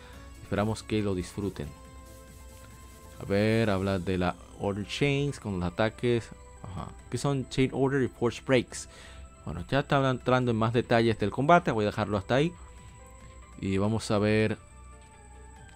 Esperamos 0.42 0.82
que 0.82 1.02
lo 1.02 1.14
disfruten. 1.14 1.66
Ver, 3.28 3.70
habla 3.70 3.98
de 3.98 4.18
la 4.18 4.34
Order 4.60 4.86
Chains 4.86 5.40
con 5.40 5.60
los 5.60 5.72
ataques. 5.72 6.30
Ajá. 6.62 6.88
Que 7.10 7.18
son 7.18 7.48
Chain 7.48 7.70
Order 7.72 8.02
y 8.02 8.08
Force 8.08 8.42
Breaks. 8.46 8.88
Bueno, 9.44 9.64
ya 9.70 9.80
está 9.80 10.10
entrando 10.10 10.50
en 10.50 10.56
más 10.56 10.72
detalles 10.72 11.18
del 11.18 11.30
combate. 11.30 11.70
Voy 11.70 11.84
a 11.84 11.86
dejarlo 11.86 12.16
hasta 12.16 12.36
ahí. 12.36 12.52
Y 13.60 13.78
vamos 13.78 14.10
a 14.10 14.18
ver. 14.18 14.58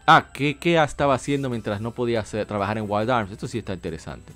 Ah, 0.07 0.29
¿qué, 0.33 0.59
qué 0.59 0.83
estaba 0.83 1.15
haciendo 1.15 1.49
mientras 1.51 1.81
no 1.81 1.93
podía 1.93 2.23
trabajar 2.23 2.79
en 2.79 2.91
Wild 2.91 3.11
Arms? 3.11 3.31
Esto 3.31 3.47
sí 3.47 3.59
está 3.59 3.75
interesante. 3.75 4.33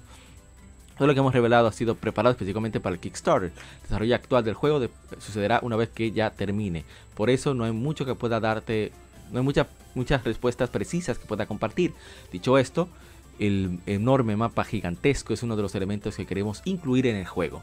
Todo 0.97 1.09
lo 1.09 1.15
que 1.15 1.21
hemos 1.21 1.35
revelado 1.35 1.67
ha 1.67 1.73
sido 1.73 1.97
preparado 1.97 2.33
específicamente 2.33 2.79
para 2.79 2.95
el 2.95 3.01
Kickstarter. 3.01 3.51
El 3.51 3.83
desarrollo 3.83 4.15
actual 4.15 4.45
del 4.45 4.55
juego 4.55 4.87
sucederá 5.19 5.59
una 5.63 5.75
vez 5.75 5.89
que 5.89 6.13
ya 6.13 6.31
termine. 6.31 6.85
Por 7.17 7.31
eso 7.31 7.55
no 7.55 7.65
hay 7.65 7.73
mucho 7.73 8.07
que 8.07 8.15
pueda 8.15 8.39
darte 8.39 8.93
no 9.33 9.41
hay 9.41 9.45
muchas 9.45 9.67
muchas 9.95 10.23
respuestas 10.25 10.71
precisas 10.71 11.19
que 11.19 11.27
pueda 11.27 11.47
compartir. 11.47 11.93
Dicho 12.33 12.59
esto, 12.59 12.89
el 13.39 13.81
enorme 13.87 14.37
mapa 14.37 14.65
gigantesco 14.65 15.33
es 15.33 15.43
uno 15.43 15.57
de 15.57 15.63
los 15.63 15.75
elementos 15.75 16.17
que 16.17 16.27
queremos 16.27 16.63
incluir 16.65 17.07
en 17.07 17.17
el 17.17 17.27
juego. 17.27 17.63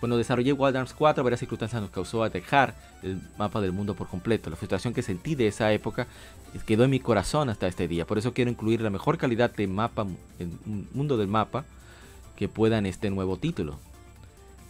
Cuando 0.00 0.16
desarrollé 0.16 0.54
Wild 0.54 0.76
Arms 0.76 0.94
4, 0.94 1.22
varias 1.22 1.40
circunstancias 1.40 1.82
nos 1.82 1.90
causó 1.90 2.22
a 2.22 2.30
dejar 2.30 2.74
el 3.02 3.20
mapa 3.36 3.60
del 3.60 3.72
mundo 3.72 3.94
por 3.94 4.08
completo. 4.08 4.48
La 4.48 4.56
frustración 4.56 4.94
que 4.94 5.02
sentí 5.02 5.34
de 5.34 5.46
esa 5.46 5.70
época 5.72 6.06
quedó 6.66 6.84
en 6.84 6.90
mi 6.90 7.00
corazón 7.00 7.50
hasta 7.50 7.66
este 7.66 7.86
día. 7.86 8.06
Por 8.06 8.16
eso 8.16 8.32
quiero 8.32 8.50
incluir 8.50 8.80
la 8.80 8.88
mejor 8.88 9.18
calidad 9.18 9.54
de 9.54 9.66
mapa, 9.66 10.06
el 10.38 10.48
mundo 10.94 11.18
del 11.18 11.28
mapa, 11.28 11.66
que 12.34 12.48
pueda 12.48 12.78
en 12.78 12.86
este 12.86 13.10
nuevo 13.10 13.36
título. 13.36 13.78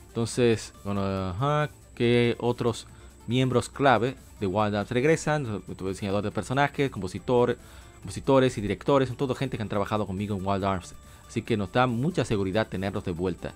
Entonces, 0.09 0.74
bueno, 0.84 1.03
ajá, 1.05 1.70
¿qué 1.94 2.34
otros 2.40 2.88
miembros 3.28 3.68
clave 3.68 4.16
de 4.40 4.48
Wild 4.48 4.74
Arms 4.74 4.90
regresan, 4.90 5.62
diseñador 5.68 6.24
de 6.24 6.32
personajes, 6.32 6.90
compositor, 6.90 7.57
compositores 8.01 8.57
y 8.59 8.61
directores, 8.61 9.09
son 9.09 9.16
todo 9.16 9.34
gente 9.34 9.57
que 9.57 9.62
han 9.62 9.68
trabajado 9.68 10.07
conmigo 10.07 10.36
en 10.36 10.46
Wild 10.46 10.64
Arms, 10.64 10.94
así 11.28 11.42
que 11.42 11.57
nos 11.57 11.70
da 11.72 11.86
mucha 11.86 12.24
seguridad 12.24 12.68
tenerlos 12.68 13.05
de 13.05 13.12
vuelta. 13.12 13.53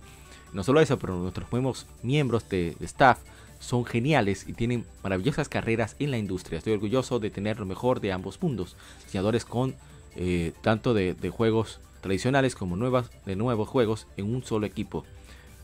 No 0.53 0.62
solo 0.62 0.80
eso, 0.80 0.99
pero 0.99 1.16
nuestros 1.16 1.51
nuevos 1.51 1.86
miembros 2.03 2.49
de, 2.49 2.76
staff 2.80 3.18
son 3.59 3.84
geniales 3.84 4.47
y 4.47 4.53
tienen 4.53 4.84
maravillosas 5.03 5.49
carreras 5.49 5.97
en 5.99 6.11
la 6.11 6.18
industria. 6.18 6.59
Estoy 6.59 6.74
orgulloso 6.74 7.18
de 7.18 7.30
tener 7.30 7.59
lo 7.59 7.66
mejor 7.66 8.01
de 8.01 8.12
ambos 8.12 8.40
mundos, 8.40 8.76
diseñadores 9.05 9.45
con 9.45 9.74
eh, 10.16 10.53
tanto 10.61 10.95
de, 10.95 11.16
juegos 11.30 11.80
tradicionales 12.03 12.55
como 12.55 12.76
nuevas, 12.76 13.11
de 13.24 13.36
nuevos 13.36 13.68
juegos 13.68 14.07
en 14.16 14.32
un 14.32 14.45
solo 14.45 14.66
equipo. 14.66 15.05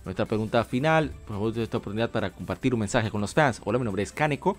Nuestra 0.07 0.25
pregunta 0.25 0.65
final, 0.65 1.11
por 1.27 1.37
favor, 1.37 1.59
esta 1.59 1.77
oportunidad 1.77 2.11
para 2.11 2.31
compartir 2.31 2.73
un 2.73 2.81
mensaje 2.81 3.11
con 3.11 3.21
los 3.21 3.35
fans. 3.35 3.61
Hola, 3.65 3.79
mi 3.79 3.85
nombre 3.85 4.03
es 4.03 4.13
Kaneko 4.13 4.57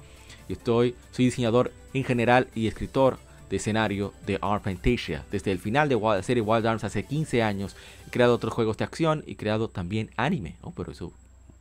y 0.48 0.54
estoy, 0.54 0.96
soy 1.12 1.26
diseñador 1.26 1.74
en 1.96 2.04
general 2.04 2.48
y 2.54 2.68
escritor 2.68 3.18
de 3.52 3.58
escenario 3.58 4.14
de 4.26 4.40
Art 4.42 4.64
Fantasia. 4.64 5.26
Desde 5.30 5.52
el 5.52 5.60
final 5.60 5.90
de 5.90 6.00
la 6.00 6.24
serie 6.24 6.42
Wild 6.42 6.66
Arms 6.66 6.86
hace 6.86 7.04
15 7.04 7.44
años 7.44 7.76
he 8.08 8.10
creado 8.10 8.34
otros 8.34 8.54
juegos 8.54 8.78
de 8.78 8.86
acción 8.86 9.24
y 9.28 9.36
creado 9.36 9.68
también 9.68 10.10
anime. 10.16 10.56
Oh, 10.62 10.72
pero 10.72 10.94
eso, 10.94 11.12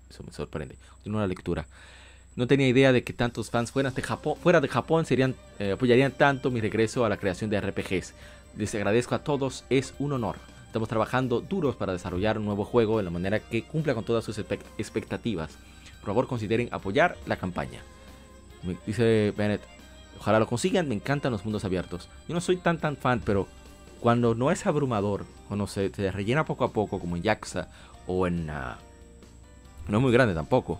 eso 0.09 0.23
me 0.23 0.33
sorprende. 0.33 0.77
Continúa 0.95 1.23
la 1.23 1.27
lectura. 1.27 1.67
No 2.37 2.47
tenía 2.47 2.69
idea 2.69 2.93
de 2.93 3.03
que 3.03 3.13
tantos 3.13 3.51
fans 3.51 3.73
fuera 3.73 3.91
de 3.91 4.03
Japón, 4.03 4.37
fuera 4.41 4.61
de 4.61 4.69
Japón 4.69 5.05
serían, 5.05 5.35
eh, 5.59 5.73
apoyarían 5.73 6.13
tanto 6.13 6.53
mi 6.53 6.61
regreso 6.61 7.05
a 7.05 7.09
la 7.09 7.17
creación 7.17 7.51
de 7.51 7.61
RPGs. 7.61 8.15
Les 8.57 8.73
agradezco 8.77 9.17
a 9.17 9.25
todos, 9.25 9.65
es 9.69 9.93
un 9.99 10.13
honor. 10.13 10.37
Estamos 10.67 10.89
trabajando 10.89 11.41
duros 11.41 11.75
para 11.75 11.93
desarrollar 11.93 12.39
un 12.39 12.45
nuevo 12.45 12.65
juego 12.65 12.99
de 12.99 13.03
la 13.03 13.11
manera 13.11 13.41
que 13.41 13.65
cumpla 13.65 13.95
con 13.95 14.05
todas 14.05 14.25
sus 14.25 14.39
expectativas. 14.39 15.59
Por 15.99 16.07
favor, 16.07 16.29
consideren 16.29 16.69
apoyar 16.71 17.17
la 17.27 17.37
campaña. 17.37 17.83
dice 18.87 19.35
Bennett, 19.37 19.63
ojalá 20.21 20.39
lo 20.39 20.47
consigan, 20.47 20.87
me 20.87 20.95
encantan 20.95 21.33
los 21.33 21.45
mundos 21.45 21.65
abiertos. 21.65 22.09
Yo 22.29 22.35
no 22.35 22.41
soy 22.41 22.59
tan 22.59 22.79
tan 22.79 22.97
fan, 22.97 23.23
pero 23.25 23.49
cuando 24.01 24.35
no 24.35 24.51
es 24.51 24.67
abrumador, 24.67 25.25
cuando 25.49 25.67
se, 25.67 25.91
rellena 26.13 26.45
poco 26.45 26.65
a 26.65 26.73
poco, 26.73 27.01
como 27.01 27.17
en 27.17 27.23
Jaxa 27.23 27.69
o 28.07 28.27
en... 28.27 28.51
Ah, 28.51 28.79
no 29.89 29.97
es 29.97 30.03
muy 30.03 30.13
grande 30.13 30.35
tampoco. 30.35 30.79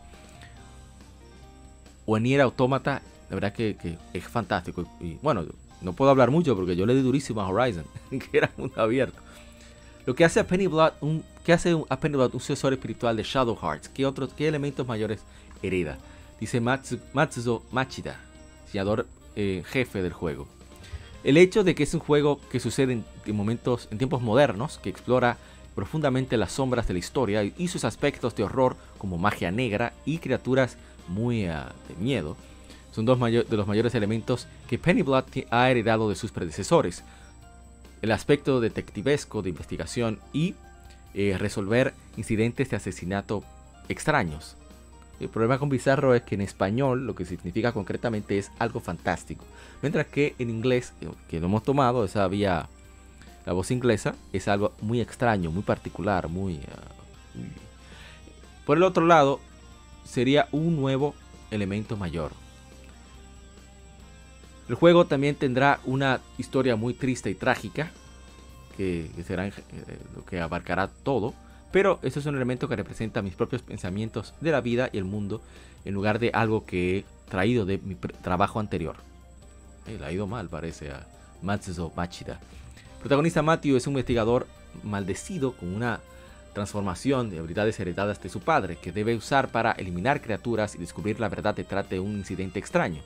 O 2.05 2.17
en 2.17 2.23
Nier 2.23 2.43
Automata, 2.43 3.03
la 3.31 3.35
verdad 3.35 3.53
que, 3.53 3.99
es 4.13 4.25
fantástico. 4.25 4.85
Y, 5.01 5.15
bueno, 5.23 5.45
no 5.81 5.95
puedo 5.95 6.11
hablar 6.11 6.31
mucho 6.31 6.55
porque 6.55 6.77
yo 6.77 6.85
le 6.85 6.95
di 6.95 7.03
durísimo 7.03 7.41
a 7.41 7.49
Horizon, 7.49 7.85
que 8.11 8.39
era 8.39 8.51
mundo 8.59 8.81
abierto. 8.81 9.19
Lo 10.05 10.15
que 10.15 10.25
hace 10.25 10.41
a 10.41 10.47
Penny 10.47 10.67
Blood 10.67 10.93
un, 11.01 11.25
que 11.45 11.53
hace 11.55 11.77
a 11.89 11.99
Penny 11.99 12.17
Blood 12.17 12.35
un 12.35 12.41
sucesor 12.41 12.75
espiritual 12.75 13.17
de 13.17 13.23
Shadow 13.23 13.57
Hearts. 13.57 13.89
¿Qué, 13.89 14.05
otros, 14.05 14.33
qué 14.35 14.49
elementos 14.49 14.87
mayores 14.87 15.21
hereda? 15.63 15.99
Dice 16.39 16.61
Matsuzo 16.61 17.63
Machida, 17.71 18.19
diseñador 18.65 19.07
eh, 19.37 19.63
jefe 19.67 20.03
del 20.03 20.13
juego. 20.13 20.47
El 21.23 21.37
hecho 21.37 21.65
de 21.65 21.75
que 21.75 21.83
es 21.83 21.95
un 21.95 22.01
juego 22.01 22.41
que 22.51 22.61
sucede 22.61 22.93
en, 23.27 23.37
momentos, 23.37 23.89
en 23.91 23.99
tiempos 23.99 24.23
modernos, 24.23 24.79
que 24.79 24.89
explora 24.89 25.37
profundamente 25.75 26.37
las 26.37 26.53
sombras 26.53 26.89
de 26.89 26.95
la 26.95 26.99
historia 26.99 27.45
y 27.45 27.69
sus 27.69 27.85
aspectos 27.85 28.35
de 28.35 28.43
horror 28.43 28.77
como 28.99 29.19
magia 29.19 29.51
negra 29.51 29.93
y 30.05 30.19
criaturas 30.19 30.77
muy 31.09 31.47
ah, 31.47 31.73
de 31.89 31.95
miedo, 31.97 32.37
son 32.93 33.05
dos 33.05 33.21
de 33.21 33.57
los 33.57 33.67
mayores 33.67 33.95
elementos 33.95 34.47
que 34.69 34.79
Penny 34.79 35.03
Blood 35.03 35.25
ha 35.51 35.71
heredado 35.71 36.09
de 36.09 36.17
sus 36.17 36.33
predecesores. 36.33 37.05
el 38.03 38.13
aspecto 38.13 38.61
detectivesco 38.61 39.43
de 39.43 39.51
investigación 39.51 40.19
y 40.33 40.55
eh, 41.13 41.37
resolver 41.39 41.93
incidentes 42.17 42.71
de 42.71 42.77
asesinato 42.77 43.45
extraños. 43.89 44.57
El 45.21 45.29
problema 45.29 45.59
con 45.59 45.69
bizarro 45.69 46.15
es 46.15 46.23
que 46.23 46.35
en 46.35 46.41
español 46.41 47.07
lo 47.07 47.15
que 47.15 47.27
significa 47.27 47.73
concretamente 47.73 48.39
es 48.39 48.51
algo 48.59 48.81
fantástico. 48.81 49.45
Mientras 49.83 50.07
que 50.07 50.35
en 50.39 50.49
inglés, 50.49 50.95
eh, 51.03 51.09
que 51.29 51.41
lo 51.41 51.47
hemos 51.47 51.63
tomado, 51.63 52.05
esa 52.05 52.27
vía, 52.27 52.69
la 53.45 53.53
voz 53.53 53.71
inglesa, 53.71 54.15
es 54.33 54.49
algo 54.49 54.73
muy 54.81 55.01
extraño, 55.01 55.51
muy 55.51 55.63
particular, 55.63 56.29
muy... 56.29 56.55
Muy... 57.35 57.51
Por 58.65 58.79
el 58.79 58.83
otro 58.83 59.05
lado, 59.07 59.41
sería 60.05 60.49
un 60.53 60.77
nuevo 60.77 61.15
elemento 61.51 61.97
mayor. 61.97 62.33
El 64.69 64.77
juego 64.77 65.05
también 65.07 65.35
tendrá 65.35 65.81
una 65.85 66.21
historia 66.39 66.77
muy 66.77 66.95
triste 66.95 67.29
y 67.29 67.35
trágica, 67.35 67.91
que, 68.77 69.11
será 69.27 69.49
eh, 69.49 69.53
lo 70.17 70.25
que 70.25 70.41
abarcará 70.41 70.89
todo, 70.89 71.35
pero 71.73 71.99
eso 72.03 72.21
es 72.21 72.27
un 72.27 72.37
elemento 72.37 72.69
que 72.69 72.77
representa 72.77 73.23
mis 73.23 73.35
propios 73.35 73.63
pensamientos 73.63 74.35
de 74.41 74.51
la 74.51 74.61
vida 74.61 74.91
y 74.93 74.99
el 74.99 75.05
mundo, 75.05 75.41
en 75.85 75.95
lugar 75.95 76.19
de 76.19 76.31
algo 76.35 76.67
que 76.67 76.99
he 76.99 77.05
traído 77.29 77.65
de 77.65 77.79
mi 77.79 77.95
trabajo 77.95 78.61
anterior. 78.61 78.97
Eh, 79.87 79.97
le 79.99 80.07
ha 80.07 80.13
ido 80.13 80.27
mal, 80.27 80.49
parece, 80.49 80.91
a 80.91 81.07
Matsuzo 81.43 81.93
Machida. 81.97 82.41
Protagonista 83.01 83.43
Matthew 83.43 83.77
es 83.77 83.87
un 83.87 83.95
investigador 83.95 84.47
maldecido 84.83 85.53
con 85.53 85.75
una 85.75 86.01
transformación 86.53 87.31
de 87.31 87.39
habilidades 87.39 87.79
heredadas 87.79 88.21
de 88.23 88.29
su 88.29 88.41
padre, 88.41 88.77
que 88.77 88.93
debe 88.93 89.15
usar 89.15 89.49
para 89.49 89.73
eliminar 89.73 90.21
criaturas 90.21 90.75
y 90.75 90.79
descubrir 90.79 91.21
la 91.21 91.29
verdad 91.29 91.55
detrás 91.55 91.89
de 91.89 92.01
un 92.01 92.17
incidente 92.17 92.59
extraño. 92.59 93.03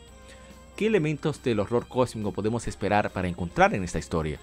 ¿Qué 0.77 0.87
elementos 0.87 1.43
del 1.43 1.61
horror 1.61 1.87
cósmico 1.87 2.33
podemos 2.33 2.67
esperar 2.67 3.11
para 3.11 3.29
encontrar 3.29 3.75
en 3.75 3.85
esta 3.85 3.99
historia? 3.99 4.41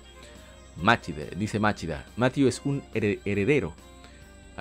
Dice 1.38 1.60
Machida, 1.60 2.06
Matthew 2.16 2.48
es 2.48 2.62
un 2.64 2.82
heredero, 2.94 3.74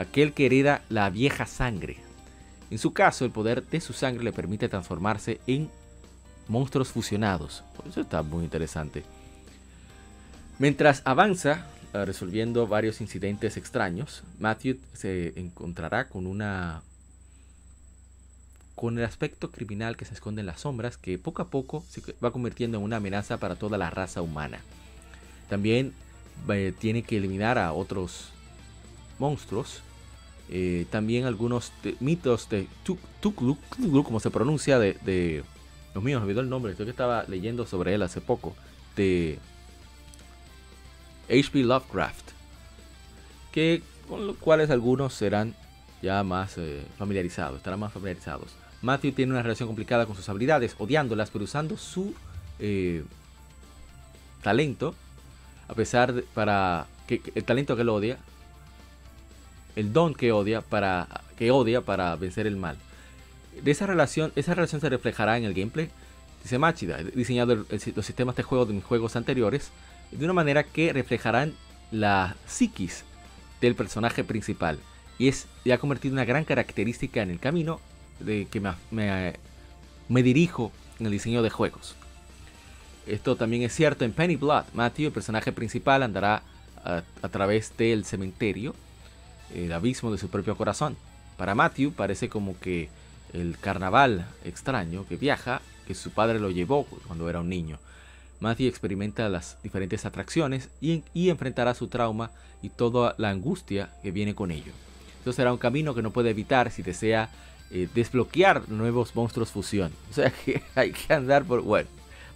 aquel 0.01 0.33
que 0.33 0.47
hereda 0.47 0.83
la 0.89 1.11
vieja 1.11 1.47
sangre. 1.47 1.99
En 2.71 2.79
su 2.79 2.93
caso, 2.93 3.25
el 3.25 3.31
poder 3.31 3.67
de 3.67 3.81
su 3.81 3.93
sangre 3.93 4.25
le 4.25 4.33
permite 4.33 4.69
transformarse 4.69 5.41
en 5.47 5.69
monstruos 6.49 6.91
fusionados. 6.91 7.65
Eso 7.89 8.01
está 8.01 8.23
muy 8.23 8.45
interesante. 8.45 9.05
Mientras 10.59 11.03
avanza, 11.05 11.67
eh, 11.93 12.05
resolviendo 12.05 12.67
varios 12.67 13.01
incidentes 13.01 13.57
extraños, 13.57 14.23
Matthew 14.39 14.79
se 14.93 15.39
encontrará 15.39 16.09
con 16.09 16.27
una 16.27 16.83
con 18.75 18.99
el 18.99 19.05
aspecto 19.05 19.51
criminal 19.51 19.99
que 19.99 20.07
se 20.07 20.15
esconde 20.15 20.41
en 20.41 20.47
las 20.47 20.61
sombras, 20.61 20.97
que 20.97 21.19
poco 21.19 21.43
a 21.43 21.49
poco 21.49 21.85
se 21.91 22.01
va 22.25 22.31
convirtiendo 22.31 22.79
en 22.79 22.85
una 22.85 22.97
amenaza 22.97 23.37
para 23.37 23.57
toda 23.57 23.77
la 23.77 23.91
raza 23.91 24.23
humana. 24.23 24.61
También 25.51 25.93
eh, 26.49 26.73
tiene 26.79 27.03
que 27.03 27.19
eliminar 27.19 27.59
a 27.59 27.75
otros 27.75 28.31
monstruos. 29.19 29.83
Eh, 30.53 30.87
también 30.91 31.27
algunos 31.27 31.73
mitos 32.01 32.49
de 32.49 32.67
Tukluk, 33.21 33.59
como 34.05 34.19
se 34.21 34.31
pronuncia, 34.31 34.79
de, 34.79 34.95
de... 35.05 35.45
Los 35.95 36.03
míos, 36.03 36.23
olvidó 36.23 36.41
el 36.41 36.49
nombre, 36.49 36.73
estoy 36.73 36.87
que 36.87 36.91
estaba 36.91 37.25
leyendo 37.29 37.67
sobre 37.67 37.95
él 37.95 38.03
hace 38.03 38.21
poco. 38.21 38.55
De 38.97 39.39
H.P. 41.29 41.61
Lovecraft. 41.61 42.31
Que 43.53 43.83
con 44.09 44.27
los 44.27 44.37
cuales 44.37 44.71
algunos 44.71 45.15
serán 45.15 45.55
ya 46.03 46.23
más 46.25 46.59
eh, 46.59 46.83
familiarizados, 46.99 47.59
estarán 47.59 47.79
más 47.79 47.93
familiarizados. 47.93 48.49
Matthew 48.83 49.13
tiene 49.13 49.33
una 49.33 49.43
relación 49.43 49.69
complicada 49.69 50.07
con 50.07 50.17
sus 50.17 50.29
habilidades, 50.29 50.75
odiándolas, 50.79 51.31
pero 51.31 51.45
usando 51.45 51.77
su 51.77 52.15
eh, 52.59 53.05
talento, 54.43 54.95
a 55.69 55.75
pesar 55.75 56.13
de, 56.13 56.23
para 56.23 56.87
que, 57.07 57.23
el 57.35 57.45
talento 57.45 57.77
que 57.77 57.83
él 57.83 57.89
odia, 57.89 58.19
el 59.77 59.93
don 59.93 60.15
que 60.15 60.33
odia 60.33 60.61
para 60.61 61.07
que 61.37 61.51
odia 61.51 61.81
para 61.81 62.17
vencer 62.17 62.47
el 62.47 62.57
mal. 62.57 62.77
De 63.63 63.71
esa 63.71 63.87
relación, 63.87 64.33
esa 64.37 64.55
relación 64.55 64.81
se 64.81 64.89
reflejará 64.89 65.39
en 65.39 65.45
el 65.45 65.55
gameplay. 65.55 65.91
Dice 66.43 66.59
Machida, 66.59 67.01
he 67.01 67.05
diseñado 67.05 67.55
los 67.55 68.07
sistemas 68.07 68.37
de 68.37 68.43
juego 68.43 68.67
de 68.67 68.75
mis 68.75 68.85
juegos 68.85 69.17
anteriores 69.17 69.71
de 70.11 70.25
una 70.25 70.33
manera 70.33 70.65
que 70.65 70.93
reflejarán 70.93 71.55
la 71.91 72.37
psiquis 72.47 73.05
del 73.61 73.75
personaje 73.75 74.25
principal 74.25 74.79
y 75.19 75.29
es 75.29 75.47
ya 75.65 75.79
convertido 75.79 76.15
una 76.15 76.25
gran 76.25 76.45
característica 76.45 77.23
en 77.23 77.31
el 77.31 77.39
camino 77.39 77.79
de 78.21 78.47
que 78.51 78.61
me, 78.91 80.23
dirijo 80.23 80.73
en 80.99 81.07
el 81.07 81.13
diseño 81.13 81.43
de 81.43 81.51
juegos. 81.51 81.95
Esto 83.07 83.37
también 83.37 83.63
es 83.63 83.75
cierto 83.75 84.05
en 84.05 84.13
Penny 84.13 84.37
Blood. 84.37 84.65
Matthew, 84.73 85.09
el 85.09 85.13
personaje 85.13 85.53
principal, 85.53 86.03
andará 86.03 86.43
a, 86.85 87.29
través 87.29 87.77
del 87.77 88.07
cementerio, 88.07 88.75
el 89.55 89.73
abismo 89.73 90.13
de 90.13 90.19
su 90.19 90.29
propio 90.29 90.57
corazón. 90.57 90.97
Para 91.37 91.55
Matthew 91.55 91.93
parece 91.93 92.29
como 92.29 92.59
que 92.61 92.89
el 93.33 93.59
carnaval 93.59 94.27
extraño 94.45 95.07
que 95.09 95.17
viaja, 95.17 95.63
que 95.87 95.95
su 95.95 96.11
padre 96.11 96.39
lo 96.39 96.51
llevó 96.51 96.85
cuando 97.07 97.29
era 97.29 97.41
un 97.41 97.49
niño. 97.49 97.79
Matthew 98.41 98.69
experimenta 98.69 99.29
las 99.29 99.59
diferentes 99.63 100.07
atracciones 100.07 100.69
y, 100.81 101.03
y 101.15 101.29
enfrentará 101.29 101.75
su 101.75 101.89
trauma 101.89 102.31
y 102.63 102.71
toda 102.71 103.15
la 103.19 103.31
angustia 103.31 103.91
que 104.03 104.11
viene 104.11 104.35
con 104.35 104.51
ello. 104.51 104.73
Esto 105.19 105.33
será 105.33 105.53
un 105.53 105.59
camino 105.59 105.95
que 105.95 106.03
no 106.03 106.11
puede 106.11 106.31
evitar 106.31 106.71
si 106.71 106.83
desea 106.83 107.29
eh, 107.71 107.89
desbloquear 107.95 108.69
nuevos 108.69 109.15
monstruos 109.15 109.51
fusión. 109.51 109.93
O 110.11 110.15
sea 110.15 110.31
que 110.31 110.63
hay 110.75 110.93
que 110.93 111.13
andar 111.13 111.45
por... 111.45 111.63
Bueno, 111.63 111.89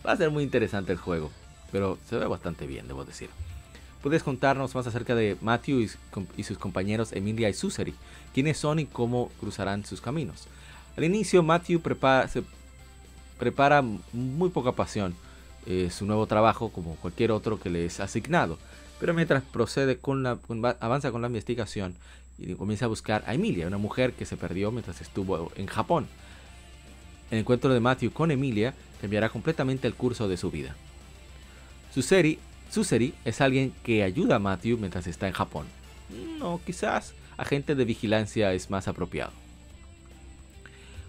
va 0.07 0.13
a 0.13 0.17
ser 0.17 0.31
muy 0.31 0.45
interesante 0.45 0.93
el 0.93 0.99
juego, 0.99 1.31
pero 1.73 1.99
se 2.09 2.17
ve 2.17 2.27
bastante 2.27 2.67
bien, 2.67 2.87
debo 2.87 3.05
decir. 3.05 3.31
Puedes 4.05 4.23
contarnos 4.23 4.75
más 4.75 4.87
acerca 4.87 5.15
de 5.15 5.39
Matthew 5.41 5.89
y, 6.37 6.43
sus 6.43 6.59
compañeros 6.59 7.15
Emilia 7.15 7.49
y 7.49 7.55
Suseri, 7.55 7.95
quiénes 8.35 8.59
son 8.59 8.79
y 8.79 8.85
cómo 8.85 9.31
cruzarán 9.41 9.87
sus 9.87 10.03
caminos. 10.03 10.47
Al 10.95 11.05
inicio, 11.05 11.43
Matthew 11.43 11.81
prepara, 11.81 12.29
se 12.29 12.43
prepara 13.39 13.83
muy 14.13 14.51
poca 14.51 14.73
pasión 14.73 15.15
eh, 15.65 15.89
su 15.91 16.05
nuevo 16.05 16.27
trabajo 16.27 16.69
como 16.69 16.97
cualquier 16.97 17.31
otro 17.31 17.59
que 17.59 17.71
le 17.71 17.87
es 17.87 17.99
asignado, 17.99 18.59
pero 19.01 19.15
mientras 19.15 19.43
procede 19.43 19.97
con 19.97 20.23
la, 20.23 20.39
avanza 20.81 21.11
con 21.11 21.23
la 21.23 21.29
investigación, 21.29 21.95
y 22.39 22.53
comienza 22.57 22.85
a 22.85 22.89
buscar 22.89 23.25
a 23.27 23.33
Emilia, 23.33 23.67
una 23.67 23.79
mujer 23.79 24.13
que 24.13 24.27
se 24.27 24.37
perdió 24.37 24.71
mientras 24.71 25.01
estuvo 25.01 25.51
en 25.57 25.65
Japón. 25.65 26.09
El 27.31 27.39
encuentro 27.39 27.73
de 27.73 27.81
Matthew 27.81 28.13
con 28.13 28.31
Emilia 28.31 28.75
cambiará 29.01 29.31
completamente 29.31 29.89
el 29.89 29.95
curso 29.95 30.29
de 30.29 30.37
su 30.37 30.51
vida. 30.51 30.77
Suseri, 31.95 32.39
Suseri 32.75 33.15
es 33.25 33.41
alguien 33.41 33.73
que 33.85 34.03
ayuda 34.03 34.35
a 34.35 34.41
Matthew 34.41 34.79
mientras 34.79 35.07
está 35.07 35.29
en 35.29 35.33
Japón. 35.33 35.65
No, 36.41 36.61
quizás 36.67 37.15
agente 37.37 37.77
de 37.77 37.85
vigilancia 37.85 38.53
es 38.53 38.69
más 38.69 38.89
apropiado. 38.89 39.31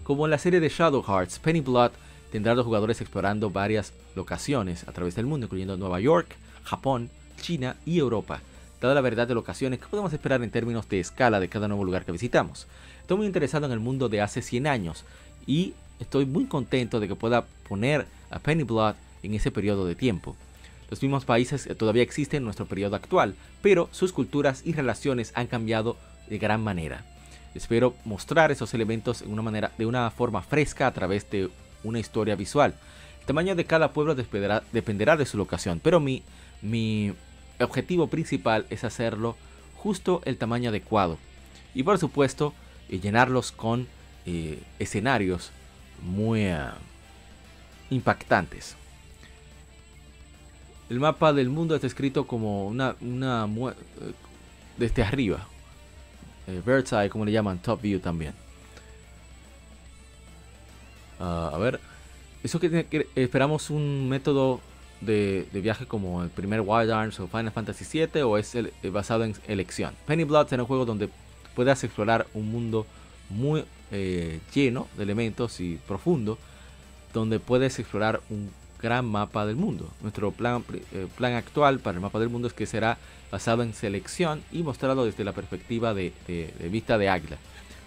Como 0.04 0.26
en 0.26 0.30
la 0.30 0.38
serie 0.38 0.60
de 0.60 0.68
Shadow 0.68 1.02
Hearts, 1.02 1.40
Penny 1.40 1.62
Blood 1.62 1.90
tendrá 2.30 2.52
a 2.52 2.54
los 2.54 2.64
jugadores 2.64 3.00
explorando 3.00 3.50
varias 3.50 3.92
locaciones 4.14 4.86
a 4.86 4.92
través 4.92 5.16
del 5.16 5.26
mundo, 5.26 5.46
incluyendo 5.46 5.76
Nueva 5.76 5.98
York, 5.98 6.36
Japón, 6.62 7.10
China 7.40 7.74
y 7.84 7.98
Europa, 7.98 8.42
dada 8.80 8.94
la 8.94 9.00
verdad 9.00 9.26
de 9.26 9.34
locaciones 9.34 9.80
que 9.80 9.88
podemos 9.88 10.12
esperar 10.12 10.44
en 10.44 10.52
términos 10.52 10.88
de 10.88 11.00
escala 11.00 11.40
de 11.40 11.48
cada 11.48 11.66
nuevo 11.66 11.84
lugar 11.84 12.04
que 12.04 12.12
visitamos. 12.12 12.68
Estoy 13.00 13.16
muy 13.16 13.26
interesado 13.26 13.66
en 13.66 13.72
el 13.72 13.80
mundo 13.80 14.08
de 14.08 14.20
hace 14.20 14.40
100 14.40 14.68
años 14.68 15.04
y 15.48 15.74
estoy 15.98 16.26
muy 16.26 16.46
contento 16.46 17.00
de 17.00 17.08
que 17.08 17.16
pueda 17.16 17.44
poner 17.68 18.06
a 18.30 18.38
Penny 18.38 18.62
Blood 18.62 18.94
en 19.24 19.34
ese 19.34 19.50
periodo 19.50 19.84
de 19.84 19.96
tiempo. 19.96 20.36
Los 20.90 21.02
mismos 21.02 21.24
países 21.24 21.68
todavía 21.76 22.02
existen 22.02 22.38
en 22.38 22.44
nuestro 22.44 22.66
periodo 22.66 22.96
actual, 22.96 23.34
pero 23.62 23.88
sus 23.92 24.12
culturas 24.12 24.62
y 24.64 24.72
relaciones 24.72 25.32
han 25.34 25.48
cambiado 25.48 25.96
de 26.28 26.38
gran 26.38 26.62
manera. 26.62 27.04
Espero 27.54 27.94
mostrar 28.04 28.52
esos 28.52 28.74
elementos 28.74 29.20
de 29.20 29.28
una, 29.28 29.42
manera, 29.42 29.72
de 29.78 29.86
una 29.86 30.10
forma 30.10 30.42
fresca 30.42 30.86
a 30.86 30.92
través 30.92 31.28
de 31.30 31.48
una 31.82 31.98
historia 31.98 32.36
visual. 32.36 32.74
El 33.20 33.26
tamaño 33.26 33.56
de 33.56 33.64
cada 33.64 33.92
pueblo 33.92 34.14
dependerá, 34.14 35.16
de 35.16 35.26
su 35.26 35.38
locación, 35.38 35.80
pero 35.82 35.98
mi, 35.98 36.22
objetivo 37.58 38.08
principal 38.08 38.66
es 38.68 38.84
hacerlo 38.84 39.36
justo 39.74 40.20
el 40.24 40.36
tamaño 40.36 40.68
adecuado. 40.68 41.18
Y 41.74 41.82
por 41.82 41.98
supuesto, 41.98 42.54
eh, 42.88 43.00
llenarlos 43.00 43.50
con 43.52 43.88
eh, 44.26 44.60
escenarios 44.78 45.50
muy 46.02 46.42
eh, 46.42 46.58
impactantes. 47.90 48.76
El 50.88 51.00
mapa 51.00 51.32
del 51.32 51.48
mundo 51.48 51.74
está 51.74 51.86
escrito 51.86 52.26
como 52.26 52.66
una, 52.66 52.94
una 53.00 53.48
desde 54.76 55.02
arriba. 55.02 55.46
bird's 56.64 56.92
eye, 56.92 57.08
como 57.08 57.24
le 57.24 57.32
llaman, 57.32 57.58
top 57.58 57.82
view 57.82 57.98
también. 57.98 58.34
Ah, 61.18 61.50
a 61.52 61.58
ver, 61.58 61.80
eso 62.42 62.60
que, 62.60 62.84
que 62.86 63.08
esperamos 63.16 63.70
un 63.70 64.08
método 64.08 64.60
de, 65.00 65.46
viaje 65.52 65.86
como 65.86 66.22
el 66.22 66.30
primer 66.30 66.60
Wild 66.60 66.90
Arms 66.90 67.20
o 67.20 67.28
Final 67.28 67.52
Fantasy 67.52 68.06
VII 68.06 68.22
o 68.22 68.38
es 68.38 68.54
eh, 68.54 68.70
basado 68.84 69.24
en 69.24 69.34
elección. 69.46 69.94
Penny 70.06 70.24
Blood 70.24 70.48
será 70.48 70.62
un 70.62 70.68
juego 70.68 70.84
donde 70.84 71.08
puedas 71.54 71.82
explorar 71.84 72.26
un 72.34 72.50
mundo 72.50 72.86
muy 73.28 73.64
eh, 73.90 74.40
lleno 74.54 74.88
de 74.96 75.02
elementos 75.02 75.60
y 75.60 75.78
profundo, 75.86 76.38
donde 77.12 77.40
puedes 77.40 77.78
explorar 77.78 78.20
un 78.30 78.50
gran 78.80 79.06
mapa 79.06 79.46
del 79.46 79.56
mundo. 79.56 79.90
Nuestro 80.02 80.30
plan, 80.32 80.64
eh, 80.92 81.06
plan 81.16 81.34
actual 81.34 81.80
para 81.80 81.96
el 81.96 82.02
mapa 82.02 82.18
del 82.18 82.28
mundo 82.28 82.48
es 82.48 82.54
que 82.54 82.66
será 82.66 82.98
basado 83.30 83.62
en 83.62 83.74
selección 83.74 84.42
y 84.52 84.62
mostrado 84.62 85.04
desde 85.04 85.24
la 85.24 85.32
perspectiva 85.32 85.94
de, 85.94 86.12
vista 86.70 86.98
de 86.98 87.08
águila. 87.08 87.36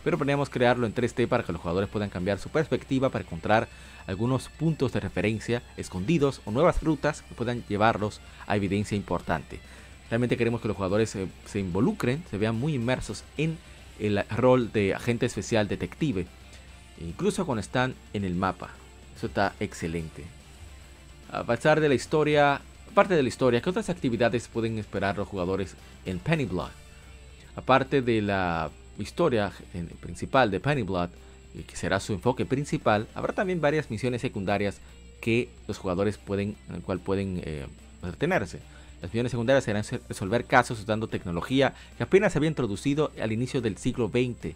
Pero 0.03 0.17
planeamos 0.17 0.49
crearlo 0.49 0.85
en 0.85 0.93
3D 0.93 1.27
para 1.27 1.43
que 1.43 1.51
los 1.51 1.61
jugadores 1.61 1.89
puedan 1.89 2.09
cambiar 2.09 2.39
su 2.39 2.49
perspectiva 2.49 3.09
para 3.09 3.23
encontrar 3.23 3.67
algunos 4.07 4.49
puntos 4.49 4.93
de 4.93 4.99
referencia 4.99 5.61
escondidos 5.77 6.41
o 6.45 6.51
nuevas 6.51 6.81
rutas 6.81 7.21
que 7.21 7.35
puedan 7.35 7.63
llevarlos 7.67 8.21
a 8.47 8.55
evidencia 8.55 8.95
importante. 8.95 9.59
Realmente 10.09 10.37
queremos 10.37 10.61
que 10.61 10.67
los 10.67 10.77
jugadores 10.77 11.15
se, 11.45 11.59
involucren, 11.59 12.23
se 12.31 12.37
vean 12.37 12.55
muy 12.55 12.73
inmersos 12.73 13.23
en 13.37 13.57
el 13.99 14.23
rol 14.29 14.71
de 14.71 14.95
agente 14.95 15.25
especial 15.25 15.67
detective, 15.67 16.25
incluso 16.99 17.45
cuando 17.45 17.59
están 17.59 17.93
en 18.13 18.23
el 18.23 18.33
mapa. 18.33 18.69
Eso 19.15 19.27
está 19.27 19.53
excelente. 19.59 20.38
A 21.31 21.43
pesar 21.43 21.79
de 21.79 21.87
la 21.87 21.95
historia, 21.95 22.61
aparte 22.91 23.13
de 23.13 23.21
la 23.21 23.29
historia, 23.29 23.61
¿qué 23.61 23.69
otras 23.69 23.89
actividades 23.89 24.47
pueden 24.47 24.79
esperar 24.79 25.17
los 25.17 25.27
jugadores 25.27 25.75
en 26.05 26.17
Penny 26.17 26.45
Blood? 26.45 26.71
Aparte 27.55 28.01
de 28.01 28.21
la 28.21 28.71
historia 28.97 29.51
principal 29.99 30.49
de 30.49 30.59
Penny 30.59 30.81
Blood, 30.81 31.09
que 31.67 31.75
será 31.75 31.99
su 31.99 32.13
enfoque 32.13 32.45
principal, 32.45 33.07
habrá 33.13 33.33
también 33.33 33.61
varias 33.61 33.91
misiones 33.91 34.21
secundarias 34.21 34.79
que 35.21 35.49
los 35.67 35.77
jugadores 35.77 36.17
pueden, 36.17 36.55
en 36.67 36.75
el 36.75 36.81
cual 36.81 36.99
pueden 36.99 37.41
eh, 37.43 37.67
entretenerse. 38.01 38.59
Las 39.01 39.11
misiones 39.11 39.31
secundarias 39.31 39.63
serán 39.63 39.83
resolver 40.07 40.45
casos 40.45 40.79
usando 40.79 41.07
tecnología 41.07 41.75
que 41.97 42.03
apenas 42.03 42.33
se 42.33 42.39
había 42.39 42.49
introducido 42.49 43.11
al 43.21 43.31
inicio 43.31 43.61
del 43.61 43.77
siglo 43.77 44.09
XX. 44.09 44.55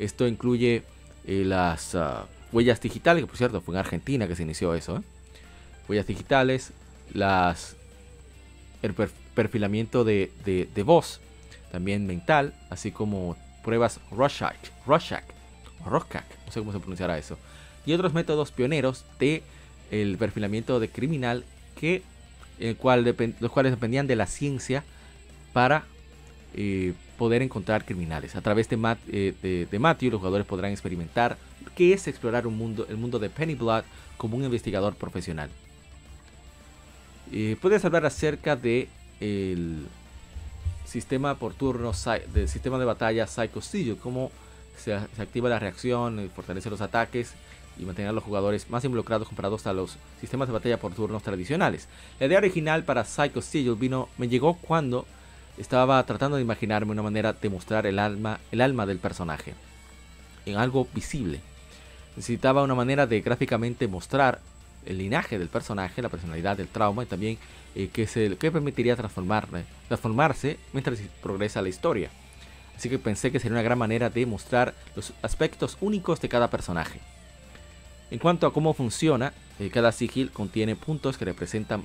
Esto 0.00 0.26
incluye 0.26 0.82
eh, 1.26 1.44
las 1.44 1.94
ah, 1.94 2.26
huellas 2.50 2.80
digitales, 2.80 3.22
que 3.22 3.28
por 3.28 3.36
cierto 3.36 3.60
fue 3.60 3.74
en 3.74 3.78
Argentina 3.78 4.26
que 4.26 4.34
se 4.34 4.42
inició 4.42 4.74
eso. 4.74 4.96
¿eh? 4.96 5.19
Huellas 5.88 6.06
digitales, 6.06 6.72
las, 7.12 7.76
el 8.82 8.94
perfilamiento 9.34 10.04
de, 10.04 10.30
voz, 10.84 11.20
también 11.72 12.06
mental, 12.06 12.54
así 12.70 12.90
como 12.90 13.36
pruebas 13.64 14.00
Rorschach, 14.10 14.56
Rorschach, 14.86 15.24
Rorschach, 15.84 16.24
no 16.46 16.52
sé 16.52 16.60
cómo 16.60 16.72
se 16.72 16.78
pronunciará 16.78 17.18
eso, 17.18 17.38
y 17.86 17.92
otros 17.92 18.12
métodos 18.12 18.52
pioneros 18.52 19.04
de 19.18 19.42
el 19.90 20.16
perfilamiento 20.18 20.78
de 20.80 20.88
criminal 20.88 21.44
que 21.76 22.02
el 22.58 22.76
cual 22.76 23.16
los 23.40 23.50
cuales 23.50 23.72
dependían 23.72 24.06
de 24.06 24.16
la 24.16 24.26
ciencia 24.26 24.84
para 25.52 25.84
eh, 26.54 26.94
poder 27.16 27.42
encontrar 27.42 27.84
criminales. 27.84 28.34
A 28.36 28.40
través 28.40 28.68
de, 28.68 28.96
eh, 29.08 29.66
de, 29.70 29.78
Matthew, 29.78 30.10
los 30.10 30.20
jugadores 30.20 30.46
podrán 30.46 30.72
experimentar 30.72 31.36
qué 31.76 31.92
es 31.92 32.08
explorar 32.08 32.46
un 32.46 32.56
mundo, 32.56 32.86
el 32.88 32.96
mundo 32.96 33.18
de 33.18 33.30
Penny 33.30 33.54
Blood 33.54 33.84
como 34.16 34.36
un 34.36 34.44
investigador 34.44 34.94
profesional. 34.94 35.50
Eh, 37.32 37.56
puedes 37.60 37.84
hablar 37.84 38.06
acerca 38.06 38.56
de 38.56 38.88
sistema 40.84 41.36
por 41.36 41.54
turno 41.54 41.92
del 42.32 42.48
sistema 42.48 42.78
de 42.78 42.84
batalla 42.84 43.26
Psycho 43.26 43.60
Sigil, 43.60 43.96
cómo 43.96 44.32
se, 44.76 44.94
activa 44.94 45.48
la 45.48 45.58
reacción, 45.58 46.30
fortalece 46.34 46.70
los 46.70 46.80
ataques 46.80 47.34
y 47.78 47.84
mantener 47.84 48.10
a 48.10 48.12
los 48.12 48.24
jugadores 48.24 48.68
más 48.70 48.84
involucrados 48.84 49.28
comparados 49.28 49.66
a 49.66 49.72
los 49.72 49.96
sistemas 50.20 50.48
de 50.48 50.54
batalla 50.54 50.80
por 50.80 50.92
turnos 50.92 51.22
tradicionales. 51.22 51.86
La 52.18 52.26
idea 52.26 52.38
original 52.38 52.82
para 52.82 53.04
Psycho 53.04 53.40
Sigil 53.40 53.76
vino, 53.76 54.08
me 54.18 54.28
llegó 54.28 54.54
cuando 54.54 55.06
estaba 55.58 56.02
tratando 56.04 56.36
de 56.36 56.42
imaginarme 56.42 56.92
una 56.92 57.02
manera 57.02 57.32
de 57.32 57.50
mostrar 57.50 57.86
el 57.86 57.98
alma, 57.98 58.40
el 58.50 58.60
alma 58.60 58.86
del 58.86 58.98
personaje 58.98 59.54
en 60.46 60.56
algo 60.56 60.88
visible. 60.94 61.40
Necesitaba 62.16 62.62
una 62.62 62.74
manera 62.74 63.06
de 63.06 63.20
gráficamente 63.20 63.86
mostrar 63.86 64.40
el 64.86 64.98
linaje 64.98 65.38
del 65.38 65.48
personaje, 65.48 66.02
la 66.02 66.08
personalidad 66.08 66.56
del 66.56 66.68
trauma 66.68 67.02
y 67.02 67.06
también 67.06 67.38
eh, 67.74 67.88
que, 67.92 68.06
se, 68.06 68.30
permitiría 68.30 68.96
transformarse 68.96 70.58
mientras 70.72 70.98
progresa 71.22 71.62
la 71.62 71.68
historia. 71.68 72.10
Así 72.76 72.88
que 72.88 72.98
pensé 72.98 73.30
que 73.30 73.38
sería 73.38 73.56
una 73.56 73.62
gran 73.62 73.78
manera 73.78 74.08
de 74.08 74.24
mostrar 74.24 74.74
los 74.96 75.12
aspectos 75.22 75.76
únicos 75.80 76.20
de 76.20 76.28
cada 76.28 76.48
personaje. 76.48 77.00
En 78.10 78.18
cuanto 78.18 78.46
a 78.46 78.52
cómo 78.52 78.74
funciona, 78.74 79.32
eh, 79.58 79.70
cada 79.70 79.92
sigil 79.92 80.30
contiene 80.30 80.76
puntos 80.76 81.18
que 81.18 81.24
representan, 81.24 81.84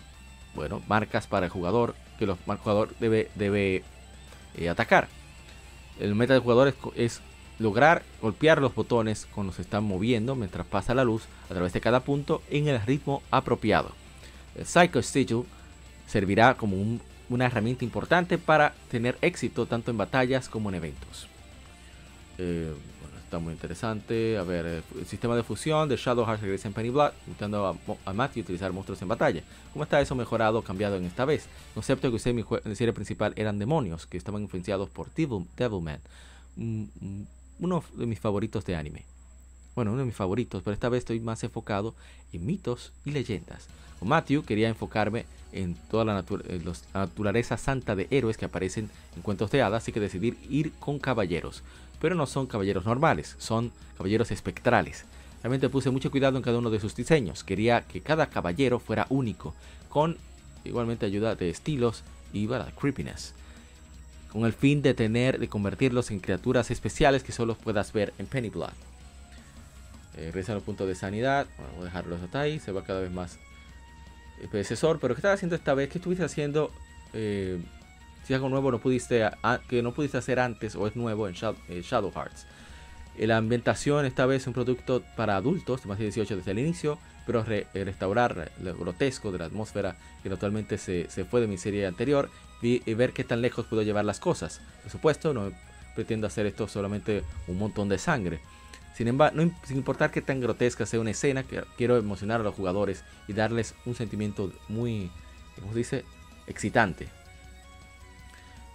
bueno, 0.56 0.82
marcas 0.88 1.28
para 1.28 1.48
el 1.48 1.52
jugador 1.52 1.96
que 2.18 2.26
el 2.26 2.32
jugador 2.32 2.96
debe, 3.00 3.30
debe 3.36 3.84
eh, 4.56 4.70
atacar. 4.70 5.08
El 6.00 6.16
meta 6.16 6.34
del 6.34 6.42
jugador 6.42 6.74
es, 6.96 7.22
lograr 7.60 8.04
golpear 8.22 8.62
los 8.62 8.76
botones 8.76 9.28
cuando 9.34 9.54
se 9.54 9.62
están 9.62 9.84
moviendo 9.84 10.36
mientras 10.36 10.66
pasa 10.66 10.94
la 10.94 11.04
luz 11.04 11.24
a 11.50 11.54
través 11.54 11.74
de 11.74 11.82
cada 11.82 12.02
punto 12.02 12.42
en 12.50 12.68
el 12.68 12.82
ritmo 12.82 13.22
apropiado. 13.32 13.92
El 14.56 14.66
Psycho 14.66 15.02
Sigil 15.02 15.44
servirá 16.08 16.56
como 16.56 16.78
una 17.30 17.46
herramienta 17.46 17.84
importante 17.84 18.38
para 18.38 18.74
tener 18.90 19.18
éxito 19.22 19.66
tanto 19.66 19.92
en 19.92 19.98
batallas 19.98 20.50
como 20.50 20.70
en 20.70 20.76
eventos. 20.76 21.28
Eh, 22.38 22.74
está 23.24 23.40
muy 23.40 23.54
interesante. 23.54 24.38
A 24.38 24.44
ver, 24.44 24.66
eh, 24.66 24.82
el 24.98 25.06
sistema 25.06 25.36
de 25.36 25.44
fusión 25.44 25.90
de 25.90 25.98
Shadow 25.98 26.26
Hearts 26.26 26.42
regresa 26.42 26.68
en 26.68 26.74
Penny 26.74 26.90
Blood, 26.90 27.12
invitando 27.28 27.66
a, 27.68 27.76
a 28.10 28.14
Matthew 28.14 28.44
utilizar 28.44 28.72
monstruos 28.72 29.02
en 29.02 29.08
batalla. 29.08 29.42
¿Cómo 29.74 29.84
está 29.84 30.00
eso 30.00 30.16
mejorado 30.16 30.60
o 30.60 30.62
cambiado 30.62 30.96
en 30.96 31.06
esta 31.06 31.26
vez? 31.26 31.48
Concepto 31.74 32.10
que 32.10 32.16
usé 32.16 32.30
en 32.30 32.36
mi 32.38 32.76
serie 32.76 32.94
principal 32.94 33.34
eran 33.36 33.60
demonios 33.60 34.06
que 34.06 34.18
estaban 34.18 34.42
influenciados 34.42 34.90
por 34.90 35.14
Devil, 35.14 35.46
Devilman, 35.58 36.00
uno 37.60 37.84
de 37.96 38.06
mis 38.06 38.20
favoritos 38.20 38.66
de 38.66 38.76
anime. 38.76 39.06
Bueno, 39.76 39.92
uno 39.92 40.02
de 40.02 40.06
mis 40.06 40.16
favoritos, 40.16 40.64
pero 40.64 40.74
esta 40.74 40.90
vez 40.90 41.00
estoy 41.00 41.20
más 41.20 41.44
enfocado 41.44 41.96
en 42.32 42.46
mitos 42.46 42.94
y 43.04 43.12
leyendas. 43.12 43.68
Matthew 44.02 44.44
quería 44.44 44.70
enfocarme 44.70 45.26
en 45.52 45.76
toda 45.90 46.06
la, 46.06 46.14
la 46.14 47.00
naturaleza 47.00 47.58
santa 47.58 47.96
de 47.96 48.08
héroes 48.12 48.38
que 48.38 48.46
aparecen 48.46 48.90
en 49.16 49.22
cuentos 49.22 49.52
de 49.52 49.62
hadas, 49.62 49.84
así 49.84 49.92
que 49.92 50.00
decidí 50.00 50.38
ir 50.50 50.74
con 50.74 51.00
caballeros 51.00 51.64
pero 52.00 52.16
no 52.16 52.26
son 52.26 52.48
caballeros 52.48 52.86
normales, 52.86 53.36
son 53.40 53.72
caballeros 53.98 54.32
espectrales. 54.32 55.06
Realmente 55.42 55.70
puse 55.70 55.90
mucho 55.90 56.12
cuidado 56.12 56.38
en 56.38 56.44
cada 56.44 56.58
uno 56.58 56.70
de 56.70 56.80
sus 56.80 56.96
diseños, 56.96 57.44
quería 57.44 57.82
que 57.82 58.02
cada 58.02 58.28
caballero 58.28 58.80
fuera 58.80 59.06
único, 59.10 59.54
con 59.90 60.18
igualmente 60.64 61.06
ayuda 61.06 61.36
de 61.36 61.50
estilos 61.50 62.04
y 62.34 62.48
creepiness, 62.80 63.34
con 64.36 64.44
el 64.46 64.52
fin 64.52 64.82
de 64.82 64.94
tener, 64.94 65.40
de 65.40 65.48
convertirlos 65.48 66.12
en 66.12 66.20
criaturas 66.20 66.70
especiales 66.70 67.24
que 67.24 67.32
solo 67.32 67.56
puedas 67.56 67.94
ver 67.94 68.14
en 68.18 68.26
Penny 68.26 68.50
Blood. 68.50 68.74
Eh, 70.18 70.26
regresan 70.26 70.58
al 70.58 70.62
punto 70.62 70.86
de 70.86 70.94
sanidad, 70.94 71.48
voy 71.76 71.84
a 71.84 71.86
dejarlos 71.86 72.22
hasta 72.22 72.42
ahí, 72.42 72.60
se 72.60 72.74
va 72.74 72.84
cada 72.84 73.00
vez 73.00 73.12
más 73.12 73.40
el 74.42 74.50
predecesor, 74.50 75.00
pero 75.00 75.16
¿qué 75.16 75.20
estás 75.20 75.36
haciendo 75.36 75.56
esta 75.56 75.74
vez? 75.74 75.88
¿Qué 75.88 76.00
estuviste 76.00 76.26
haciendo? 76.26 76.70
Eh, 77.14 77.62
si 78.26 78.34
algo 78.34 78.50
nuevo 78.50 78.72
no 78.72 78.80
pudiste, 78.80 79.26
que 79.70 79.82
no 79.82 79.94
pudiste 79.94 80.18
hacer 80.18 80.42
antes 80.42 80.76
o 80.76 80.86
es 80.86 80.98
nuevo 80.98 81.30
en 81.30 81.36
eh, 81.70 81.82
Shadow, 81.82 82.12
Hearts. 82.12 82.46
Eh, 83.18 83.28
la 83.28 83.38
ambientación 83.38 84.06
esta 84.06 84.26
vez 84.26 84.42
es 84.42 84.48
un 84.48 84.54
producto 84.54 85.02
para 85.16 85.38
adultos, 85.38 85.86
más 85.86 85.98
de 85.98 86.06
18 86.06 86.36
desde 86.36 86.52
el 86.52 86.60
inicio, 86.60 87.00
pero 87.26 87.46
eh, 87.48 87.66
restaurar 87.74 88.52
lo 88.62 88.76
grotesco 88.76 89.32
de 89.32 89.40
la 89.40 89.46
atmósfera 89.46 89.96
que 90.22 90.30
actualmente 90.30 90.78
se, 90.78 91.08
fue 91.24 91.40
de 91.40 91.48
mi 91.48 91.58
serie 91.58 91.86
anterior 91.88 92.30
y, 92.66 92.94
ver 92.94 93.14
qué 93.14 93.24
tan 93.24 93.42
lejos 93.42 93.66
puedo 93.66 93.84
llevar 93.84 94.06
las 94.06 94.20
cosas. 94.20 94.62
Por 94.82 94.92
supuesto, 94.92 95.34
no 95.34 95.52
pretendo 95.94 96.28
hacer 96.28 96.46
esto 96.46 96.68
solamente 96.68 97.24
un 97.48 97.58
montón 97.58 97.88
de 97.90 97.98
sangre. 97.98 98.40
Sin 98.96 99.08
embargo, 99.08 99.42
sin 99.66 99.78
importar 99.78 100.12
qué 100.12 100.22
tan 100.22 100.40
grotesca 100.40 100.86
sea 100.86 101.00
una 101.00 101.12
escena, 101.12 101.44
quiero 101.78 101.98
emocionar 101.98 102.42
a 102.42 102.44
los 102.44 102.56
jugadores 102.56 103.04
y 103.28 103.34
darles 103.34 103.76
un 103.86 103.96
sentimiento 103.96 104.52
muy, 104.68 105.12
como 105.56 105.74
se 105.74 105.78
dice, 105.78 106.06
excitante. 106.48 107.08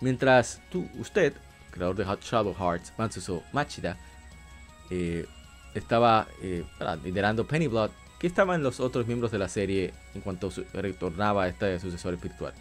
Mientras 0.00 0.60
tú, 0.70 0.88
usted, 0.98 1.34
creador 1.70 1.96
de 1.96 2.04
Hot 2.04 2.22
Shadow 2.22 2.54
Hearts, 2.54 2.92
Matsuso 2.98 3.42
Machida, 3.52 3.98
eh, 4.90 5.26
estaba 5.74 6.26
eh, 6.42 6.64
liderando 7.04 7.46
Penny 7.46 7.66
Blood, 7.66 7.90
¿qué 8.18 8.26
estaban 8.26 8.62
los 8.62 8.80
otros 8.80 9.06
miembros 9.06 9.30
de 9.30 9.38
la 9.38 9.48
serie 9.48 9.94
en 10.14 10.20
cuanto 10.20 10.50
retornaba 10.72 11.44
a 11.44 11.48
este 11.48 11.78
sucesor 11.78 12.14
espiritual? 12.14 12.52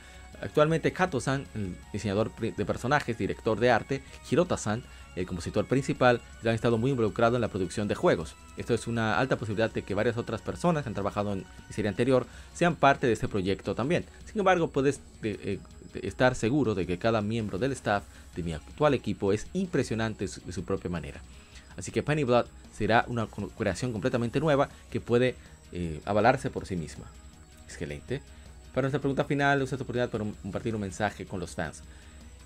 Actualmente 0.42 0.94
Kato-san, 0.94 1.46
el 1.54 1.76
diseñador 1.92 2.34
de 2.36 2.66
personajes, 2.66 3.18
director 3.18 3.60
de 3.60 3.72
arte, 3.72 4.02
Hirota-san, 4.30 4.84
el 5.16 5.26
compositor 5.26 5.66
principal, 5.66 6.22
ya 6.44 6.52
han 6.52 6.56
estado 6.56 6.78
muy 6.78 6.92
involucrados 6.92 7.36
en 7.36 7.42
la 7.42 7.48
producción 7.50 7.88
de 7.88 7.96
juegos. 7.96 8.36
Esto 8.58 8.74
es 8.74 8.88
una 8.88 9.20
alta 9.20 9.38
posibilidad 9.38 9.72
de 9.72 9.82
que 9.82 9.94
varias 9.94 10.18
otras 10.18 10.42
personas 10.42 10.84
que 10.84 10.90
han 10.90 10.94
trabajado 10.94 11.34
en 11.34 11.44
la 11.44 11.74
serie 11.74 11.90
anterior 11.90 12.26
sean 12.54 12.76
parte 12.76 13.08
de 13.08 13.14
este 13.14 13.28
proyecto 13.28 13.76
también. 13.76 14.06
Sin 14.26 14.40
embargo, 14.40 14.70
puedes 14.70 15.02
eh, 15.24 15.60
estar 16.02 16.36
seguro 16.36 16.76
de 16.76 16.86
que 16.88 16.98
cada 16.98 17.22
miembro 17.22 17.58
del 17.58 17.72
staff 17.74 18.04
de 18.36 18.44
mi 18.44 18.54
actual 18.54 18.94
equipo 18.94 19.34
es 19.34 19.48
impresionante 19.54 20.28
de 20.28 20.54
su 20.54 20.64
propia 20.64 20.90
manera. 20.90 21.22
Así 21.76 21.92
que 21.92 22.04
Penny 22.04 22.24
Blood 22.24 22.46
será 22.74 23.06
una 23.08 23.28
creación 23.58 23.92
completamente 23.92 24.40
nueva 24.40 24.70
que 24.90 25.02
puede 25.02 25.36
eh, 25.72 26.02
avalarse 26.06 26.50
por 26.50 26.66
sí 26.66 26.76
misma. 26.76 27.06
Excelente. 27.66 28.22
Para 28.74 28.86
nuestra 28.86 29.00
pregunta 29.00 29.26
final, 29.26 29.62
usa 29.62 29.76
esta 29.76 29.84
oportunidad 29.84 30.10
para 30.10 30.26
compartir 30.42 30.76
un 30.76 30.82
mensaje 30.82 31.26
con 31.26 31.40
los 31.40 31.56
fans. 31.56 31.82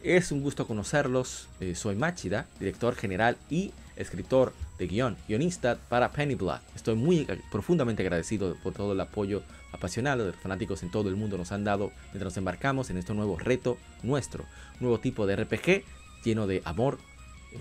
Es 0.03 0.31
un 0.31 0.41
gusto 0.41 0.67
conocerlos. 0.67 1.47
Eh, 1.59 1.75
soy 1.75 1.95
Machida, 1.95 2.47
director 2.59 2.95
general 2.95 3.37
y 3.49 3.71
escritor 3.95 4.53
de 4.77 4.87
guion, 4.87 5.17
guionista 5.27 5.77
para 5.89 6.11
Penny 6.11 6.35
Blood. 6.35 6.59
Estoy 6.75 6.95
muy 6.95 7.27
profundamente 7.51 8.03
agradecido 8.03 8.55
por 8.63 8.73
todo 8.73 8.93
el 8.93 9.01
apoyo 9.01 9.43
apasionado 9.71 10.25
de 10.25 10.31
los 10.31 10.39
fanáticos 10.39 10.83
en 10.83 10.91
todo 10.91 11.09
el 11.09 11.15
mundo 11.15 11.37
nos 11.37 11.51
han 11.51 11.63
dado 11.63 11.91
mientras 12.05 12.25
nos 12.25 12.37
embarcamos 12.37 12.89
en 12.89 12.97
este 12.97 13.13
nuevo 13.13 13.37
reto 13.37 13.77
nuestro, 14.03 14.45
nuevo 14.79 14.99
tipo 14.99 15.25
de 15.25 15.35
RPG 15.35 15.83
lleno 16.23 16.47
de 16.47 16.61
amor, 16.63 16.99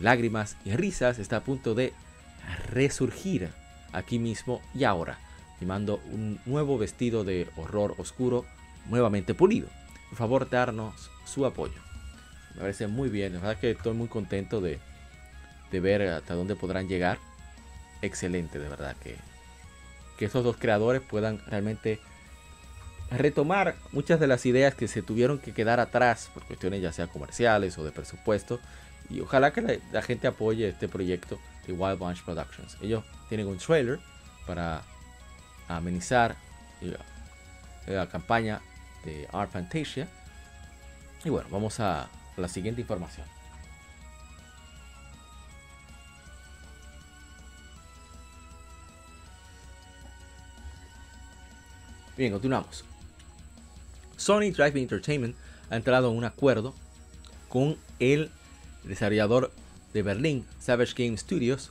lágrimas 0.01 0.57
y 0.65 0.73
risas. 0.73 1.19
Está 1.19 1.39
a 1.39 1.45
punto 1.45 1.75
de 1.75 1.93
resurgir 2.69 3.51
aquí 3.93 4.19
mismo 4.19 4.61
y 4.75 4.85
ahora, 4.85 5.19
llevando 5.63 6.01
un 6.11 6.41
nuevo 6.45 6.77
vestido 6.77 7.25
de 7.25 7.49
horror 7.57 7.95
oscuro 7.99 8.45
nuevamente 8.87 9.33
pulido. 9.35 9.69
Por 10.11 10.19
favor, 10.19 10.51
darnos 10.51 11.11
su 11.25 11.47
apoyo. 11.47 11.81
Me 12.55 12.61
parece 12.61 12.87
muy 12.87 13.09
bien. 13.09 13.35
La 13.35 13.41
verdad 13.41 13.61
que 13.61 13.71
estoy 13.71 13.95
muy 13.95 14.09
contento 14.09 14.61
de, 14.61 14.79
ver 15.71 16.03
hasta 16.03 16.35
dónde 16.35 16.57
podrán 16.57 16.89
llegar. 16.89 17.19
Excelente, 18.03 18.59
de 18.59 18.69
verdad 18.69 18.97
que, 19.03 19.17
que 20.19 20.27
estos 20.27 20.45
dos 20.45 20.57
creadores 20.57 21.01
puedan 21.01 21.39
realmente 21.47 22.01
retomar 23.11 23.77
muchas 23.93 24.21
de 24.21 24.27
las 24.27 24.45
ideas 24.47 24.75
que 24.75 24.89
se 24.89 25.03
tuvieron 25.03 25.39
que 25.39 25.53
quedar 25.53 25.81
atrás 25.81 26.31
por 26.35 26.45
cuestiones 26.45 26.83
ya 26.83 26.93
sea 26.93 27.07
comerciales 27.07 27.79
o 27.79 27.85
de 27.85 27.93
presupuesto. 27.93 28.61
Y 29.09 29.21
ojalá 29.21 29.53
que 29.53 29.81
la, 29.93 30.03
gente 30.03 30.27
apoye 30.27 30.69
este 30.69 30.89
proyecto 30.89 31.39
de 31.67 31.73
Wild 31.73 31.99
Bunch 31.99 32.23
Productions. 32.25 32.77
Ellos 32.81 33.05
tienen 33.29 33.47
un 33.47 33.59
trailer 33.59 34.01
para 34.47 34.83
amenizar 35.77 36.37
eh, 36.81 36.97
la 37.87 38.09
campaña 38.09 38.61
de 39.05 39.29
Art 39.33 39.53
Fantasia. 39.53 40.09
Y 41.25 41.31
bueno, 41.31 41.49
vamos 41.51 41.81
a 41.81 42.09
la 42.37 42.49
siguiente 42.49 42.81
información. 42.81 43.27
Bien, 52.17 52.31
continuamos. 52.31 52.85
Sony 54.17 54.53
Drive 54.53 54.79
Entertainment 54.79 55.35
ha 55.71 55.77
entrado 55.77 56.11
en 56.11 56.19
un 56.19 56.25
acuerdo 56.25 56.75
con 57.49 57.77
el 57.99 58.31
desarrollador 58.85 59.51
de 59.93 60.03
Berlín, 60.03 60.47
Savage 60.61 60.95
Game 60.97 61.17
Studios, 61.17 61.71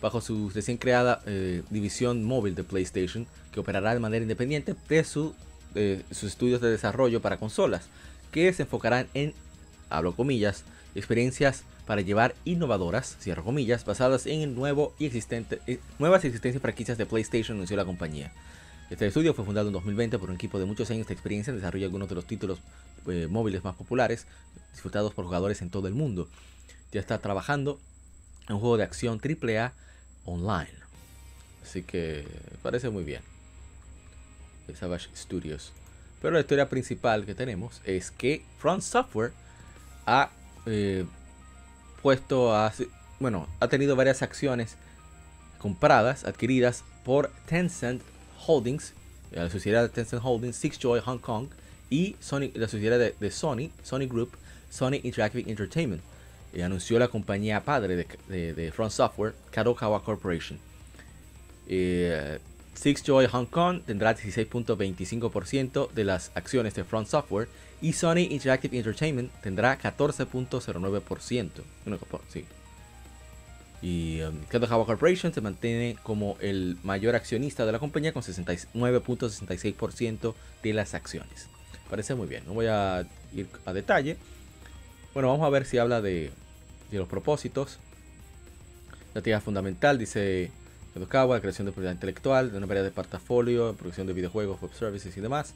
bajo 0.00 0.20
su 0.20 0.50
recién 0.50 0.76
creada 0.76 1.20
eh, 1.26 1.62
división 1.70 2.24
móvil 2.24 2.54
de 2.54 2.64
PlayStation, 2.64 3.26
que 3.52 3.60
operará 3.60 3.94
de 3.94 4.00
manera 4.00 4.22
independiente 4.22 4.74
de 4.88 5.04
sus 5.04 5.34
estudios 6.22 6.60
de 6.60 6.70
desarrollo 6.70 7.20
para 7.20 7.38
consolas, 7.38 7.88
que 8.30 8.52
se 8.52 8.62
enfocarán 8.62 9.08
en 9.14 9.34
abro 9.88 10.14
comillas, 10.14 10.64
experiencias 10.94 11.64
para 11.86 12.02
llevar 12.02 12.34
innovadoras, 12.44 13.16
cierro 13.20 13.44
comillas, 13.44 13.84
basadas 13.84 14.26
en 14.26 14.42
el 14.42 14.54
nuevo 14.54 14.94
y 14.98 15.06
existente, 15.06 15.60
eh, 15.66 15.80
nuevas 15.98 16.22
y 16.24 16.28
existentes 16.28 16.62
franquicias 16.62 16.96
de 16.98 17.06
PlayStation, 17.06 17.56
anunció 17.56 17.76
la 17.76 17.84
compañía. 17.84 18.32
Este 18.90 19.06
estudio 19.06 19.34
fue 19.34 19.44
fundado 19.44 19.68
en 19.68 19.72
2020 19.72 20.18
por 20.18 20.30
un 20.30 20.36
equipo 20.36 20.58
de 20.58 20.64
muchos 20.66 20.90
años 20.90 21.06
de 21.06 21.14
experiencia 21.14 21.50
en 21.50 21.56
desarrollo 21.56 21.82
de 21.82 21.86
algunos 21.86 22.08
de 22.08 22.14
los 22.14 22.26
títulos 22.26 22.60
eh, 23.08 23.26
móviles 23.28 23.64
más 23.64 23.74
populares, 23.74 24.26
disfrutados 24.72 25.14
por 25.14 25.24
jugadores 25.24 25.62
en 25.62 25.70
todo 25.70 25.88
el 25.88 25.94
mundo. 25.94 26.28
Ya 26.92 27.00
está 27.00 27.18
trabajando 27.18 27.80
en 28.48 28.54
un 28.54 28.60
juego 28.60 28.76
de 28.76 28.84
acción 28.84 29.20
AAA 29.20 29.72
online. 30.24 30.74
Así 31.62 31.82
que 31.82 32.26
parece 32.62 32.90
muy 32.90 33.04
bien. 33.04 33.22
Savage 34.76 35.08
Studios. 35.14 35.72
Pero 36.20 36.34
la 36.34 36.40
historia 36.40 36.68
principal 36.68 37.24
que 37.24 37.34
tenemos 37.34 37.80
es 37.84 38.10
que 38.10 38.42
Front 38.58 38.82
Software 38.82 39.32
ha 40.06 40.30
eh, 40.66 41.04
puesto 42.02 42.54
a, 42.54 42.72
bueno, 43.18 43.48
ha 43.60 43.68
tenido 43.68 43.96
varias 43.96 44.22
acciones 44.22 44.76
compradas, 45.58 46.24
adquiridas 46.24 46.84
por 47.04 47.30
Tencent 47.46 48.02
Holdings, 48.46 48.94
la 49.32 49.48
sociedad 49.48 49.82
de 49.82 49.88
Tencent 49.88 50.22
Holdings, 50.24 50.56
Six 50.56 50.78
Joy 50.78 51.00
Hong 51.00 51.18
Kong 51.18 51.48
y 51.88 52.16
Sony, 52.20 52.50
la 52.54 52.68
sociedad 52.68 52.98
de, 52.98 53.30
Sony, 53.30 53.70
Sony 53.82 54.06
Group, 54.08 54.36
Sony 54.70 55.00
Interactive 55.02 55.50
Entertainment. 55.50 56.02
Anunció 56.62 56.98
la 56.98 57.08
compañía 57.08 57.62
padre 57.62 58.06
de, 58.28 58.72
Front 58.72 58.92
Software, 58.92 59.34
Kadokawa 59.52 60.02
Corporation. 60.02 60.58
Eh, 61.68 62.40
Six 62.80 63.02
Joy 63.02 63.26
Hong 63.26 63.44
Kong 63.44 63.82
tendrá 63.84 64.16
16.25% 64.16 65.90
de 65.90 66.04
las 66.04 66.30
acciones 66.34 66.74
de 66.74 66.82
Front 66.82 67.08
Software 67.08 67.46
y 67.82 67.92
Sony 67.92 68.20
Interactive 68.30 68.78
Entertainment 68.78 69.30
tendrá 69.42 69.78
14.09%. 69.78 71.50
Sí. 72.30 72.46
Y 73.82 74.22
um, 74.22 74.34
Corporation 74.86 75.34
se 75.34 75.42
mantiene 75.42 75.98
como 76.02 76.38
el 76.40 76.78
mayor 76.82 77.16
accionista 77.16 77.66
de 77.66 77.72
la 77.72 77.78
compañía 77.78 78.14
con 78.14 78.22
69.66% 78.22 80.34
de 80.62 80.72
las 80.72 80.94
acciones. 80.94 81.50
Parece 81.90 82.14
muy 82.14 82.28
bien, 82.28 82.44
no 82.46 82.54
voy 82.54 82.64
a 82.66 83.06
ir 83.34 83.46
a 83.66 83.74
detalle. 83.74 84.16
Bueno, 85.12 85.28
vamos 85.28 85.46
a 85.46 85.50
ver 85.50 85.66
si 85.66 85.76
habla 85.76 86.00
de, 86.00 86.30
los 86.92 87.08
propósitos. 87.08 87.78
La 89.12 89.18
actividad 89.18 89.42
fundamental 89.42 89.98
dice 89.98 90.50
Kadokawa, 90.94 91.40
creación 91.40 91.66
de 91.66 91.72
propiedad 91.72 91.92
intelectual, 91.92 92.50
de 92.50 92.58
una 92.58 92.66
variedad 92.66 92.86
de 92.86 92.92
portafolio, 92.92 93.74
producción 93.74 94.06
de 94.06 94.12
videojuegos, 94.12 94.60
web 94.60 94.72
services 94.74 95.16
y 95.16 95.20
demás 95.20 95.54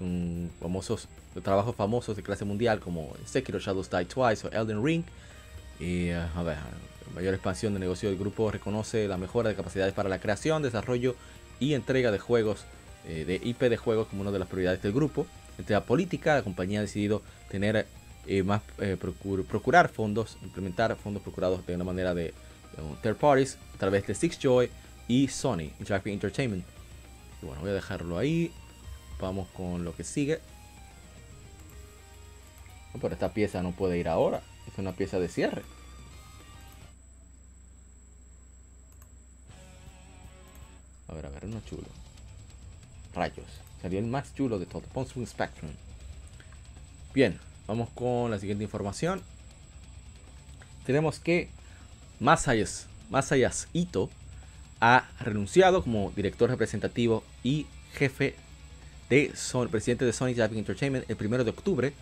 con 0.00 0.50
famosos 0.58 1.08
trabajos 1.44 1.76
famosos 1.76 2.16
de 2.16 2.22
clase 2.22 2.46
mundial 2.46 2.80
como 2.80 3.14
Sekiro 3.26 3.58
Shadows 3.58 3.90
Die 3.90 4.06
Twice 4.06 4.46
o 4.46 4.50
Elden 4.50 4.82
Ring. 4.82 5.04
Y 5.78 6.06
eh, 6.08 6.16
a 6.34 6.42
ver, 6.42 6.56
mayor 7.14 7.34
expansión 7.34 7.74
de 7.74 7.80
negocio 7.80 8.08
del 8.08 8.18
grupo 8.18 8.50
reconoce 8.50 9.06
la 9.06 9.18
mejora 9.18 9.50
de 9.50 9.54
capacidades 9.54 9.92
para 9.92 10.08
la 10.08 10.18
creación, 10.18 10.62
desarrollo 10.62 11.16
y 11.60 11.74
entrega 11.74 12.10
de 12.10 12.18
juegos, 12.18 12.64
eh, 13.06 13.26
de 13.26 13.46
IP 13.46 13.60
de 13.60 13.76
juegos 13.76 14.08
como 14.08 14.22
una 14.22 14.30
de 14.30 14.38
las 14.38 14.48
prioridades 14.48 14.82
del 14.82 14.92
grupo. 14.92 15.26
Entre 15.58 15.74
la 15.74 15.84
política, 15.84 16.34
la 16.34 16.42
compañía 16.42 16.78
ha 16.78 16.82
decidido 16.82 17.20
tener 17.50 17.86
eh, 18.26 18.42
más 18.42 18.62
procurar 19.48 19.90
fondos, 19.90 20.38
implementar 20.42 20.96
fondos 20.96 21.22
procurados 21.22 21.66
de 21.66 21.74
una 21.74 21.84
manera 21.84 22.14
de, 22.14 22.32
third 23.02 23.16
parties 23.16 23.58
a 23.74 23.78
través 23.78 24.06
de 24.06 24.14
Six 24.14 24.38
Joy 24.38 24.70
y 25.08 25.28
Sony 25.28 25.72
Interactive 25.78 26.12
Entertainment. 26.12 26.64
Y 27.42 27.46
bueno, 27.46 27.60
voy 27.62 27.70
a 27.70 27.74
dejarlo 27.74 28.18
ahí. 28.18 28.52
Vamos 29.20 29.48
con 29.48 29.84
lo 29.84 29.94
que 29.94 30.04
sigue. 30.04 30.40
pero 33.00 33.14
esta 33.14 33.32
pieza 33.32 33.62
no 33.62 33.72
puede 33.72 33.98
ir 33.98 34.08
ahora. 34.08 34.42
Es 34.70 34.78
una 34.78 34.92
pieza 34.92 35.18
de 35.18 35.28
cierre. 35.28 35.62
A 41.08 41.14
ver, 41.14 41.26
a 41.26 41.30
ver, 41.30 41.44
uno 41.44 41.60
chulo. 41.68 41.88
Rayos. 43.14 43.46
Sería 43.82 43.98
el 43.98 44.06
más 44.06 44.34
chulo 44.34 44.58
de 44.58 44.66
todo. 44.66 44.82
un 44.94 45.26
Spectrum. 45.26 45.70
Bien, 47.12 47.38
vamos 47.66 47.88
con 47.90 48.30
la 48.30 48.38
siguiente 48.38 48.62
información. 48.62 49.22
Tenemos 50.86 51.18
que 51.18 51.48
Masayas, 52.20 52.86
Ito 53.72 54.10
ha 54.80 55.08
renunciado 55.20 55.82
como 55.82 56.12
director 56.14 56.50
representativo 56.50 57.24
y 57.42 57.66
jefe 57.94 58.34
de 59.08 59.32
Son, 59.34 59.68
presidente 59.68 60.04
de 60.04 60.12
Sony 60.12 60.34
Japan 60.36 60.58
Entertainment 60.58 61.08
el 61.10 61.16
primero 61.16 61.44
de 61.44 61.50
octubre 61.50 61.92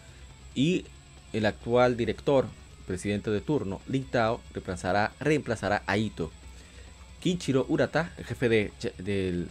y 0.55 0.85
el 1.33 1.47
actual 1.47 1.97
director, 1.97 2.47
presidente 2.87 3.31
de 3.31 3.41
turno, 3.41 3.81
Lin 3.87 4.05
Tao, 4.05 4.41
reemplazará, 4.53 5.13
reemplazará 5.21 5.83
a 5.87 5.97
Ito. 5.97 6.33
Kichiro 7.21 7.67
Urata, 7.69 8.13
el 8.17 8.25
jefe 8.25 8.49
de, 8.49 9.47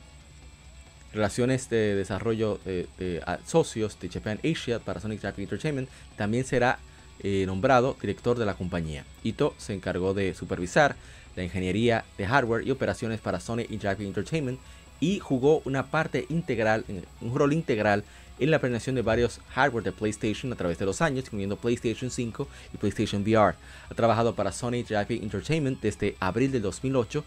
relaciones 1.13 1.69
de 1.69 1.95
desarrollo 1.95 2.59
de, 2.65 3.21
socios 3.45 3.99
de 3.99 4.09
Japan 4.09 4.39
Asia 4.43 4.79
para 4.79 4.99
Sony 4.99 5.17
Japan 5.21 5.41
Entertainment, 5.43 5.89
también 6.17 6.45
será 6.45 6.79
eh, 7.21 7.45
nombrado 7.45 7.97
director 7.99 8.37
de 8.37 8.45
la 8.45 8.53
compañía. 8.53 9.05
Ito 9.23 9.53
se 9.57 9.73
encargó 9.73 10.13
de 10.13 10.33
supervisar 10.33 10.95
la 11.35 11.43
ingeniería 11.43 12.05
de 12.17 12.27
hardware 12.27 12.67
y 12.67 12.71
operaciones 12.71 13.19
para 13.19 13.39
Sony 13.39 13.65
Japan 13.81 14.07
Entertainment 14.07 14.59
y 14.99 15.19
jugó 15.19 15.61
una 15.65 15.87
parte 15.87 16.25
integral, 16.29 16.83
un 17.21 17.35
rol 17.35 17.53
integral 17.53 18.03
en 18.39 18.51
la 18.51 18.59
planeación 18.59 18.95
de 18.95 19.01
varios 19.01 19.39
hardware 19.49 19.83
de 19.83 19.91
PlayStation 19.91 20.51
a 20.53 20.55
través 20.55 20.77
de 20.77 20.85
los 20.85 21.01
años, 21.01 21.25
incluyendo 21.25 21.57
PlayStation 21.57 22.09
5 22.09 22.47
y 22.73 22.77
PlayStation 22.77 23.21
VR. 23.21 23.55
Ha 23.89 23.95
trabajado 23.95 24.35
para 24.35 24.51
Sony 24.51 24.83
JP 24.83 25.11
Entertainment 25.11 25.81
desde 25.81 26.15
abril 26.19 26.51
de 26.51 26.59
2008 26.59 27.23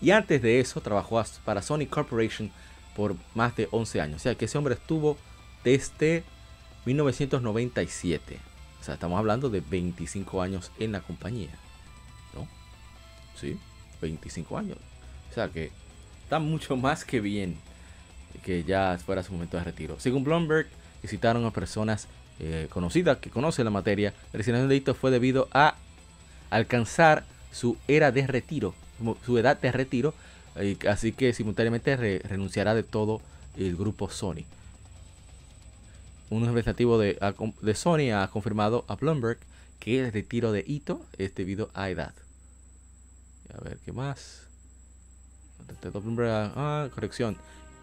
y 0.00 0.10
antes 0.12 0.40
de 0.42 0.60
eso 0.60 0.80
trabajó 0.80 1.22
para 1.44 1.62
Sony 1.62 1.86
Corporation 1.88 2.50
por 2.96 3.16
más 3.34 3.56
de 3.56 3.68
11 3.70 4.00
años. 4.00 4.16
O 4.16 4.20
sea 4.20 4.34
que 4.34 4.46
ese 4.46 4.58
hombre 4.58 4.74
estuvo 4.74 5.16
desde 5.64 6.24
1997. 6.86 8.49
O 8.80 8.84
sea, 8.84 8.94
estamos 8.94 9.18
hablando 9.18 9.50
de 9.50 9.60
25 9.60 10.40
años 10.42 10.72
en 10.78 10.92
la 10.92 11.00
compañía. 11.00 11.50
¿No? 12.34 12.48
Sí, 13.38 13.58
25 14.00 14.56
años. 14.56 14.78
O 15.30 15.34
sea 15.34 15.48
que 15.48 15.70
está 16.24 16.38
mucho 16.38 16.76
más 16.76 17.04
que 17.04 17.20
bien 17.20 17.56
que 18.42 18.64
ya 18.64 18.98
fuera 19.04 19.22
su 19.22 19.32
momento 19.32 19.56
de 19.58 19.64
retiro. 19.64 19.96
Según 19.98 20.24
Bloomberg, 20.24 20.66
visitaron 21.02 21.44
a 21.44 21.50
personas 21.50 22.08
eh, 22.38 22.68
conocidas 22.70 23.18
que 23.18 23.30
conocen 23.30 23.64
la 23.64 23.70
materia. 23.70 24.14
La 24.32 24.38
designación 24.38 24.68
de 24.68 24.94
fue 24.94 25.10
debido 25.10 25.48
a 25.52 25.74
alcanzar 26.48 27.24
su 27.52 27.76
era 27.88 28.12
de 28.12 28.26
retiro, 28.26 28.74
su 29.24 29.38
edad 29.38 29.60
de 29.60 29.72
retiro, 29.72 30.14
así 30.88 31.12
que 31.12 31.32
simultáneamente 31.32 31.96
renunciará 31.96 32.74
de 32.74 32.82
todo 32.82 33.20
el 33.56 33.76
grupo 33.76 34.08
Sony. 34.08 34.44
Un 36.30 36.46
representativo 36.46 36.98
de, 36.98 37.18
de, 37.60 37.74
Sony 37.74 38.12
ha 38.14 38.28
confirmado 38.28 38.84
a 38.88 38.94
Bloomberg 38.94 39.38
que 39.80 40.00
el 40.00 40.12
retiro 40.12 40.52
de 40.52 40.64
Ito 40.66 41.04
es 41.18 41.34
debido 41.34 41.70
a 41.74 41.90
edad. 41.90 42.14
A 43.52 43.60
ver, 43.62 43.78
¿qué 43.84 43.92
más? 43.92 44.46
Ah, 46.54 46.88
corrección. 46.94 47.36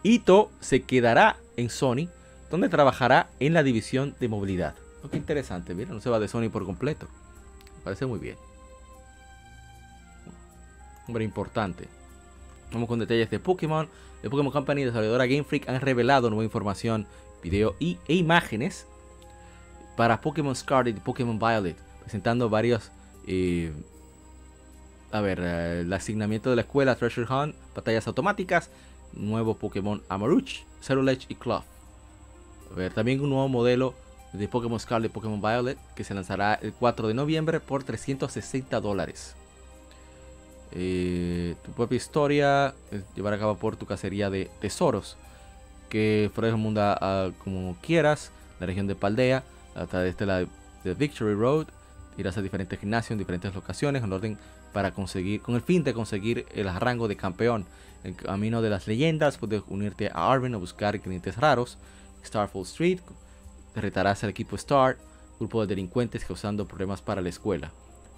Ito 0.04 0.50
se 0.62 0.84
quedará 0.84 1.38
en 1.58 1.70
Sony, 1.70 2.08
donde 2.50 2.70
trabajará 2.70 3.30
en 3.40 3.54
la 3.54 3.64
división 3.64 4.16
de 4.20 4.30
movilidad. 4.30 4.76
Qué 5.12 5.18
interesante, 5.18 5.74
mira, 5.74 5.94
no 5.94 6.02
se 6.02 6.10
va 6.10 6.20
de 6.20 6.28
Sony 6.28 6.50
por 6.50 6.66
completo. 6.66 7.08
Me 7.78 7.84
parece 7.84 8.06
muy 8.06 8.20
bien. 8.20 8.36
Hombre 11.08 11.24
importante. 11.24 11.88
Vamos 12.72 12.90
con 12.90 13.00
detalles 13.00 13.30
de 13.30 13.40
Pokémon. 13.40 13.88
El 14.24 14.30
Pokémon 14.30 14.52
Company 14.52 14.82
y 14.82 14.86
desarrolladora 14.86 15.26
Game 15.26 15.44
Freak 15.44 15.70
han 15.70 15.80
revelado 15.80 16.30
nueva 16.30 16.44
información, 16.44 17.08
video 17.42 17.76
y, 17.80 17.98
e 18.08 18.16
imágenes 18.16 18.86
para 19.96 20.22
Pokémon 20.22 20.56
Scarlet 20.56 20.96
y 20.96 21.00
Pokémon 21.00 21.40
Violet, 21.40 21.78
presentando 22.02 22.50
varios. 22.50 22.92
Eh, 23.26 23.74
a 25.12 25.22
ver, 25.22 25.40
eh, 25.42 25.82
el 25.82 25.92
asignamiento 25.92 26.50
de 26.50 26.58
la 26.58 26.62
escuela 26.62 26.96
Treasure 26.96 27.28
Hunt, 27.28 27.56
batallas 27.76 28.08
automáticas, 28.08 28.70
nuevo 29.14 29.56
Pokémon 29.56 30.02
Amaruch, 30.10 30.64
Ceruledge 30.82 31.26
y 31.30 31.36
Cloth. 31.36 31.64
A 32.72 32.76
ver, 32.76 32.94
también 32.94 33.22
un 33.22 33.30
nuevo 33.30 33.48
modelo 33.48 33.96
de 34.34 34.48
Pokémon 34.48 34.80
Scarlet 34.80 35.10
y 35.10 35.14
Pokémon 35.14 35.42
Violet 35.42 35.78
que 35.96 36.04
se 36.04 36.14
lanzará 36.14 36.56
el 36.62 36.74
4 36.74 37.08
de 37.08 37.14
noviembre 37.14 37.60
por 37.60 37.84
360 37.84 38.80
dólares. 38.82 39.36
Eh, 40.74 41.56
tu 41.64 41.72
propia 41.72 41.96
historia 41.96 42.76
llevar 43.16 43.34
a 43.34 43.40
cabo 43.40 43.56
por 43.56 43.78
tu 43.78 43.86
cacería 43.86 44.30
de 44.30 44.52
tesoros 44.60 45.16
que 45.90 46.32
fuera 46.34 46.50
el 46.50 46.58
mundo 46.58 46.82
como 47.44 47.76
quieras 47.82 48.32
la 48.60 48.66
región 48.66 48.88
de 48.88 48.96
Paldea 48.96 49.44
a 49.76 49.86
través 49.86 50.18
de 50.18 50.26
la 50.26 50.40
de 50.40 50.94
Victory 50.94 51.34
Road 51.34 51.68
irás 52.18 52.38
a 52.38 52.42
diferentes 52.42 52.80
gimnasios 52.80 53.12
en 53.12 53.18
diferentes 53.20 53.54
locaciones 53.54 54.04
en 54.04 54.12
orden 54.12 54.38
para 54.74 54.92
conseguir 54.92 55.42
con 55.42 55.56
el 55.56 55.62
fin 55.62 55.84
de 55.84 55.94
conseguir 55.94 56.46
el 56.54 56.74
rango 56.80 57.08
de 57.08 57.16
campeón 57.16 57.66
el 58.04 58.16
camino 58.16 58.62
de 58.62 58.70
las 58.70 58.88
leyendas 58.88 59.38
puedes 59.38 59.64
unirte 59.68 60.10
a 60.14 60.32
Arvin 60.32 60.54
a 60.56 60.58
buscar 60.58 61.00
clientes 61.00 61.38
raros 61.38 61.78
Starfall 62.26 62.64
Street 62.64 63.00
derretarás 63.76 64.24
al 64.24 64.32
equipo 64.32 64.56
Star 64.56 64.98
grupo 65.40 65.62
de 65.62 65.68
delincuentes 65.68 66.26
causando 66.26 66.68
problemas 66.68 67.02
para 67.02 67.22
la 67.22 67.30
escuela 67.30 67.72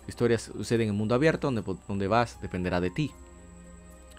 historias 0.09 0.51
suceden 0.55 0.87
en 0.87 0.87
el 0.89 0.95
mundo 0.95 1.15
abierto, 1.15 1.47
donde, 1.47 1.63
donde 1.87 2.07
vas 2.07 2.41
dependerá 2.41 2.81
de 2.81 2.89
ti. 2.89 3.11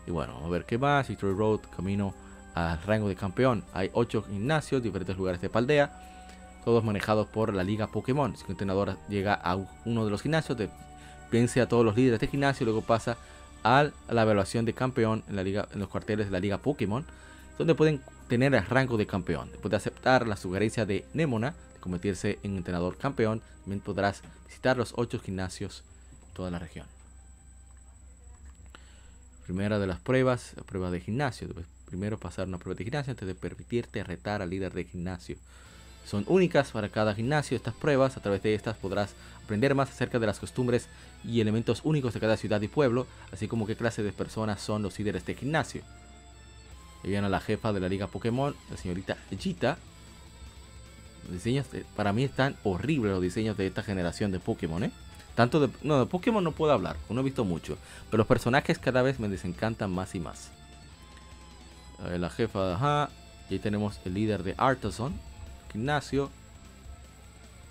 Y 0.07 0.11
bueno, 0.11 0.41
a 0.43 0.49
ver 0.49 0.65
qué 0.65 0.79
más. 0.79 1.09
Victory 1.09 1.35
Road, 1.35 1.61
camino 1.75 2.15
rango 2.87 3.09
de 3.09 3.17
campeón. 3.17 3.65
Hay 3.73 3.91
8 3.93 4.25
gimnasios, 4.25 4.83
diferentes 4.83 5.17
lugares 5.17 5.41
de 5.41 5.49
Paldea, 5.49 5.93
todos 6.65 6.85
manejados 6.85 7.27
por 7.29 7.55
la 7.55 7.65
Liga 7.65 7.87
Pokémon. 7.87 8.37
Si 8.37 8.45
un 8.45 8.53
entrenador 8.53 8.97
llega 9.09 9.35
a 9.35 9.57
uno 9.85 10.05
de 10.05 10.11
los 10.11 10.23
gimnasios, 10.23 10.59
vence 11.31 11.61
a 11.61 11.69
todos 11.69 11.85
los 11.85 11.97
líderes 11.97 12.21
de 12.21 12.27
gimnasio 12.27 12.65
luego 12.65 12.83
pasa 12.83 13.17
a 13.63 13.91
la 14.09 14.23
evaluación 14.23 14.65
de 14.65 14.73
campeón 14.73 15.23
en, 15.29 15.37
la 15.37 15.43
liga, 15.43 15.69
en 15.73 15.81
los 15.81 15.89
cuarteles 15.89 16.27
de 16.27 16.33
la 16.33 16.41
Liga 16.41 16.59
Pokémon, 16.59 17.05
donde 17.59 17.75
pueden 17.75 18.01
tener 18.29 18.55
el 18.55 18.65
rango 18.67 18.97
de 18.97 19.07
campeón. 19.07 19.51
Después 19.51 19.71
de 19.71 19.77
aceptar 19.77 20.27
la 20.27 20.37
sugerencia 20.37 20.87
de 20.87 21.05
Nemona, 21.13 21.55
convertirse 21.81 22.39
en 22.43 22.57
entrenador 22.57 22.97
campeón, 22.97 23.43
también 23.63 23.81
podrás 23.81 24.23
visitar 24.47 24.77
los 24.77 24.95
8 24.97 25.21
gimnasios 25.21 25.85
de 26.27 26.35
toda 26.35 26.51
la 26.51 26.59
región. 26.59 26.87
Primera 29.45 29.79
de 29.79 29.87
las 29.87 30.01
pruebas, 30.01 30.53
la 30.57 30.63
prueba 30.63 30.91
de 30.91 31.01
gimnasio. 31.01 31.49
Primero 31.91 32.21
pasar 32.21 32.47
una 32.47 32.59
prueba 32.59 32.79
de 32.79 32.85
gimnasio 32.85 33.11
antes 33.11 33.27
de 33.27 33.35
permitirte 33.35 34.05
retar 34.05 34.43
al 34.43 34.51
líder 34.51 34.73
de 34.73 34.85
gimnasio. 34.85 35.37
Son 36.07 36.25
únicas 36.29 36.71
para 36.71 36.89
cada 36.89 37.17
gimnasio 37.17 37.57
estas 37.57 37.75
pruebas. 37.75 38.17
A 38.17 38.21
través 38.21 38.43
de 38.45 38.55
estas 38.55 38.77
podrás 38.77 39.15
aprender 39.45 39.75
más 39.75 39.91
acerca 39.91 40.21
de 40.21 40.27
las 40.27 40.39
costumbres 40.39 40.89
y 41.25 41.41
elementos 41.41 41.81
únicos 41.83 42.15
de 42.15 42.21
cada 42.21 42.37
ciudad 42.37 42.61
y 42.63 42.69
pueblo, 42.69 43.09
así 43.33 43.49
como 43.49 43.67
qué 43.67 43.75
clase 43.75 44.05
de 44.05 44.13
personas 44.13 44.63
son 44.63 44.83
los 44.83 44.97
líderes 45.01 45.27
de 45.27 45.35
gimnasio. 45.35 45.83
Y 47.03 47.13
a 47.17 47.23
la 47.23 47.41
jefa 47.41 47.73
de 47.73 47.81
la 47.81 47.89
liga 47.89 48.07
Pokémon, 48.07 48.55
la 48.71 48.77
señorita 48.77 49.17
Jita, 49.37 49.77
diseños, 51.29 51.67
para 51.97 52.13
mí 52.13 52.23
están 52.23 52.57
horribles 52.63 53.13
los 53.13 53.23
diseños 53.23 53.57
de 53.57 53.67
esta 53.67 53.83
generación 53.83 54.31
de 54.31 54.39
Pokémon, 54.39 54.85
¿eh? 54.85 54.93
Tanto 55.35 55.61
de, 55.61 55.71
no, 55.83 55.99
de 55.99 56.07
Pokémon 56.07 56.45
no 56.45 56.53
puedo 56.53 56.73
hablar, 56.73 56.97
no 57.09 57.21
he 57.21 57.25
visto 57.25 57.45
mucho, 57.45 57.79
pero 58.11 58.19
los 58.19 58.27
personajes 58.27 58.79
cada 58.79 59.03
vez 59.03 59.19
me 59.19 59.29
desencantan 59.29 59.91
más 59.91 60.15
y 60.15 60.21
más. 60.21 60.51
La 62.09 62.31
jefa 62.31 62.67
de 62.67 62.75
Ajá, 62.75 63.11
y 63.49 63.55
ahí 63.55 63.59
tenemos 63.59 64.01
el 64.05 64.15
líder 64.15 64.43
de 64.43 64.55
Artisan, 64.57 65.13
Gimnasio. 65.73 66.31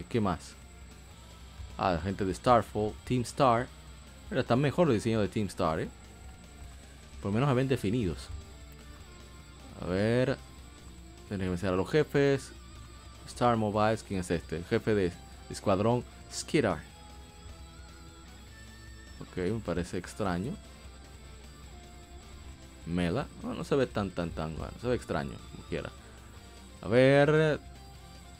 ¿Qué 0.08 0.22
más? 0.22 0.54
Ah, 1.78 1.94
la 1.94 2.00
gente 2.00 2.26
de 2.26 2.34
Starfall, 2.34 2.94
Team 3.06 3.22
Star. 3.22 3.68
Pero 4.28 4.42
están 4.42 4.60
mejor 4.60 4.88
los 4.88 4.96
diseños 4.96 5.22
de 5.22 5.28
Team 5.28 5.48
Star, 5.48 5.80
¿eh? 5.80 5.90
Por 7.22 7.32
lo 7.32 7.40
menos 7.40 7.56
ven 7.56 7.68
definidos. 7.68 8.28
A 9.82 9.86
ver. 9.86 10.38
Tienen 11.28 11.46
que 11.46 11.50
vencer 11.50 11.70
a 11.74 11.76
los 11.76 11.90
jefes. 11.90 12.52
Star 13.28 13.56
Mobiles, 13.56 14.04
¿quién 14.04 14.22
es 14.22 14.32
este? 14.32 14.58
El 14.58 14.66
jefe 14.66 14.96
de 14.96 15.12
escuadrón 15.50 16.04
Skidar. 16.34 16.80
Ok, 19.22 19.38
me 19.38 19.60
parece 19.60 19.98
extraño. 19.98 20.54
Mela. 22.90 23.28
No, 23.44 23.64
se 23.64 23.76
ve 23.76 23.88
tan, 23.88 24.10
tan, 24.10 24.32
tan 24.32 24.56
bueno. 24.58 24.74
Se 24.82 24.88
ve 24.88 24.96
extraño, 24.96 25.32
como 25.52 25.64
quiera. 25.70 25.90
A 26.82 26.88
ver. 26.88 27.60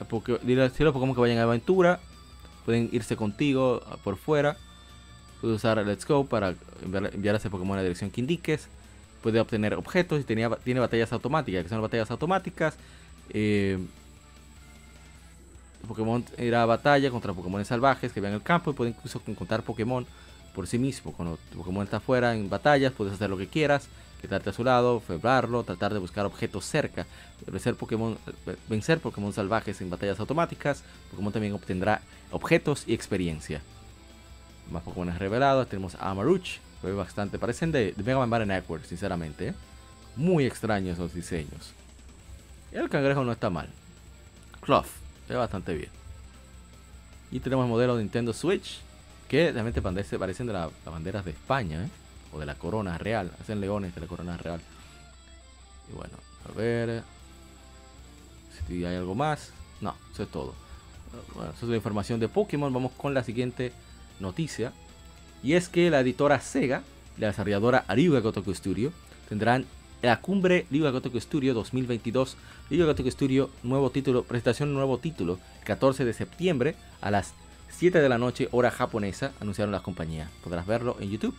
Porque, 0.08 0.38
dile 0.42 0.62
a 0.62 0.64
los 0.66 0.92
Pokémon 0.92 1.14
que 1.14 1.20
vayan 1.20 1.38
a 1.38 1.42
aventura. 1.42 2.00
Pueden 2.64 2.88
irse 2.92 3.16
contigo 3.16 3.82
ah, 3.86 3.96
por 4.02 4.16
fuera. 4.16 4.56
Puedes 5.40 5.56
usar 5.56 5.84
Let's 5.86 6.06
Go 6.06 6.26
para 6.26 6.54
enviar, 6.82 7.34
a 7.34 7.38
ese 7.38 7.50
Pokémon 7.50 7.72
en 7.72 7.76
la 7.76 7.82
dirección 7.82 8.10
que 8.10 8.20
indiques. 8.20 8.68
Puede 9.22 9.40
obtener 9.40 9.74
objetos 9.74 10.20
y 10.20 10.24
tenía, 10.24 10.50
tiene 10.56 10.80
batallas 10.80 11.12
automáticas. 11.12 11.62
Que 11.62 11.68
son 11.68 11.80
batallas 11.80 12.10
automáticas. 12.10 12.76
Eh, 13.30 13.78
Pokémon 15.86 16.24
irá 16.38 16.62
a 16.62 16.66
batalla 16.66 17.10
contra 17.10 17.32
Pokémon 17.32 17.64
salvajes 17.64 18.12
que 18.12 18.20
vean 18.20 18.34
el 18.34 18.42
campo 18.42 18.70
y 18.70 18.74
puede 18.74 18.90
incluso 18.90 19.20
encontrar 19.26 19.62
Pokémon 19.62 20.06
por 20.54 20.66
sí 20.66 20.78
mismo. 20.78 21.12
Cuando 21.12 21.38
Pokémon 21.56 21.84
está 21.84 22.00
fuera 22.00 22.34
en 22.34 22.48
batallas, 22.48 22.92
puedes 22.92 23.14
hacer 23.14 23.30
lo 23.30 23.36
que 23.36 23.46
quieras, 23.46 23.88
quedarte 24.20 24.50
a 24.50 24.52
su 24.52 24.64
lado, 24.64 25.00
febrarlo, 25.00 25.64
tratar 25.64 25.92
de 25.92 25.98
buscar 25.98 26.26
objetos 26.26 26.64
cerca, 26.64 27.06
vencer 27.46 27.74
Pokémon, 27.74 28.18
vencer 28.68 29.00
Pokémon 29.00 29.32
salvajes 29.32 29.80
en 29.80 29.90
batallas 29.90 30.20
automáticas. 30.20 30.82
Pokémon 31.10 31.32
también 31.32 31.54
obtendrá 31.54 32.02
objetos 32.30 32.84
y 32.86 32.94
experiencia. 32.94 33.62
Más 34.70 34.82
Pokémon 34.82 35.16
revelados, 35.18 35.68
tenemos 35.68 35.94
a 35.96 36.10
Amaruch, 36.10 36.58
que 36.80 36.92
bastante, 36.92 37.38
parecen 37.38 37.72
de, 37.72 37.94
Mega 37.96 38.18
Man 38.18 38.30
Battle 38.30 38.46
Network, 38.46 38.84
sinceramente. 38.84 39.48
¿eh? 39.48 39.54
Muy 40.16 40.46
extraños 40.46 40.98
los 40.98 41.14
diseños. 41.14 41.72
El 42.72 42.88
cangrejo 42.88 43.24
no 43.24 43.32
está 43.32 43.50
mal. 43.50 43.68
Cloth, 44.60 44.86
bastante 45.28 45.74
bien. 45.74 45.90
Y 47.30 47.40
tenemos 47.40 47.64
el 47.64 47.70
modelo 47.70 47.96
de 47.96 48.02
Nintendo 48.02 48.32
Switch, 48.32 48.80
que 49.28 49.52
realmente 49.52 49.80
parecen 49.82 50.46
de 50.46 50.52
las 50.52 50.70
banderas 50.84 51.24
de 51.24 51.30
España, 51.32 51.84
¿eh? 51.84 51.88
O 52.32 52.38
de 52.38 52.46
la 52.46 52.54
corona 52.54 52.98
real. 52.98 53.30
Hacen 53.40 53.60
leones 53.60 53.94
de 53.94 54.00
la 54.00 54.06
corona 54.06 54.36
real. 54.36 54.60
Y 55.90 55.94
bueno, 55.94 56.14
a 56.48 56.52
ver 56.56 57.02
si 58.66 58.84
hay 58.84 58.96
algo 58.96 59.14
más. 59.14 59.52
No, 59.80 59.94
eso 60.12 60.22
es 60.22 60.28
todo. 60.28 60.54
Bueno, 61.34 61.50
eso 61.50 61.66
es 61.66 61.70
la 61.70 61.76
información 61.76 62.20
de 62.20 62.28
Pokémon. 62.28 62.72
Vamos 62.72 62.92
con 62.92 63.14
la 63.14 63.24
siguiente 63.24 63.72
noticia. 64.20 64.72
Y 65.42 65.54
es 65.54 65.68
que 65.68 65.90
la 65.90 66.00
editora 66.00 66.40
Sega, 66.40 66.82
la 67.18 67.28
desarrolladora 67.28 67.84
Ariuga 67.88 68.20
Gotoku 68.20 68.54
Studio, 68.54 68.92
tendrán 69.28 69.66
la 70.02 70.20
cumbre 70.20 70.66
Liga 70.70 70.90
Gotoku 70.90 71.20
Studio 71.20 71.54
2022. 71.54 72.36
Liga 72.70 72.84
Gotoku 72.86 73.10
Studio, 73.10 73.50
nuevo 73.62 73.90
título, 73.90 74.22
presentación 74.22 74.72
nuevo 74.72 74.98
título, 74.98 75.38
14 75.64 76.04
de 76.04 76.12
septiembre 76.12 76.74
a 77.00 77.10
las 77.10 77.34
7 77.70 78.00
de 78.00 78.08
la 78.08 78.18
noche, 78.18 78.48
hora 78.52 78.70
japonesa, 78.70 79.32
anunciaron 79.40 79.72
las 79.72 79.82
compañías. 79.82 80.30
Podrás 80.42 80.66
verlo 80.66 80.96
en 81.00 81.10
YouTube. 81.10 81.34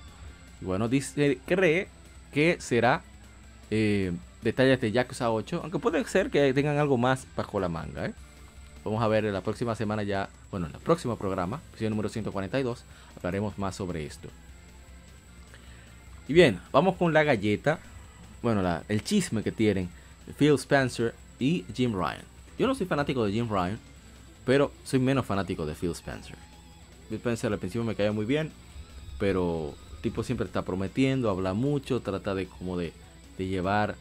Y 0.62 0.66
bueno, 0.66 0.88
dice, 0.88 1.40
cree 1.46 1.88
que 2.34 2.58
será 2.60 3.02
eh, 3.70 4.12
detalles 4.42 4.80
de 4.82 4.92
Yakuza 4.92 5.32
8, 5.32 5.62
aunque 5.64 5.80
puede 5.80 6.04
ser 6.06 6.30
que 6.30 6.54
tengan 6.54 6.78
algo 6.78 6.98
más 6.98 7.28
bajo 7.36 7.60
la 7.60 7.68
manga. 7.68 8.06
¿eh? 8.06 8.14
Vamos 8.84 9.02
a 9.04 9.08
ver 9.08 9.24
la 9.26 9.42
próxima 9.42 9.76
semana 9.76 10.04
ya, 10.04 10.30
bueno, 10.52 10.68
en 10.68 10.76
el 10.76 10.82
próximo 10.82 11.18
programa, 11.18 11.62
episodio 11.70 11.90
número 11.90 12.10
142, 12.10 12.84
hablaremos 13.18 13.58
más 13.58 13.76
sobre 13.76 14.06
esto. 14.06 14.30
Y 16.28 16.34
bien, 16.34 16.60
vamos 16.72 16.96
con 16.96 17.14
la 17.14 17.24
galleta 17.24 17.80
bueno, 18.42 18.82
el 18.88 19.04
chisme 19.04 19.44
que 19.44 19.52
tienen 19.52 19.90
Phil 20.38 20.56
Spencer 20.56 21.14
y 21.40 21.64
Jim 21.74 21.94
Ryan. 21.94 22.24
Yo 22.58 22.68
no 22.68 22.76
soy 22.76 22.88
fanático 22.88 23.24
de 23.26 23.32
Jim 23.32 23.48
Ryan, 23.50 23.80
pero 24.46 24.72
soy 24.84 25.00
menos 25.00 25.26
fanático 25.26 25.66
de 25.66 25.76
Phil 25.76 25.92
Spencer. 25.92 26.36
Phil 27.08 27.18
Spencer 27.18 27.54
al 27.54 27.60
principio 27.60 27.84
me 27.84 27.96
caía 27.96 28.12
muy 28.12 28.26
bien, 28.26 28.52
pero 29.20 29.76
tipo 30.02 30.24
siempre 30.24 30.46
está 30.46 30.64
prometiendo, 30.64 31.30
habla 31.30 31.54
mucho, 31.54 32.02
trata 32.02 32.36
de 32.36 32.48
como 32.48 32.78
de, 32.78 32.94
llevar, 33.38 33.96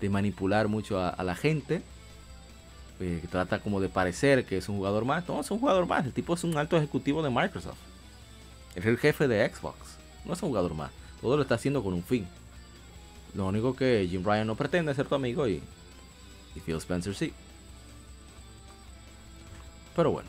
de 0.00 0.08
manipular 0.08 0.68
mucho 0.68 1.00
a, 1.00 1.22
la 1.24 1.34
gente. 1.34 1.82
Eh, 3.00 3.22
trata 3.30 3.58
como 3.60 3.80
de 3.80 3.88
parecer 3.88 4.44
que 4.44 4.58
es 4.58 4.68
un 4.68 4.76
jugador 4.76 5.04
más. 5.04 5.26
No, 5.28 5.40
es 5.40 5.50
un 5.50 5.58
jugador 5.58 5.86
más. 5.86 6.04
El 6.04 6.12
tipo 6.12 6.34
es 6.34 6.44
un 6.44 6.56
alto 6.56 6.76
ejecutivo 6.76 7.22
de 7.22 7.30
Microsoft. 7.30 7.78
Es 8.74 8.86
el 8.86 8.98
jefe 8.98 9.28
de 9.28 9.48
Xbox. 9.48 9.76
No 10.24 10.34
es 10.34 10.42
un 10.42 10.50
jugador 10.50 10.74
más. 10.74 10.90
Todo 11.20 11.36
lo 11.36 11.42
está 11.42 11.56
haciendo 11.56 11.82
con 11.82 11.94
un 11.94 12.02
fin. 12.02 12.26
Lo 13.34 13.46
único 13.46 13.74
que 13.74 14.06
Jim 14.10 14.22
Ryan 14.24 14.46
no 14.46 14.54
pretende 14.56 14.94
ser 14.94 15.06
tu 15.06 15.14
amigo 15.14 15.48
y, 15.48 15.62
Phil 16.66 16.76
Spencer 16.76 17.14
sí. 17.14 17.32
Pero 19.96 20.12
bueno. 20.12 20.28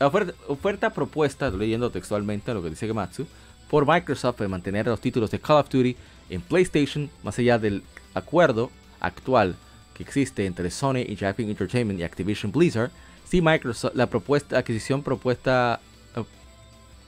Oferta, 0.00 0.32
oferta 0.48 0.90
propuesta, 0.90 1.48
leyendo 1.50 1.90
textualmente 1.90 2.52
lo 2.52 2.62
que 2.62 2.70
dice 2.70 2.88
Gematsu, 2.88 3.24
por 3.72 3.86
Microsoft 3.86 4.38
de 4.38 4.48
mantener 4.48 4.86
los 4.86 5.00
títulos 5.00 5.30
de 5.30 5.40
Call 5.40 5.60
of 5.60 5.70
Duty 5.70 5.96
en 6.28 6.42
PlayStation, 6.42 7.08
más 7.22 7.38
allá 7.38 7.58
del 7.58 7.82
acuerdo 8.12 8.70
actual 9.00 9.56
que 9.94 10.02
existe 10.02 10.44
entre 10.44 10.70
Sony 10.70 10.98
y 11.08 11.16
Japan 11.16 11.48
Entertainment 11.48 11.98
y 11.98 12.02
Activision 12.02 12.52
Blizzard, 12.52 12.90
si 13.26 13.40
Microsoft, 13.40 13.94
la 13.94 14.08
propuesta, 14.08 14.58
adquisición 14.58 15.02
propuesta 15.02 15.80
eh, 16.14 16.22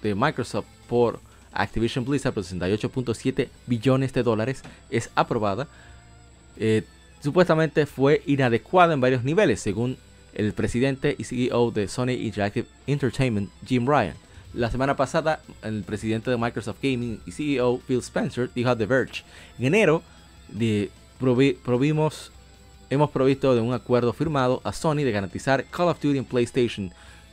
de 0.02 0.14
Microsoft 0.14 0.64
por 0.88 1.20
Activision 1.52 2.02
Blizzard 2.06 2.32
por 2.32 2.42
68.7 2.42 3.48
billones 3.66 4.14
de 4.14 4.22
dólares 4.22 4.62
es 4.88 5.10
aprobada, 5.16 5.68
eh, 6.56 6.82
supuestamente 7.22 7.84
fue 7.84 8.22
inadecuada 8.24 8.94
en 8.94 9.02
varios 9.02 9.22
niveles, 9.22 9.60
según 9.60 9.98
el 10.32 10.54
presidente 10.54 11.14
y 11.18 11.24
CEO 11.24 11.72
de 11.72 11.88
Sony 11.88 12.12
Interactive 12.12 12.66
Entertainment, 12.86 13.50
Jim 13.66 13.86
Ryan. 13.86 14.23
La 14.54 14.70
semana 14.70 14.94
pasada, 14.94 15.40
el 15.62 15.82
presidente 15.82 16.30
de 16.30 16.36
Microsoft 16.36 16.78
Gaming 16.80 17.20
y 17.26 17.32
CEO 17.32 17.80
Phil 17.88 17.98
Spencer 17.98 18.48
dijo 18.54 18.70
a 18.70 18.76
The 18.76 18.86
Verge, 18.86 19.24
en 19.58 19.66
enero 19.66 20.02
provimos, 21.64 22.30
hemos 22.88 23.10
provisto 23.10 23.52
de 23.56 23.60
un 23.60 23.72
acuerdo 23.72 24.12
firmado 24.12 24.60
a 24.62 24.72
Sony 24.72 24.98
de 24.98 25.10
garantizar 25.10 25.64
Call 25.64 25.88
of 25.88 26.00
Duty 26.00 26.18
en 26.18 26.24
PlayStation 26.24 26.92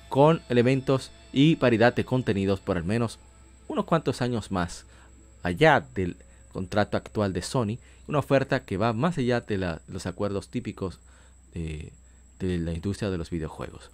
con 0.09 0.41
elementos 0.49 1.11
y 1.31 1.57
paridad 1.57 1.93
de 1.93 2.05
contenidos 2.05 2.59
por 2.59 2.77
al 2.77 2.85
menos 2.85 3.19
unos 3.67 3.85
cuantos 3.85 4.23
años 4.23 4.49
más 4.49 4.85
allá 5.43 5.85
del 5.93 6.17
contrato 6.51 6.97
actual 6.97 7.33
de 7.33 7.43
Sony, 7.43 7.77
una 8.07 8.17
oferta 8.17 8.63
que 8.65 8.77
va 8.77 8.93
más 8.93 9.19
allá 9.19 9.41
de 9.41 9.59
la, 9.59 9.81
los 9.87 10.07
acuerdos 10.07 10.49
típicos 10.49 10.99
de, 11.53 11.93
la 12.39 12.73
industria 12.73 13.11
de 13.11 13.19
los 13.19 13.29
videojuegos. 13.29 13.91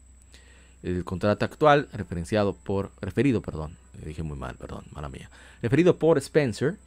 El 0.88 1.04
contrato 1.04 1.44
actual, 1.44 1.90
referenciado 1.92 2.54
por, 2.54 2.92
referido, 3.02 3.42
perdón, 3.42 3.76
dije 4.06 4.24
muy 4.24 4.38
mal, 4.38 4.56
perdón, 4.56 4.86
mala 4.94 5.10
mía, 5.10 5.30
referido 5.62 5.98
por 5.98 6.18
Spencer, 6.18 6.78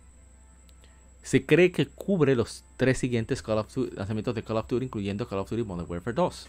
se 1.22 1.44
cree 1.44 1.70
que 1.70 1.86
cubre 1.86 2.34
los 2.34 2.64
tres 2.78 2.96
siguientes 2.96 3.42
Call 3.42 3.58
of 3.58 3.74
Duty, 3.74 3.96
lanzamientos 3.96 4.34
de 4.34 4.42
Call 4.42 4.56
of 4.56 4.68
Duty, 4.68 4.86
incluyendo 4.86 5.28
Call 5.28 5.40
of 5.40 5.50
Duty 5.50 5.64
Modern 5.64 5.90
Warfare 5.90 6.14
2. 6.14 6.48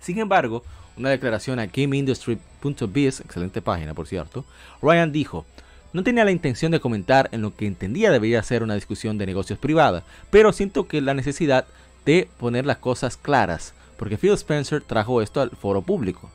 Sin 0.00 0.18
embargo, 0.18 0.64
una 0.96 1.10
declaración 1.10 1.60
a 1.60 1.66
GameIndustry.biz, 1.66 3.20
excelente 3.20 3.62
página 3.62 3.94
por 3.94 4.08
cierto, 4.08 4.44
Ryan 4.82 5.12
dijo, 5.12 5.46
no 5.92 6.02
tenía 6.02 6.24
la 6.24 6.32
intención 6.32 6.72
de 6.72 6.80
comentar 6.80 7.28
en 7.30 7.42
lo 7.42 7.54
que 7.54 7.68
entendía 7.68 8.10
debería 8.10 8.42
ser 8.42 8.64
una 8.64 8.74
discusión 8.74 9.18
de 9.18 9.26
negocios 9.26 9.60
privada, 9.60 10.02
pero 10.30 10.52
siento 10.52 10.88
que 10.88 11.00
la 11.00 11.14
necesidad 11.14 11.66
de 12.04 12.28
poner 12.38 12.66
las 12.66 12.78
cosas 12.78 13.16
claras, 13.16 13.72
porque 13.96 14.18
Phil 14.18 14.32
Spencer 14.32 14.82
trajo 14.82 15.22
esto 15.22 15.40
al 15.40 15.50
foro 15.50 15.82
público. 15.82 16.28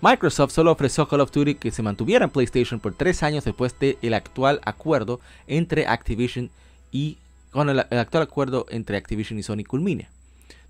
Microsoft 0.00 0.52
solo 0.52 0.70
ofreció 0.70 1.08
Call 1.08 1.22
of 1.22 1.32
Duty 1.32 1.56
que 1.56 1.72
se 1.72 1.82
mantuviera 1.82 2.24
en 2.24 2.30
PlayStation 2.30 2.78
por 2.78 2.94
tres 2.94 3.24
años 3.24 3.44
después 3.44 3.74
del 3.80 4.14
actual 4.14 4.60
acuerdo 4.64 5.18
entre 5.48 5.88
Activision 5.88 6.50
y 6.92 7.18
el, 7.52 7.80
actual 7.80 8.22
acuerdo 8.22 8.66
entre 8.70 8.96
Activision 8.96 9.40
y 9.40 9.42
Sony 9.42 9.64
culmine. 9.66 10.08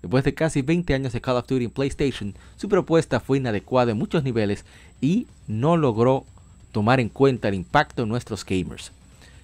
Después 0.01 0.23
de 0.23 0.33
casi 0.33 0.63
20 0.63 0.95
años 0.95 1.13
de 1.13 1.21
Call 1.21 1.37
of 1.37 1.45
Duty 1.45 1.65
en 1.65 1.69
PlayStation, 1.69 2.33
su 2.57 2.67
propuesta 2.69 3.19
fue 3.19 3.37
inadecuada 3.37 3.91
en 3.91 3.99
muchos 3.99 4.23
niveles 4.23 4.65
y 4.99 5.27
no 5.47 5.77
logró 5.77 6.25
tomar 6.71 6.99
en 6.99 7.09
cuenta 7.09 7.49
el 7.49 7.53
impacto 7.53 8.01
en 8.01 8.09
nuestros 8.09 8.43
gamers. 8.43 8.91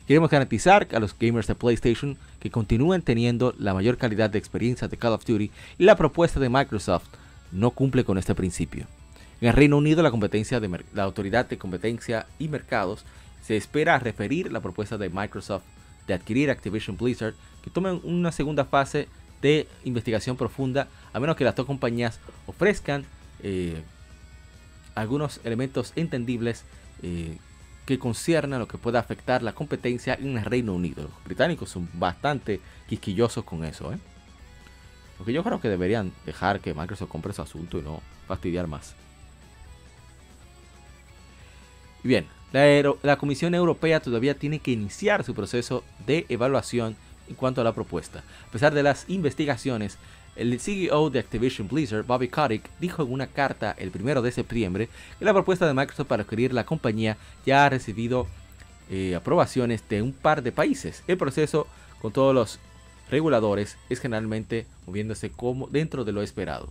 Queremos 0.07 0.31
garantizar 0.31 0.88
a 0.95 0.99
los 0.99 1.15
gamers 1.15 1.45
de 1.45 1.53
PlayStation 1.53 2.17
que 2.39 2.49
continúen 2.49 3.03
teniendo 3.03 3.53
la 3.59 3.75
mayor 3.75 3.97
calidad 3.97 4.31
de 4.31 4.39
experiencia 4.39 4.88
de 4.88 4.97
Call 4.97 5.13
of 5.13 5.25
Duty 5.25 5.51
y 5.77 5.83
la 5.83 5.95
propuesta 5.95 6.39
de 6.39 6.49
Microsoft 6.49 7.05
no 7.51 7.69
cumple 7.69 8.03
con 8.03 8.17
este 8.17 8.33
principio. 8.33 8.88
En 9.41 9.49
el 9.49 9.53
Reino 9.53 9.77
Unido, 9.77 10.01
la, 10.01 10.09
Autoridad 11.03 11.45
de 11.45 11.57
Competencia 11.57 12.25
y 12.39 12.47
Mercados 12.47 13.05
se 13.41 13.57
espera 13.57 13.99
referir 13.99 14.51
la 14.51 14.61
propuesta 14.61 14.97
de 14.97 15.09
Microsoft 15.09 15.63
de 16.07 16.13
adquirir 16.13 16.49
Activision 16.49 16.97
Blizzard, 16.97 17.33
que 17.63 17.69
tome 17.69 17.91
una 17.91 18.31
segunda 18.31 18.65
fase 18.65 19.07
de 19.41 19.67
investigación 19.83 20.38
profunda, 20.38 20.88
a 21.13 21.19
menos 21.19 21.36
que 21.36 21.43
las 21.43 21.55
dos 21.55 21.65
compañías 21.65 22.19
ofrezcan 22.47 23.05
eh, 23.43 23.81
algunos 24.93 25.41
elementos 25.43 25.93
entendibles 25.95 26.63
eh, 27.03 27.38
que 27.86 27.99
conciernan 27.99 28.59
lo 28.59 28.67
que 28.67 28.77
pueda 28.77 28.99
afectar 28.99 29.43
la 29.43 29.53
competencia 29.53 30.15
en 30.15 30.38
el 30.38 30.45
Reino 30.45 30.73
Unido. 30.73 31.03
Los 31.03 31.23
británicos 31.25 31.69
son 31.69 31.89
bastante 31.93 32.61
quisquillosos 32.88 33.43
con 33.43 33.63
eso. 33.63 33.93
¿eh? 33.93 33.97
Porque 35.17 35.33
yo 35.33 35.43
creo 35.43 35.59
que 35.59 35.69
deberían 35.69 36.11
dejar 36.25 36.61
que 36.61 36.73
Microsoft 36.73 37.09
compre 37.09 37.33
su 37.33 37.41
asunto 37.41 37.77
y 37.77 37.81
no 37.81 38.01
fastidiar 38.27 38.67
más. 38.67 38.95
Bien, 42.05 42.27
la, 42.53 42.93
la 43.01 43.17
Comisión 43.17 43.55
Europea 43.55 43.99
todavía 43.99 44.36
tiene 44.36 44.59
que 44.59 44.69
iniciar 44.69 45.23
su 45.23 45.33
proceso 45.33 45.83
de 46.05 46.27
evaluación 46.29 46.95
en 47.27 47.33
cuanto 47.33 47.61
a 47.61 47.63
la 47.63 47.73
propuesta. 47.73 48.23
A 48.47 48.51
pesar 48.51 48.75
de 48.75 48.83
las 48.83 49.09
investigaciones, 49.09 49.97
el 50.36 50.59
CEO 50.59 51.09
de 51.09 51.17
Activision 51.17 51.67
Blizzard, 51.67 52.05
Bobby 52.05 52.27
Kotick, 52.27 52.69
dijo 52.79 53.01
en 53.01 53.11
una 53.11 53.25
carta 53.25 53.75
el 53.79 53.91
1 53.91 54.21
de 54.21 54.32
septiembre 54.32 54.87
que 55.17 55.25
la 55.25 55.33
propuesta 55.33 55.65
de 55.65 55.73
Microsoft 55.73 56.05
para 56.05 56.21
adquirir 56.21 56.53
la 56.53 56.63
compañía 56.63 57.17
ya 57.43 57.65
ha 57.65 57.69
recibido 57.69 58.27
eh, 58.91 59.15
aprobaciones 59.15 59.82
de 59.89 60.03
un 60.03 60.13
par 60.13 60.43
de 60.43 60.51
países. 60.51 61.01
El 61.07 61.17
proceso 61.17 61.65
con 62.03 62.13
todos 62.13 62.36
los 62.36 62.59
reguladores 63.09 63.77
es 63.89 63.99
generalmente 63.99 64.67
moviéndose 64.86 65.32
como 65.32 65.65
dentro 65.69 66.05
de 66.05 66.11
lo 66.11 66.21
esperado. 66.21 66.69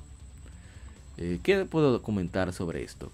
Eh, 1.16 1.40
¿Qué 1.42 1.64
puedo 1.64 2.02
comentar 2.02 2.52
sobre 2.52 2.84
esto? 2.84 3.10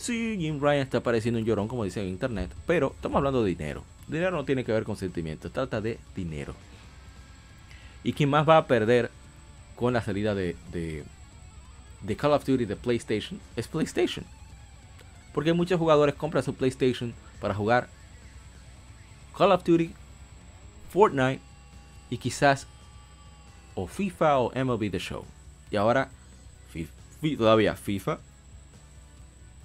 Sí, 0.00 0.38
Jim 0.40 0.58
Ryan 0.62 0.80
está 0.80 1.02
pareciendo 1.02 1.38
un 1.38 1.44
llorón, 1.44 1.68
como 1.68 1.84
dice 1.84 2.00
en 2.00 2.08
internet, 2.08 2.50
pero 2.66 2.94
estamos 2.96 3.18
hablando 3.18 3.44
de 3.44 3.50
dinero. 3.50 3.84
Dinero 4.08 4.30
no 4.30 4.46
tiene 4.46 4.64
que 4.64 4.72
ver 4.72 4.84
con 4.84 4.96
sentimientos, 4.96 5.52
trata 5.52 5.82
de 5.82 5.98
dinero. 6.16 6.54
Y 8.02 8.14
quien 8.14 8.30
más 8.30 8.48
va 8.48 8.56
a 8.56 8.66
perder 8.66 9.10
con 9.76 9.92
la 9.92 10.00
salida 10.00 10.34
de, 10.34 10.56
de, 10.72 11.04
de, 12.00 12.16
Call 12.16 12.32
of 12.32 12.46
Duty 12.46 12.64
de 12.64 12.76
PlayStation 12.76 13.38
es 13.56 13.68
PlayStation. 13.68 14.24
Porque 15.34 15.52
muchos 15.52 15.78
jugadores 15.78 16.14
compran 16.14 16.42
su 16.42 16.54
PlayStation 16.54 17.12
para 17.38 17.54
jugar 17.54 17.90
Call 19.36 19.52
of 19.52 19.64
Duty, 19.64 19.92
Fortnite 20.90 21.42
y 22.08 22.16
quizás 22.16 22.66
o 23.74 23.86
FIFA 23.86 24.38
o 24.38 24.64
MLB 24.64 24.90
The 24.90 24.98
Show. 24.98 25.26
Y 25.70 25.76
ahora 25.76 26.08
FIFA, 26.72 27.36
todavía 27.36 27.74
FIFA, 27.74 28.18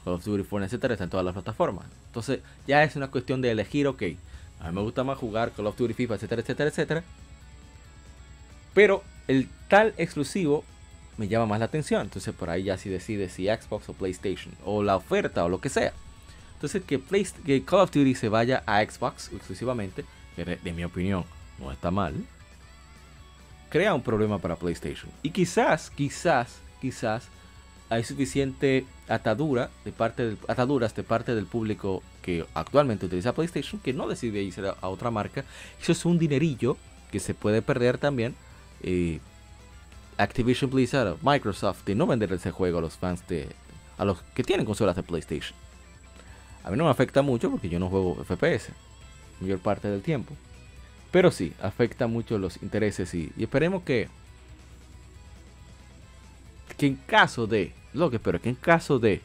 Call 0.05 0.13
of 0.13 0.23
Duty, 0.23 0.43
Fortnite, 0.43 0.67
etcétera, 0.67 0.93
está 0.93 1.03
en 1.03 1.09
todas 1.09 1.25
las 1.25 1.33
plataformas. 1.33 1.87
Entonces 2.07 2.39
ya 2.67 2.83
es 2.83 2.95
una 2.95 3.09
cuestión 3.09 3.41
de 3.41 3.51
elegir, 3.51 3.87
ok, 3.87 4.03
a 4.61 4.67
mí 4.69 4.75
me 4.75 4.81
gusta 4.81 5.03
más 5.03 5.17
jugar 5.17 5.51
Call 5.51 5.67
of 5.67 5.75
Duty, 5.75 5.93
FIFA, 5.93 6.15
etcétera, 6.15 6.41
etcétera, 6.41 6.69
etcétera. 6.69 7.03
Pero 8.73 9.03
el 9.27 9.49
tal 9.67 9.93
exclusivo 9.97 10.63
me 11.17 11.27
llama 11.27 11.47
más 11.47 11.59
la 11.59 11.65
atención. 11.65 12.01
Entonces 12.01 12.33
por 12.33 12.49
ahí 12.49 12.63
ya 12.63 12.77
si 12.77 12.89
decide 12.89 13.29
si 13.29 13.47
Xbox 13.47 13.89
o 13.89 13.93
PlayStation. 13.93 14.53
O 14.63 14.83
la 14.83 14.95
oferta 14.95 15.43
o 15.43 15.49
lo 15.49 15.59
que 15.59 15.69
sea. 15.69 15.93
Entonces 16.53 16.83
que, 16.83 16.99
Play, 16.99 17.27
que 17.45 17.63
Call 17.63 17.81
of 17.81 17.91
Duty 17.91 18.15
se 18.15 18.29
vaya 18.29 18.63
a 18.65 18.83
Xbox 18.83 19.31
exclusivamente, 19.33 20.05
que 20.35 20.45
de 20.45 20.73
mi 20.73 20.83
opinión 20.83 21.25
no 21.59 21.71
está 21.71 21.89
mal, 21.91 22.13
crea 23.69 23.93
un 23.93 24.01
problema 24.01 24.39
para 24.39 24.55
PlayStation. 24.55 25.09
Y 25.21 25.31
quizás, 25.31 25.89
quizás, 25.89 26.59
quizás 26.79 27.27
hay 27.89 28.03
suficiente 28.03 28.85
atadura 29.07 29.69
de 29.83 29.91
parte 29.91 30.25
del, 30.25 30.37
ataduras 30.47 30.95
de 30.95 31.03
parte 31.03 31.35
del 31.35 31.45
público 31.45 32.01
que 32.21 32.45
actualmente 32.53 33.05
utiliza 33.05 33.33
PlayStation 33.33 33.79
que 33.79 33.93
no 33.93 34.07
decide 34.07 34.41
irse 34.41 34.61
a 34.67 34.87
otra 34.89 35.11
marca. 35.11 35.45
Eso 35.79 35.91
es 35.91 36.05
un 36.05 36.17
dinerillo 36.17 36.77
que 37.11 37.19
se 37.19 37.33
puede 37.33 37.61
perder 37.61 37.97
también. 37.97 38.35
Eh, 38.81 39.19
Activision 40.17 40.71
Blizzard, 40.71 41.17
Microsoft, 41.21 41.85
de 41.85 41.95
no 41.95 42.07
vender 42.07 42.31
ese 42.33 42.51
juego 42.51 42.79
a 42.79 42.81
los 42.81 42.95
fans 42.95 43.27
de. 43.27 43.47
a 43.97 44.05
los 44.05 44.21
que 44.33 44.43
tienen 44.43 44.65
consolas 44.65 44.95
de 44.95 45.03
PlayStation. 45.03 45.57
A 46.63 46.71
mí 46.71 46.77
no 46.77 46.85
me 46.85 46.89
afecta 46.89 47.21
mucho 47.21 47.51
porque 47.51 47.69
yo 47.69 47.79
no 47.79 47.89
juego 47.89 48.23
FPS 48.23 48.69
mayor 49.39 49.59
parte 49.59 49.89
del 49.89 50.01
tiempo. 50.01 50.33
Pero 51.11 51.31
sí, 51.31 51.53
afecta 51.61 52.07
mucho 52.07 52.37
los 52.37 52.61
intereses 52.63 53.13
y, 53.13 53.31
y 53.37 53.43
esperemos 53.43 53.83
que 53.83 54.09
que 56.77 56.87
en 56.87 56.95
caso 56.95 57.47
de, 57.47 57.73
lo 57.93 58.09
que 58.09 58.17
espero, 58.17 58.41
que 58.41 58.49
en 58.49 58.55
caso 58.55 58.99
de 58.99 59.21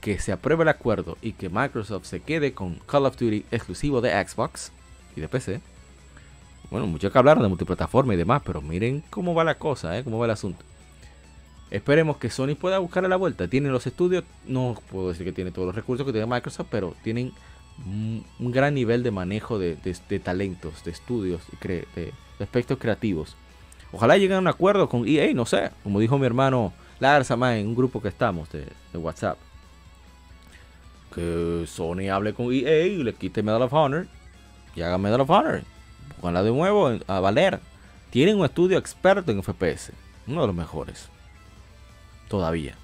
que 0.00 0.18
se 0.18 0.32
apruebe 0.32 0.62
el 0.62 0.68
acuerdo 0.68 1.18
y 1.20 1.32
que 1.32 1.48
Microsoft 1.48 2.06
se 2.06 2.20
quede 2.20 2.52
con 2.52 2.76
Call 2.86 3.06
of 3.06 3.16
Duty 3.16 3.44
exclusivo 3.50 4.00
de 4.00 4.10
Xbox 4.24 4.70
y 5.16 5.20
de 5.20 5.28
PC. 5.28 5.60
Bueno, 6.70 6.86
mucho 6.86 7.10
que 7.10 7.18
hablar 7.18 7.40
de 7.40 7.48
multiplataforma 7.48 8.14
y 8.14 8.16
demás, 8.16 8.42
pero 8.44 8.60
miren 8.60 9.02
cómo 9.10 9.34
va 9.34 9.44
la 9.44 9.56
cosa, 9.56 9.98
¿eh? 9.98 10.04
cómo 10.04 10.18
va 10.18 10.26
el 10.26 10.32
asunto. 10.32 10.64
Esperemos 11.70 12.18
que 12.18 12.30
Sony 12.30 12.54
pueda 12.54 12.78
buscarle 12.78 13.08
la 13.08 13.16
vuelta. 13.16 13.48
Tienen 13.48 13.72
los 13.72 13.86
estudios, 13.86 14.24
no 14.46 14.80
puedo 14.90 15.08
decir 15.08 15.26
que 15.26 15.32
tiene 15.32 15.50
todos 15.50 15.66
los 15.66 15.74
recursos 15.74 16.06
que 16.06 16.12
tiene 16.12 16.26
Microsoft, 16.26 16.68
pero 16.70 16.94
tienen 17.02 17.32
un 17.84 18.52
gran 18.52 18.74
nivel 18.74 19.02
de 19.02 19.10
manejo 19.10 19.58
de, 19.58 19.76
talentos, 20.22 20.84
de 20.84 20.90
estudios, 20.90 21.42
de, 21.60 21.86
de, 21.94 22.12
aspectos 22.38 22.78
creativos. 22.78 23.36
Ojalá 23.92 24.16
lleguen 24.16 24.36
a 24.36 24.40
un 24.40 24.48
acuerdo 24.48 24.88
con 24.88 25.06
EA, 25.06 25.32
no 25.34 25.46
sé, 25.46 25.70
como 25.82 26.00
dijo 26.00 26.18
mi 26.18 26.26
hermano 26.26 26.72
Larsa 26.98 27.34
en 27.56 27.68
un 27.68 27.74
grupo 27.74 28.00
que 28.00 28.08
estamos 28.08 28.48
de, 28.50 28.66
WhatsApp. 28.94 29.38
Que 31.14 31.64
Sony 31.66 32.10
hable 32.10 32.34
con 32.34 32.52
EA 32.52 32.86
y 32.86 33.02
le 33.02 33.14
quite 33.14 33.42
Medal 33.42 33.62
of 33.62 33.72
Honor 33.72 34.06
y 34.74 34.82
haga 34.82 34.98
Medal 34.98 35.20
of 35.20 35.30
Honor. 35.30 35.62
Ojalá 36.20 36.42
de 36.42 36.50
nuevo 36.50 36.92
a 37.06 37.20
valer. 37.20 37.60
Tienen 38.10 38.38
un 38.38 38.44
estudio 38.44 38.78
experto 38.78 39.30
en 39.32 39.42
FPS, 39.42 39.92
uno 40.26 40.42
de 40.42 40.46
los 40.46 40.56
mejores. 40.56 41.08
Todavía. 42.28 42.76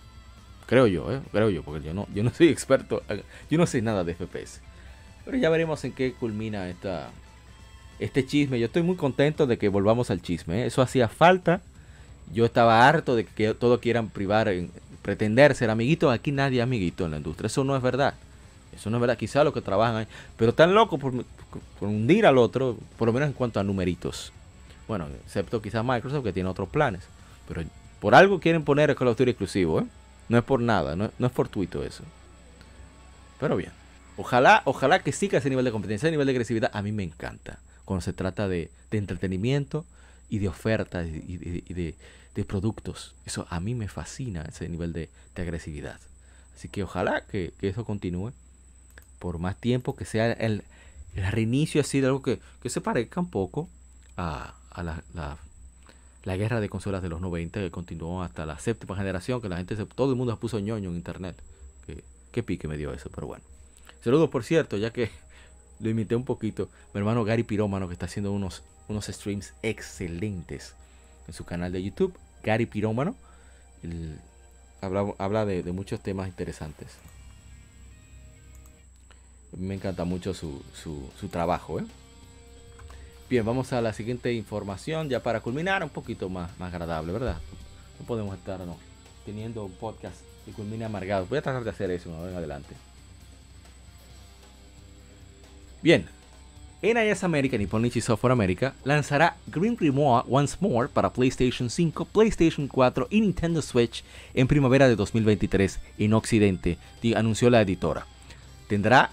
Creo 0.66 0.86
yo, 0.86 1.12
¿eh? 1.12 1.20
creo 1.32 1.50
yo, 1.50 1.62
porque 1.62 1.84
yo 1.84 1.94
no, 1.94 2.06
yo 2.14 2.22
no 2.22 2.30
soy 2.30 2.48
experto, 2.48 3.02
yo 3.50 3.58
no 3.58 3.66
sé 3.66 3.82
nada 3.82 4.04
de 4.04 4.14
FPS. 4.14 4.60
Pero 5.24 5.36
ya 5.36 5.50
veremos 5.50 5.84
en 5.84 5.92
qué 5.92 6.12
culmina 6.12 6.68
esta, 6.68 7.10
este 7.98 8.26
chisme. 8.26 8.58
Yo 8.58 8.66
estoy 8.66 8.82
muy 8.82 8.96
contento 8.96 9.46
de 9.46 9.58
que 9.58 9.68
volvamos 9.68 10.10
al 10.10 10.20
chisme. 10.20 10.62
¿eh? 10.62 10.66
Eso 10.66 10.82
hacía 10.82 11.08
falta. 11.08 11.60
Yo 12.32 12.44
estaba 12.44 12.88
harto 12.88 13.14
de 13.14 13.24
que 13.24 13.54
todos 13.54 13.80
quieran 13.80 14.08
privar, 14.08 14.48
en, 14.48 14.70
pretender 15.02 15.54
ser 15.54 15.70
amiguitos. 15.70 16.12
Aquí 16.12 16.32
nadie 16.32 16.58
es 16.58 16.62
amiguito 16.62 17.04
en 17.04 17.12
la 17.12 17.16
industria. 17.18 17.46
Eso 17.46 17.64
no 17.64 17.76
es 17.76 17.82
verdad. 17.82 18.14
Eso 18.74 18.90
no 18.90 18.96
es 18.96 19.00
verdad. 19.00 19.16
Quizá 19.16 19.44
los 19.44 19.52
que 19.52 19.60
trabajan 19.60 19.96
ahí. 19.96 20.06
Pero 20.36 20.54
tan 20.54 20.74
locos 20.74 20.98
por, 20.98 21.12
hundir 21.80 22.26
al 22.26 22.38
otro, 22.38 22.76
por 22.98 23.06
lo 23.06 23.12
menos 23.12 23.28
en 23.28 23.34
cuanto 23.34 23.60
a 23.60 23.64
numeritos. 23.64 24.32
Bueno, 24.88 25.06
excepto 25.24 25.62
quizás 25.62 25.84
Microsoft 25.84 26.24
que 26.24 26.32
tiene 26.32 26.48
otros 26.48 26.68
planes. 26.68 27.02
Pero 27.46 27.62
por 28.00 28.14
algo 28.14 28.40
quieren 28.40 28.64
poner 28.64 28.90
el 28.90 28.96
Call 28.96 29.08
of 29.08 29.18
Duty 29.18 29.30
exclusivo. 29.30 29.80
¿eh? 29.80 29.84
No 30.28 30.38
es 30.38 30.44
por 30.44 30.60
nada. 30.60 30.96
No, 30.96 31.10
no 31.18 31.26
es 31.26 31.32
fortuito 31.32 31.84
eso. 31.84 32.04
Pero 33.38 33.56
bien. 33.56 33.72
Ojalá, 34.16 34.62
ojalá 34.64 34.98
que 35.00 35.12
siga 35.12 35.38
ese 35.38 35.50
nivel 35.50 35.64
de 35.64 35.72
competencia, 35.72 36.06
ese 36.06 36.12
nivel 36.12 36.26
de 36.26 36.32
agresividad. 36.32 36.70
A 36.74 36.82
mí 36.82 36.92
me 36.92 37.02
encanta 37.02 37.58
cuando 37.84 38.02
se 38.02 38.12
trata 38.12 38.48
de, 38.48 38.70
entretenimiento 38.90 39.84
y 40.28 40.38
de 40.38 40.48
ofertas 40.48 41.06
y, 41.08 41.36
de, 41.38 41.94
productos. 42.46 43.14
Eso 43.26 43.46
a 43.50 43.60
mí 43.60 43.74
me 43.74 43.88
fascina, 43.88 44.42
ese 44.42 44.68
nivel 44.68 44.92
de, 44.92 45.10
agresividad. 45.36 45.98
Así 46.56 46.68
que 46.68 46.82
ojalá 46.82 47.24
que, 47.26 47.52
eso 47.60 47.84
continúe 47.84 48.32
por 49.18 49.38
más 49.38 49.56
tiempo, 49.56 49.96
que 49.96 50.04
sea 50.04 50.32
el, 50.32 50.64
reinicio 51.14 51.80
así 51.80 52.00
de 52.00 52.06
algo 52.06 52.22
que, 52.22 52.40
se 52.66 52.80
parezca 52.80 53.20
un 53.20 53.30
poco 53.30 53.68
a, 54.16 54.54
la, 54.76 56.36
guerra 56.36 56.60
de 56.60 56.68
consolas 56.68 57.02
de 57.02 57.08
los 57.08 57.20
90 57.20 57.60
que 57.60 57.70
continuó 57.70 58.22
hasta 58.22 58.46
la 58.46 58.58
séptima 58.58 58.96
generación, 58.96 59.40
que 59.40 59.48
la 59.48 59.56
gente, 59.56 59.76
todo 59.76 60.10
el 60.10 60.16
mundo 60.16 60.32
se 60.32 60.40
puso 60.40 60.58
ñoño 60.58 60.90
en 60.90 60.96
internet. 60.96 61.36
Que, 61.86 62.02
qué 62.30 62.42
pique 62.42 62.68
me 62.68 62.76
dio 62.76 62.92
eso, 62.92 63.10
pero 63.14 63.26
bueno. 63.26 63.44
Saludos, 64.02 64.30
por 64.30 64.42
cierto, 64.42 64.76
ya 64.76 64.92
que 64.92 65.10
lo 65.82 65.90
imité 65.90 66.14
un 66.14 66.24
poquito, 66.24 66.68
mi 66.94 67.00
hermano 67.00 67.24
Gary 67.24 67.42
Pirómano, 67.42 67.88
que 67.88 67.94
está 67.94 68.06
haciendo 68.06 68.30
unos, 68.32 68.62
unos 68.88 69.06
streams 69.06 69.52
excelentes 69.62 70.74
en 71.26 71.34
su 71.34 71.44
canal 71.44 71.72
de 71.72 71.82
YouTube. 71.82 72.16
Gary 72.44 72.66
Pirómano. 72.66 73.16
habla, 74.80 75.12
habla 75.18 75.44
de, 75.44 75.62
muchos 75.72 76.00
temas 76.00 76.28
interesantes. 76.28 76.88
Me 79.56 79.74
encanta 79.74 80.04
mucho 80.04 80.34
su, 80.34 80.62
su, 80.72 81.28
trabajo. 81.28 81.80
¿eh? 81.80 81.84
Bien, 83.28 83.44
vamos 83.44 83.72
a 83.72 83.80
la 83.80 83.92
siguiente 83.92 84.32
información, 84.32 85.08
ya 85.08 85.20
para 85.20 85.40
culminar 85.40 85.82
un 85.82 85.90
poquito 85.90 86.28
más, 86.28 86.56
más 86.60 86.72
agradable, 86.72 87.12
¿verdad? 87.12 87.38
No 87.98 88.06
podemos 88.06 88.36
estar 88.38 88.60
teniendo 89.26 89.64
un 89.64 89.72
podcast 89.72 90.20
que 90.44 90.52
culmine 90.52 90.84
amargado. 90.84 91.26
Voy 91.26 91.38
a 91.38 91.42
tratar 91.42 91.64
de 91.64 91.70
hacer 91.70 91.90
eso 91.90 92.08
vez 92.22 92.30
en 92.30 92.36
adelante. 92.36 92.91
Bien, 95.82 96.06
NIS 96.80 97.24
America 97.24 97.56
y 97.56 97.58
Nippon 97.58 97.90
Software 97.90 98.30
America 98.30 98.72
lanzará 98.84 99.36
Green 99.48 99.74
Grimoire 99.74 100.24
Once 100.30 100.56
More 100.60 100.88
para 100.88 101.12
PlayStation 101.12 101.68
5, 101.68 102.04
PlayStation 102.04 102.68
4 102.68 103.08
y 103.10 103.20
Nintendo 103.20 103.60
Switch 103.60 104.04
en 104.32 104.46
primavera 104.46 104.88
de 104.88 104.94
2023 104.94 105.80
en 105.98 106.14
Occidente, 106.14 106.78
anunció 107.16 107.50
la 107.50 107.62
editora. 107.62 108.06
Tendrá 108.68 109.10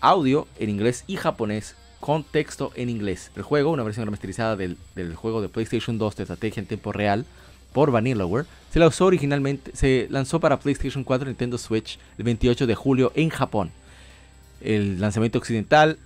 audio 0.00 0.46
en 0.60 0.70
inglés 0.70 1.02
y 1.08 1.16
japonés 1.16 1.74
con 1.98 2.22
texto 2.22 2.70
en 2.76 2.88
inglés. 2.88 3.32
El 3.34 3.42
juego, 3.42 3.72
una 3.72 3.82
versión 3.82 4.04
remasterizada 4.04 4.54
del, 4.54 4.78
del 4.94 5.16
juego 5.16 5.42
de 5.42 5.48
PlayStation 5.48 5.98
2 5.98 6.14
de 6.14 6.22
estrategia 6.22 6.60
en 6.60 6.66
tiempo 6.66 6.92
real 6.92 7.26
por 7.72 7.90
Vanillaware, 7.90 8.46
se 8.70 8.78
lanzó 8.78 9.06
originalmente, 9.06 9.72
se 9.74 10.06
lanzó 10.10 10.38
para 10.38 10.60
PlayStation 10.60 11.02
4 11.02 11.26
y 11.26 11.30
Nintendo 11.30 11.58
Switch 11.58 11.98
el 12.18 12.24
28 12.24 12.68
de 12.68 12.74
julio 12.76 13.10
en 13.16 13.30
Japón 13.30 13.72
el 14.64 15.00
lanzamiento 15.00 15.38
occidental 15.38 15.98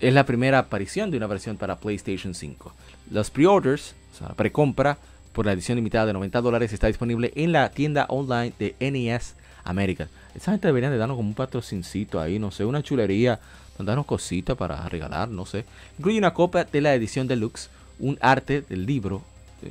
es 0.00 0.14
la 0.14 0.24
primera 0.24 0.58
aparición 0.58 1.10
de 1.10 1.16
una 1.16 1.26
versión 1.26 1.56
para 1.56 1.78
PlayStation 1.78 2.34
5. 2.34 2.72
Los 3.10 3.30
pre-orders, 3.30 3.94
o 4.14 4.18
sea, 4.18 4.28
precompra 4.28 4.98
por 5.32 5.46
la 5.46 5.52
edición 5.52 5.76
limitada 5.76 6.06
de 6.06 6.12
90 6.12 6.40
dólares 6.40 6.72
está 6.72 6.86
disponible 6.86 7.32
en 7.36 7.52
la 7.52 7.70
tienda 7.70 8.06
online 8.08 8.52
de 8.58 8.74
NES 8.80 9.34
América. 9.64 10.08
Esa 10.34 10.52
gente 10.52 10.68
debería 10.68 10.90
de 10.90 10.96
darnos 10.96 11.16
como 11.16 11.28
un 11.28 11.34
patrocincito 11.34 12.20
ahí, 12.20 12.38
no 12.38 12.50
sé, 12.50 12.64
una 12.64 12.82
chulería, 12.82 13.40
darnos 13.78 14.06
cositas 14.06 14.56
para 14.56 14.88
regalar, 14.88 15.28
no 15.28 15.46
sé. 15.46 15.64
Incluye 15.98 16.18
una 16.18 16.34
copia 16.34 16.64
de 16.64 16.80
la 16.80 16.94
edición 16.94 17.26
deluxe, 17.28 17.70
un 17.98 18.18
arte 18.20 18.62
del 18.62 18.86
libro, 18.86 19.22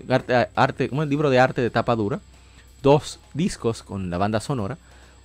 arte, 0.08 0.48
arte, 0.56 0.90
un 0.92 1.08
libro 1.10 1.30
de 1.30 1.40
arte 1.40 1.62
de 1.62 1.70
tapa 1.70 1.96
dura, 1.96 2.20
dos 2.82 3.20
discos 3.34 3.84
con 3.84 4.10
la 4.10 4.18
banda 4.18 4.40
sonora, 4.40 4.78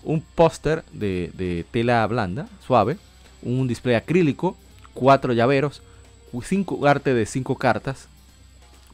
un 0.05 0.21
póster 0.21 0.85
de, 0.93 1.65
tela 1.71 2.07
blanda, 2.07 2.49
suave, 2.67 2.99
un 3.43 3.67
display 3.67 3.95
acrílico, 3.95 4.57
cuatro 4.93 5.33
llaveros, 5.33 5.83
cinco 6.43 6.87
arte 6.87 7.15
de 7.15 7.27
cinco 7.27 7.57
cartas, 7.57 8.09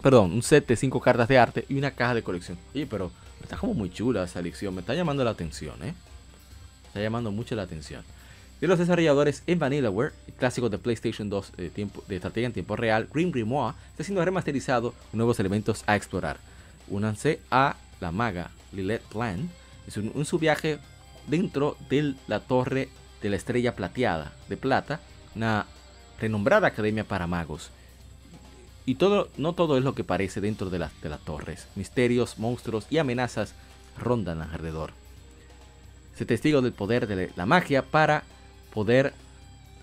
perdón, 0.03 0.33
un 0.33 0.43
set 0.43 0.67
de 0.67 0.77
cinco 0.77 1.01
cartas 1.01 1.29
de 1.29 1.39
arte 1.39 1.65
y 1.69 1.79
una 1.79 1.91
caja 1.93 2.15
de 2.15 2.23
colección. 2.23 2.59
Oye, 2.75 2.87
pero 2.87 3.11
está 3.43 3.57
como 3.57 3.75
muy 3.75 3.91
chula 3.91 4.25
esa 4.25 4.43
lección, 4.43 4.75
me 4.75 4.81
está 4.81 4.95
llamando 4.95 5.25
la 5.25 5.31
atención, 5.31 5.75
¿eh? 5.83 5.95
Está 6.89 7.01
llamando 7.01 7.31
mucho 7.31 7.55
la 7.55 7.63
atención. 7.63 8.03
De 8.61 8.67
los 8.67 8.79
desarrolladores 8.79 9.43
en 9.47 9.59
Vanillaware, 9.59 10.13
clásico 10.39 10.69
de 10.69 10.77
PlayStation 10.77 11.31
2 11.31 11.53
de, 11.57 11.71
tiempo, 11.71 12.05
de 12.07 12.17
estrategia 12.17 12.47
en 12.47 12.53
tiempo 12.53 12.77
real, 12.77 13.09
Green 13.13 13.33
Grimoire, 13.33 13.75
está 13.91 14.05
siendo 14.05 14.23
remasterizado 14.23 14.95
nuevos 15.13 15.41
elementos 15.41 15.83
a 15.87 15.97
explorar. 15.97 16.39
Únanse 16.89 17.41
a 17.51 17.77
la 18.01 18.13
maga 18.13 18.51
Lilith 18.73 19.01
Plan. 19.03 19.49
Es 19.87 19.97
un, 19.97 20.13
un 20.15 20.27
subviaje 20.27 20.79
dentro 21.31 21.77
de 21.89 22.15
la 22.27 22.41
torre 22.41 22.89
de 23.23 23.31
la 23.31 23.37
estrella 23.37 23.77
plateada 23.77 24.33
de 24.49 24.57
plata, 24.57 25.01
una 25.35 25.67
renombrada 26.21 26.69
academia 26.69 27.05
para 27.05 27.27
magos. 27.27 27.71
Y 28.87 28.97
todo, 28.97 29.29
no 29.37 29.55
todo 29.55 29.79
es 29.79 29.85
lo 29.85 29.95
que 29.95 30.05
parece 30.05 30.41
dentro 30.41 30.69
de, 30.71 30.79
de 30.79 31.09
las 31.09 31.21
torres. 31.21 31.69
Misterios, 31.77 32.39
monstruos 32.39 32.87
y 32.91 32.99
amenazas 32.99 33.55
rondan 33.99 34.43
alrededor. 34.43 34.93
Se 36.17 36.27
testigo 36.27 36.61
del 36.61 36.73
poder 36.73 37.07
de 37.07 37.31
la 37.37 37.47
magia 37.47 37.83
para 37.83 38.25
poder, 38.75 39.15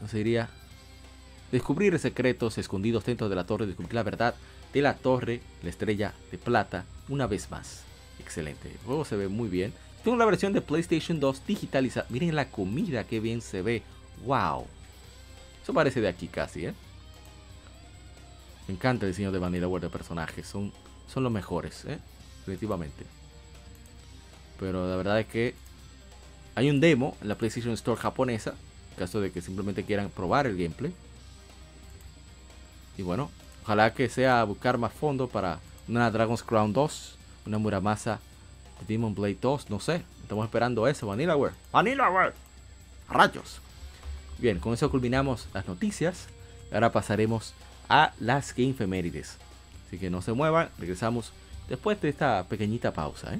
¿no? 0.02 0.48
Descubrir 1.52 1.98
secretos 1.98 2.58
escondidos 2.58 3.06
dentro 3.06 3.30
de 3.30 3.36
la 3.36 3.46
torre, 3.46 3.66
descubrir 3.66 3.94
la 3.94 4.04
verdad 4.04 4.36
de 4.74 4.82
la 4.82 4.96
torre, 4.96 5.42
la 5.64 5.70
estrella 5.70 6.14
de 6.30 6.38
plata, 6.38 6.84
una 7.08 7.26
vez 7.26 7.50
más. 7.50 7.84
Excelente. 8.20 8.70
El 8.70 8.86
juego 8.86 9.06
se 9.06 9.16
ve 9.16 9.30
muy 9.30 9.48
bien. 9.48 9.74
Tengo 10.08 10.20
la 10.20 10.24
versión 10.24 10.54
de 10.54 10.62
PlayStation 10.62 11.20
2 11.20 11.46
digitalizada. 11.46 12.08
Miren 12.10 12.34
la 12.34 12.50
comida, 12.50 13.04
que 13.04 13.20
bien 13.20 13.42
se 13.42 13.62
ve. 13.62 13.84
¡Wow! 14.26 14.66
Eso 15.62 15.74
parece 15.74 16.00
de 16.00 16.08
aquí 16.08 16.30
casi, 16.30 16.68
¿eh? 16.68 16.74
Me 18.70 18.76
encanta 18.76 19.06
el 19.06 19.12
diseño 19.12 19.34
de 19.34 19.40
Vanilla 19.40 19.68
World 19.68 19.84
de 19.84 19.90
personajes. 19.90 20.48
Son, 20.48 20.72
son 21.14 21.24
los 21.24 21.32
mejores, 21.34 21.84
¿eh? 21.84 22.00
Definitivamente. 22.40 23.06
Pero 24.62 24.90
la 24.90 24.96
verdad 24.96 25.20
es 25.20 25.28
que 25.28 25.56
hay 26.56 26.70
un 26.70 26.80
demo 26.80 27.18
en 27.22 27.28
la 27.28 27.36
PlayStation 27.36 27.74
Store 27.74 28.00
japonesa. 28.00 28.52
En 28.92 29.00
caso 29.00 29.20
de 29.20 29.30
que 29.34 29.42
simplemente 29.42 29.84
quieran 29.84 30.10
probar 30.10 30.48
el 30.48 30.56
gameplay. 30.56 30.94
Y 32.98 33.02
bueno, 33.02 33.30
ojalá 33.64 33.94
que 33.94 34.08
sea 34.08 34.42
buscar 34.46 34.78
más 34.78 34.94
fondo 34.94 35.28
para 35.28 35.60
una 35.90 36.10
Dragon's 36.10 36.44
Crown 36.44 36.72
2, 36.72 37.18
una 37.46 37.58
Muramasa 37.58 38.22
Demon 38.88 39.16
Blade 39.16 39.38
2, 39.42 39.70
no 39.70 39.80
sé. 39.80 40.04
Estamos 40.22 40.46
esperando 40.46 40.88
eso, 40.88 41.08
Vanillaware. 41.08 41.54
Vanillaware. 41.72 42.34
Rayos. 43.10 43.62
Bien, 44.38 44.60
con 44.60 44.74
eso 44.74 44.92
culminamos 44.92 45.48
las 45.54 45.68
noticias. 45.68 46.28
Ahora 46.72 46.92
pasaremos 46.92 47.54
a 47.90 48.14
las 48.20 48.54
Game 48.54 48.74
Femérides. 48.74 49.38
Así 49.88 49.98
que 49.98 50.10
no 50.10 50.22
se 50.22 50.34
muevan, 50.34 50.70
regresamos 50.78 51.32
después 51.70 52.00
de 52.02 52.10
esta 52.10 52.44
pequeñita 52.44 52.94
pausa. 52.94 53.34
¿eh? 53.34 53.40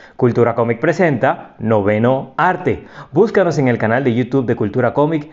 Cultura 0.21 0.53
Cómic 0.53 0.79
presenta 0.79 1.55
Noveno 1.57 2.35
Arte. 2.37 2.85
Búscanos 3.11 3.57
en 3.57 3.67
el 3.67 3.79
canal 3.79 4.03
de 4.03 4.13
YouTube 4.13 4.45
de 4.45 4.55
Cultura 4.55 4.93
Cómic 4.93 5.31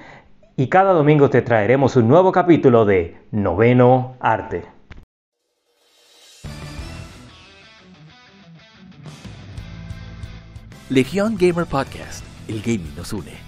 y 0.56 0.68
cada 0.68 0.94
domingo 0.94 1.28
te 1.28 1.42
traeremos 1.42 1.94
un 1.96 2.08
nuevo 2.08 2.32
capítulo 2.32 2.86
de 2.86 3.18
Noveno 3.30 4.16
Arte. 4.18 4.64
Legión 10.88 11.36
Gamer 11.38 11.66
Podcast, 11.66 12.24
el 12.48 12.62
gaming 12.62 12.96
nos 12.96 13.12
une. 13.12 13.47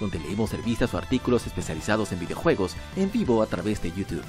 donde 0.00 0.18
leemos 0.18 0.52
revistas 0.52 0.94
o 0.94 0.98
artículos 0.98 1.46
especializados 1.46 2.12
en 2.12 2.20
videojuegos 2.20 2.76
en 2.96 3.10
vivo 3.10 3.42
a 3.42 3.46
través 3.46 3.82
de 3.82 3.92
YouTube. 3.92 4.24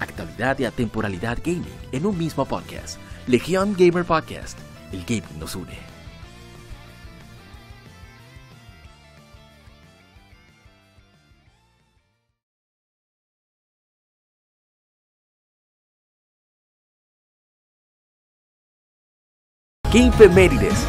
Actualidad 0.00 0.58
y 0.58 0.64
atemporalidad 0.64 1.38
gaming 1.44 1.64
en 1.92 2.06
un 2.06 2.18
mismo 2.18 2.44
podcast. 2.44 2.98
Legion 3.26 3.74
Gamer 3.76 4.04
Podcast. 4.04 4.58
El 4.92 5.04
gaming 5.04 5.38
nos 5.38 5.54
une. 5.54 5.94
Game 19.94 20.10
Femérides 20.10 20.88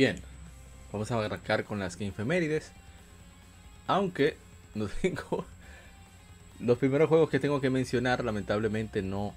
Bien, 0.00 0.18
vamos 0.92 1.10
a 1.10 1.22
arrancar 1.22 1.64
con 1.64 1.78
las 1.78 1.98
Game 1.98 2.12
Femérides. 2.12 2.72
Aunque 3.86 4.34
no 4.74 4.88
tengo. 5.02 5.44
Los 6.58 6.78
primeros 6.78 7.10
juegos 7.10 7.28
que 7.28 7.38
tengo 7.38 7.60
que 7.60 7.68
mencionar, 7.68 8.24
lamentablemente, 8.24 9.02
no 9.02 9.34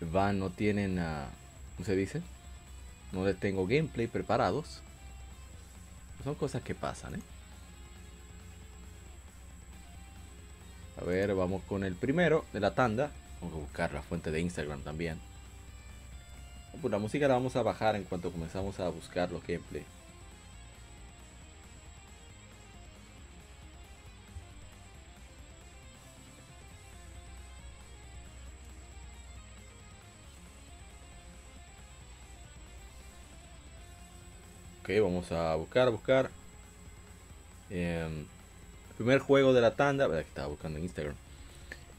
van, 0.00 0.38
no 0.38 0.50
tienen. 0.50 1.00
Uh, 1.00 1.26
¿Cómo 1.74 1.84
se 1.84 1.96
dice? 1.96 2.22
No 3.10 3.24
les 3.24 3.40
tengo 3.40 3.66
gameplay 3.66 4.06
preparados. 4.06 4.82
Son 6.22 6.36
cosas 6.36 6.62
que 6.62 6.76
pasan, 6.76 7.16
¿eh? 7.16 7.20
A 11.02 11.04
ver, 11.06 11.34
vamos 11.34 11.60
con 11.64 11.82
el 11.82 11.96
primero 11.96 12.44
de 12.52 12.60
la 12.60 12.72
tanda. 12.72 13.10
Vamos 13.40 13.56
a 13.56 13.58
buscar 13.62 13.92
la 13.92 14.02
fuente 14.02 14.30
de 14.30 14.42
Instagram 14.42 14.80
también. 14.82 15.18
Pues 16.80 16.92
la 16.92 16.98
música 16.98 17.26
la 17.26 17.34
vamos 17.34 17.56
a 17.56 17.62
bajar 17.62 17.96
en 17.96 18.04
cuanto 18.04 18.30
comenzamos 18.30 18.78
a 18.78 18.88
buscar 18.88 19.32
los 19.32 19.42
gameplay. 19.44 19.84
Ok, 34.82 34.90
vamos 35.02 35.32
a 35.32 35.54
buscar, 35.56 35.90
buscar. 35.90 36.30
Em, 37.70 38.20
el 38.20 38.94
primer 38.96 39.18
juego 39.18 39.52
de 39.52 39.60
la 39.60 39.74
tanda, 39.74 40.08
que 40.08 40.20
estaba 40.20 40.46
buscando 40.48 40.78
en 40.78 40.84
Instagram. 40.84 41.14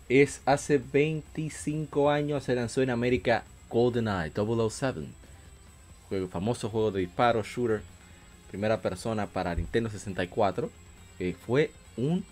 Es 0.07 0.41
hace 0.45 0.79
25 0.79 2.09
años, 2.09 2.45
se 2.45 2.55
lanzó 2.55 2.81
en 2.81 2.89
América 2.89 3.43
GoldenEye 3.69 4.31
007, 4.33 5.01
juego, 6.09 6.27
famoso 6.27 6.69
juego 6.69 6.91
de 6.91 7.01
disparo, 7.01 7.43
shooter, 7.43 7.81
primera 8.49 8.81
persona 8.81 9.27
para 9.27 9.55
Nintendo 9.55 9.89
64, 9.89 10.69
que 11.17 11.35
fue 11.35 11.71
un 11.97 12.25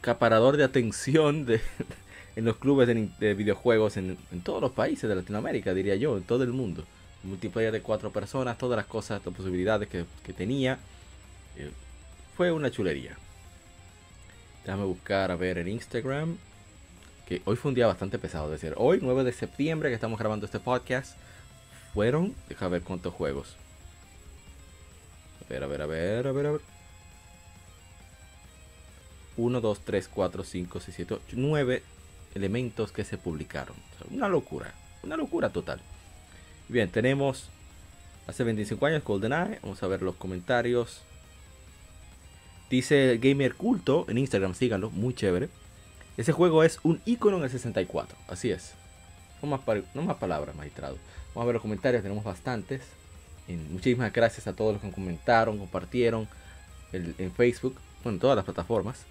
caparador 0.00 0.56
de 0.56 0.64
atención 0.64 1.46
de, 1.46 1.60
en 2.36 2.44
los 2.44 2.56
clubes 2.56 2.88
de, 2.88 3.34
videojuegos 3.34 3.96
en, 3.96 4.16
todos 4.42 4.60
los 4.60 4.72
países 4.72 5.08
de 5.08 5.16
Latinoamérica, 5.16 5.74
diría 5.74 5.96
yo, 5.96 6.16
en 6.16 6.24
todo 6.24 6.44
el 6.44 6.50
mundo. 6.50 6.84
Multiplayer 7.22 7.72
de 7.72 7.80
cuatro 7.80 8.10
personas, 8.10 8.58
todas 8.58 8.76
las 8.76 8.86
cosas, 8.86 9.24
las 9.24 9.34
posibilidades 9.34 9.88
que, 9.88 10.32
tenía. 10.34 10.78
Eh, 11.56 11.70
fue 12.36 12.52
una 12.52 12.70
chulería. 12.70 13.16
Déjame 14.64 14.84
buscar 14.84 15.30
a 15.30 15.36
ver 15.36 15.58
en 15.58 15.68
Instagram 15.68 16.36
que 17.26 17.42
hoy 17.44 17.56
fue 17.56 17.70
un 17.70 17.74
día 17.74 17.86
bastante 17.86 18.18
pesado. 18.18 18.46
Es 18.52 18.60
decir, 18.60 18.74
hoy, 18.76 18.98
9 19.00 19.24
de 19.24 19.32
septiembre, 19.32 19.88
que 19.88 19.94
estamos 19.94 20.18
grabando 20.18 20.46
este 20.46 20.60
podcast, 20.60 21.16
fueron, 21.92 22.34
deja 22.48 22.68
ver 22.68 22.82
cuántos 22.82 23.14
juegos. 23.14 23.56
A 25.44 25.48
ver, 25.48 25.64
a 25.64 25.66
ver, 25.66 25.82
a 25.82 25.86
ver, 25.86 26.26
a 26.26 26.32
ver, 26.32 26.46
a 26.46 26.52
ver. 26.52 26.60
1, 29.36 29.60
2, 29.60 29.80
3, 29.80 30.08
4, 30.08 30.44
5, 30.44 30.80
6, 30.80 30.96
7, 30.96 31.14
8, 31.14 31.24
9 31.32 31.82
elementos 32.34 32.92
que 32.92 33.04
se 33.04 33.18
publicaron. 33.18 33.76
una 34.10 34.28
locura, 34.28 34.74
una 35.02 35.16
locura 35.16 35.50
total. 35.50 35.80
Bien, 36.68 36.88
tenemos 36.88 37.50
hace 38.26 38.44
25 38.44 38.86
años 38.86 39.04
GoldenEye. 39.04 39.58
Vamos 39.62 39.82
a 39.82 39.86
ver 39.86 40.02
los 40.02 40.16
comentarios. 40.16 41.02
Dice 42.70 43.18
Gamer 43.20 43.54
Culto 43.54 44.06
en 44.08 44.18
Instagram, 44.18 44.54
síganlo, 44.54 44.90
muy 44.90 45.14
chévere. 45.14 45.48
Ese 46.16 46.32
juego 46.32 46.62
es 46.62 46.78
un 46.82 47.00
icono 47.04 47.38
en 47.38 47.44
el 47.44 47.50
64, 47.50 48.16
así 48.28 48.50
es. 48.50 48.72
No 49.42 49.48
más, 49.48 50.16
palabras, 50.16 50.54
magistrado. 50.56 50.96
Vamos 51.34 51.42
a 51.42 51.46
ver 51.46 51.54
los 51.54 51.62
comentarios, 51.62 52.02
tenemos 52.02 52.24
bastantes. 52.24 52.82
muchísimas 53.70 54.12
gracias 54.12 54.46
a 54.46 54.54
todos 54.54 54.74
los 54.74 54.82
que 54.82 54.90
comentaron, 54.90 55.58
compartieron 55.58 56.28
en 56.92 57.32
Facebook, 57.32 57.74
bueno, 58.02 58.16
en 58.16 58.20
todas 58.20 58.36
las 58.36 58.44
plataformas. 58.44 59.04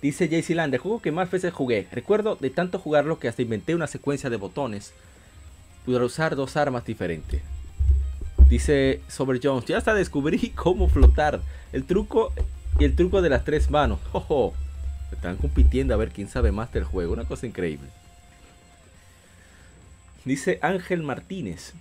Dice 0.00 0.28
JC 0.28 0.50
Land, 0.50 0.74
el 0.74 0.80
juego 0.80 1.02
que 1.02 1.10
más 1.10 1.30
veces 1.30 1.52
jugué. 1.52 1.88
Recuerdo 1.90 2.36
de 2.36 2.50
tanto 2.50 2.78
jugarlo 2.78 3.18
que 3.18 3.26
hasta 3.26 3.42
inventé 3.42 3.74
una 3.74 3.88
secuencia 3.88 4.30
de 4.30 4.36
botones. 4.36 4.92
Pude 5.84 6.04
usar 6.04 6.36
dos 6.36 6.56
armas 6.56 6.84
diferentes. 6.84 7.42
Dice 8.48 9.02
Sober 9.08 9.40
Jones, 9.42 9.64
ya 9.66 9.76
hasta 9.76 9.94
descubrí 9.94 10.50
cómo 10.54 10.88
flotar. 10.88 11.40
El 11.72 11.84
truco 11.84 12.32
y 12.78 12.84
el 12.84 12.94
truco 12.94 13.22
de 13.22 13.30
las 13.30 13.44
tres 13.44 13.70
manos. 13.70 13.98
Jojo. 14.12 14.54
Están 15.12 15.36
compitiendo 15.36 15.94
a 15.94 15.96
ver 15.96 16.10
quién 16.10 16.28
sabe 16.28 16.52
más 16.52 16.72
del 16.72 16.84
juego. 16.84 17.12
Una 17.12 17.24
cosa 17.24 17.46
increíble. 17.46 17.88
Dice 20.24 20.58
Ángel 20.62 21.02
Martínez. 21.02 21.72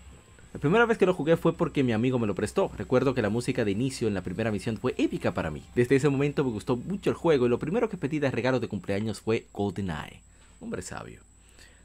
La 0.54 0.60
primera 0.60 0.86
vez 0.86 0.98
que 0.98 1.06
lo 1.06 1.14
jugué 1.14 1.38
fue 1.38 1.54
porque 1.54 1.84
mi 1.84 1.92
amigo 1.92 2.18
me 2.18 2.28
lo 2.28 2.34
prestó. 2.34 2.72
Recuerdo 2.78 3.14
que 3.14 3.22
la 3.22 3.30
música 3.30 3.66
de 3.66 3.72
inicio 3.72 4.08
en 4.08 4.14
la 4.14 4.22
primera 4.22 4.52
misión 4.52 4.78
fue 4.78 4.96
épica 4.98 5.34
para 5.34 5.52
mí. 5.52 5.64
Desde 5.76 5.98
ese 5.98 6.10
momento 6.10 6.44
me 6.44 6.52
gustó 6.52 6.78
mucho 6.78 7.10
el 7.10 7.16
juego 7.16 7.46
y 7.46 7.50
lo 7.50 7.60
primero 7.60 7.90
que 7.90 7.98
pedí 7.98 8.20
de 8.20 8.32
regalo 8.32 8.60
de 8.60 8.68
cumpleaños 8.68 9.20
fue 9.20 9.46
GoldenEye. 9.54 10.22
Hombre 10.62 10.82
sabio. 10.82 11.20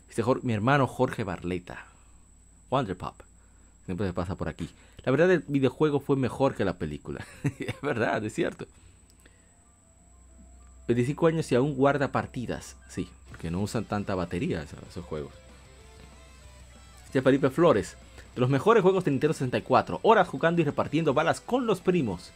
Dice 0.09 0.23
mi 0.43 0.53
hermano 0.53 0.87
Jorge 0.87 1.25
Barleta. 1.25 1.85
Wonderpop. 2.71 3.21
Siempre 3.85 4.07
se 4.07 4.13
pasa 4.13 4.37
por 4.37 4.49
aquí. 4.49 4.71
La 5.05 5.11
verdad 5.11 5.33
el 5.33 5.45
videojuego 5.49 6.01
fue 6.01 6.17
mejor 6.17 6.55
que 6.55 6.65
la 6.65 6.79
película. 6.79 7.27
es 7.59 7.81
verdad, 7.83 8.25
es 8.25 8.33
cierto. 8.33 8.67
25 10.95 11.27
años 11.27 11.51
y 11.53 11.55
aún 11.55 11.75
guarda 11.75 12.13
partidas. 12.13 12.77
Sí, 12.89 13.09
porque 13.29 13.51
no 13.51 13.61
usan 13.61 13.85
tanta 13.85 14.15
batería 14.15 14.63
esos, 14.63 15.05
juegos. 15.05 15.33
Dice 17.07 17.23
Felipe 17.23 17.51
Flores 17.51 17.97
de 18.35 18.41
los 18.41 18.51
mejores 18.51 18.83
juegos 18.83 19.05
de 19.05 19.11
Nintendo 19.11 19.35
64, 19.35 20.01
horas 20.03 20.29
jugando 20.29 20.63
y 20.63 20.65
repartiendo 20.65 21.13
balas 21.13 21.41
con 21.41 21.67
los 21.67 21.81
primos. 21.81 22.33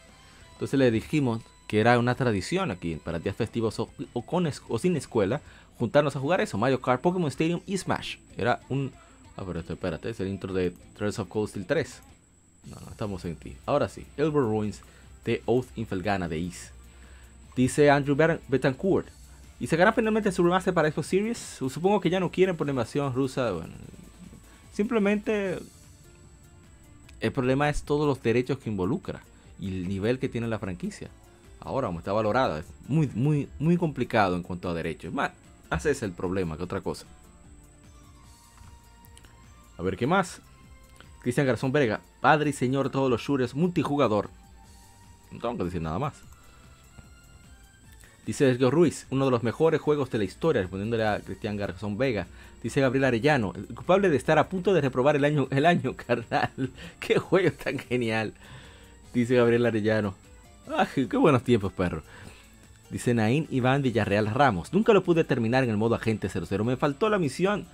Entonces 0.53 0.77
le 0.77 0.91
dijimos 0.91 1.41
que 1.67 1.79
era 1.79 1.97
una 1.99 2.15
tradición 2.15 2.71
aquí 2.71 2.95
para 2.95 3.19
días 3.19 3.35
festivos 3.35 3.79
o, 3.79 3.89
con 4.25 4.49
o 4.69 4.79
sin 4.79 4.95
escuela 4.95 5.41
juntarnos 5.77 6.15
a 6.15 6.19
jugar 6.19 6.41
eso, 6.41 6.57
Mario 6.57 6.81
Kart, 6.81 7.01
Pokémon 7.01 7.29
Stadium 7.29 7.61
y 7.65 7.77
Smash. 7.77 8.17
Era 8.37 8.61
un... 8.69 8.91
Ah, 9.35 9.43
pero 9.45 9.59
espérate, 9.59 10.09
es 10.09 10.19
el 10.19 10.27
intro 10.27 10.53
de 10.53 10.71
Trails 10.95 11.19
of 11.19 11.27
Cold 11.27 11.49
Steel 11.49 11.65
3. 11.65 12.01
No, 12.65 12.77
no, 12.79 12.89
estamos 12.89 13.23
en 13.25 13.35
ti. 13.35 13.55
Ahora 13.65 13.87
sí, 13.87 14.05
Elber 14.17 14.41
Ruins 14.41 14.81
de 15.25 15.41
Oath 15.45 15.67
Infelgana 15.75 16.27
de 16.27 16.37
Ease. 16.39 16.71
Dice 17.57 17.89
Andrew 17.89 18.15
Betancourt. 18.47 19.07
¿Y 19.59 19.65
gana 19.65 19.91
finalmente 19.91 20.31
su 20.31 20.43
remaster 20.43 20.75
para 20.75 20.91
Xbox 20.91 21.07
Series? 21.07 21.37
Supongo 21.39 21.99
que 21.99 22.11
ya 22.11 22.19
no 22.19 22.29
quieren 22.29 22.55
por 22.55 22.67
la 22.67 22.71
invasión 22.71 23.11
rusa. 23.15 23.51
Simplemente 24.71 25.57
el 27.19 27.31
problema 27.31 27.67
es 27.67 27.81
todos 27.81 28.05
los 28.05 28.21
derechos 28.21 28.59
que 28.59 28.69
involucra 28.69 29.23
y 29.59 29.69
el 29.69 29.87
nivel 29.87 30.19
que 30.19 30.29
tiene 30.29 30.47
la 30.47 30.59
franquicia. 30.59 31.09
Ahora, 31.59 31.87
como 31.87 31.97
está 31.97 32.13
valorada, 32.13 32.59
es 32.59 32.65
muy, 32.87 33.09
muy, 33.15 33.49
muy 33.57 33.75
complicado 33.75 34.35
en 34.35 34.43
cuanto 34.43 34.69
a 34.69 34.75
derechos. 34.75 35.11
Más, 35.11 35.31
ese 35.75 35.89
es 35.89 36.03
el 36.03 36.11
problema 36.11 36.57
que 36.57 36.63
otra 36.63 36.81
cosa. 36.81 37.07
A 39.79 39.81
ver 39.81 39.97
qué 39.97 40.05
más. 40.05 40.41
Cristian 41.23 41.47
Garzón 41.47 41.71
Verga, 41.71 42.01
padre 42.21 42.51
y 42.51 42.53
señor 42.53 42.85
de 42.85 42.91
todos 42.91 43.09
los 43.09 43.19
shooters, 43.19 43.55
multijugador. 43.55 44.29
No 45.31 45.39
tengo 45.39 45.57
que 45.57 45.63
decir 45.63 45.81
nada 45.81 45.97
más. 45.97 46.26
Dice 48.27 48.45
Sergio 48.45 48.69
Ruiz, 48.69 49.07
uno 49.09 49.23
de 49.23 49.31
los 49.31 49.41
mejores 49.41 49.79
juegos 49.79 50.11
de 50.11 50.17
la 50.17 50.25
historia, 50.25 50.61
respondiéndole 50.61 51.07
a 51.07 51.21
Cristian 51.21 51.55
Garzón 51.55 51.97
Vega. 51.97 52.27
Dice 52.61 52.81
Gabriel 52.81 53.05
Arellano, 53.05 53.53
el 53.55 53.73
culpable 53.73 54.09
de 54.09 54.17
estar 54.17 54.37
a 54.37 54.49
punto 54.49 54.73
de 54.73 54.81
reprobar 54.81 55.15
el 55.15 55.23
año, 55.23 55.47
el 55.49 55.65
año, 55.65 55.95
carnal. 56.07 56.51
Qué 56.99 57.19
juego 57.19 57.51
tan 57.53 57.79
genial. 57.79 58.33
Dice 59.13 59.35
Gabriel 59.35 59.65
Arellano. 59.65 60.13
Ay, 60.75 61.07
qué 61.07 61.15
buenos 61.15 61.43
tiempos, 61.43 61.71
perro. 61.71 62.03
Dice 62.89 63.13
Naín 63.13 63.47
Iván 63.49 63.81
Villarreal 63.81 64.27
Ramos. 64.27 64.73
Nunca 64.73 64.91
lo 64.91 65.05
pude 65.05 65.23
terminar 65.23 65.63
en 65.63 65.69
el 65.69 65.77
modo 65.77 65.95
agente 65.95 66.27
00. 66.27 66.65
Me 66.65 66.75
faltó 66.75 67.07
la 67.07 67.19
misión 67.19 67.65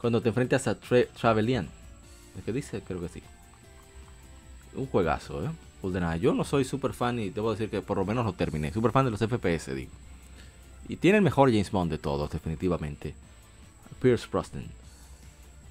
cuando 0.00 0.22
te 0.22 0.28
enfrentas 0.28 0.68
a 0.68 0.76
Travelian. 0.76 1.68
¿Qué 2.44 2.52
dice? 2.52 2.80
Creo 2.86 3.00
que 3.00 3.08
sí. 3.08 3.24
Un 4.76 4.86
juegazo, 4.86 5.44
¿eh? 5.44 5.50
Pues 5.86 5.94
de 5.94 6.00
nada, 6.00 6.16
yo 6.16 6.34
no 6.34 6.42
soy 6.42 6.64
super 6.64 6.92
fan 6.92 7.20
y 7.20 7.30
debo 7.30 7.52
decir 7.52 7.70
que 7.70 7.80
por 7.80 7.98
lo 7.98 8.04
menos 8.04 8.24
lo 8.24 8.32
terminé. 8.32 8.72
Super 8.72 8.90
fan 8.90 9.04
de 9.04 9.12
los 9.12 9.20
FPS, 9.20 9.72
digo. 9.72 9.92
Y 10.88 10.96
tiene 10.96 11.18
el 11.18 11.22
mejor 11.22 11.48
James 11.50 11.70
Bond 11.70 11.92
de 11.92 11.98
todos, 11.98 12.28
definitivamente. 12.28 13.14
Pierce 14.02 14.26
Brosnan. 14.26 14.66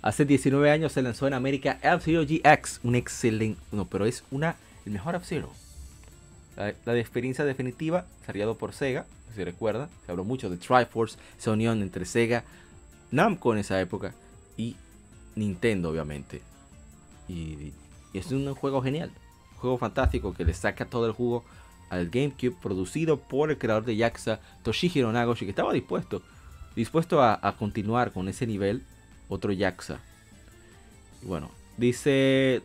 Hace 0.01 0.23
19 0.23 0.71
años 0.71 0.93
se 0.93 1.01
lanzó 1.01 1.27
en 1.27 1.33
América 1.33 1.79
F-Zero 1.81 2.23
GX, 2.23 2.79
un 2.83 2.95
excelente, 2.95 3.59
no, 3.73 3.87
pero 3.87 4.05
es 4.05 4.23
una, 4.31 4.55
el 4.85 4.93
mejor 4.93 5.15
F-Zero. 5.15 5.49
La, 6.55 6.97
experiencia 6.97 7.43
definitiva, 7.43 8.05
desarrollado 8.21 8.55
por 8.55 8.71
Sega, 8.71 9.05
si 9.35 9.43
recuerda, 9.43 9.89
se 10.05 10.13
habló 10.13 10.23
mucho 10.23 10.49
de 10.49 10.55
Triforce, 10.55 11.17
esa 11.37 11.51
unión 11.51 11.81
entre 11.81 12.05
Sega, 12.05 12.45
Namco 13.11 13.51
en 13.51 13.59
esa 13.59 13.81
época 13.81 14.13
y 14.55 14.77
Nintendo, 15.35 15.89
obviamente. 15.89 16.41
y 17.27 17.73
es 18.13 18.31
un 18.31 18.55
juego 18.55 18.81
genial 18.81 19.11
juego 19.65 19.77
fantástico 19.77 20.33
que 20.33 20.45
le 20.45 20.53
saca 20.53 20.85
todo 20.85 21.05
el 21.07 21.11
jugo 21.11 21.43
al 21.89 22.09
GameCube, 22.09 22.55
producido 22.61 23.17
por 23.17 23.51
el 23.51 23.57
creador 23.57 23.85
de 23.85 23.95
Yakuza, 23.95 24.39
Toshihiro 24.63 25.11
Nagoshi, 25.11 25.45
que 25.45 25.51
estaba 25.51 25.73
dispuesto, 25.73 26.21
dispuesto 26.75 27.21
a, 27.21 27.55
continuar 27.57 28.11
con 28.11 28.27
ese 28.27 28.47
nivel, 28.47 28.83
otro 29.29 29.51
Yakuza. 29.51 29.99
Bueno, 31.21 31.49
dice 31.77 32.61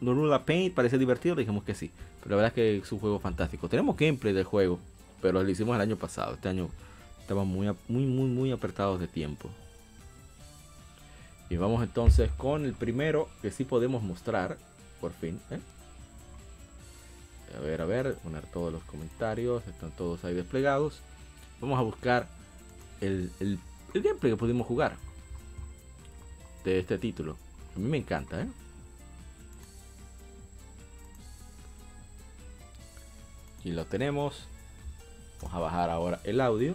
Norula 0.00 0.44
Paint, 0.44 0.74
parece 0.74 0.98
divertido, 0.98 1.34
dijimos 1.34 1.64
que 1.64 1.74
sí, 1.74 1.90
pero 2.22 2.30
la 2.30 2.36
verdad 2.36 2.48
es 2.48 2.54
que 2.54 2.76
es 2.78 2.92
un 2.92 2.98
juego 2.98 3.18
fantástico. 3.18 3.68
Tenemos 3.68 3.96
gameplay 3.96 4.32
del 4.32 4.44
juego, 4.44 4.78
pero 5.20 5.42
lo 5.42 5.48
hicimos 5.48 5.74
el 5.76 5.82
año 5.82 5.96
pasado, 5.96 6.34
este 6.34 6.48
año 6.48 6.68
estamos 7.20 7.46
muy, 7.46 7.68
muy, 7.88 8.06
muy, 8.06 8.28
muy 8.28 8.52
apretados 8.52 9.00
de 9.00 9.08
tiempo. 9.08 9.48
Y 11.52 11.56
vamos 11.56 11.82
entonces 11.82 12.30
con 12.38 12.64
el 12.64 12.72
primero 12.72 13.28
que 13.42 13.50
sí 13.50 13.64
podemos 13.64 14.02
mostrar, 14.02 14.56
por 15.02 15.12
fin. 15.12 15.38
¿eh? 15.50 15.58
A 17.56 17.60
ver, 17.60 17.82
a 17.82 17.84
ver, 17.84 18.14
poner 18.16 18.46
todos 18.46 18.72
los 18.72 18.82
comentarios, 18.84 19.66
están 19.66 19.90
todos 19.90 20.24
ahí 20.24 20.34
desplegados. 20.34 21.00
Vamos 21.60 21.78
a 21.78 21.82
buscar 21.82 22.26
el, 23.00 23.30
el, 23.40 23.58
gameplay 23.94 24.32
que 24.32 24.36
pudimos 24.36 24.66
jugar 24.66 24.96
de 26.64 26.78
este 26.78 26.98
título. 26.98 27.36
A 27.76 27.78
mí 27.78 27.88
me 27.88 27.98
encanta, 27.98 28.42
¿eh? 28.42 28.48
Aquí 33.58 33.70
lo 33.70 33.84
tenemos. 33.84 34.46
Vamos 35.40 35.54
a 35.54 35.60
bajar 35.60 35.90
ahora 35.90 36.20
el 36.24 36.40
audio. 36.40 36.74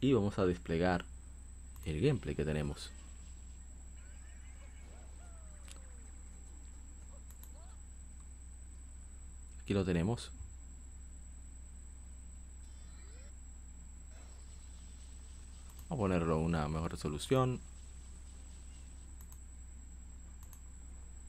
Y 0.00 0.12
vamos 0.12 0.38
a 0.38 0.46
desplegar 0.46 1.04
el 1.84 2.00
gameplay 2.00 2.34
que 2.34 2.44
tenemos. 2.44 2.90
Aquí 9.64 9.72
lo 9.72 9.82
tenemos. 9.82 10.30
Vamos 15.88 15.92
a 15.92 15.96
ponerlo 15.96 16.38
una 16.38 16.68
mejor 16.68 16.90
resolución. 16.90 17.60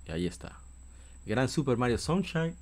Y 0.05 0.11
ahí 0.11 0.27
está. 0.27 0.59
Gran 1.25 1.47
Super 1.47 1.77
Mario 1.77 1.97
Sunshine. 1.97 2.57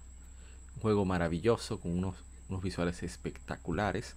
Un 0.75 0.81
juego 0.83 1.05
maravilloso 1.05 1.79
con 1.79 1.97
unos, 1.97 2.17
unos 2.49 2.61
visuales 2.61 3.01
espectaculares. 3.01 4.15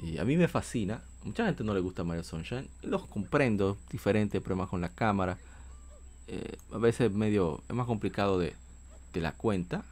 Y 0.00 0.16
a 0.16 0.24
mí 0.24 0.38
me 0.38 0.48
fascina. 0.48 1.02
Mucha 1.22 1.44
gente 1.44 1.64
no 1.64 1.74
le 1.74 1.80
gusta 1.80 2.02
Mario 2.02 2.24
Sunshine. 2.24 2.66
Los 2.80 3.06
comprendo. 3.08 3.76
Diferente, 3.90 4.40
problemas 4.40 4.70
con 4.70 4.80
la 4.80 4.88
cámara. 4.88 5.36
Eh, 6.28 6.56
a 6.72 6.78
veces 6.78 7.12
medio 7.12 7.62
es 7.68 7.76
más 7.76 7.86
complicado 7.86 8.38
de, 8.38 8.56
de 9.12 9.20
la 9.20 9.32
cuenta 9.32 9.84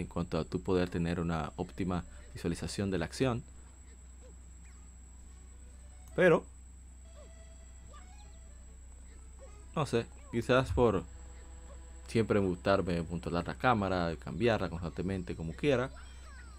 en 0.00 0.06
cuanto 0.06 0.38
a 0.38 0.44
tu 0.44 0.60
poder 0.60 0.88
tener 0.88 1.20
una 1.20 1.52
óptima 1.56 2.04
visualización 2.34 2.90
de 2.90 2.98
la 2.98 3.04
acción. 3.04 3.42
Pero, 6.16 6.44
no 9.74 9.86
sé, 9.86 10.06
quizás 10.32 10.72
por 10.72 11.04
siempre 12.08 12.40
gustarme 12.40 13.04
controlar 13.04 13.46
la 13.46 13.54
cámara, 13.54 14.14
cambiarla 14.18 14.68
constantemente 14.68 15.36
como 15.36 15.52
quiera. 15.52 15.90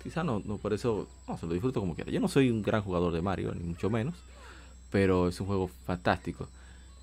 Quizá 0.01 0.23
no, 0.23 0.41
no 0.45 0.57
por 0.57 0.73
eso, 0.73 1.07
no, 1.27 1.37
se 1.37 1.45
lo 1.45 1.53
disfruto 1.53 1.79
como 1.79 1.93
quiera. 1.93 2.11
Yo 2.11 2.19
no 2.19 2.27
soy 2.27 2.49
un 2.49 2.61
gran 2.61 2.81
jugador 2.81 3.13
de 3.13 3.21
Mario, 3.21 3.53
ni 3.53 3.63
mucho 3.63 3.89
menos, 3.89 4.15
pero 4.89 5.27
es 5.27 5.39
un 5.41 5.47
juego 5.47 5.69
fantástico. 5.85 6.47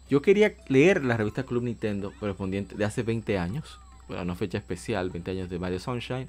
Yo 0.09 0.23
quería 0.23 0.55
leer 0.69 1.05
la 1.05 1.17
revista 1.17 1.45
Club 1.45 1.65
Nintendo 1.65 2.13
correspondiente 2.19 2.75
de 2.75 2.85
hace 2.87 3.03
20 3.03 3.39
años, 3.39 3.79
bueno, 4.09 4.23
una 4.23 4.35
fecha 4.35 4.59
especial, 4.59 5.11
20 5.11 5.31
años 5.31 5.51
de 5.51 5.59
Mario 5.59 5.79
Sunshine 5.79 6.29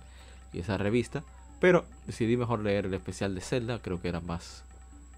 y 0.54 0.60
esa 0.60 0.78
revista, 0.78 1.24
pero 1.60 1.86
decidí 2.06 2.38
mejor 2.38 2.60
leer 2.60 2.86
el 2.86 2.94
especial 2.94 3.34
de 3.36 3.42
Zelda, 3.42 3.80
creo 3.80 4.02
que 4.02 4.10
era 4.10 4.20
más, 4.20 4.64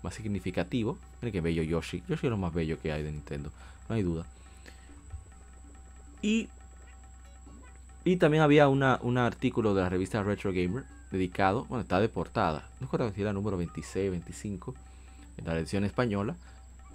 más 0.04 0.14
significativo. 0.14 0.98
Miren 1.22 1.34
que 1.34 1.42
bello 1.42 1.64
Yoshi, 1.64 2.04
Yoshi 2.08 2.28
es 2.28 2.32
lo 2.32 2.38
más 2.38 2.54
bello 2.54 2.80
que 2.80 2.92
hay 2.92 3.04
de 3.04 3.12
Nintendo, 3.12 3.52
no 3.90 3.96
hay 3.96 4.04
duda. 4.04 4.26
Y, 6.22 6.50
y 8.04 8.18
también 8.18 8.44
había 8.44 8.68
un 8.68 9.18
artículo 9.18 9.74
de 9.74 9.82
la 9.82 9.90
revista 9.90 10.24
Retro 10.24 10.52
Gamer 10.54 10.84
dedicado, 11.12 11.66
bueno, 11.66 11.82
está 11.82 12.00
de 12.00 12.10
portada, 12.10 12.70
no 12.80 12.86
recuerdo 12.86 13.12
si 13.14 13.22
era 13.22 13.34
número 13.34 13.58
26, 13.58 14.12
25, 14.12 14.76
en 15.38 15.46
la 15.46 15.58
edición 15.58 15.84
española, 15.84 16.36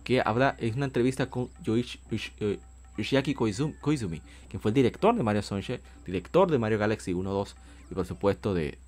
que 0.05 0.22
habla, 0.24 0.56
es 0.59 0.76
una 0.76 0.86
entrevista 0.86 1.28
con 1.28 1.51
Yoichi, 1.62 2.01
eh, 2.40 2.59
Yoshiaki 2.97 3.35
Koizumi, 3.35 4.23
quien 4.48 4.60
fue 4.60 4.70
el 4.70 4.74
director 4.74 5.14
de 5.14 5.23
Mario 5.23 5.43
Sunshine, 5.43 5.81
director 6.05 6.51
de 6.51 6.59
Mario 6.59 6.78
Galaxy 6.78 7.12
1, 7.12 7.31
2 7.31 7.56
y 7.90 7.94
por 7.94 8.06
supuesto 8.06 8.55
de, 8.55 8.78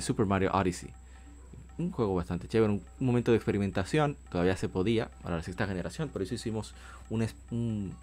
Super 0.00 0.26
Mario 0.26 0.50
Odyssey. 0.52 0.90
Un 1.78 1.90
juego 1.90 2.14
bastante 2.14 2.48
chévere, 2.48 2.72
un, 2.72 2.82
momento 3.00 3.32
de 3.32 3.36
experimentación, 3.36 4.16
todavía 4.30 4.56
se 4.56 4.68
podía 4.68 5.08
para 5.22 5.36
la 5.36 5.42
sexta 5.42 5.66
generación, 5.66 6.08
por 6.08 6.22
eso 6.22 6.34
hicimos 6.34 6.74
un 7.10 8.00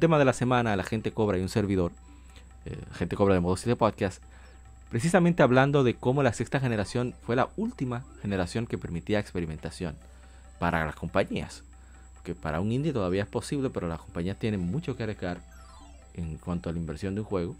tema 0.00 0.18
de 0.18 0.24
la 0.24 0.32
semana, 0.32 0.76
la 0.76 0.84
gente 0.84 1.12
cobra 1.12 1.38
y 1.38 1.42
un 1.42 1.48
servidor, 1.48 1.92
eh, 2.64 2.78
gente 2.92 3.16
cobra 3.16 3.34
de 3.34 3.40
modo 3.40 3.56
7 3.56 3.76
podcast, 3.76 4.22
precisamente 4.90 5.42
hablando 5.42 5.84
de 5.84 5.94
cómo 5.94 6.22
la 6.22 6.32
sexta 6.32 6.60
generación 6.60 7.14
fue 7.22 7.36
la 7.36 7.50
última 7.56 8.04
generación 8.22 8.66
que 8.66 8.78
permitía 8.78 9.18
experimentación 9.18 9.96
para 10.58 10.84
las 10.84 10.96
compañías. 10.96 11.64
Que 12.24 12.34
para 12.34 12.60
un 12.60 12.70
indie 12.72 12.92
todavía 12.92 13.22
es 13.22 13.28
posible, 13.28 13.70
pero 13.70 13.88
las 13.88 14.00
compañías 14.00 14.38
tienen 14.38 14.60
mucho 14.60 14.96
que 14.96 15.04
arriesgar 15.04 15.40
en 16.14 16.36
cuanto 16.38 16.68
a 16.68 16.72
la 16.72 16.78
inversión 16.78 17.14
de 17.14 17.22
un 17.22 17.26
juego. 17.26 17.56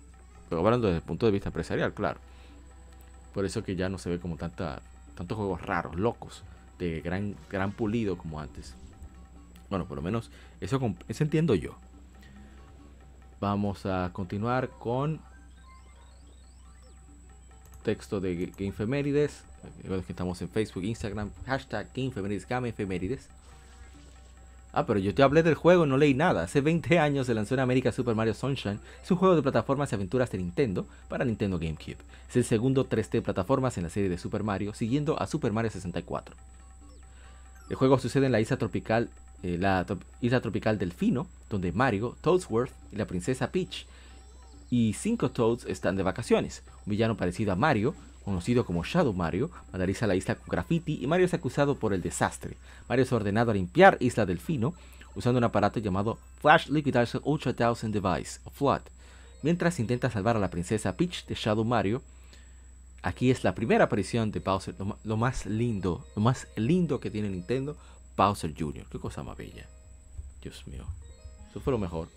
Pero 0.48 0.60
hablando 0.64 0.88
desde 0.88 0.98
el 0.98 1.04
punto 1.04 1.26
de 1.26 1.32
vista 1.32 1.48
empresarial, 1.48 1.94
claro. 1.94 2.20
Por 3.32 3.44
eso 3.44 3.62
que 3.62 3.76
ya 3.76 3.88
no 3.88 3.98
se 3.98 4.10
ve 4.10 4.18
como 4.18 4.36
tanta, 4.36 4.82
tantos 5.14 5.36
juegos 5.36 5.62
raros, 5.62 5.96
locos, 5.96 6.42
de 6.78 7.00
gran, 7.00 7.36
gran 7.48 7.72
pulido 7.72 8.18
como 8.18 8.40
antes. 8.40 8.74
Bueno, 9.68 9.86
por 9.86 9.96
lo 9.96 10.02
menos 10.02 10.30
eso, 10.60 10.80
eso 11.08 11.22
entiendo 11.22 11.54
yo. 11.54 11.76
Vamos 13.40 13.86
a 13.86 14.10
continuar 14.12 14.68
con 14.68 15.20
texto 17.82 18.20
de 18.20 18.52
Gamefemérides. 18.58 19.44
Recuerden 19.82 20.04
que 20.04 20.12
estamos 20.12 20.42
en 20.42 20.48
Facebook, 20.48 20.84
Instagram, 20.84 21.30
hashtag 21.46 21.88
Gamefemérides, 21.94 22.46
Gamefemérides. 22.46 23.28
Ah, 24.72 24.86
pero 24.86 25.00
yo 25.00 25.14
te 25.14 25.22
hablé 25.22 25.42
del 25.42 25.54
juego, 25.54 25.86
no 25.86 25.96
leí 25.96 26.14
nada. 26.14 26.44
Hace 26.44 26.60
20 26.60 26.98
años 26.98 27.26
se 27.26 27.34
lanzó 27.34 27.54
en 27.54 27.60
América 27.60 27.90
Super 27.90 28.14
Mario 28.14 28.34
Sunshine. 28.34 28.78
Es 29.02 29.10
un 29.10 29.16
juego 29.16 29.34
de 29.34 29.42
plataformas 29.42 29.90
y 29.90 29.96
aventuras 29.96 30.30
de 30.30 30.38
Nintendo 30.38 30.86
para 31.08 31.24
Nintendo 31.24 31.58
GameCube. 31.58 31.96
Es 32.28 32.36
el 32.36 32.44
segundo 32.44 32.88
3D 32.88 33.22
plataformas 33.22 33.76
en 33.78 33.84
la 33.84 33.90
serie 33.90 34.08
de 34.08 34.18
Super 34.18 34.44
Mario, 34.44 34.72
siguiendo 34.74 35.20
a 35.20 35.26
Super 35.26 35.52
Mario 35.52 35.70
64. 35.70 36.36
El 37.68 37.76
juego 37.76 37.98
sucede 37.98 38.26
en 38.26 38.32
la 38.32 38.40
isla 38.40 38.56
tropical, 38.56 39.10
eh, 39.42 39.56
la 39.58 39.84
isla 40.20 40.40
tropical 40.40 40.78
Delfino, 40.78 41.26
donde 41.48 41.72
Mario, 41.72 42.16
Toadsworth 42.20 42.72
y 42.92 42.96
la 42.96 43.06
princesa 43.06 43.50
Peach 43.50 43.86
y 44.70 44.92
cinco 44.92 45.30
Toads 45.30 45.66
están 45.66 45.96
de 45.96 46.04
vacaciones. 46.04 46.62
Un 46.86 46.92
villano 46.92 47.16
parecido 47.16 47.52
a 47.52 47.56
Mario, 47.56 47.94
conocido 48.24 48.64
como 48.64 48.84
Shadow 48.84 49.12
Mario, 49.12 49.50
vandaliza 49.72 50.06
la 50.06 50.14
isla 50.14 50.34
con 50.34 50.48
graffiti 50.48 50.98
y 51.02 51.06
Mario 51.06 51.26
es 51.26 51.34
acusado 51.34 51.76
por 51.76 51.92
el 51.92 52.02
desastre. 52.02 52.56
Mario 52.88 53.04
es 53.04 53.12
ordenado 53.12 53.50
a 53.50 53.54
limpiar 53.54 53.96
Isla 54.00 54.26
Delfino 54.26 54.74
usando 55.14 55.38
un 55.38 55.44
aparato 55.44 55.80
llamado 55.80 56.18
Flash 56.40 56.68
Liquidation 56.68 57.22
Ultra 57.24 57.52
Thousand 57.52 57.92
Device, 57.92 58.40
o 58.44 58.50
FLUD, 58.50 58.82
mientras 59.42 59.80
intenta 59.80 60.10
salvar 60.10 60.36
a 60.36 60.40
la 60.40 60.50
princesa 60.50 60.96
Peach 60.96 61.26
de 61.26 61.34
Shadow 61.34 61.64
Mario. 61.64 62.02
Aquí 63.02 63.30
es 63.30 63.44
la 63.44 63.54
primera 63.54 63.84
aparición 63.84 64.30
de 64.30 64.40
Bowser, 64.40 64.74
lo, 65.04 65.16
más 65.16 65.46
lindo, 65.46 66.06
lo 66.14 66.22
más 66.22 66.46
lindo 66.56 67.00
que 67.00 67.10
tiene 67.10 67.30
Nintendo, 67.30 67.76
Bowser 68.16 68.54
Jr. 68.56 68.86
Qué 68.90 68.98
cosa 68.98 69.22
más 69.22 69.38
bella. 69.38 69.66
Dios 70.42 70.66
mío. 70.66 70.84
Eso 71.50 71.60
fue 71.60 71.72
lo 71.72 71.78
mejor. 71.78 72.08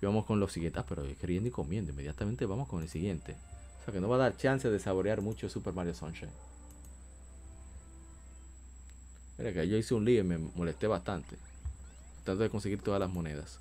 Y 0.00 0.06
vamos 0.06 0.26
con 0.26 0.38
los 0.38 0.52
siguientes. 0.52 0.80
Ah, 0.80 0.86
pero 0.88 1.02
queriendo 1.20 1.48
y 1.48 1.52
comiendo. 1.52 1.90
Inmediatamente 1.90 2.46
vamos 2.46 2.68
con 2.68 2.82
el 2.82 2.88
siguiente. 2.88 3.36
O 3.84 3.86
sea 3.86 3.92
que 3.92 4.00
no 4.00 4.08
va 4.08 4.16
a 4.16 4.18
dar 4.18 4.36
chance 4.38 4.70
de 4.70 4.78
saborear 4.78 5.20
mucho 5.20 5.46
Super 5.50 5.74
Mario 5.74 5.94
Sunshine. 5.94 6.30
Mira 9.36 9.52
que 9.52 9.68
yo 9.68 9.76
hice 9.76 9.92
un 9.92 10.06
lío 10.06 10.20
y 10.20 10.24
me 10.24 10.38
molesté 10.38 10.86
bastante. 10.86 11.36
Trato 12.24 12.40
de 12.40 12.48
conseguir 12.48 12.80
todas 12.80 12.98
las 12.98 13.10
monedas. 13.10 13.60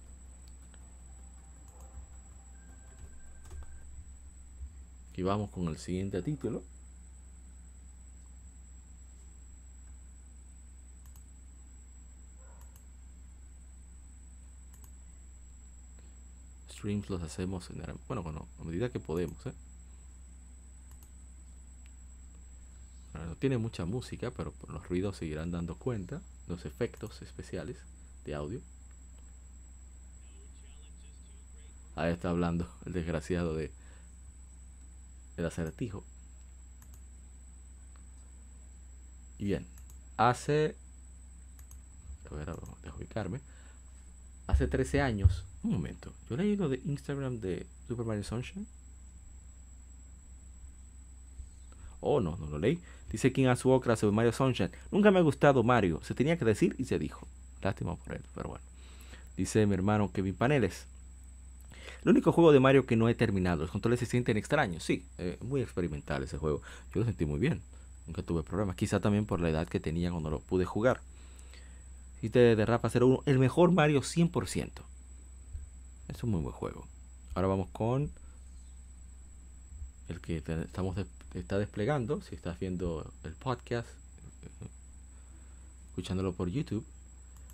Aquí 5.12 5.24
vamos 5.24 5.50
con 5.50 5.68
el 5.68 5.78
siguiente 5.78 6.22
título. 6.22 6.64
streams 16.70 17.10
los 17.10 17.22
hacemos 17.22 17.70
en, 17.70 17.82
bueno, 18.08 18.24
bueno, 18.24 18.48
a 18.62 18.64
medida 18.64 18.90
que 18.90 19.02
podemos. 19.02 19.45
¿eh? 19.45 19.54
No 23.26 23.36
tiene 23.36 23.58
mucha 23.58 23.86
música, 23.86 24.32
pero 24.32 24.54
los 24.68 24.88
ruidos 24.88 25.18
seguirán 25.18 25.52
dando 25.52 25.78
cuenta, 25.78 26.22
los 26.48 26.66
efectos 26.66 27.22
especiales 27.22 27.78
de 28.26 28.36
audio. 28.36 28.62
Ahí 31.95 32.12
está 32.12 32.30
hablando 32.30 32.68
el 32.86 32.94
desgraciado 32.94 33.56
de 33.56 33.72
el 35.38 35.45
acertijo. 35.45 36.04
Y 39.38 39.45
bien, 39.45 39.68
hace 40.18 40.76
a 42.34 42.36
ver, 42.36 42.56
dejo 42.84 42.98
ubicarme. 42.98 43.41
Hace 44.48 44.68
13 44.68 45.02
años 45.02 45.45
un 45.64 45.72
momento. 45.72 46.14
Yo 46.30 46.36
leí 46.36 46.56
lo 46.56 46.70
de 46.70 46.82
Instagram 46.86 47.40
de 47.40 47.66
Super 47.88 48.06
Mario 48.06 48.24
Sunshine. 48.24 48.68
Oh, 52.04 52.20
no, 52.20 52.38
no 52.38 52.48
lo 52.48 52.60
leí. 52.60 52.80
Dice 53.12 53.32
King 53.32 53.46
Azuokra 53.46 53.96
sobre 53.96 54.16
Mario 54.16 54.34
Sunshine. 54.34 54.72
Nunca 54.92 55.12
me 55.12 55.20
ha 55.20 55.22
gustado 55.22 55.64
Mario. 55.64 56.02
Se 56.04 56.14
tenía 56.14 56.38
que 56.38 56.46
decir 56.46 56.76
y 56.78 56.86
se 56.86 57.00
dijo. 57.00 57.28
Lástima 57.62 57.96
por 57.96 58.16
él, 58.16 58.24
pero 58.36 58.50
bueno. 58.50 58.64
Dice 59.38 59.66
mi 59.66 59.74
hermano 59.74 60.12
Kevin 60.12 60.36
Paneles. 60.36 60.88
El 62.04 62.10
único 62.10 62.32
juego 62.32 62.52
de 62.52 62.60
Mario 62.60 62.86
que 62.86 62.96
no 62.96 63.08
he 63.08 63.16
terminado. 63.16 63.62
Los 63.62 63.72
controles 63.72 64.00
se 64.00 64.06
sienten 64.06 64.36
extraños. 64.36 64.84
Sí, 64.84 65.06
eh, 65.18 65.38
muy 65.42 65.62
experimental 65.62 66.24
ese 66.24 66.38
juego. 66.38 66.62
Yo 66.94 67.00
lo 67.00 67.06
sentí 67.06 67.26
muy 67.26 67.40
bien. 67.40 67.62
Nunca 68.08 68.22
tuve 68.22 68.44
problemas. 68.44 68.76
Quizá 68.76 69.00
también 69.00 69.26
por 69.26 69.40
la 69.40 69.50
edad 69.50 69.68
que 69.68 69.80
tenía 69.80 70.12
cuando 70.12 70.30
lo 70.30 70.40
pude 70.40 70.66
jugar. 70.66 71.00
Y 72.22 72.30
te 72.30 72.56
de 72.56 72.66
Rafa 72.66 72.90
01. 72.94 73.24
El 73.26 73.40
mejor 73.40 73.72
Mario 73.72 74.02
100%. 74.02 74.70
Es 76.10 76.24
un 76.24 76.32
muy 76.32 76.42
buen 76.42 76.54
juego. 76.54 76.86
Ahora 77.36 77.48
vamos 77.48 77.70
con 77.70 78.12
el 80.10 80.20
que 80.20 80.38
estamos 80.38 80.98
está 81.39 81.57
desplegando. 81.57 82.22
Si 82.22 82.35
estás 82.35 82.60
viendo 82.60 83.11
el 83.23 83.34
podcast, 83.34 83.88
escuchándolo 85.89 86.34
por 86.34 86.49
YouTube. 86.49 86.85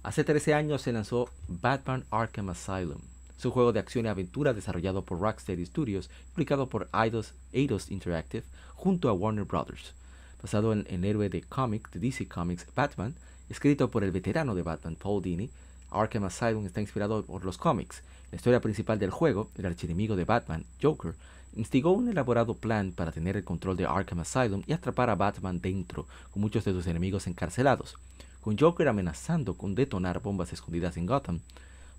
Hace 0.03 0.23
13 0.23 0.53
años 0.53 0.81
se 0.81 0.93
lanzó 0.93 1.29
Batman 1.47 2.05
Arkham 2.11 2.49
Asylum. 2.49 3.01
Es 3.37 3.45
un 3.45 3.51
juego 3.51 3.71
de 3.71 3.79
acción 3.79 4.05
y 4.05 4.09
aventura 4.09 4.53
desarrollado 4.53 5.03
por 5.03 5.19
Rocksteady 5.19 5.65
Studios, 5.65 6.09
publicado 6.33 6.67
por 6.67 6.89
Eidos, 6.93 7.33
Eidos 7.53 7.89
Interactive 7.89 8.43
junto 8.75 9.09
a 9.09 9.13
Warner 9.13 9.45
Brothers. 9.45 9.93
Basado 10.41 10.73
en 10.73 10.85
el 10.89 11.03
héroe 11.05 11.29
de 11.29 11.41
cómic 11.41 11.89
de 11.91 11.99
DC 11.99 12.27
Comics 12.27 12.65
Batman, 12.75 13.15
escrito 13.49 13.89
por 13.89 14.03
el 14.03 14.11
veterano 14.11 14.55
de 14.55 14.63
Batman 14.63 14.95
Paul 14.95 15.21
Dini, 15.21 15.49
Arkham 15.91 16.25
Asylum 16.25 16.65
está 16.65 16.81
inspirado 16.81 17.25
por 17.25 17.43
los 17.43 17.57
cómics 17.57 18.03
la 18.31 18.35
historia 18.35 18.61
principal 18.61 18.99
del 18.99 19.09
juego, 19.09 19.49
el 19.57 19.65
archienemigo 19.65 20.15
de 20.15 20.25
Batman, 20.25 20.65
Joker, 20.81 21.15
instigó 21.53 21.91
un 21.91 22.09
elaborado 22.09 22.53
plan 22.53 22.91
para 22.91 23.11
tener 23.11 23.37
el 23.37 23.43
control 23.43 23.77
de 23.77 23.85
Arkham 23.85 24.19
Asylum 24.19 24.63
y 24.67 24.73
atrapar 24.73 25.09
a 25.09 25.15
Batman 25.15 25.61
dentro, 25.61 26.07
con 26.31 26.41
muchos 26.41 26.65
de 26.65 26.71
sus 26.71 26.87
enemigos 26.87 27.27
encarcelados, 27.27 27.97
con 28.41 28.57
Joker 28.57 28.87
amenazando 28.87 29.55
con 29.55 29.75
detonar 29.75 30.21
bombas 30.21 30.53
escondidas 30.53 30.97
en 30.97 31.05
Gotham, 31.05 31.39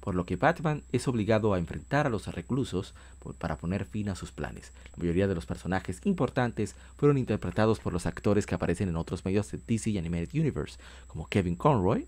por 0.01 0.15
lo 0.15 0.25
que 0.25 0.37
Batman 0.37 0.83
es 0.93 1.07
obligado 1.09 1.53
a 1.53 1.59
enfrentar 1.59 2.07
a 2.07 2.11
los 2.11 2.27
reclusos 2.29 2.95
para 3.39 3.59
poner 3.59 3.85
fin 3.85 4.09
a 4.09 4.15
sus 4.15 4.33
planes. 4.33 4.73
La 4.93 4.99
mayoría 4.99 5.29
de 5.29 5.35
los 5.35 5.47
personajes 5.47 6.01
importantes 6.05 6.75
fueron 6.97 7.19
interpretados 7.19 7.81
por 7.81 7.93
los 7.93 8.07
actores 8.07 8.47
que 8.47 8.55
aparecen 8.55 8.89
en 8.89 8.97
otros 8.97 9.25
medios 9.25 9.51
de 9.51 9.59
DC 9.59 9.99
Animated 9.99 10.39
Universe, 10.39 10.79
como 11.07 11.27
Kevin 11.27 11.57
Conroy, 11.57 12.07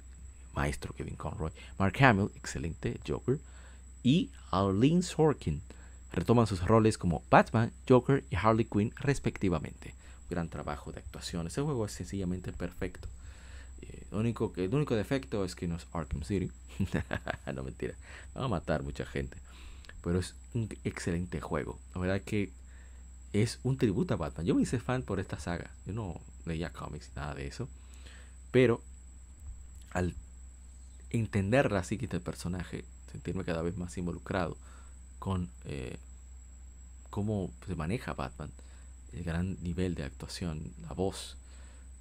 maestro 0.54 0.94
Kevin 0.94 1.16
Conroy, 1.16 1.52
Mark 1.78 2.02
Hamill, 2.02 2.30
excelente 2.34 2.98
Joker, 3.06 3.38
y 4.02 4.30
Arlene 4.50 5.02
Sorkin 5.02 5.60
retoman 6.12 6.46
sus 6.46 6.66
roles 6.66 6.98
como 6.98 7.22
Batman, 7.30 7.72
Joker 7.88 8.24
y 8.30 8.36
Harley 8.36 8.66
Quinn 8.66 8.92
respectivamente. 8.96 9.94
Gran 10.30 10.48
trabajo 10.48 10.92
de 10.92 11.00
actuación. 11.00 11.46
Ese 11.46 11.62
juego 11.62 11.86
es 11.86 11.92
sencillamente 11.92 12.52
perfecto. 12.52 13.08
Eh, 13.82 14.06
único 14.12 14.52
el 14.56 14.74
único 14.74 14.94
defecto 14.94 15.44
es 15.44 15.54
que 15.54 15.68
no 15.68 15.76
es 15.76 15.86
Arkham 15.92 16.22
City. 16.22 16.50
no 17.54 17.62
mentira. 17.62 17.94
Va 18.36 18.44
a 18.44 18.48
matar 18.48 18.82
mucha 18.82 19.04
gente. 19.04 19.36
Pero 20.02 20.18
es 20.18 20.34
un 20.54 20.68
excelente 20.84 21.40
juego. 21.40 21.78
La 21.94 22.00
verdad 22.00 22.20
que 22.22 22.50
es 23.32 23.58
un 23.62 23.78
tributo 23.78 24.14
a 24.14 24.16
Batman. 24.16 24.46
Yo 24.46 24.54
me 24.54 24.62
hice 24.62 24.80
fan 24.80 25.02
por 25.02 25.20
esta 25.20 25.38
saga. 25.38 25.70
Yo 25.86 25.92
no 25.92 26.20
leía 26.44 26.72
cómics, 26.72 27.10
nada 27.16 27.34
de 27.34 27.46
eso. 27.46 27.68
Pero 28.50 28.82
al 29.92 30.14
entender 31.10 31.70
la 31.72 31.84
psique 31.84 32.06
del 32.06 32.20
personaje, 32.20 32.84
sentirme 33.10 33.44
cada 33.44 33.62
vez 33.62 33.76
más 33.76 33.96
involucrado 33.98 34.56
con 35.22 35.48
eh, 35.66 36.00
cómo 37.08 37.52
se 37.64 37.76
maneja 37.76 38.12
Batman, 38.12 38.50
el 39.12 39.22
gran 39.22 39.56
nivel 39.62 39.94
de 39.94 40.02
actuación, 40.02 40.74
la 40.82 40.94
voz, 40.94 41.36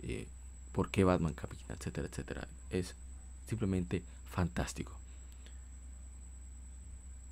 eh, 0.02 0.28
por 0.72 0.90
qué 0.90 1.04
Batman 1.04 1.36
camina, 1.36 1.68
etcétera, 1.70 2.08
etcétera. 2.08 2.48
Es 2.72 2.96
simplemente 3.48 4.02
fantástico. 4.28 4.98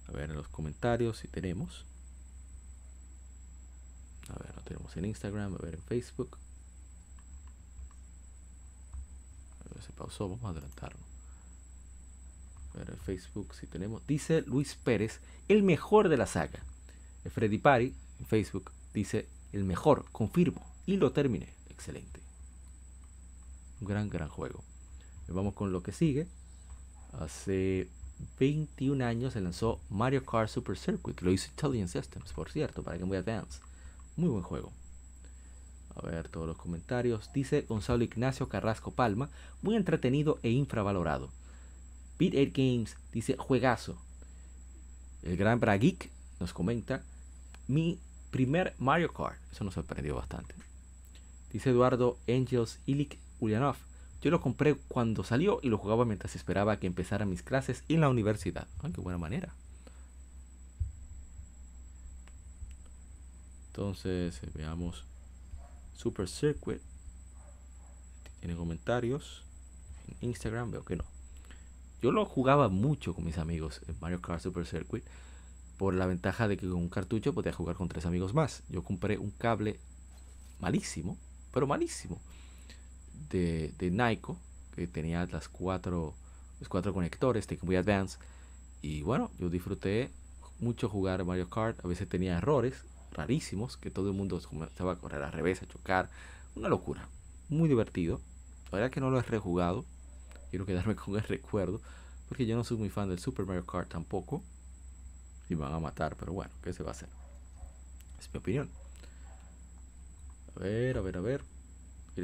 A 0.09 0.11
ver 0.11 0.29
en 0.29 0.35
los 0.35 0.47
comentarios 0.49 1.17
si 1.17 1.27
tenemos. 1.27 1.85
A 4.27 4.37
ver, 4.43 4.55
lo 4.55 4.61
tenemos 4.61 4.95
en 4.95 5.05
Instagram, 5.05 5.55
a 5.55 5.57
ver 5.57 5.73
en 5.73 5.81
Facebook. 5.81 6.37
A 9.65 9.73
ver, 9.73 9.83
se 9.83 9.91
pausó, 9.93 10.29
vamos 10.29 10.45
a 10.45 10.49
adelantarlo. 10.49 11.09
Ver 12.85 12.97
Facebook 12.97 13.53
si 13.53 13.68
tenemos. 13.68 14.06
Dice 14.07 14.41
Luis 14.43 14.76
Pérez, 14.76 15.19
el 15.47 15.64
mejor 15.64 16.10
de 16.10 16.18
la 16.18 16.27
saga. 16.27 16.64
Freddy 17.30 17.57
Parry 17.57 17.93
en 18.19 18.26
Facebook 18.26 18.72
dice, 18.93 19.27
el 19.51 19.64
mejor, 19.64 20.06
confirmo. 20.11 20.65
Y 20.85 20.97
lo 20.97 21.11
terminé. 21.11 21.53
Excelente. 21.69 22.22
Un 23.81 23.88
gran, 23.88 24.10
gran 24.10 24.30
juego. 24.30 24.64
Vamos 25.27 25.53
con 25.53 25.72
lo 25.72 25.84
que 25.84 25.91
sigue. 25.91 26.27
Hace 27.14 27.88
21 28.39 29.06
años 29.06 29.34
se 29.34 29.41
lanzó 29.41 29.80
Mario 29.89 30.26
Kart 30.26 30.49
Super 30.49 30.77
Circuit. 30.77 31.22
Lo 31.22 31.31
hizo 31.31 31.49
Intelligent 31.49 31.89
Systems, 31.89 32.34
por 32.34 32.49
cierto, 32.49 32.81
para 32.81 32.97
Game 32.97 33.10
Boy 33.10 33.18
Advance. 33.18 33.61
Muy 34.15 34.30
buen 34.30 34.43
juego. 34.43 34.72
A 35.95 36.01
ver 36.01 36.30
todos 36.30 36.47
los 36.47 36.57
comentarios. 36.57 37.30
Dice 37.34 37.61
Gonzalo 37.68 38.03
Ignacio 38.03 38.49
Carrasco 38.49 38.91
Palma. 38.91 39.30
Muy 39.61 39.76
entretenido 39.76 40.39
e 40.43 40.49
infravalorado. 40.49 41.30
Beat 42.19 42.33
8 42.35 42.51
Games 42.53 42.97
dice 43.13 43.37
juegazo. 43.37 43.97
El 45.23 45.37
gran 45.37 45.61
Brageek 45.61 46.11
nos 46.41 46.53
comenta. 46.53 47.01
Mi 47.67 47.97
primer 48.29 48.75
Mario 48.77 49.13
Kart. 49.13 49.39
Eso 49.51 49.63
nos 49.63 49.73
sorprendió 49.75 50.15
bastante. 50.15 50.53
Dice 51.53 51.69
Eduardo 51.69 52.19
Angels 52.27 52.79
Ilik 52.85 53.17
Ulyanov. 53.39 53.77
Yo 54.21 54.31
lo 54.31 54.41
compré 54.41 54.75
cuando 54.75 55.23
salió 55.23 55.59
y 55.63 55.69
lo 55.69 55.77
jugaba 55.77 56.03
mientras 56.03 56.35
esperaba 56.35 56.77
que 56.77 56.87
empezara 56.87 57.25
mis 57.25 57.41
clases 57.41 57.85
en 57.87 58.01
la 58.01 58.09
universidad. 58.09 58.67
Ay, 58.83 58.91
qué 58.91 58.99
buena 58.99 59.17
manera. 59.17 59.53
Entonces, 63.67 64.43
eh, 64.43 64.51
veamos 64.53 65.05
Super 65.95 66.27
Circuit. 66.27 66.81
Tiene 68.41 68.57
comentarios. 68.57 69.45
En 70.07 70.29
Instagram 70.29 70.71
veo 70.71 70.83
que 70.83 70.97
no. 70.97 71.18
Yo 72.01 72.11
lo 72.11 72.26
jugaba 72.26 72.69
mucho 72.69 73.13
con 73.13 73.26
mis 73.26 73.38
amigos 73.38 73.81
en 73.88 73.95
Mario 73.99 74.21
Kart 74.21 74.41
Super 74.41 74.65
Circuit 74.65 75.03
por 75.77 75.93
la 75.93 76.05
ventaja 76.05 76.47
de 76.47 76.55
que 76.55 76.67
con 76.67 76.77
un 76.77 76.89
cartucho 76.89 77.34
podía 77.34 77.51
jugar 77.51 77.76
con 77.76 77.89
tres 77.89 78.05
amigos 78.05 78.34
más. 78.34 78.63
Yo 78.69 78.84
compré 78.84 79.17
un 79.17 79.31
cable 79.31 79.80
malísimo, 80.59 81.17
pero 81.53 81.67
malísimo, 81.67 82.21
de, 83.30 83.73
de 83.77 84.19
que 84.76 84.88
tenía 84.88 85.26
las 85.26 85.49
cuatro, 85.49 86.13
los 86.59 86.69
cuatro 86.69 86.93
conectores 86.93 87.47
de 87.47 87.57
Game 87.57 87.77
Advance. 87.77 88.17
Y 88.81 89.01
bueno, 89.01 89.30
yo 89.38 89.49
disfruté 89.49 90.09
mucho 90.59 90.88
jugar 90.88 91.26
Mario 91.26 91.49
Kart. 91.49 91.84
A 91.84 91.88
veces 91.88 92.07
tenía 92.07 92.38
errores 92.38 92.85
rarísimos, 93.11 93.76
que 93.76 93.91
todo 93.91 94.07
el 94.07 94.15
mundo 94.15 94.39
comenzaba 94.47 94.93
a 94.93 94.95
correr 94.95 95.21
al 95.21 95.34
revés, 95.34 95.61
a 95.61 95.67
chocar. 95.67 96.09
Una 96.55 96.69
locura. 96.69 97.09
Muy 97.49 97.67
divertido. 97.67 98.21
La 98.71 98.77
verdad 98.77 98.91
que 98.91 99.01
no 99.01 99.09
lo 99.09 99.19
he 99.19 99.23
rejugado. 99.23 99.84
Quiero 100.49 100.65
quedarme 100.65 100.95
con 100.95 101.15
el 101.15 101.23
recuerdo. 101.23 101.81
Porque 102.27 102.45
yo 102.45 102.55
no 102.55 102.63
soy 102.63 102.77
muy 102.77 102.89
fan 102.89 103.09
del 103.09 103.19
Super 103.19 103.45
Mario 103.45 103.65
Kart 103.65 103.89
tampoco 103.89 104.43
y 105.49 105.55
van 105.55 105.73
a 105.73 105.80
matar, 105.80 106.15
pero 106.15 106.31
bueno, 106.31 106.51
¿qué 106.63 106.73
se 106.73 106.84
va 106.84 106.89
a 106.89 106.91
hacer? 106.91 107.09
Es 108.19 108.31
mi 108.31 108.38
opinión. 108.38 108.69
A 110.55 110.59
ver, 110.59 110.97
a 110.97 111.01
ver, 111.01 111.17
a 111.17 111.21
ver. 111.21 111.43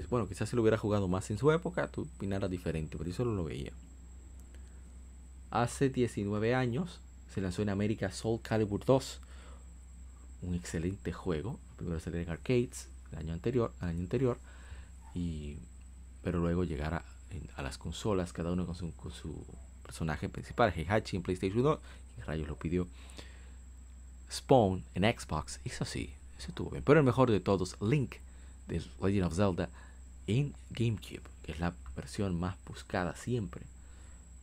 Bueno, 0.09 0.27
quizás 0.27 0.49
si 0.49 0.55
lo 0.55 0.61
hubiera 0.61 0.77
jugado 0.77 1.07
más 1.07 1.31
en 1.31 1.37
su 1.37 1.51
época, 1.51 1.87
tú 1.87 2.01
opinaras 2.01 2.51
diferente, 2.51 2.97
pero 2.97 3.09
yo 3.09 3.15
solo 3.15 3.33
lo 3.33 3.45
veía. 3.45 3.71
Hace 5.49 5.89
19 5.89 6.53
años 6.53 6.99
se 7.33 7.41
lanzó 7.41 7.61
en 7.61 7.69
América 7.69 8.11
Soul 8.11 8.41
Calibur 8.41 8.83
2. 8.85 9.21
Un 10.41 10.53
excelente 10.53 11.13
juego. 11.13 11.59
Primero 11.77 11.99
salió 11.99 12.19
en 12.19 12.29
arcades 12.29 12.89
el 13.11 13.19
año 13.19 13.33
anterior, 13.33 13.73
el 13.81 13.87
año 13.87 13.99
anterior 13.99 14.37
y, 15.13 15.57
pero 16.21 16.39
luego 16.39 16.63
llegar 16.63 17.03
a, 17.55 17.61
las 17.61 17.77
consolas, 17.77 18.33
cada 18.33 18.51
uno 18.51 18.65
con 18.65 18.75
su, 18.75 18.93
con 18.93 19.11
su 19.11 19.45
personaje 19.83 20.29
principal, 20.29 20.73
Heihachi 20.75 21.15
en 21.15 21.23
PlayStation 21.23 21.61
2 21.63 21.79
rayos 22.25 22.47
lo 22.47 22.57
pidió. 22.57 22.87
Spawn 24.31 24.83
en 24.95 25.03
Xbox, 25.03 25.59
eso 25.63 25.85
sí, 25.85 26.13
eso 26.37 26.49
estuvo 26.49 26.71
bien. 26.71 26.83
Pero 26.83 26.99
el 26.99 27.05
mejor 27.05 27.31
de 27.31 27.39
todos, 27.39 27.77
Link 27.81 28.15
de 28.67 28.83
Legend 29.01 29.25
of 29.25 29.35
Zelda 29.35 29.69
en 30.27 30.53
GameCube, 30.71 31.21
que 31.43 31.51
es 31.51 31.59
la 31.59 31.73
versión 31.95 32.37
más 32.39 32.57
buscada 32.65 33.15
siempre. 33.15 33.63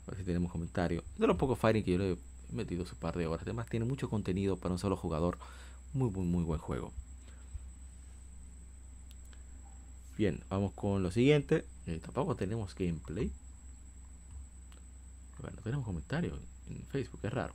A 0.07 0.11
ver 0.11 0.19
si 0.19 0.25
tenemos 0.25 0.51
comentarios. 0.51 1.05
De 1.19 1.27
lo 1.27 1.37
poco 1.37 1.57
Fighting 1.57 1.85
que 1.85 1.93
yo 1.93 1.99
le 1.99 2.13
he 2.13 2.19
metido 2.53 2.87
su 2.87 2.97
par 2.97 3.17
de 3.17 3.27
horas. 3.27 3.43
Además, 3.43 3.67
tiene 3.69 3.85
mucho 3.85 4.09
contenido 4.09 4.57
para 4.57 4.73
un 4.73 4.79
solo 4.79 4.97
jugador. 4.97 5.39
Muy, 5.93 6.11
muy, 6.11 6.25
muy 6.25 6.45
buen 6.45 6.61
juego. 6.61 6.93
Bien, 10.23 10.39
vamos 10.49 10.71
con 10.75 11.03
lo 11.03 11.11
siguiente. 11.11 11.65
Eh, 11.85 11.99
tampoco 12.01 12.37
tenemos 12.37 12.77
gameplay. 12.77 13.33
Bueno, 15.41 15.59
tenemos 15.65 15.85
comentarios 15.85 16.39
en 16.71 16.81
Facebook, 16.93 17.19
es 17.25 17.33
raro. 17.33 17.53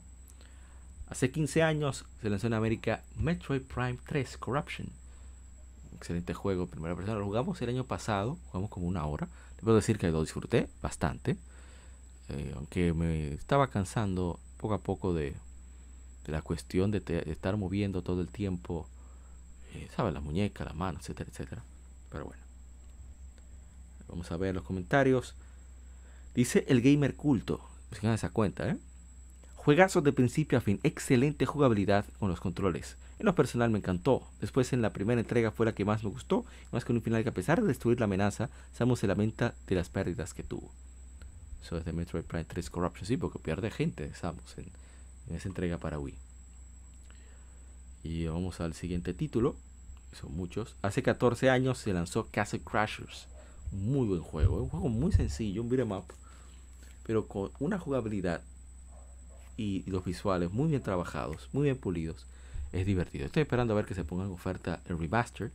Hace 1.07 1.31
15 1.31 1.64
años 1.64 2.03
se 2.22 2.30
lanzó 2.30 2.48
en 2.48 2.56
América 2.56 3.06
Metroid 3.15 3.61
Prime 3.61 3.98
3 4.06 4.38
Corruption. 4.38 4.89
Excelente 5.95 6.34
juego, 6.34 6.68
primera 6.68 6.94
persona. 6.94 7.18
Lo 7.18 7.23
jugamos 7.23 7.61
el 7.61 7.69
año 7.69 7.85
pasado, 7.85 8.38
jugamos 8.48 8.69
como 8.69 8.85
una 8.85 9.06
hora. 9.06 9.30
Le 9.56 9.64
puedo 9.64 9.77
decir 9.77 9.98
que 9.98 10.11
lo 10.11 10.19
disfruté 10.19 10.68
bastante. 10.81 11.38
Eh, 12.27 12.52
aunque 12.53 12.91
me 12.91 13.34
estaba 13.35 13.69
cansando 13.69 14.41
poco 14.57 14.73
a 14.73 14.80
poco 14.80 15.14
de, 15.14 15.35
la 16.26 16.41
cuestión 16.41 16.91
de, 16.91 17.02
estar 17.27 17.56
moviendo 17.56 18.02
todo 18.02 18.19
el 18.19 18.27
tiempo, 18.27 18.89
eh, 19.73 19.88
¿sabes? 19.95 20.14
La 20.14 20.19
muñeca, 20.19 20.65
la 20.65 20.73
mano, 20.73 20.99
etcétera, 20.99 21.30
etcétera. 21.31 21.64
Pero 22.11 22.26
bueno. 22.26 22.47
Vamos 24.08 24.32
a 24.32 24.38
ver 24.38 24.56
los 24.56 24.64
comentarios. 24.64 25.36
Dice 26.34 26.66
el 26.68 26.82
gamer 26.82 27.16
culto. 27.16 27.62
Se 27.92 28.14
esa 28.14 28.30
cuenta, 28.30 28.70
¿eh? 28.70 28.78
Juegazo 29.56 30.02
de 30.02 30.14
principio 30.14 30.58
a 30.58 30.62
fin, 30.62 30.80
excelente 30.84 31.46
jugabilidad 31.46 32.06
con 32.20 32.30
los 32.30 32.40
controles. 32.40 32.96
En 33.20 33.26
lo 33.26 33.36
personal 33.36 33.70
me 33.70 33.80
encantó. 33.80 34.26
Después 34.40 34.72
en 34.72 34.82
la 34.82 34.94
primera 34.94 35.20
entrega 35.20 35.52
fue 35.52 35.66
la 35.66 35.74
que 35.74 35.84
más 35.84 36.04
me 36.04 36.10
gustó, 36.10 36.46
más 36.72 36.86
que 36.86 36.94
un 36.94 37.02
final 37.02 37.24
que 37.24 37.30
a 37.30 37.34
pesar 37.34 37.62
de 37.62 37.68
destruir 37.68 38.00
la 38.00 38.06
amenaza, 38.06 38.50
Samus 38.74 39.00
se 39.00 39.08
lamenta 39.08 39.56
de 39.68 39.76
las 39.76 39.90
pérdidas 39.90 40.34
que 40.34 40.44
tuvo. 40.44 40.72
Eso 41.62 41.78
es 41.78 41.84
de 41.84 41.92
Metroid 41.92 42.24
Prime 42.24 42.46
3 42.46 42.70
Corruption, 42.70 43.06
sí, 43.06 43.18
porque 43.18 43.40
pierde 43.40 43.72
gente 43.72 44.14
Samus 44.14 44.58
en, 44.58 44.68
esa 45.36 45.50
entrega 45.50 45.78
para 45.78 46.00
Wii. 46.00 46.18
Y 48.04 48.28
vamos 48.28 48.62
al 48.62 48.74
siguiente 48.74 49.14
título, 49.14 49.58
son 50.14 50.34
muchos. 50.34 50.76
Hace 50.82 51.04
14 51.04 51.50
años 51.50 51.80
se 51.80 51.92
lanzó 51.92 52.28
Castle 52.32 52.62
Crashers. 52.62 53.28
Muy 53.72 54.07
buen 54.07 54.22
juego, 54.22 54.64
un 54.64 54.69
juego 54.69 54.89
muy 54.89 55.11
sencillo, 55.11 55.61
un 55.61 55.69
beat'em 55.69 55.91
up, 55.91 56.06
pero 57.06 57.27
con 57.27 57.52
una 57.60 57.80
jugabilidad 57.80 58.41
y, 59.57 59.84
los 59.89 60.06
visuales 60.06 60.52
muy 60.52 60.69
bien 60.69 60.81
trabajados, 60.81 61.49
muy 61.52 61.64
bien 61.64 61.77
pulidos. 61.77 62.26
Es 62.72 62.85
divertido. 62.85 63.26
Estoy 63.26 63.44
esperando 63.44 63.73
a 63.73 63.77
ver 63.77 63.85
que 63.85 63.95
se 63.95 64.03
ponga 64.03 64.26
en 64.26 64.31
oferta 64.31 64.81
el 64.88 64.99
remastered 64.99 65.52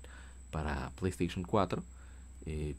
para 0.51 0.91
PlayStation 0.99 1.45
4. 1.45 1.83
Eh, 2.47 2.75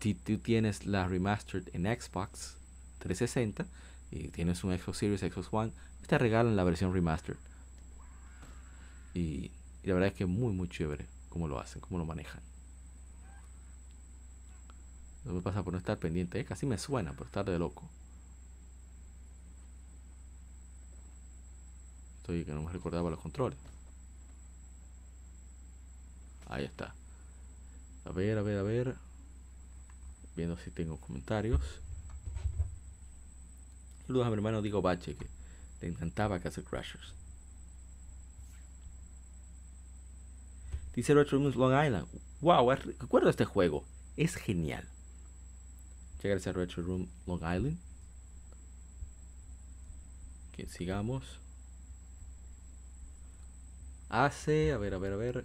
si 0.00 0.14
tú 0.14 0.38
tienes 0.38 0.84
la 0.84 1.06
remastered 1.06 1.68
en 1.72 1.84
Xbox 1.84 2.56
360 2.98 3.66
y 4.10 4.28
tienes 4.28 4.62
un 4.64 4.76
Xbox 4.76 4.98
Series, 4.98 5.20
Xbox 5.20 5.48
One, 5.50 5.72
te 6.06 6.18
regalan 6.18 6.56
la 6.56 6.64
versión 6.64 6.92
remastered. 6.92 7.38
Y, 9.14 9.50
la 9.84 9.94
verdad 9.94 10.08
es 10.08 10.14
que 10.14 10.24
es 10.24 10.30
muy, 10.30 10.52
muy 10.52 10.68
chévere 10.68 11.06
cómo 11.28 11.48
lo 11.48 11.58
hacen, 11.58 11.80
cómo 11.80 11.98
lo 11.98 12.04
manejan. 12.04 12.47
No 15.28 15.34
me 15.34 15.42
pasa 15.42 15.62
por 15.62 15.74
no 15.74 15.78
estar 15.78 15.98
pendiente, 15.98 16.40
eh, 16.40 16.44
casi 16.46 16.64
me 16.64 16.78
suena 16.78 17.12
por 17.12 17.26
estar 17.26 17.44
de 17.44 17.58
loco. 17.58 17.86
Estoy 22.16 22.46
que 22.46 22.52
no 22.52 22.62
me 22.62 22.72
recordaba 22.72 23.10
los 23.10 23.20
controles. 23.20 23.58
Ahí 26.46 26.64
está. 26.64 26.94
A 28.06 28.10
ver, 28.10 28.38
a 28.38 28.42
ver, 28.42 28.58
a 28.58 28.62
ver. 28.62 28.96
Viendo 30.34 30.56
si 30.56 30.70
tengo 30.70 30.98
comentarios. 30.98 31.60
Saludos 34.06 34.28
a 34.28 34.30
mi 34.30 34.36
hermano 34.36 34.62
Diego 34.62 34.80
Bache, 34.80 35.14
que 35.14 35.26
le 35.82 35.88
encantaba 35.88 36.40
Castle 36.40 36.64
Crashers. 36.64 37.12
Dice 40.94 41.12
Retro 41.12 41.38
Long 41.38 41.84
Island. 41.84 42.08
Wow, 42.40 42.70
recuerdo 42.70 43.28
este 43.28 43.44
juego. 43.44 43.84
Es 44.16 44.34
genial. 44.34 44.88
Llegar 46.22 46.40
a 46.44 46.52
Retro 46.52 46.82
Room 46.82 47.08
Long 47.26 47.38
Island. 47.38 47.78
Que 50.52 50.66
sigamos. 50.66 51.24
Hace, 54.08 54.72
a 54.72 54.78
ver, 54.78 54.94
a 54.94 54.98
ver, 54.98 55.12
a 55.12 55.16
ver. 55.16 55.44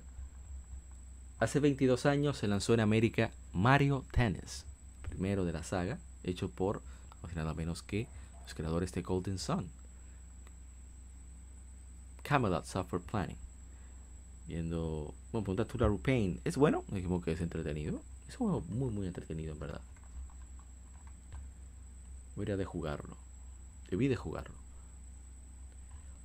Hace 1.40 1.60
22 1.60 2.06
años 2.06 2.38
se 2.38 2.48
lanzó 2.48 2.74
en 2.74 2.80
América 2.80 3.32
Mario 3.52 4.06
Tennis, 4.12 4.66
primero 5.10 5.44
de 5.46 5.52
la 5.52 5.64
saga, 5.64 6.00
hecho 6.24 6.50
por 6.50 6.82
nada 7.36 7.54
menos 7.54 7.82
que 7.82 8.08
los 8.44 8.54
creadores 8.54 8.92
de 8.94 9.02
Golden 9.02 9.40
Sun. 9.40 9.70
Camelot 12.24 12.66
Software 12.66 13.02
Planning. 13.02 13.38
Viendo, 14.48 15.14
bueno, 15.32 15.44
pregunta 15.44 15.66
Tura 15.66 15.88
Rupain. 15.88 16.40
¿Es 16.44 16.58
bueno? 16.58 16.84
Dijimos 16.90 17.24
que 17.24 17.32
es 17.32 17.42
entretenido. 17.42 18.02
Es 18.28 18.40
un 18.40 18.48
juego 18.48 18.62
muy, 18.70 18.92
muy 18.92 19.08
entretenido, 19.08 19.54
en 19.54 19.60
verdad. 19.60 19.82
Debería 22.36 22.58
de 22.58 22.66
jugarlo. 22.66 23.18
Debí 23.90 24.08
de 24.08 24.16
jugarlo. 24.16 24.56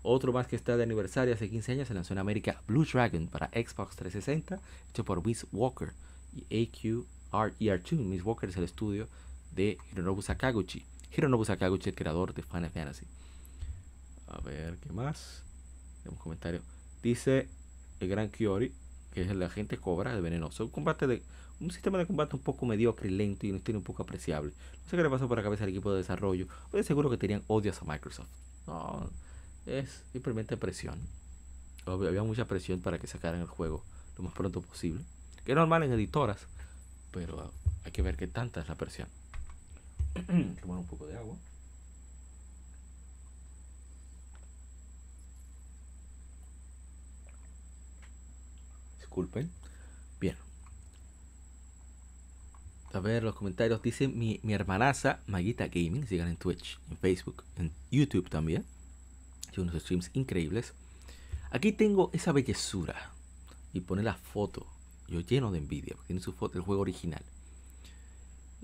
Otro 0.03 0.33
más 0.33 0.47
que 0.47 0.57
está 0.57 0.77
de 0.77 0.85
aniversario 0.85 1.35
hace 1.35 1.51
15 1.51 1.73
años 1.73 1.89
se 1.89 1.95
lanzó 1.95 2.15
en 2.15 2.19
América 2.19 2.63
Blue 2.67 2.85
Dragon 2.85 3.27
para 3.27 3.49
Xbox 3.49 3.97
360, 3.97 4.61
hecho 4.91 5.05
por 5.05 5.27
Miss 5.27 5.47
Walker 5.53 5.93
y 6.33 6.45
AQR2. 6.67 7.99
Miss 7.99 8.25
Walker 8.25 8.49
es 8.49 8.57
el 8.57 8.65
estudio 8.65 9.09
de 9.55 9.77
Hironobu 9.93 10.23
Sakaguchi. 10.23 10.85
Hironobu 11.15 11.45
Sakaguchi, 11.45 11.91
el 11.91 11.95
creador 11.95 12.33
de 12.33 12.43
Final 12.43 12.71
Fantasy. 12.71 13.07
A 14.29 14.41
ver, 14.41 14.77
¿qué 14.79 14.93
más? 14.93 15.43
Tenemos 16.03 16.19
un 16.19 16.23
comentario. 16.23 16.61
Dice 17.03 17.49
el 18.01 18.09
gran 18.09 18.29
Kiori, 18.29 18.73
que 19.13 19.23
es 19.23 19.29
el 19.29 19.43
agente 19.43 19.79
Cobra, 19.79 20.15
el 20.15 20.23
venenoso. 20.23 20.65
Un 20.65 20.71
combate 20.71 21.07
de. 21.07 21.23
Un 21.61 21.71
sistema 21.73 21.99
de 21.99 22.07
combate 22.07 22.37
un 22.37 22.43
poco 22.43 22.67
mediocre 22.67 23.11
lento 23.11 23.47
y 23.47 23.51
una 23.51 23.59
historia 23.59 23.79
un 23.79 23.85
poco 23.85 24.03
apreciable. 24.03 24.53
No 24.85 24.91
sé 24.91 24.97
qué 24.97 25.03
le 25.03 25.11
pasó 25.11 25.27
por 25.27 25.39
la 25.39 25.43
cabeza 25.43 25.65
al 25.65 25.71
equipo 25.71 25.91
de 25.91 25.99
desarrollo. 25.99 26.47
Pues 26.71 26.87
seguro 26.87 27.11
que 27.11 27.17
tenían 27.17 27.43
odios 27.49 27.83
a 27.83 27.85
Microsoft. 27.85 28.29
No, 28.67 29.11
es 29.67 30.05
simplemente 30.13 30.57
presión. 30.57 30.99
Había 31.85 32.23
mucha 32.23 32.45
presión 32.45 32.81
para 32.81 32.99
que 32.99 33.07
sacaran 33.07 33.41
el 33.41 33.47
juego 33.47 33.83
lo 34.17 34.25
más 34.25 34.35
pronto 34.35 34.61
posible. 34.61 35.03
Que 35.45 35.53
es 35.53 35.57
normal 35.57 35.83
en 35.83 35.93
editoras, 35.93 36.47
pero 37.11 37.51
hay 37.85 37.93
que 37.93 38.03
ver 38.03 38.17
qué 38.17 38.29
tanta 38.29 38.61
es 38.61 38.69
la 38.69 38.75
presión. 38.75 39.09
Tomar 40.61 40.79
un 40.79 40.87
poco 40.87 41.07
de 41.07 41.17
agua. 41.17 41.37
Disculpen. 49.01 49.51
Bien. 50.21 50.37
A 52.93 53.01
ver 53.01 53.23
los 53.23 53.35
comentarios. 53.35 53.83
Dice 53.83 54.09
mi, 54.09 54.41
mi 54.43 54.55
hermanaza 54.55 55.21
Maguita 55.27 55.67
Gaming. 55.69 56.07
Sigan 56.07 56.29
en 56.29 56.37
Twitch, 56.37 56.79
en 56.91 56.97
Facebook, 56.97 57.45
en 57.57 57.71
YouTube 57.91 58.29
también 58.31 58.65
unos 59.61 59.81
streams 59.83 60.11
increíbles. 60.15 60.75
Aquí 61.51 61.73
tengo 61.73 62.11
esa 62.13 62.33
bellezura 62.33 63.13
y 63.73 63.81
pone 63.81 64.03
la 64.03 64.15
foto. 64.15 64.67
Yo 65.09 65.21
lleno 65.21 65.51
de 65.51 65.59
envidia 65.59 65.95
porque 65.95 66.09
tiene 66.09 66.23
su 66.23 66.33
foto 66.33 66.55
del 66.55 66.63
juego 66.63 66.83
original. 66.83 67.23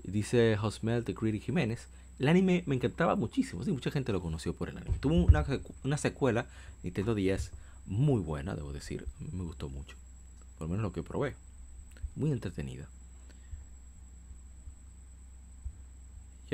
Dice 0.03 0.55
Josmel 0.57 1.03
de 1.03 1.13
Greedy 1.13 1.39
Jiménez. 1.39 1.87
El 2.19 2.27
anime 2.27 2.63
me 2.65 2.75
encantaba 2.75 3.15
muchísimo. 3.15 3.63
Sí, 3.63 3.71
mucha 3.71 3.91
gente 3.91 4.13
lo 4.13 4.21
conoció 4.21 4.53
por 4.53 4.69
el 4.69 4.77
anime. 4.77 4.97
Tuvo 4.99 5.15
una, 5.15 5.45
una 5.83 5.97
secuela, 5.97 6.47
Nintendo 6.83 7.15
10, 7.15 7.51
muy 7.87 8.21
buena, 8.21 8.55
debo 8.55 8.71
decir. 8.71 9.05
me 9.19 9.43
gustó 9.43 9.67
mucho. 9.67 9.97
Por 10.57 10.67
lo 10.67 10.71
menos 10.71 10.83
lo 10.83 10.93
que 10.93 11.03
probé. 11.03 11.35
Muy 12.15 12.31
entretenida. 12.31 12.87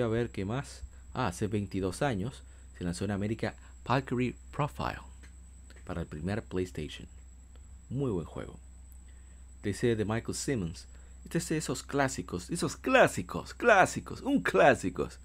A 0.02 0.08
ver 0.08 0.30
qué 0.30 0.46
más. 0.46 0.84
Ah, 1.14 1.28
hace 1.28 1.48
22 1.48 2.02
años 2.02 2.44
se 2.78 2.84
lanzó 2.84 3.06
en 3.06 3.12
América 3.12 3.56
Valkyrie 3.86 4.36
Profile 4.52 5.02
para 5.86 6.02
el 6.02 6.08
primer 6.08 6.44
PlayStation. 6.44 7.08
Muy 7.90 8.12
buen 8.12 8.26
juego. 8.26 8.60
Dice 9.64 9.96
de 9.96 10.06
Michael 10.06 10.36
Simmons. 10.36 10.88
Este 11.26 11.38
es 11.38 11.50
de 11.50 11.58
esos 11.58 11.84
clásicos, 11.84 12.50
esos 12.50 12.78
clásicos, 12.78 13.54
clásicos, 13.54 14.22
un 14.22 14.42
clásicos. 14.42 15.20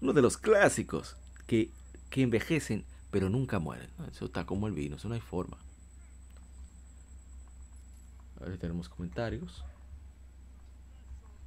Uno 0.00 0.12
de 0.12 0.22
los 0.22 0.38
clásicos 0.38 1.16
que, 1.46 1.70
que 2.08 2.22
envejecen 2.22 2.84
pero 3.10 3.28
nunca 3.28 3.58
mueren. 3.58 3.90
Eso 4.10 4.26
está 4.26 4.46
como 4.46 4.66
el 4.66 4.72
vino, 4.72 4.96
eso 4.96 5.08
no 5.08 5.14
hay 5.14 5.20
forma. 5.20 5.58
A 8.40 8.50
si 8.50 8.56
tenemos 8.56 8.88
comentarios. 8.88 9.64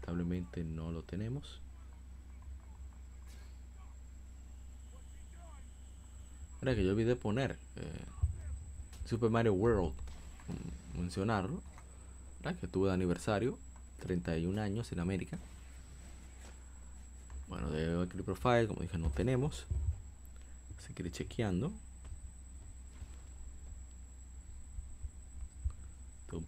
Lamentablemente 0.02 0.64
no 0.64 0.92
lo 0.92 1.04
tenemos. 1.04 1.62
Que 6.64 6.84
yo 6.84 6.92
olvidé 6.92 7.18
poner 7.18 7.58
eh, 7.76 8.06
Super 9.06 9.30
Mario 9.30 9.54
World, 9.54 9.94
mm, 10.48 11.02
mencionarlo, 11.02 11.62
que 12.60 12.68
tuvo 12.68 12.88
de 12.88 12.94
aniversario, 12.94 13.58
31 14.00 14.62
años 14.62 14.92
en 14.94 15.00
América. 15.02 15.38
Bueno, 17.50 17.70
de 17.70 17.94
Valkyrie 17.94 18.24
Profile, 18.24 18.68
como 18.68 18.82
dije, 18.82 18.98
no 18.98 19.10
tenemos. 19.10 19.66
Se 20.88 20.94
quiere 20.94 21.12
chequeando. 21.12 21.72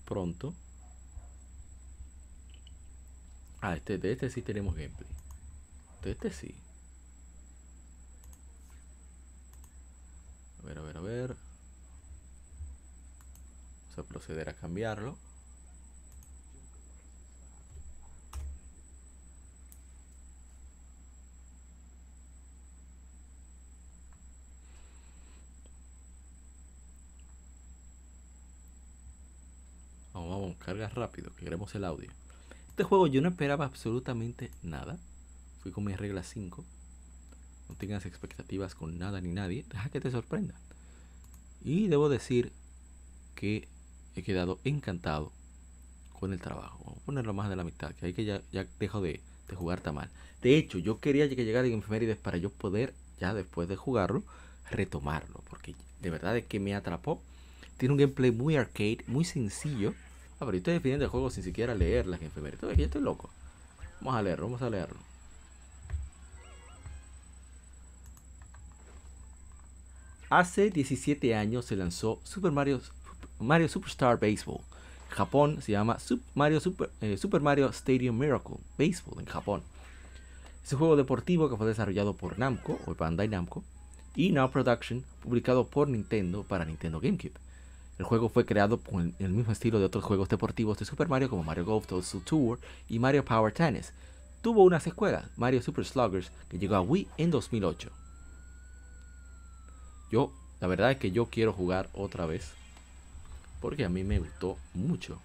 Pronto. 0.05 0.53
Ah, 3.61 3.75
este, 3.75 3.97
de 3.97 4.13
este 4.13 4.29
sí 4.29 4.41
tenemos 4.41 4.75
gameplay. 4.75 5.09
De 6.03 6.11
este 6.11 6.31
sí. 6.31 6.55
A 10.65 10.67
ver, 10.67 10.79
a 10.79 10.81
ver, 10.81 10.97
a 10.97 11.01
ver. 11.01 11.35
Vamos 13.83 13.99
a 13.99 14.03
proceder 14.03 14.49
a 14.49 14.53
cambiarlo. 14.53 15.15
Vamos, 30.13 30.29
vamos, 30.31 30.57
carga 30.57 30.89
rápido, 30.89 31.29
que 31.35 31.43
queremos 31.43 31.75
el 31.75 31.85
audio. 31.85 32.09
Este 32.69 32.83
juego 32.83 33.05
yo 33.05 33.21
no 33.21 33.29
esperaba 33.29 33.65
absolutamente 33.65 34.49
nada. 34.63 34.97
Fui 35.61 35.71
con 35.71 35.83
mi 35.83 35.95
regla 35.95 36.23
5. 36.23 36.65
No 37.69 37.75
tengas 37.75 38.05
expectativas 38.05 38.75
con 38.75 38.97
nada 38.97 39.21
ni 39.21 39.31
nadie. 39.31 39.65
Deja 39.69 39.89
que 39.89 40.01
te 40.01 40.11
sorprenda. 40.11 40.55
Y 41.63 41.87
debo 41.87 42.09
decir 42.09 42.51
que 43.35 43.67
he 44.15 44.23
quedado 44.23 44.59
encantado 44.63 45.31
con 46.19 46.33
el 46.33 46.39
trabajo. 46.39 46.79
Vamos 46.85 47.01
a 47.01 47.05
ponerlo 47.05 47.33
más 47.33 47.49
de 47.49 47.55
la 47.55 47.63
mitad, 47.63 47.91
que 47.93 48.07
hay 48.07 48.13
que 48.13 48.25
ya, 48.25 48.41
ya 48.51 48.65
dejo 48.79 49.01
de, 49.01 49.21
jugar 49.55 49.81
tan 49.81 49.95
mal. 49.95 50.09
De 50.41 50.57
hecho, 50.57 50.77
yo 50.79 50.99
quería 50.99 51.29
que 51.29 51.45
llegara 51.45 51.67
en 51.67 51.79
efemérides 51.79 52.17
para 52.17 52.37
yo 52.37 52.49
poder, 52.49 52.93
ya 53.19 53.33
después 53.33 53.67
de 53.67 53.75
jugarlo, 53.75 54.23
retomarlo. 54.71 55.41
Porque 55.49 55.75
de 56.01 56.09
verdad 56.09 56.37
es 56.37 56.45
que 56.45 56.59
me 56.59 56.75
atrapó. 56.75 57.21
Tiene 57.77 57.93
un 57.93 57.99
gameplay 57.99 58.31
muy 58.31 58.55
arcade, 58.55 58.99
muy 59.07 59.25
sencillo. 59.25 59.93
Ah, 60.35 60.45
pero 60.45 60.53
yo 60.53 60.57
estoy 60.57 60.73
definiendo 60.75 61.05
el 61.05 61.11
juego 61.11 61.29
sin 61.29 61.43
siquiera 61.43 61.75
leer 61.75 62.07
las 62.07 62.21
efemérides. 62.21 62.61
Yo 62.61 62.85
estoy 62.85 63.01
loco. 63.01 63.29
Vamos 64.01 64.15
a 64.15 64.21
leerlo, 64.21 64.45
vamos 64.45 64.61
a 64.61 64.69
leerlo. 64.69 64.97
Hace 70.29 70.71
17 70.71 71.35
años 71.35 71.65
se 71.65 71.75
lanzó 71.75 72.19
Super 72.23 72.51
Mario, 72.51 72.81
Mario 73.39 73.69
Superstar 73.69 74.19
Baseball. 74.19 74.61
Japón 75.09 75.61
se 75.61 75.71
llama 75.71 75.99
Super 75.99 76.25
Mario, 76.33 76.59
Super, 76.59 76.89
eh, 77.01 77.15
Super 77.17 77.41
Mario 77.41 77.69
Stadium 77.69 78.17
Miracle 78.17 78.57
Baseball 78.77 79.19
en 79.19 79.27
Japón. 79.27 79.61
Es 80.63 80.73
un 80.73 80.79
juego 80.79 80.95
deportivo 80.95 81.47
que 81.47 81.57
fue 81.57 81.67
desarrollado 81.67 82.15
por 82.15 82.39
Namco 82.39 82.79
o 82.87 82.95
Bandai 82.95 83.27
Namco 83.27 83.63
y 84.15 84.31
Now 84.31 84.49
Production, 84.49 85.03
publicado 85.21 85.67
por 85.67 85.87
Nintendo 85.87 86.43
para 86.43 86.65
Nintendo 86.65 86.99
GameCube. 86.99 87.39
El 87.99 88.05
juego 88.05 88.27
fue 88.27 88.45
creado 88.45 88.79
con 88.79 89.13
el 89.19 89.29
mismo 89.29 89.53
estilo 89.53 89.77
de 89.77 89.85
otros 89.85 90.03
juegos 90.03 90.27
deportivos 90.27 90.79
de 90.79 90.85
Super 90.85 91.07
Mario 91.07 91.29
como 91.29 91.43
Mario 91.43 91.65
Golf 91.65 91.85
Tour 92.25 92.59
y 92.89 92.97
Mario 92.97 93.23
Power 93.23 93.53
Tennis. 93.53 93.93
Tuvo 94.41 94.63
una 94.63 94.79
secuela, 94.79 95.29
Mario 95.37 95.61
Super 95.61 95.85
Sluggers, 95.85 96.31
que 96.49 96.57
llegó 96.57 96.75
a 96.75 96.81
Wii 96.81 97.07
en 97.17 97.29
2008. 97.29 98.04
Yo 100.11 100.31
la 100.59 100.67
verdad 100.67 100.91
es 100.91 100.97
que 100.97 101.11
yo 101.11 101.27
quiero 101.27 101.53
jugar 101.53 101.89
otra 101.93 102.25
vez. 102.25 102.51
Porque 103.61 103.85
a 103.85 103.89
mí 103.89 104.03
me 104.03 104.19
gustó 104.19 104.57
mucho. 104.73 105.19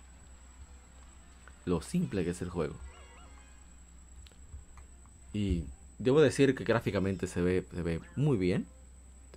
Lo 1.65 1.83
simple 1.83 2.25
que 2.25 2.31
es 2.31 2.43
el 2.43 2.51
juego. 2.51 2.75
Y 5.33 5.65
debo 5.99 6.21
decir 6.21 6.55
que 6.55 6.65
gráficamente 6.65 7.27
se 7.27 7.41
ve, 7.41 7.65
se 7.73 7.83
ve 7.83 8.01
muy 8.17 8.37
bien. 8.37 8.67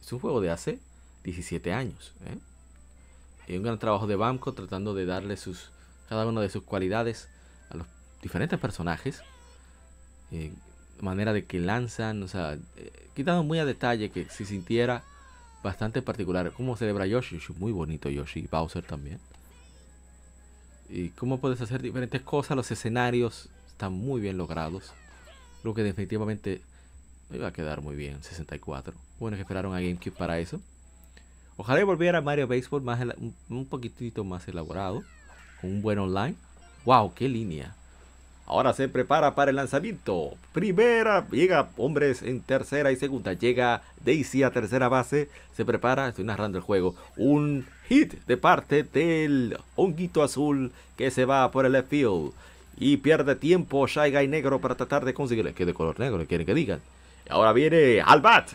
Es 0.02 0.12
un 0.12 0.20
juego 0.20 0.42
de 0.42 0.50
hace 0.50 0.80
17 1.24 1.74
años. 1.74 2.14
¿eh? 2.26 2.38
Y 3.48 3.58
un 3.58 3.64
gran 3.64 3.80
trabajo 3.80 4.08
de 4.08 4.16
Bamco 4.16 4.54
tratando 4.54 4.94
de 4.94 5.06
darle 5.06 5.38
sus, 5.38 5.70
cada 6.10 6.26
una 6.26 6.42
de 6.42 6.50
sus 6.50 6.64
cualidades 6.64 7.28
a 7.70 7.78
los 7.78 7.88
diferentes 8.22 8.60
personajes. 8.60 9.22
Eh, 10.32 10.52
manera 11.02 11.34
de 11.34 11.46
que 11.46 11.60
lanzan, 11.60 12.24
o 12.24 12.28
sea, 12.28 12.58
eh, 12.78 13.10
quitando 13.14 13.44
muy 13.44 13.60
a 13.60 13.66
detalle 13.66 14.10
que 14.10 14.26
se 14.26 14.46
sintiera 14.46 15.04
bastante 15.64 16.02
particular. 16.02 16.52
Cómo 16.52 16.76
celebra 16.76 17.08
Yoshi, 17.08 17.40
muy 17.58 17.72
bonito 17.72 18.10
Yoshi, 18.10 18.48
Bowser 18.52 18.84
también. 18.84 19.20
Y 20.90 21.10
cómo 21.10 21.40
puedes 21.40 21.62
hacer 21.62 21.82
diferentes 21.82 22.22
cosas, 22.22 22.56
los 22.56 22.70
escenarios 22.70 23.50
están 23.68 23.94
muy 23.94 24.22
bien 24.22 24.38
logrados. 24.38 24.94
Creo 25.62 25.74
que 25.74 25.82
definitivamente 25.82 26.62
iba 27.32 27.48
a 27.48 27.54
quedar 27.54 27.82
muy 27.82 27.96
bien 27.96 28.22
64. 28.22 28.94
Bueno, 29.20 29.38
que 29.38 29.42
esperaron 29.42 29.74
a 29.74 29.80
GameCube 29.80 30.12
para 30.12 30.38
eso. 30.40 30.60
Ojalá 31.56 31.84
volviera 31.86 32.22
Mario 32.22 32.48
Baseball 32.48 32.82
más 32.82 33.00
un 33.50 33.66
poquitito 33.66 34.24
más 34.24 34.48
elaborado. 34.48 35.04
Con 35.62 35.72
un 35.72 35.82
buen 35.82 35.98
online. 35.98 36.36
¡Wow! 36.86 37.14
¡Qué 37.14 37.30
línea! 37.30 37.76
Ahora 38.46 38.74
se 38.74 38.90
prepara 38.90 39.36
para 39.36 39.52
el 39.52 39.56
lanzamiento. 39.56 40.34
Primera, 40.52 41.26
llega 41.32 41.70
hombres 41.78 42.22
en 42.22 42.42
tercera 42.42 42.92
y 42.92 42.98
segunda. 42.98 43.34
Llega 43.34 43.82
Daisy 44.04 44.44
a 44.44 44.52
tercera 44.52 44.90
base. 44.90 45.30
Se 45.56 45.64
prepara, 45.64 46.10
estoy 46.10 46.26
narrando 46.26 46.58
el 46.58 46.64
juego. 46.64 46.94
Un 47.16 47.66
hit 47.88 48.14
de 48.26 48.38
parte 48.38 48.84
del 48.84 49.58
honguito 49.76 50.24
azul 50.24 50.72
que 50.98 51.10
se 51.10 51.26
va 51.26 51.50
por 51.52 51.66
el 51.66 51.72
left 51.72 51.90
field. 51.90 52.34
Y 52.78 52.98
pierde 52.98 53.36
tiempo 53.36 53.88
Shy 53.88 54.12
Guy 54.12 54.28
negro 54.28 54.60
para 54.60 54.76
tratar 54.76 55.06
de 55.06 55.14
conseguirle. 55.14 55.54
Que 55.54 55.66
de 55.66 55.74
color 55.74 56.00
negro, 56.00 56.26
quieren 56.26 56.46
que 56.46 56.54
digan. 56.54 56.82
ahora 57.30 57.54
viene 57.54 58.02
al 58.02 58.20
bat. 58.22 58.50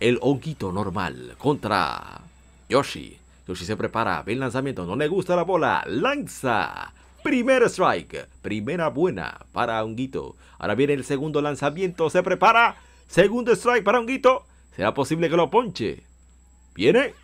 El 0.00 0.18
honguito 0.20 0.70
normal 0.70 1.34
contra 1.38 2.20
Yoshi. 2.68 3.18
Yoshi 3.46 3.64
se 3.64 3.76
prepara, 3.76 4.22
ve 4.22 4.32
el 4.32 4.40
lanzamiento, 4.40 4.84
no 4.86 4.96
le 4.96 5.06
gusta 5.06 5.36
la 5.36 5.44
bola, 5.44 5.84
lanza. 5.86 6.92
Primer 7.24 7.62
strike, 7.70 8.28
primera 8.42 8.90
buena 8.90 9.46
para 9.52 9.82
Honguito. 9.82 10.36
Ahora 10.58 10.74
viene 10.74 10.92
el 10.92 11.04
segundo 11.04 11.40
lanzamiento, 11.40 12.10
se 12.10 12.22
prepara. 12.22 12.76
Segundo 13.08 13.50
strike 13.52 13.82
para 13.82 13.98
Honguito. 13.98 14.44
¿Será 14.76 14.92
posible 14.92 15.30
que 15.30 15.36
lo 15.36 15.48
ponche? 15.48 16.02
Viene. 16.74 17.14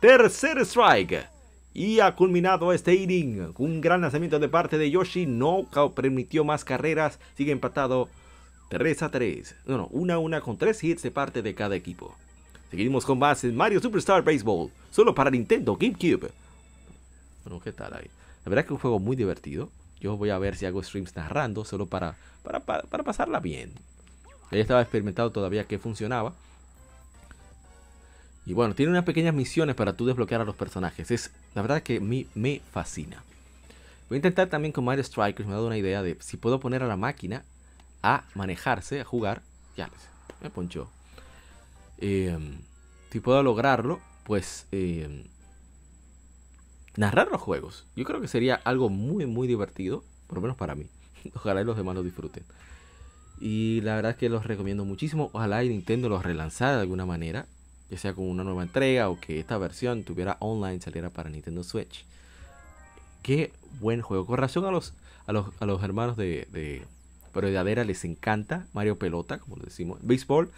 Tercer 0.00 0.58
strike. 0.62 1.28
Y 1.72 2.00
ha 2.00 2.16
culminado 2.16 2.72
este 2.72 2.96
inning. 2.96 3.52
Un 3.58 3.80
gran 3.80 4.00
lanzamiento 4.00 4.40
de 4.40 4.48
parte 4.48 4.76
de 4.76 4.90
Yoshi. 4.90 5.24
No 5.26 5.68
permitió 5.94 6.42
más 6.42 6.64
carreras. 6.64 7.20
Sigue 7.36 7.52
empatado 7.52 8.08
3 8.70 9.04
a 9.04 9.10
3. 9.12 9.54
No, 9.66 9.76
no, 9.76 9.88
1 9.92 10.14
a 10.14 10.18
1 10.18 10.42
con 10.42 10.58
3 10.58 10.82
hits 10.82 11.02
de 11.02 11.12
parte 11.12 11.42
de 11.42 11.54
cada 11.54 11.76
equipo. 11.76 12.16
Seguimos 12.72 13.04
con 13.04 13.20
más 13.20 13.44
en 13.44 13.54
Mario 13.54 13.80
Superstar 13.80 14.24
Baseball. 14.24 14.70
Solo 14.90 15.14
para 15.14 15.30
Nintendo 15.30 15.76
GameCube. 15.76 16.32
Bueno, 17.44 17.60
¿qué 17.62 17.70
tal 17.70 17.94
ahí? 17.94 18.10
La 18.44 18.50
verdad 18.50 18.60
es 18.60 18.66
que 18.66 18.74
es 18.74 18.78
un 18.78 18.80
juego 18.80 18.98
muy 18.98 19.16
divertido. 19.16 19.70
Yo 20.00 20.16
voy 20.16 20.30
a 20.30 20.38
ver 20.38 20.56
si 20.56 20.66
hago 20.66 20.82
streams 20.82 21.14
narrando 21.14 21.64
solo 21.64 21.86
para, 21.86 22.16
para, 22.42 22.60
para, 22.60 23.04
pasarla 23.04 23.38
bien. 23.38 23.72
Ya 24.50 24.58
estaba 24.58 24.82
experimentado 24.82 25.30
todavía 25.30 25.64
que 25.64 25.78
funcionaba. 25.78 26.34
Y 28.44 28.54
bueno, 28.54 28.74
tiene 28.74 28.90
unas 28.90 29.04
pequeñas 29.04 29.34
misiones 29.34 29.76
para 29.76 29.92
tú 29.92 30.06
desbloquear 30.06 30.40
a 30.40 30.44
los 30.44 30.56
personajes. 30.56 31.10
Es 31.12 31.30
la 31.54 31.62
verdad 31.62 31.82
que 31.82 32.00
me, 32.00 32.26
me 32.34 32.60
fascina. 32.72 33.22
Voy 34.08 34.16
a 34.16 34.18
intentar 34.18 34.48
también 34.48 34.72
con 34.72 34.84
Mario 34.84 35.04
Strikers. 35.04 35.46
Me 35.46 35.52
ha 35.52 35.56
dado 35.56 35.68
una 35.68 35.78
idea 35.78 36.02
de 36.02 36.18
si 36.20 36.36
puedo 36.36 36.58
poner 36.58 36.82
a 36.82 36.88
la 36.88 36.96
máquina 36.96 37.44
a 38.02 38.24
manejarse, 38.34 39.00
a 39.00 39.04
jugar. 39.04 39.42
Ya, 39.76 39.88
me 40.42 40.50
ponchó. 40.50 40.90
Eh, 41.98 42.36
si 43.12 43.20
puedo 43.20 43.42
lograrlo, 43.44 44.00
pues 44.24 44.66
eh, 44.72 45.24
narrar 46.96 47.28
los 47.30 47.40
juegos. 47.40 47.86
Yo 47.96 48.04
creo 48.04 48.20
que 48.20 48.28
sería 48.28 48.54
algo 48.64 48.88
muy, 48.88 49.26
muy 49.26 49.48
divertido, 49.48 50.04
por 50.26 50.36
lo 50.36 50.42
menos 50.42 50.56
para 50.56 50.74
mí. 50.74 50.86
Ojalá 51.34 51.62
y 51.62 51.64
los 51.64 51.76
demás 51.76 51.94
lo 51.94 52.02
disfruten. 52.02 52.44
Y 53.40 53.80
la 53.80 53.96
verdad 53.96 54.12
es 54.12 54.16
que 54.18 54.28
los 54.28 54.46
recomiendo 54.46 54.84
muchísimo. 54.84 55.30
Ojalá 55.32 55.64
y 55.64 55.68
Nintendo 55.68 56.08
los 56.08 56.22
relanzara 56.22 56.76
de 56.76 56.82
alguna 56.82 57.06
manera, 57.06 57.46
ya 57.90 57.98
sea 57.98 58.14
con 58.14 58.28
una 58.28 58.44
nueva 58.44 58.62
entrega 58.62 59.08
o 59.08 59.18
que 59.18 59.40
esta 59.40 59.58
versión 59.58 60.04
tuviera 60.04 60.36
online, 60.40 60.80
saliera 60.80 61.10
para 61.10 61.28
Nintendo 61.28 61.64
Switch. 61.64 62.04
Qué 63.22 63.52
buen 63.80 64.00
juego. 64.00 64.26
Con 64.26 64.38
razón 64.38 64.64
a 64.64 64.70
los, 64.70 64.94
a 65.26 65.32
los, 65.32 65.46
a 65.60 65.66
los 65.66 65.82
hermanos 65.82 66.16
de, 66.16 66.46
de 66.52 66.82
les 67.84 68.04
encanta 68.04 68.66
Mario 68.72 68.98
Pelota, 68.98 69.38
como 69.38 69.56
lo 69.56 69.64
decimos. 69.64 69.98
Béisbol. 70.02 70.50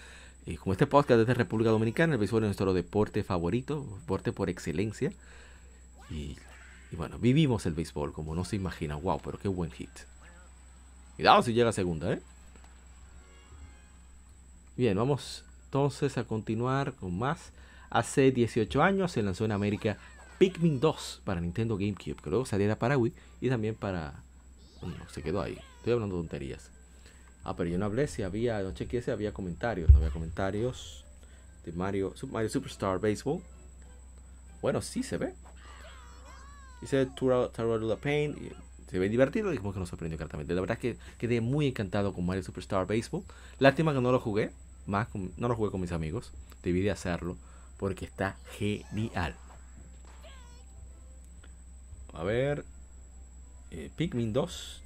Y 0.46 0.56
como 0.56 0.72
este 0.72 0.86
podcast 0.86 1.20
es 1.20 1.26
de 1.26 1.32
República 1.32 1.70
Dominicana, 1.70 2.14
el 2.14 2.18
béisbol 2.18 2.42
es 2.42 2.48
nuestro 2.48 2.74
deporte 2.74 3.24
favorito, 3.24 3.86
deporte 4.00 4.30
por 4.32 4.50
excelencia. 4.50 5.10
Y, 6.10 6.36
bueno, 6.92 7.18
vivimos 7.18 7.66
el 7.66 7.74
béisbol 7.74 8.12
como 8.12 8.34
no 8.34 8.44
se 8.44 8.56
imagina. 8.56 8.96
Wow, 8.96 9.20
pero 9.24 9.38
qué 9.38 9.48
buen 9.48 9.70
hit. 9.70 9.90
Cuidado 11.16 11.42
si 11.42 11.52
llega 11.52 11.70
a 11.70 11.72
segunda, 11.72 12.12
¿eh? 12.12 12.20
Bien, 14.76 14.96
vamos 14.96 15.44
entonces 15.66 16.18
a 16.18 16.24
continuar 16.24 16.94
con 16.94 17.16
más. 17.18 17.52
Hace 17.90 18.32
18 18.32 18.82
años 18.82 19.12
se 19.12 19.22
lanzó 19.22 19.44
en 19.44 19.52
América 19.52 19.98
Pikmin 20.38 20.80
2 20.80 21.22
para 21.24 21.40
Nintendo 21.40 21.76
GameCube, 21.76 22.16
que 22.16 22.30
luego 22.30 22.44
saliera 22.44 22.76
para 22.76 22.98
Wii 22.98 23.12
y 23.40 23.48
también 23.48 23.74
para... 23.76 24.14
Bueno, 24.80 24.96
se 25.10 25.22
quedó 25.22 25.40
ahí. 25.40 25.58
Estoy 25.78 25.92
hablando 25.92 26.16
de 26.16 26.22
tonterías. 26.22 26.70
Ah, 27.44 27.54
pero 27.54 27.70
yo 27.70 27.78
no 27.78 27.84
hablé 27.84 28.08
si 28.08 28.22
había, 28.22 28.60
no 28.62 28.72
chequeé 28.72 29.02
si 29.02 29.10
había 29.10 29.32
comentarios. 29.32 29.90
No 29.90 29.98
había 29.98 30.10
comentarios 30.10 31.04
de 31.64 31.72
Mario, 31.72 32.14
Mario 32.30 32.48
Superstar 32.48 32.98
Baseball. 33.00 33.40
Bueno, 34.60 34.82
sí 34.82 35.02
se 35.02 35.18
ve. 35.18 35.34
Dice 36.84 37.06
the 37.16 37.96
Pain. 37.96 38.52
Se 38.90 38.98
ve 38.98 39.08
divertido, 39.08 39.50
dijimos 39.50 39.72
que 39.72 39.80
nos 39.80 39.88
sorprendió 39.88 40.18
gratamente. 40.18 40.54
La 40.54 40.60
verdad 40.60 40.76
es 40.76 40.82
que 40.82 40.98
quedé 41.16 41.40
muy 41.40 41.66
encantado 41.66 42.12
con 42.12 42.26
Mario 42.26 42.42
Superstar 42.42 42.86
Baseball. 42.86 43.24
Lástima 43.58 43.94
que 43.94 44.02
no 44.02 44.12
lo 44.12 44.20
jugué. 44.20 44.50
Más 44.84 45.08
no 45.14 45.48
lo 45.48 45.56
jugué 45.56 45.70
con 45.70 45.80
mis 45.80 45.92
amigos. 45.92 46.30
Debí 46.62 46.82
de 46.82 46.90
hacerlo. 46.90 47.38
Porque 47.78 48.04
está 48.04 48.36
genial. 48.58 49.34
A 52.12 52.22
ver. 52.22 52.66
Eh, 53.70 53.90
Pikmin 53.96 54.34
2. 54.34 54.82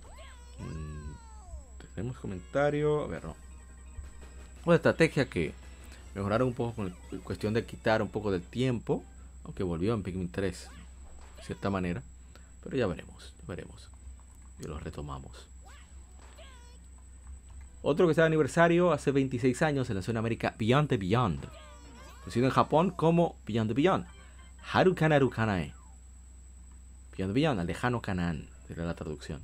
Mm, 0.60 1.94
tenemos 1.96 2.16
comentario. 2.18 3.02
A 3.02 3.08
ver, 3.08 3.24
no. 3.24 3.34
Una 4.64 4.76
estrategia 4.76 5.28
que 5.28 5.52
mejoraron 6.14 6.46
un 6.46 6.54
poco 6.54 6.76
con 6.76 6.94
cuestión 7.24 7.54
de 7.54 7.66
quitar 7.66 8.02
un 8.02 8.08
poco 8.08 8.30
del 8.30 8.42
tiempo. 8.42 9.02
Aunque 9.42 9.64
volvió 9.64 9.94
en 9.94 10.04
Pikmin 10.04 10.30
3 10.30 10.77
de 11.38 11.42
cierta 11.44 11.70
manera. 11.70 12.02
Pero 12.62 12.76
ya 12.76 12.86
veremos, 12.86 13.34
ya 13.40 13.44
veremos. 13.46 13.88
Y 14.58 14.64
lo 14.64 14.78
retomamos. 14.78 15.48
Otro 17.82 18.06
que 18.06 18.10
está 18.10 18.22
de 18.22 18.26
aniversario, 18.26 18.92
hace 18.92 19.12
26 19.12 19.62
años, 19.62 19.86
se 19.86 19.94
lanzó 19.94 20.10
en 20.10 20.16
América 20.16 20.54
Beyond 20.58 20.88
the 20.88 20.96
Beyond. 20.96 21.46
Conocido 22.20 22.46
en 22.46 22.52
Japón 22.52 22.90
como 22.90 23.36
Beyond 23.46 23.70
the 23.70 23.74
Beyond. 23.74 24.06
Harukan 24.72 25.12
Arukanae. 25.12 25.72
Beyond 27.16 27.32
the 27.32 27.40
Beyond, 27.40 27.66
lejano 27.66 28.02
Kanan, 28.02 28.48
era 28.68 28.84
la 28.84 28.94
traducción. 28.94 29.42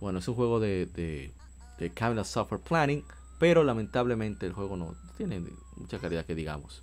Bueno, 0.00 0.20
es 0.20 0.28
un 0.28 0.34
juego 0.34 0.60
de, 0.60 0.86
de, 0.86 1.32
de 1.78 2.24
Software 2.24 2.60
Planning, 2.60 3.04
pero 3.38 3.64
lamentablemente 3.64 4.46
el 4.46 4.52
juego 4.52 4.76
no 4.76 4.94
tiene 5.16 5.42
mucha 5.76 5.98
calidad 5.98 6.24
que 6.24 6.34
digamos. 6.34 6.82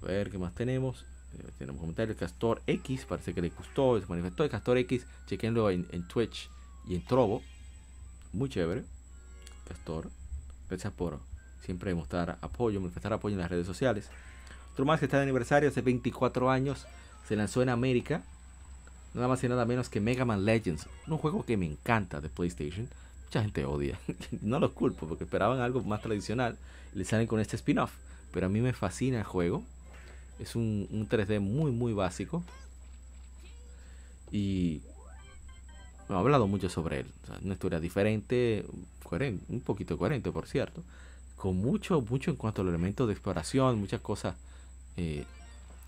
A 0.00 0.06
ver 0.06 0.30
qué 0.30 0.38
más 0.38 0.54
tenemos. 0.54 1.04
Eh, 1.34 1.50
tenemos 1.58 1.80
comentarios. 1.80 2.16
Castor 2.16 2.62
X, 2.66 3.04
parece 3.06 3.34
que 3.34 3.42
le 3.42 3.50
gustó, 3.50 4.00
se 4.00 4.06
manifestó. 4.06 4.44
El 4.44 4.50
Castor 4.50 4.78
X, 4.78 5.06
chequenlo 5.26 5.70
en, 5.70 5.86
Twitch 6.08 6.48
y 6.86 6.94
en 6.94 7.04
Trovo. 7.04 7.42
Muy 8.32 8.48
chévere. 8.48 8.84
Castor, 9.66 10.10
gracias 10.68 10.92
por 10.92 11.18
siempre 11.62 11.94
mostrar 11.94 12.38
apoyo, 12.40 12.80
manifestar 12.80 13.12
apoyo 13.12 13.34
en 13.34 13.40
las 13.40 13.50
redes 13.50 13.66
sociales. 13.66 14.08
Otro 14.72 14.84
más 14.84 15.00
que 15.00 15.06
está 15.06 15.16
de 15.18 15.24
aniversario, 15.24 15.68
hace 15.68 15.82
24 15.82 16.50
años, 16.50 16.86
se 17.26 17.36
lanzó 17.36 17.62
en 17.62 17.68
América. 17.68 18.22
Nada 19.14 19.28
más 19.28 19.42
y 19.42 19.48
nada 19.48 19.64
menos 19.64 19.88
que 19.88 20.00
Mega 20.00 20.24
Man 20.24 20.44
Legends. 20.44 20.86
Un 21.06 21.18
juego 21.18 21.44
que 21.44 21.56
me 21.56 21.66
encanta 21.66 22.20
de 22.20 22.28
PlayStation. 22.28 22.88
Mucha 23.24 23.42
gente 23.42 23.64
odia. 23.64 23.98
no 24.42 24.60
lo 24.60 24.72
culpo 24.74 25.06
porque 25.06 25.24
esperaban 25.24 25.60
algo 25.60 25.82
más 25.82 26.00
tradicional. 26.00 26.56
Le 26.94 27.04
salen 27.04 27.26
con 27.26 27.40
este 27.40 27.56
spin-off. 27.56 27.92
Pero 28.32 28.46
a 28.46 28.48
mí 28.48 28.60
me 28.60 28.72
fascina 28.72 29.18
el 29.18 29.24
juego. 29.24 29.64
Es 30.38 30.56
un, 30.56 30.88
3D 31.08 31.40
muy, 31.40 31.70
muy 31.70 31.92
básico. 31.92 32.42
Y 34.30 34.82
me 36.08 36.16
ha 36.16 36.18
hablado 36.18 36.46
mucho 36.46 36.68
sobre 36.68 37.00
él. 37.00 37.06
una 37.42 37.54
historia 37.54 37.80
diferente, 37.80 38.64
coherente, 39.02 39.44
un 39.48 39.60
poquito 39.60 39.98
coherente, 39.98 40.30
por 40.30 40.46
cierto. 40.46 40.82
con 41.36 41.56
mucho, 41.56 42.00
mucho 42.00 42.30
en 42.30 42.36
cuanto 42.36 42.62
al 42.62 42.68
elemento 42.68 43.06
de 43.06 43.12
exploración, 43.12 43.78
muchas 43.78 44.00
cosas 44.00 44.34
eh, 44.96 45.24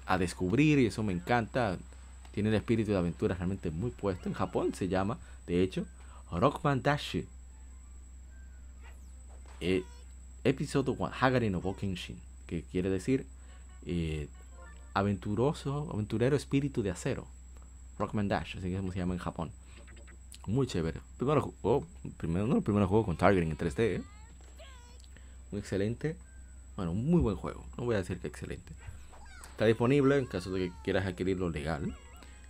a 0.06 0.18
descubrir 0.18 0.78
y 0.78 0.86
eso 0.86 1.02
me 1.02 1.12
encanta. 1.12 1.76
Tiene 2.32 2.48
el 2.50 2.54
espíritu 2.54 2.92
de 2.92 2.98
aventura 2.98 3.34
realmente 3.34 3.70
muy 3.70 3.90
puesto. 3.90 4.28
En 4.28 4.34
Japón 4.34 4.72
se 4.74 4.88
llama, 4.88 5.18
de 5.46 5.62
hecho, 5.62 5.84
Rockman 6.30 6.82
Dash. 6.82 7.24
Eh, 9.60 9.84
episodio 10.44 10.96
Hagari 11.20 11.50
no 11.50 11.60
que 12.46 12.62
quiere 12.62 12.88
decir 12.88 13.26
eh, 13.84 14.28
aventuroso, 15.00 15.88
aventurero 15.92 16.36
espíritu 16.36 16.82
de 16.82 16.90
acero. 16.90 17.26
Rockman 17.98 18.28
Dash, 18.28 18.56
así 18.56 18.70
que 18.70 18.80
se 18.92 18.98
llama 18.98 19.14
en 19.14 19.20
Japón. 19.20 19.50
Muy 20.46 20.66
chévere. 20.66 21.00
Primero, 21.18 21.52
oh, 21.62 21.84
primero, 22.16 22.88
juego 22.88 23.04
con 23.04 23.16
targeting 23.16 23.50
en 23.50 23.58
3D. 23.58 23.78
¿eh? 23.78 24.02
Muy 25.50 25.60
excelente. 25.60 26.16
Bueno, 26.76 26.94
muy 26.94 27.20
buen 27.20 27.36
juego. 27.36 27.64
No 27.76 27.84
voy 27.84 27.94
a 27.94 27.98
decir 27.98 28.18
que 28.18 28.28
excelente. 28.28 28.72
Está 29.50 29.66
disponible 29.66 30.16
en 30.16 30.26
caso 30.26 30.50
de 30.50 30.68
que 30.68 30.72
quieras 30.82 31.06
adquirirlo 31.06 31.50
legal. 31.50 31.94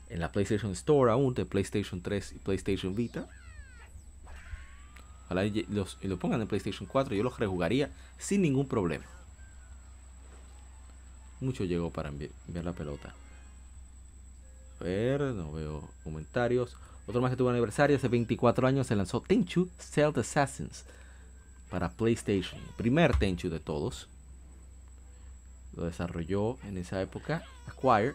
En 0.08 0.20
la 0.20 0.30
PlayStation 0.30 0.72
Store 0.72 1.10
aún 1.10 1.34
de 1.34 1.44
PlayStation 1.44 2.00
3 2.00 2.32
y 2.32 2.38
PlayStation 2.38 2.94
Vita. 2.94 3.28
Ojalá 5.26 5.44
y 5.46 5.66
los, 5.68 5.98
y 6.00 6.08
lo 6.08 6.18
pongan 6.18 6.40
en 6.40 6.48
PlayStation 6.48 6.88
4. 6.88 7.14
Yo 7.14 7.22
los 7.22 7.38
rejugaría 7.38 7.90
sin 8.18 8.42
ningún 8.42 8.68
problema. 8.68 9.04
Mucho 11.40 11.64
llegó 11.64 11.90
para 11.90 12.10
enviar 12.10 12.64
la 12.64 12.72
pelota. 12.72 13.14
A 14.80 14.84
ver, 14.84 15.20
no 15.20 15.52
veo 15.52 15.88
comentarios. 16.04 16.76
Otro 17.06 17.20
más 17.20 17.30
que 17.30 17.36
tuvo 17.36 17.50
aniversario, 17.50 17.96
hace 17.96 18.08
24 18.08 18.66
años 18.66 18.86
se 18.86 18.96
lanzó 18.96 19.20
Tenchu 19.20 19.68
Stealth 19.80 20.18
Assassins 20.18 20.84
para 21.70 21.90
PlayStation. 21.90 22.60
Primer 22.76 23.16
Tenchu 23.16 23.48
de 23.50 23.60
todos. 23.60 24.08
Lo 25.76 25.84
desarrolló 25.84 26.58
en 26.64 26.78
esa 26.78 27.00
época 27.00 27.44
Acquire. 27.66 28.14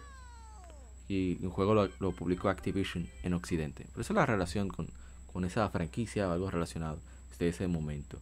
Y 1.07 1.38
un 1.45 1.52
juego 1.52 1.76
lo, 1.76 2.11
publicó 2.14 2.49
Activision 2.49 3.07
en 3.22 3.34
Occidente. 3.34 3.85
Por 3.93 4.02
eso 4.02 4.14
la 4.14 4.26
relación 4.26 4.69
con, 4.69 4.89
con 5.31 5.45
esa 5.45 5.69
franquicia 5.69 6.31
algo 6.31 6.49
relacionado 6.49 6.99
desde 7.30 7.49
ese 7.49 7.68
momento. 7.68 8.19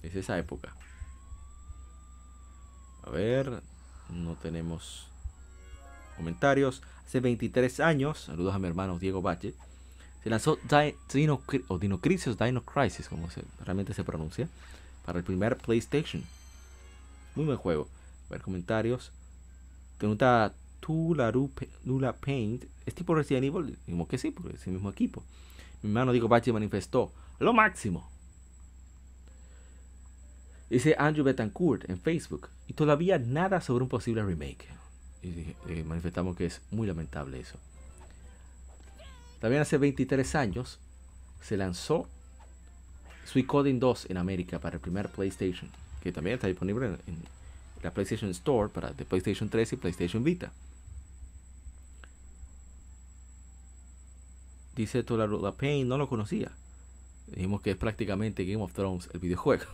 Desde 0.00 0.20
esa 0.20 0.38
época. 0.38 0.74
A 3.02 3.10
ver, 3.10 3.62
no 4.10 4.34
tenemos 4.34 5.08
comentarios. 6.16 6.82
Hace 7.06 7.20
23 7.20 7.80
años, 7.80 8.18
saludos 8.20 8.54
a 8.54 8.58
mi 8.58 8.66
hermano 8.68 8.98
Diego 8.98 9.22
Bache, 9.22 9.54
se 10.22 10.30
lanzó 10.30 10.58
Dino, 11.12 11.40
o 11.68 11.78
Dino 11.78 12.00
Crisis, 12.00 12.36
Dino 12.36 12.62
Crisis, 12.62 13.08
como 13.08 13.28
realmente 13.64 13.94
se 13.94 14.04
pronuncia, 14.04 14.48
para 15.06 15.18
el 15.18 15.24
primer 15.24 15.56
PlayStation. 15.56 16.22
Muy 17.34 17.46
buen 17.46 17.56
juego. 17.56 17.88
A 18.28 18.32
ver 18.32 18.42
comentarios. 18.42 19.12
Pregunta 19.96 20.52
Nula 21.84 22.12
Paint. 22.16 22.64
¿Es 22.84 22.94
tipo 22.94 23.14
Resident 23.14 23.44
Evil? 23.44 23.78
Digo 23.86 24.08
que 24.08 24.18
sí, 24.18 24.30
porque 24.30 24.56
es 24.56 24.66
el 24.66 24.74
mismo 24.74 24.90
equipo. 24.90 25.22
Mi 25.82 25.90
hermano 25.90 26.12
Diego 26.12 26.28
Bache 26.28 26.52
manifestó 26.52 27.12
lo 27.38 27.52
máximo. 27.52 28.10
Dice 30.70 30.94
Andrew 30.98 31.24
Betancourt 31.24 31.88
en 31.88 31.98
Facebook. 31.98 32.48
Y 32.66 32.74
todavía 32.74 33.18
nada 33.18 33.60
sobre 33.60 33.84
un 33.84 33.88
posible 33.88 34.22
remake. 34.22 34.66
Y 35.22 35.54
eh, 35.68 35.84
manifestamos 35.84 36.36
que 36.36 36.46
es 36.46 36.60
muy 36.70 36.86
lamentable 36.86 37.40
eso. 37.40 37.58
También 39.40 39.62
hace 39.62 39.78
23 39.78 40.34
años 40.34 40.78
se 41.40 41.56
lanzó 41.56 42.08
Suicoding 43.26 43.78
2 43.78 44.06
en 44.10 44.16
América 44.16 44.58
para 44.58 44.76
el 44.76 44.80
primer 44.80 45.10
PlayStation, 45.10 45.70
que 46.02 46.12
también 46.12 46.34
está 46.34 46.48
disponible 46.48 46.86
en, 46.86 47.38
la 47.82 47.92
PlayStation 47.92 48.30
Store 48.30 48.68
para 48.68 48.90
de 48.90 49.04
PlayStation 49.04 49.48
3 49.48 49.74
y 49.74 49.76
PlayStation 49.76 50.24
Vita. 50.24 50.50
Dice 54.74 55.04
La 55.08 55.52
Pain, 55.52 55.86
no 55.86 55.96
lo 55.96 56.08
conocía. 56.08 56.50
Dijimos 57.34 57.60
que 57.60 57.72
es 57.72 57.76
prácticamente 57.76 58.44
Game 58.44 58.62
of 58.62 58.72
Thrones 58.72 59.08
el 59.12 59.20
videojuego. 59.20 59.64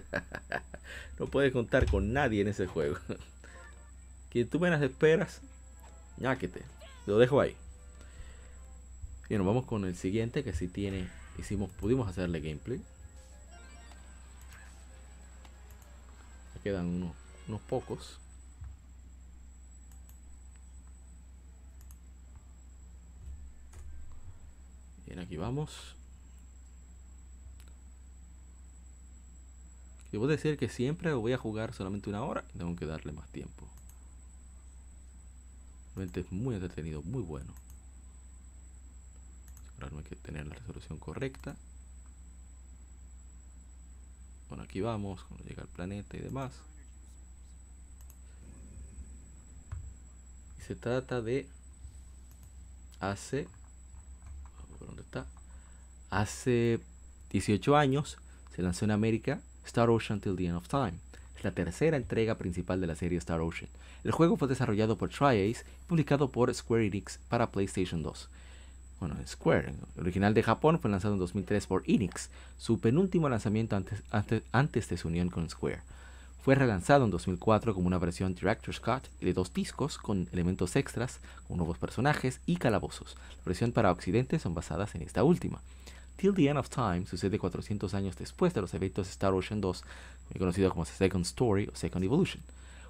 no 1.18 1.26
puedes 1.26 1.52
contar 1.52 1.86
con 1.86 2.12
nadie 2.12 2.40
en 2.42 2.48
ese 2.48 2.66
juego. 2.66 2.96
Quien 4.30 4.48
tú 4.48 4.58
menos 4.58 4.82
esperas, 4.82 5.40
ñáquete. 6.18 6.62
Lo 7.06 7.18
dejo 7.18 7.40
ahí. 7.40 7.56
Y 9.28 9.36
nos 9.36 9.46
vamos 9.46 9.66
con 9.66 9.84
el 9.84 9.96
siguiente 9.96 10.42
que 10.42 10.52
si 10.52 10.68
tiene, 10.68 11.08
hicimos, 11.38 11.70
pudimos 11.70 12.08
hacerle 12.08 12.40
gameplay. 12.40 12.80
Me 16.54 16.60
quedan 16.62 16.86
unos, 16.86 17.12
unos 17.48 17.60
pocos. 17.62 18.18
Bien, 25.06 25.18
aquí 25.18 25.36
vamos. 25.36 25.94
Debo 30.14 30.28
decir 30.28 30.56
que 30.56 30.68
siempre 30.68 31.12
voy 31.12 31.32
a 31.32 31.38
jugar 31.38 31.74
solamente 31.74 32.08
una 32.08 32.22
hora 32.22 32.44
tengo 32.56 32.76
que 32.76 32.86
darle 32.86 33.10
más 33.10 33.28
tiempo. 33.30 33.66
Realmente 35.96 36.20
es 36.20 36.30
muy 36.30 36.54
entretenido, 36.54 37.02
muy 37.02 37.20
bueno 37.20 37.52
asegurarme 39.66 40.04
que 40.04 40.14
tener 40.14 40.46
la 40.46 40.54
resolución 40.54 41.00
correcta 41.00 41.56
bueno 44.48 44.62
aquí 44.62 44.80
vamos 44.80 45.24
cuando 45.24 45.44
llega 45.46 45.62
al 45.62 45.68
planeta 45.68 46.16
y 46.16 46.20
demás 46.20 46.52
y 50.60 50.62
se 50.62 50.76
trata 50.76 51.22
de 51.22 51.48
hace 53.00 53.48
¿dónde 54.78 55.02
está? 55.02 55.26
hace 56.10 56.78
18 57.30 57.76
años 57.76 58.16
se 58.54 58.62
lanzó 58.62 58.84
en 58.84 58.92
América 58.92 59.40
Star 59.66 59.90
Ocean 59.90 60.20
Till 60.20 60.36
the 60.36 60.46
End 60.46 60.56
of 60.56 60.68
Time 60.68 60.94
es 61.36 61.44
la 61.44 61.50
tercera 61.50 61.96
entrega 61.96 62.36
principal 62.36 62.80
de 62.80 62.86
la 62.86 62.94
serie 62.94 63.18
Star 63.18 63.40
Ocean. 63.40 63.70
El 64.02 64.12
juego 64.12 64.36
fue 64.36 64.48
desarrollado 64.48 64.96
por 64.96 65.10
TriAce 65.10 65.64
y 65.64 65.86
publicado 65.88 66.28
por 66.28 66.54
Square 66.54 66.86
Enix 66.86 67.18
para 67.28 67.50
PlayStation 67.50 68.02
2 68.02 68.28
bueno, 69.00 69.16
Square, 69.26 69.74
original 69.98 70.34
de 70.34 70.42
Japón, 70.42 70.78
fue 70.80 70.90
lanzado 70.90 71.14
en 71.14 71.20
2003 71.20 71.66
por 71.66 71.82
Enix, 71.86 72.30
su 72.56 72.78
penúltimo 72.78 73.28
lanzamiento 73.28 73.76
antes, 73.76 74.02
antes, 74.52 74.88
de 74.88 74.96
su 74.96 75.08
unión 75.08 75.28
con 75.28 75.48
Square. 75.50 75.82
Fue 76.42 76.54
relanzado 76.54 77.04
en 77.04 77.10
2004 77.10 77.74
como 77.74 77.86
una 77.86 77.98
versión 77.98 78.34
Director's 78.34 78.80
Cut 78.80 79.04
de 79.20 79.32
dos 79.32 79.52
discos 79.52 79.98
con 79.98 80.28
elementos 80.32 80.76
extras, 80.76 81.20
con 81.48 81.56
nuevos 81.56 81.78
personajes 81.78 82.40
y 82.46 82.56
calabozos. 82.56 83.16
La 83.38 83.44
versión 83.46 83.72
para 83.72 83.90
Occidente 83.90 84.38
son 84.38 84.54
basadas 84.54 84.94
en 84.94 85.02
esta 85.02 85.24
última. 85.24 85.60
Till 86.16 86.34
the 86.34 86.48
End 86.48 86.58
of 86.58 86.68
Time 86.68 87.06
sucede 87.06 87.38
400 87.38 87.92
años 87.94 88.16
después 88.16 88.54
de 88.54 88.60
los 88.60 88.72
eventos 88.74 89.08
Star 89.08 89.32
Ocean 89.34 89.60
2, 89.60 89.84
conocido 90.38 90.70
como 90.70 90.84
Second 90.84 91.24
Story 91.24 91.68
o 91.72 91.76
Second 91.76 92.04
Evolution. 92.04 92.42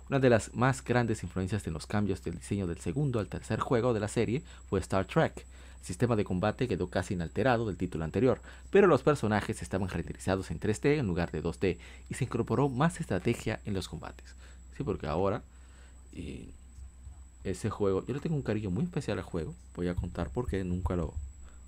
Una 0.08 0.18
de 0.18 0.30
las 0.30 0.54
más 0.54 0.84
grandes 0.84 1.22
influencias 1.22 1.66
en 1.66 1.72
los 1.72 1.86
cambios 1.86 2.22
del 2.22 2.34
diseño 2.34 2.66
del 2.66 2.78
segundo 2.78 3.20
al 3.20 3.28
tercer 3.28 3.60
juego 3.60 3.94
de 3.94 4.00
la 4.00 4.08
serie 4.08 4.42
fue 4.68 4.80
Star 4.80 5.06
Trek, 5.06 5.46
sistema 5.82 6.16
de 6.16 6.24
combate 6.24 6.68
quedó 6.68 6.88
casi 6.88 7.14
inalterado 7.14 7.66
del 7.66 7.76
título 7.76 8.04
anterior, 8.04 8.40
pero 8.70 8.86
los 8.86 9.02
personajes 9.02 9.62
estaban 9.62 9.88
renderizados 9.88 10.50
en 10.50 10.60
3D 10.60 10.98
en 10.98 11.06
lugar 11.06 11.30
de 11.30 11.42
2D 11.42 11.78
y 12.08 12.14
se 12.14 12.24
incorporó 12.24 12.68
más 12.68 13.00
estrategia 13.00 13.60
en 13.64 13.74
los 13.74 13.88
combates. 13.88 14.34
Sí, 14.76 14.82
porque 14.82 15.06
ahora 15.06 15.42
ese 17.44 17.70
juego, 17.70 18.04
yo 18.06 18.14
le 18.14 18.20
tengo 18.20 18.36
un 18.36 18.42
cariño 18.42 18.70
muy 18.70 18.84
especial 18.84 19.18
al 19.18 19.24
juego, 19.24 19.54
voy 19.76 19.88
a 19.88 19.94
contar 19.94 20.30
porque 20.30 20.64
nunca 20.64 20.96
lo... 20.96 21.14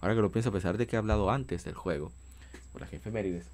Ahora 0.01 0.15
que 0.15 0.21
lo 0.21 0.31
pienso, 0.31 0.51
a 0.51 0.53
pesar 0.53 0.77
de 0.77 0.87
que 0.87 0.97
he 0.97 0.99
hablado 0.99 1.31
antes 1.31 1.65
del 1.65 1.75
juego, 1.75 2.13
por 2.73 2.81
las 2.83 2.93
efemérides, 2.93 3.47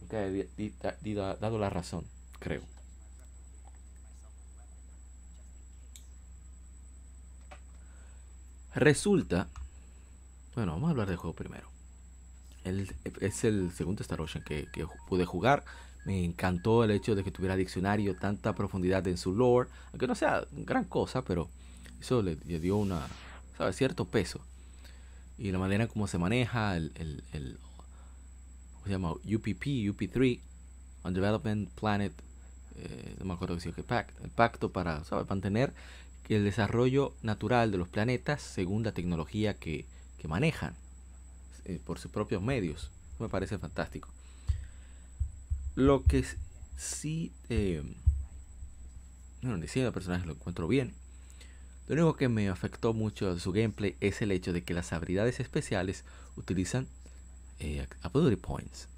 nunca 0.00 0.26
he 0.26 1.14
dado 1.14 1.58
la 1.58 1.70
razón, 1.70 2.04
creo. 2.38 2.62
Resulta 8.74 9.48
bueno, 10.54 10.72
vamos 10.72 10.88
a 10.88 10.90
hablar 10.90 11.08
del 11.08 11.16
juego 11.16 11.34
primero. 11.34 11.66
es 12.64 13.44
el 13.44 13.72
segundo 13.72 14.02
Star 14.02 14.20
Ocean 14.20 14.44
que, 14.44 14.66
pude 15.08 15.24
jugar. 15.24 15.64
Me 16.04 16.24
encantó 16.24 16.84
el 16.84 16.90
hecho 16.90 17.14
de 17.14 17.24
que 17.24 17.30
tuviera 17.30 17.56
diccionario, 17.56 18.16
tanta 18.16 18.54
profundidad 18.54 19.06
en 19.06 19.16
su 19.16 19.34
lore. 19.34 19.70
Aunque 19.92 20.06
no 20.06 20.14
sea 20.14 20.44
gran 20.52 20.84
cosa, 20.84 21.22
pero 21.22 21.48
eso 22.00 22.22
le, 22.22 22.36
dio 22.36 22.76
una, 22.76 23.06
¿sabes? 23.56 23.76
cierto 23.76 24.04
peso. 24.04 24.40
Y 25.38 25.50
la 25.50 25.58
manera 25.58 25.88
como 25.88 26.06
se 26.06 26.18
maneja 26.18 26.76
el, 26.76 26.92
el, 26.94 27.58
¿cómo 28.74 28.84
se 28.84 28.90
llama? 28.90 29.12
UPP, 29.12 29.64
UP3, 29.64 30.40
Undevelopment 31.04 31.68
Planet, 31.70 32.12
eh, 32.76 33.16
no 33.18 33.24
me 33.24 33.34
acuerdo 33.34 33.58
si 33.60 33.68
es 33.68 33.74
que 33.74 33.82
pact, 33.82 34.18
el 34.24 34.30
pacto 34.30 34.70
para 34.70 35.04
¿sabes? 35.04 35.28
mantener 35.28 35.72
el 36.34 36.44
desarrollo 36.44 37.14
natural 37.22 37.70
de 37.70 37.78
los 37.78 37.88
planetas 37.88 38.42
según 38.42 38.82
la 38.82 38.92
tecnología 38.92 39.54
que, 39.54 39.84
que 40.18 40.28
manejan 40.28 40.74
eh, 41.64 41.80
por 41.84 41.98
sus 41.98 42.10
propios 42.10 42.42
medios. 42.42 42.90
Me 43.18 43.28
parece 43.28 43.58
fantástico. 43.58 44.08
Lo 45.74 46.02
que 46.04 46.24
sí... 46.76 47.32
Eh, 47.48 47.82
bueno, 49.40 49.56
el 49.56 49.62
diseño 49.62 49.86
del 49.86 49.94
personaje 49.94 50.26
lo 50.26 50.32
encuentro 50.32 50.68
bien. 50.68 50.94
Lo 51.88 51.94
único 51.94 52.16
que 52.16 52.28
me 52.28 52.48
afectó 52.48 52.92
mucho 52.92 53.34
de 53.34 53.40
su 53.40 53.52
gameplay 53.52 53.96
es 54.00 54.22
el 54.22 54.30
hecho 54.30 54.52
de 54.52 54.62
que 54.62 54.74
las 54.74 54.92
habilidades 54.92 55.40
especiales 55.40 56.04
utilizan 56.36 56.86
eh, 57.58 57.86
ability 58.02 58.36
points. 58.36 58.88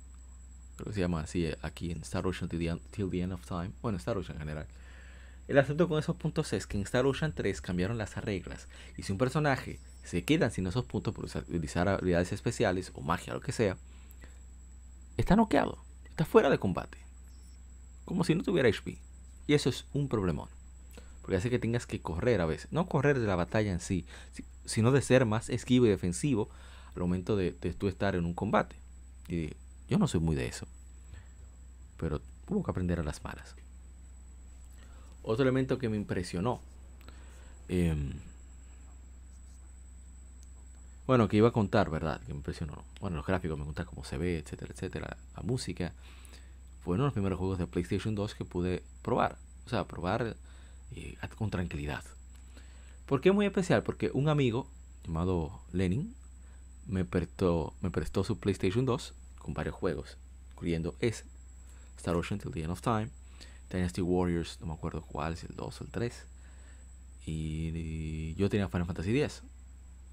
Creo 0.76 0.86
que 0.88 0.94
se 0.94 1.00
llama 1.00 1.20
así 1.20 1.46
eh, 1.46 1.56
aquí 1.62 1.90
en 1.92 2.02
Star 2.02 2.26
Ocean 2.26 2.48
Till 2.48 2.80
the, 3.10 3.20
End 3.20 3.32
of 3.32 3.46
Time. 3.46 3.70
Bueno, 3.80 3.98
Star 3.98 4.18
Ocean 4.18 4.36
en 4.36 4.40
general. 4.40 4.66
El 5.48 5.58
asunto 5.58 5.88
con 5.88 5.98
esos 5.98 6.16
puntos 6.16 6.52
es 6.52 6.66
que 6.66 6.76
en 6.76 6.84
Star 6.84 7.06
Ocean 7.06 7.34
3 7.34 7.60
cambiaron 7.60 7.98
las 7.98 8.16
reglas. 8.16 8.68
Y 8.96 9.02
si 9.02 9.12
un 9.12 9.18
personaje 9.18 9.78
se 10.02 10.24
queda 10.24 10.50
sin 10.50 10.66
esos 10.66 10.84
puntos 10.84 11.14
por 11.14 11.24
utilizar 11.24 11.88
habilidades 11.88 12.32
especiales 12.32 12.92
o 12.94 13.00
magia 13.00 13.32
o 13.32 13.36
lo 13.36 13.42
que 13.42 13.52
sea, 13.52 13.76
está 15.16 15.36
noqueado. 15.36 15.82
Está 16.06 16.24
fuera 16.24 16.50
de 16.50 16.58
combate. 16.58 16.98
Como 18.04 18.24
si 18.24 18.34
no 18.34 18.42
tuviera 18.42 18.68
HP. 18.68 18.98
Y 19.46 19.54
eso 19.54 19.68
es 19.68 19.86
un 19.92 20.08
problemón. 20.08 20.48
Porque 21.24 21.36
hace 21.36 21.48
que 21.48 21.58
tengas 21.58 21.86
que 21.86 22.02
correr 22.02 22.42
a 22.42 22.46
veces. 22.46 22.70
No 22.70 22.86
correr 22.86 23.18
de 23.18 23.26
la 23.26 23.34
batalla 23.34 23.72
en 23.72 23.80
sí, 23.80 24.04
sino 24.66 24.92
de 24.92 25.00
ser 25.00 25.24
más 25.24 25.48
esquivo 25.48 25.86
y 25.86 25.88
defensivo 25.88 26.50
al 26.94 27.00
momento 27.00 27.34
de, 27.34 27.52
tú 27.52 27.88
estar 27.88 28.14
en 28.14 28.26
un 28.26 28.34
combate. 28.34 28.76
Y 29.26 29.52
yo 29.88 29.96
no 29.96 30.06
soy 30.06 30.20
muy 30.20 30.36
de 30.36 30.48
eso. 30.48 30.66
Pero 31.96 32.20
tuvo 32.46 32.62
que 32.62 32.70
aprender 32.70 33.00
a 33.00 33.02
las 33.02 33.24
malas. 33.24 33.56
Otro 35.22 35.44
elemento 35.44 35.78
que 35.78 35.88
me 35.88 35.96
impresionó. 35.96 36.60
Em, 37.68 38.12
bueno, 41.06 41.26
que 41.26 41.38
iba 41.38 41.48
a 41.48 41.52
contar, 41.52 41.88
¿verdad? 41.88 42.20
Que 42.20 42.34
me 42.34 42.40
impresionó. 42.40 42.84
Bueno, 43.00 43.16
los 43.16 43.24
gráficos 43.24 43.58
me 43.58 43.64
contar 43.64 43.86
cómo 43.86 44.04
se 44.04 44.18
ve, 44.18 44.36
etcétera, 44.36 44.74
etcétera. 44.74 45.16
La 45.34 45.42
música. 45.42 45.94
Fue 46.82 46.96
uno 46.96 47.04
de 47.04 47.06
los 47.06 47.14
primeros 47.14 47.38
juegos 47.38 47.56
de 47.56 47.66
PlayStation 47.66 48.14
2 48.14 48.34
que 48.34 48.44
pude 48.44 48.82
probar. 49.00 49.38
O 49.64 49.70
sea, 49.70 49.84
probar 49.84 50.36
eh, 50.96 51.16
con 51.36 51.50
tranquilidad. 51.50 52.04
¿Por 53.06 53.20
qué 53.20 53.30
es 53.30 53.34
muy 53.34 53.46
especial? 53.46 53.82
Porque 53.82 54.10
un 54.14 54.28
amigo 54.28 54.66
llamado 55.04 55.60
Lenin 55.72 56.14
me 56.86 57.04
prestó, 57.04 57.74
me 57.80 57.90
prestó 57.90 58.24
su 58.24 58.38
PlayStation 58.38 58.84
2 58.84 59.14
con 59.38 59.54
varios 59.54 59.74
juegos, 59.74 60.16
incluyendo 60.52 60.94
ese, 61.00 61.24
Star 61.96 62.16
Ocean 62.16 62.38
Till 62.38 62.52
the 62.52 62.62
End 62.62 62.70
of 62.70 62.80
Time, 62.80 63.08
Dynasty 63.70 64.00
Warriors, 64.00 64.58
no 64.60 64.66
me 64.66 64.74
acuerdo 64.74 65.02
cuál, 65.02 65.36
si 65.36 65.46
el 65.46 65.56
2 65.56 65.80
o 65.80 65.84
el 65.84 65.90
3. 65.90 66.24
Y, 67.26 68.34
yo 68.34 68.48
tenía 68.48 68.68
Final 68.68 68.86
Fantasy 68.86 69.18
X. 69.18 69.42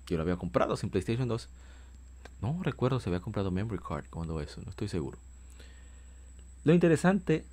Yo 0.08 0.18
lo 0.18 0.24
había 0.24 0.38
comprado 0.38 0.78
sin 0.78 0.90
PlayStation 0.90 1.28
2. 1.28 1.50
No 2.42 2.60
recuerdo 2.64 3.00
si 3.00 3.10
había 3.10 3.20
comprado 3.20 3.52
Memory 3.52 3.80
Card 3.80 4.06
cuando 4.10 4.42
eso, 4.42 4.62
no 4.62 4.70
estoy 4.70 4.88
seguro. 4.88 5.18
Lo 6.64 6.74
interesante 6.74 7.46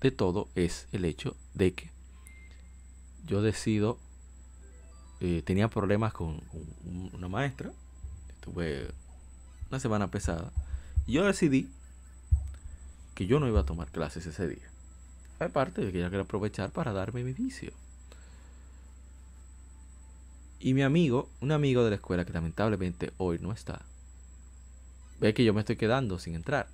de 0.00 0.10
todo 0.10 0.48
es 0.54 0.88
el 0.92 1.04
hecho 1.04 1.36
de 1.54 1.74
que 1.74 1.90
yo 3.26 3.42
decido, 3.42 3.98
eh, 5.20 5.42
tenía 5.44 5.68
problemas 5.68 6.12
con 6.12 6.42
una 7.12 7.28
maestra, 7.28 7.72
tuve 8.40 8.88
una 9.70 9.80
semana 9.80 10.10
pesada, 10.10 10.52
y 11.06 11.12
yo 11.12 11.24
decidí 11.24 11.70
que 13.14 13.26
yo 13.26 13.40
no 13.40 13.48
iba 13.48 13.60
a 13.60 13.66
tomar 13.66 13.90
clases 13.90 14.26
ese 14.26 14.48
día. 14.48 14.70
Aparte 15.38 15.84
de 15.84 15.92
que 15.92 15.98
ya 15.98 16.06
quería 16.06 16.22
aprovechar 16.22 16.70
para 16.70 16.92
darme 16.92 17.24
mi 17.24 17.32
vicio. 17.32 17.72
Y 20.60 20.74
mi 20.74 20.82
amigo, 20.82 21.28
un 21.40 21.50
amigo 21.50 21.82
de 21.82 21.90
la 21.90 21.96
escuela 21.96 22.24
que 22.24 22.32
lamentablemente 22.32 23.12
hoy 23.18 23.38
no 23.40 23.52
está, 23.52 23.82
ve 25.20 25.34
que 25.34 25.44
yo 25.44 25.52
me 25.52 25.60
estoy 25.60 25.76
quedando 25.76 26.18
sin 26.18 26.34
entrar. 26.34 26.68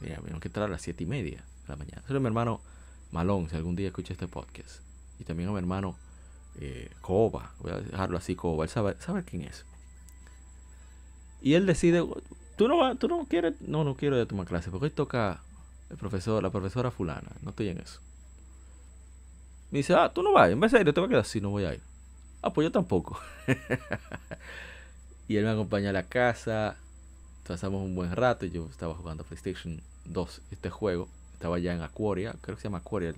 Mira, 0.00 0.20
tengo 0.20 0.40
que 0.40 0.48
entrar 0.48 0.68
a 0.68 0.72
las 0.72 0.82
siete 0.82 1.04
y 1.04 1.06
media 1.06 1.44
de 1.62 1.68
la 1.68 1.76
mañana. 1.76 2.02
Es 2.08 2.20
mi 2.20 2.26
hermano 2.26 2.60
Malón, 3.10 3.48
si 3.48 3.56
algún 3.56 3.76
día 3.76 3.88
escucha 3.88 4.12
este 4.12 4.28
podcast. 4.28 4.80
Y 5.22 5.24
también 5.24 5.48
a 5.48 5.52
mi 5.52 5.58
hermano 5.58 5.94
eh, 6.60 6.90
Coba, 7.00 7.52
voy 7.60 7.70
a 7.70 7.76
dejarlo 7.76 8.18
así, 8.18 8.34
Coba, 8.34 8.64
él 8.64 8.70
sabe, 8.70 9.22
quién 9.24 9.42
es. 9.42 9.64
Y 11.40 11.54
él 11.54 11.64
decide, 11.64 12.04
tú 12.56 12.66
no, 12.66 12.96
tú 12.96 13.06
no 13.06 13.24
quieres, 13.26 13.60
no, 13.60 13.84
no 13.84 13.94
quiero 13.94 14.16
de 14.16 14.26
tomar 14.26 14.48
clase, 14.48 14.70
porque 14.70 14.86
hoy 14.86 14.90
toca 14.90 15.40
el 15.90 15.96
profesor, 15.96 16.42
la 16.42 16.50
profesora 16.50 16.90
fulana, 16.90 17.30
no 17.42 17.50
estoy 17.50 17.68
en 17.68 17.78
eso. 17.78 18.00
Me 19.70 19.78
dice, 19.78 19.94
ah, 19.94 20.12
tú 20.12 20.24
no 20.24 20.32
vas, 20.32 20.50
en 20.50 20.58
vez 20.58 20.72
de 20.72 20.80
ir, 20.80 20.92
te 20.92 20.98
voy 20.98 21.06
a 21.06 21.08
quedar 21.10 21.22
así, 21.22 21.40
no 21.40 21.50
voy 21.50 21.64
a 21.64 21.74
ir. 21.74 21.80
Ah, 22.42 22.52
pues 22.52 22.66
yo 22.66 22.72
tampoco. 22.72 23.20
y 25.28 25.36
él 25.36 25.44
me 25.44 25.52
acompaña 25.52 25.90
a 25.90 25.92
la 25.92 26.02
casa, 26.02 26.76
pasamos 27.46 27.80
un 27.80 27.94
buen 27.94 28.10
rato, 28.10 28.44
yo 28.44 28.66
estaba 28.68 28.94
jugando 28.94 29.22
PlayStation 29.22 29.80
2, 30.06 30.42
este 30.50 30.68
juego, 30.68 31.08
estaba 31.34 31.60
ya 31.60 31.72
en 31.72 31.82
Aquaria, 31.82 32.34
creo 32.40 32.56
que 32.56 32.62
se 32.62 32.66
llama 32.66 32.78
Aquaria 32.78 33.10
el, 33.10 33.16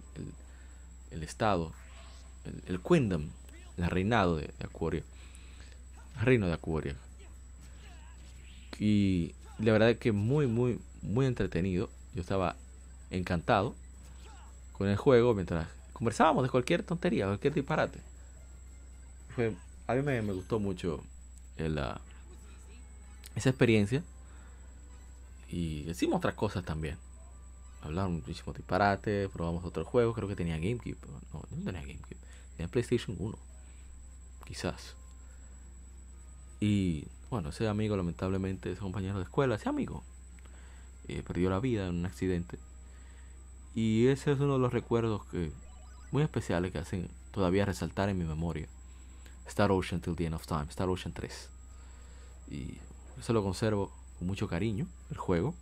el 1.10 1.22
estado 1.22 1.72
el, 2.44 2.62
el 2.66 2.80
Kingdom, 2.80 3.28
el 3.76 3.86
reinado 3.86 4.36
de, 4.36 4.50
Aquaria. 4.62 5.02
El 6.18 6.24
reino 6.24 6.46
de 6.46 6.52
Aquaria. 6.52 6.96
Y 8.78 9.34
la 9.58 9.72
verdad 9.72 9.90
es 9.90 9.98
que 9.98 10.12
muy, 10.12 10.46
muy, 10.46 10.78
muy 11.02 11.26
entretenido. 11.26 11.88
Yo 12.14 12.22
estaba 12.22 12.56
encantado 13.10 13.74
con 14.72 14.88
el 14.88 14.96
juego 14.96 15.34
mientras 15.34 15.68
conversábamos 15.92 16.42
de 16.44 16.50
cualquier 16.50 16.82
tontería, 16.82 17.26
cualquier 17.26 17.54
disparate. 17.54 18.00
Fue, 19.34 19.54
a 19.86 19.94
mí 19.94 20.02
me, 20.02 20.20
gustó 20.20 20.58
mucho 20.58 21.02
esa 21.56 22.00
experiencia. 23.50 24.02
Y 25.48 25.82
decimos 25.84 26.18
otras 26.18 26.34
cosas 26.34 26.64
también. 26.64 26.96
Hablaron 27.84 28.14
muchísimo 28.14 28.54
disparate, 28.54 29.28
probamos 29.28 29.62
otros 29.64 29.86
juegos, 29.86 30.14
creo 30.14 30.26
que 30.26 30.36
tenía 30.36 30.56
GameCube. 30.56 30.96
No, 31.32 31.42
no 31.50 31.64
tenía 31.64 31.82
GameCube. 31.82 32.16
En 32.56 32.70
PlayStation 32.70 33.14
1. 33.20 33.38
Quizás. 34.46 34.96
Y 36.60 37.04
bueno, 37.28 37.50
ese 37.50 37.68
amigo 37.68 37.94
lamentablemente, 37.94 38.72
ese 38.72 38.80
compañero 38.80 39.18
de 39.18 39.24
escuela, 39.24 39.56
ese 39.56 39.68
amigo, 39.68 40.02
eh, 41.08 41.22
perdió 41.22 41.50
la 41.50 41.60
vida 41.60 41.86
en 41.86 41.96
un 41.96 42.06
accidente. 42.06 42.58
Y 43.74 44.06
ese 44.06 44.32
es 44.32 44.40
uno 44.40 44.54
de 44.54 44.60
los 44.60 44.72
recuerdos 44.72 45.26
que 45.26 45.52
muy 46.10 46.22
especiales 46.22 46.72
que 46.72 46.78
hacen 46.78 47.10
todavía 47.32 47.66
resaltar 47.66 48.08
en 48.08 48.16
mi 48.16 48.24
memoria. 48.24 48.66
Star 49.46 49.70
Ocean 49.72 50.00
Till 50.00 50.16
the 50.16 50.24
End 50.24 50.34
of 50.34 50.46
Time, 50.46 50.66
Star 50.70 50.88
Ocean 50.88 51.12
3. 51.12 51.50
Y 52.50 52.78
eso 53.18 53.34
lo 53.34 53.42
conservo 53.42 53.92
con 54.18 54.26
mucho 54.26 54.48
cariño, 54.48 54.86
el 55.10 55.18
juego. 55.18 55.54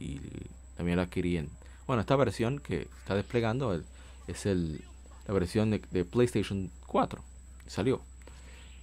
Y 0.00 0.18
también 0.82 0.96
lo 0.96 1.02
adquirí 1.02 1.36
en... 1.36 1.48
Bueno, 1.86 2.00
esta 2.00 2.16
versión 2.16 2.58
que 2.58 2.88
está 3.02 3.14
desplegando 3.14 3.80
es 4.26 4.46
el 4.46 4.82
la 5.28 5.34
versión 5.34 5.70
de, 5.70 6.04
PlayStation 6.04 6.72
4. 6.88 7.22
Salió. 7.68 8.00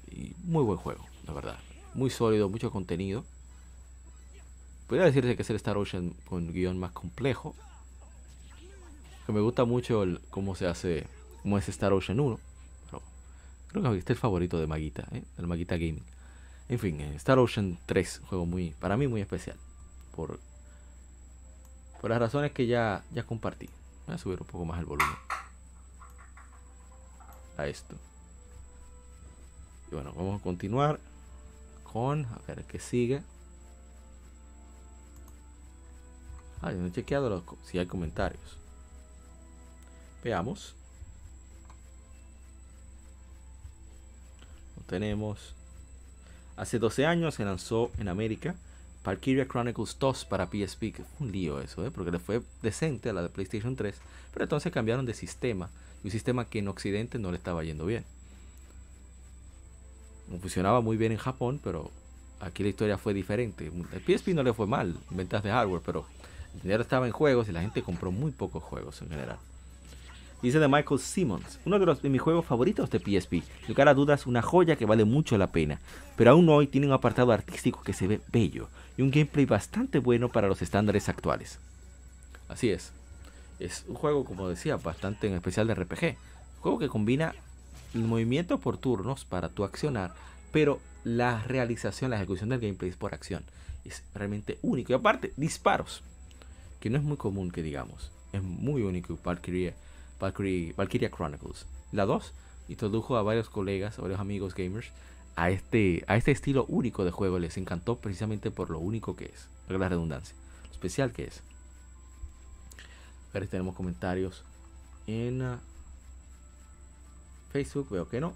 Y 0.10 0.34
muy 0.46 0.64
buen 0.64 0.78
juego, 0.78 1.06
la 1.28 1.34
verdad. 1.34 1.60
Muy 1.94 2.10
sólido, 2.10 2.48
mucho 2.48 2.72
contenido. 2.72 3.26
Podría 4.88 5.08
decirse 5.08 5.36
que 5.36 5.42
es 5.42 5.50
el 5.50 5.58
Star 5.58 5.78
Ocean 5.78 6.14
con 6.30 6.54
guion 6.54 6.80
más 6.80 6.92
complejo. 6.92 7.54
Que 9.26 9.34
me 9.34 9.42
gusta 9.42 9.66
mucho 9.66 10.04
el, 10.04 10.22
cómo 10.30 10.56
se 10.56 10.68
hace, 10.68 11.06
como 11.42 11.58
es 11.58 11.68
Star 11.68 11.92
Ocean 11.92 12.22
1. 12.22 12.40
Pero 12.92 13.02
creo 13.82 13.92
que 13.92 14.00
este 14.00 14.14
es 14.14 14.18
el 14.18 14.22
favorito 14.22 14.58
de 14.58 14.68
Maguita, 14.68 15.06
¿eh? 15.12 15.24
el 15.38 15.48
Maguita 15.48 15.76
Gaming. 15.76 16.06
En 16.70 16.80
fin, 16.80 17.02
eh, 17.02 17.16
Star 17.18 17.38
Ocean 17.38 17.78
3, 17.86 18.22
juego 18.30 18.46
muy, 18.46 18.72
para 18.80 18.96
mí 18.96 19.08
muy 19.08 19.20
especial. 19.20 19.58
Por, 20.16 20.40
por 22.02 22.10
las 22.10 22.20
razones 22.20 22.52
que 22.52 22.68
ya, 22.68 23.04
ya 23.12 23.24
compartí. 23.24 23.70
Voy 24.08 24.16
a 24.16 24.18
subir 24.18 24.42
un 24.42 24.48
poco 24.48 24.66
más 24.66 24.80
el 24.80 24.86
volumen 24.86 25.16
esto. 27.66 27.96
Y 29.92 29.96
bueno, 29.96 30.14
vamos 30.16 30.40
a 30.40 30.44
continuar 30.44 31.00
con, 31.84 32.26
a 32.26 32.40
ver 32.48 32.64
qué 32.66 32.80
sigue. 32.80 33.24
Ah, 36.62 36.72
no 36.72 36.88
he 36.88 36.92
chequeado 36.92 37.44
si 37.64 37.80
hay 37.80 37.86
comentarios. 37.86 38.58
Veamos. 40.24 40.76
Lo 44.76 44.84
tenemos. 44.84 45.56
Hace 46.58 46.78
12 46.78 47.06
años 47.06 47.36
se 47.36 47.46
lanzó 47.46 47.92
en 47.98 48.10
América 48.10 48.56
Valkyria 49.04 49.48
Chronicles 49.48 49.98
2 50.00 50.26
para 50.26 50.48
PSP, 50.48 50.94
que 50.94 51.04
fue 51.04 51.28
un 51.28 51.32
lío 51.32 51.62
eso, 51.62 51.86
¿eh? 51.86 51.92
porque 51.92 52.12
le 52.12 52.20
fue 52.20 52.42
decente 52.62 53.10
a 53.10 53.14
la 53.14 53.22
de 53.22 53.30
PlayStation 53.30 53.76
3, 53.76 53.96
pero 54.34 54.46
entonces 54.46 54.72
cambiaron 54.72 55.06
de 55.06 55.14
sistema 55.14 55.70
un 56.04 56.12
sistema 56.12 56.46
que 56.46 56.60
en 56.60 56.68
Occidente 56.68 57.20
no 57.20 57.32
le 57.32 57.38
estaba 57.38 57.64
yendo 57.64 57.86
bien. 57.86 58.06
Funcionaba 60.42 60.82
muy 60.82 60.96
bien 60.96 61.12
en 61.12 61.18
Japón, 61.18 61.60
pero 61.64 61.92
aquí 62.40 62.64
la 62.64 62.70
historia 62.70 62.98
fue 62.98 63.14
diferente. 63.14 63.72
El 63.92 64.02
PSP 64.02 64.30
no 64.30 64.44
le 64.44 64.54
fue 64.54 64.68
mal 64.68 64.96
en 65.10 65.18
ventas 65.18 65.44
de 65.44 65.50
hardware, 65.50 65.82
pero 65.86 66.06
el 66.56 66.62
dinero 66.62 66.84
estaba 66.84 67.08
en 67.08 67.12
juegos 67.12 67.50
y 67.50 67.52
la 67.52 67.62
gente 67.62 67.82
compró 67.82 68.12
muy 68.12 68.32
pocos 68.32 68.64
juegos 68.64 69.02
en 69.02 69.10
general. 69.10 69.40
Dice 70.42 70.60
de 70.60 70.70
Michael 70.70 71.02
Simmons, 71.02 71.60
uno 71.66 71.80
de, 71.80 71.86
los, 71.86 72.02
de 72.02 72.10
mis 72.10 72.22
juegos 72.22 72.46
favoritos 72.46 72.90
de 72.90 73.00
PSP. 73.00 73.44
Lugar 73.68 73.90
a 73.90 73.94
dudas, 73.94 74.26
una 74.26 74.42
joya 74.42 74.78
que 74.78 74.86
vale 74.86 75.04
mucho 75.04 75.38
la 75.38 75.52
pena, 75.52 75.82
pero 76.16 76.32
aún 76.32 76.48
hoy 76.48 76.68
tiene 76.68 76.88
un 76.88 76.94
apartado 76.94 77.34
artístico 77.34 77.84
que 77.84 77.92
se 77.92 78.08
ve 78.08 78.22
bello 78.32 78.70
y 78.98 79.02
un 79.02 79.12
gameplay 79.12 79.46
bastante 79.46 80.00
bueno 80.00 80.30
para 80.30 80.48
los 80.48 80.62
estándares 80.62 81.10
actuales. 81.10 81.60
Así 82.48 82.70
es, 82.70 82.94
Es 83.60 83.84
un 83.90 83.96
juego, 83.96 84.24
como 84.24 84.48
decía, 84.48 84.78
bastante 84.78 85.28
en 85.28 85.34
especial 85.34 85.68
de 85.68 85.76
RPG. 85.76 86.04
Un 86.04 86.62
juego 86.62 86.80
que 86.80 86.88
combina 86.88 87.36
el 87.94 88.06
movimiento 88.06 88.60
por 88.60 88.78
turnos 88.78 89.26
para 89.26 89.50
tu 89.50 89.66
accionar, 89.66 90.14
pero 90.54 90.80
la 91.04 91.44
realización, 91.44 92.12
la 92.12 92.18
ejecución 92.18 92.48
del 92.50 92.62
gameplay 92.62 92.90
es 92.90 92.96
por 92.96 93.14
acción. 93.14 93.44
Es 93.84 94.04
realmente 94.16 94.58
único. 94.62 94.94
Y 94.94 94.96
aparte, 94.96 95.34
disparos, 95.36 96.02
que 96.80 96.90
no 96.90 96.98
es 96.98 97.04
muy 97.04 97.18
común 97.18 97.52
que 97.52 97.62
digamos. 97.62 98.12
Es 98.32 98.42
muy 98.42 98.84
único 98.84 99.18
Valkyria, 99.24 99.74
Valkyria 100.20 101.10
Chronicles. 101.10 101.66
La 101.92 102.06
2 102.06 102.34
introdujo 102.68 103.18
a 103.18 103.24
varios 103.24 103.50
colegas, 103.50 103.98
a 103.98 104.02
varios 104.02 104.20
amigos 104.20 104.54
gamers 104.54 104.92
a 105.36 105.50
este, 105.52 106.04
a 106.08 106.18
este 106.18 106.32
estilo 106.32 106.66
único 106.68 107.06
de 107.06 107.12
juego. 107.12 107.40
Les 107.40 107.58
encantó 107.58 107.98
precisamente 107.98 108.52
por 108.52 108.70
lo 108.70 108.80
único 108.80 109.16
que 109.16 109.26
es, 109.26 109.48
la 109.70 109.90
redundancia, 109.90 110.36
lo 110.66 110.72
especial 110.72 111.12
que 111.14 111.26
es. 111.26 111.42
A 113.30 113.34
ver, 113.34 113.48
tenemos 113.48 113.76
comentarios 113.76 114.44
en 115.08 115.42
uh, 115.42 115.60
Facebook, 117.52 117.90
veo 117.90 118.08
que 118.10 118.20
no. 118.20 118.34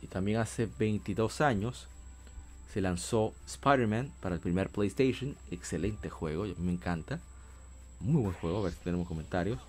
Y 0.00 0.08
también 0.08 0.38
hace 0.38 0.66
22 0.66 1.40
años 1.40 1.86
se 2.72 2.80
lanzó 2.80 3.34
Spider-Man 3.46 4.12
para 4.20 4.34
el 4.34 4.40
primer 4.40 4.68
PlayStation. 4.68 5.36
Excelente 5.50 6.10
juego, 6.10 6.44
me 6.58 6.72
encanta. 6.72 7.20
Muy 8.02 8.22
buen 8.22 8.34
juego, 8.34 8.58
a 8.58 8.62
ver 8.62 8.72
si 8.72 8.80
tenemos 8.80 9.06
comentarios. 9.06 9.60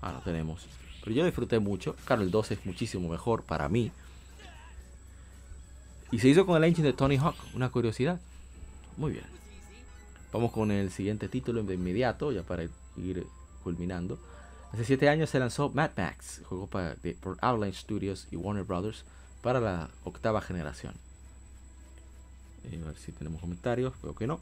Ah, 0.00 0.12
no 0.12 0.20
tenemos. 0.20 0.66
Pero 1.02 1.16
yo 1.16 1.24
disfruté 1.24 1.58
mucho. 1.58 1.94
Claro, 2.04 2.22
el 2.22 2.30
2 2.30 2.52
es 2.52 2.66
muchísimo 2.66 3.08
mejor 3.08 3.42
para 3.42 3.68
mí. 3.68 3.92
Y 6.10 6.18
se 6.20 6.28
hizo 6.28 6.46
con 6.46 6.56
el 6.56 6.64
engine 6.64 6.88
de 6.88 6.94
Tony 6.94 7.16
Hawk. 7.18 7.36
Una 7.54 7.68
curiosidad. 7.68 8.20
Muy 8.96 9.12
bien. 9.12 9.24
Vamos 10.32 10.52
con 10.52 10.70
el 10.70 10.90
siguiente 10.90 11.28
título 11.28 11.62
de 11.62 11.74
inmediato, 11.74 12.32
ya 12.32 12.42
para 12.42 12.64
ir 12.96 13.26
culminando. 13.62 14.18
Hace 14.72 14.84
7 14.84 15.08
años 15.08 15.30
se 15.30 15.38
lanzó 15.38 15.70
Mad 15.70 15.90
Max, 15.96 16.42
juego 16.44 16.66
para, 16.66 16.96
por 17.20 17.38
Avalanche 17.40 17.80
Studios 17.80 18.28
y 18.30 18.36
Warner 18.36 18.64
Brothers 18.64 19.04
para 19.42 19.60
la 19.60 19.90
octava 20.04 20.40
generación. 20.40 20.94
Eh, 22.64 22.80
a 22.82 22.86
ver 22.88 22.96
si 22.96 23.12
tenemos 23.12 23.40
comentarios, 23.40 23.94
creo 24.00 24.14
que 24.14 24.26
no. 24.26 24.40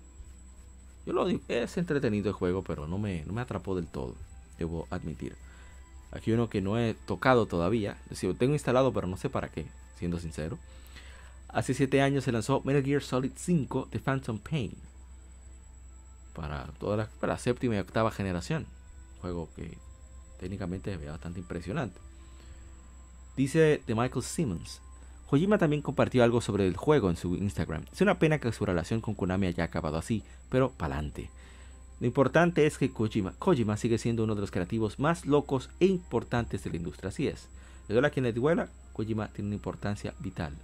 Yo 1.07 1.13
lo 1.13 1.25
digo, 1.27 1.41
es 1.49 1.77
entretenido 1.77 2.29
el 2.29 2.35
juego, 2.35 2.63
pero 2.63 2.87
no 2.87 2.99
me, 2.99 3.25
no 3.25 3.33
me 3.33 3.41
atrapó 3.41 3.77
del 3.77 3.87
todo, 3.87 4.15
debo 4.59 4.87
admitir. 4.91 5.37
Aquí 6.11 6.33
uno 6.33 6.49
que 6.49 6.61
no 6.61 6.79
he 6.79 6.95
tocado 6.95 7.47
todavía, 7.47 7.97
es 8.05 8.11
decir, 8.11 8.37
tengo 8.37 8.55
instalado, 8.55 8.93
pero 8.93 9.07
no 9.07 9.17
sé 9.17 9.31
para 9.31 9.49
qué, 9.49 9.67
siendo 9.99 10.19
sincero. 10.19 10.59
Hace 11.49 11.75
7 11.75 12.03
años 12.03 12.25
se 12.25 12.33
lanzó 12.33 12.61
Metal 12.65 12.83
Gear 12.83 13.03
Solid 13.03 13.33
5 13.35 13.89
The 13.91 14.01
Phantom 14.01 14.39
Pain 14.39 14.73
para 16.35 16.67
toda 16.79 16.99
la, 16.99 17.07
para 17.07 17.33
la 17.35 17.39
séptima 17.39 17.77
y 17.77 17.79
octava 17.79 18.11
generación. 18.11 18.67
Juego 19.21 19.49
que 19.57 19.79
técnicamente 20.39 20.93
es 20.93 21.07
bastante 21.07 21.41
impresionante. 21.41 21.99
Dice 23.37 23.83
de 23.87 23.95
Michael 23.95 24.23
Simmons. 24.23 24.83
Kojima 25.27 25.59
también 25.59 25.83
compartió 25.83 26.23
algo 26.23 26.41
sobre 26.41 26.67
el 26.67 26.77
juego 26.77 27.11
en 27.11 27.17
su 27.17 27.35
Instagram. 27.35 27.85
Es 27.93 28.01
una 28.01 28.19
pena 28.19 28.39
que 28.39 28.53
su 28.53 28.65
relación 28.65 29.01
con 29.01 29.15
Konami 29.15 29.49
haya 29.49 29.65
acabado 29.65 29.97
así, 29.97 30.23
pero 30.49 30.71
pa'lante. 30.71 31.31
Lo 31.99 32.07
importante 32.07 32.67
es 32.67 32.79
que 32.79 32.93
Kojima, 32.93 33.33
Kojima 33.39 33.77
sigue 33.77 33.99
siendo 33.99 34.23
uno 34.23 34.35
de 34.35 34.41
los 34.41 34.51
creativos 34.51 34.99
más 34.99 35.27
locos 35.27 35.71
e 35.81 35.87
importantes 35.87 36.63
de 36.63 36.71
la 36.71 36.77
industria. 36.77 37.09
Así 37.09 37.27
es. 37.27 37.49
Le 37.89 37.95
duele 37.95 38.09
a 38.09 38.11
quien 38.11 38.25
le 38.25 38.33
duela, 38.33 38.69
Kojima 38.93 39.29
tiene 39.29 39.49
una 39.49 39.57
importancia 39.57 40.15
vital. 40.21 40.55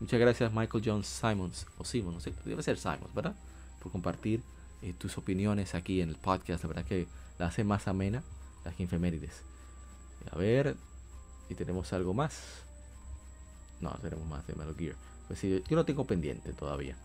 Muchas 0.00 0.18
gracias 0.18 0.52
Michael 0.52 0.82
Jones 0.84 1.06
Simons, 1.06 1.66
o 1.78 1.84
Simons, 1.84 2.14
no 2.14 2.20
sé, 2.20 2.34
debe 2.44 2.62
ser 2.64 2.76
Simons, 2.76 3.14
¿verdad? 3.14 3.36
Por 3.80 3.92
compartir 3.92 4.42
eh, 4.82 4.92
tus 4.98 5.16
opiniones 5.16 5.76
aquí 5.76 6.00
en 6.00 6.08
el 6.08 6.16
podcast. 6.16 6.64
La 6.64 6.68
verdad 6.68 6.84
que 6.84 7.06
la 7.38 7.46
hace 7.46 7.62
más 7.62 7.86
amena 7.86 8.24
las 8.64 8.80
infemérides. 8.80 9.42
A 10.32 10.36
ver 10.36 10.76
si 11.52 11.56
tenemos 11.56 11.92
algo 11.92 12.14
más. 12.14 12.64
No, 13.80 13.90
tenemos 14.00 14.26
más 14.26 14.46
de 14.46 14.54
Metal 14.54 14.74
Gear. 14.74 14.96
Pues 15.28 15.38
sí, 15.38 15.62
yo 15.68 15.76
lo 15.76 15.84
tengo 15.84 16.06
pendiente 16.06 16.52
todavía. 16.52 16.96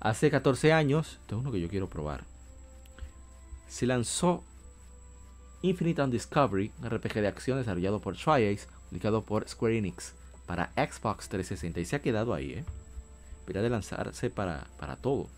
Hace 0.00 0.30
14 0.30 0.72
años, 0.72 1.18
esto 1.20 1.36
es 1.36 1.40
uno 1.40 1.52
que 1.52 1.60
yo 1.60 1.68
quiero 1.68 1.88
probar. 1.88 2.24
Se 3.68 3.86
lanzó 3.86 4.42
Infinite 5.62 6.02
Undiscovery, 6.02 6.72
un 6.80 6.90
RPG 6.90 7.14
de 7.14 7.28
acción 7.28 7.58
desarrollado 7.58 8.00
por 8.00 8.16
Triace, 8.16 8.66
publicado 8.88 9.22
por 9.22 9.48
Square 9.48 9.78
Enix 9.78 10.14
para 10.46 10.72
Xbox 10.72 11.28
360 11.28 11.80
y 11.80 11.84
se 11.84 11.96
ha 11.96 12.02
quedado 12.02 12.34
ahí, 12.34 12.52
¿eh? 12.52 12.64
Debería 13.40 13.62
de 13.62 13.70
lanzarse 13.70 14.30
para, 14.30 14.66
para 14.78 14.96
todo. 14.96 15.28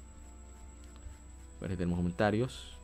Si 1.61 1.77
tenemos 1.77 1.99
comentarios. 1.99 2.80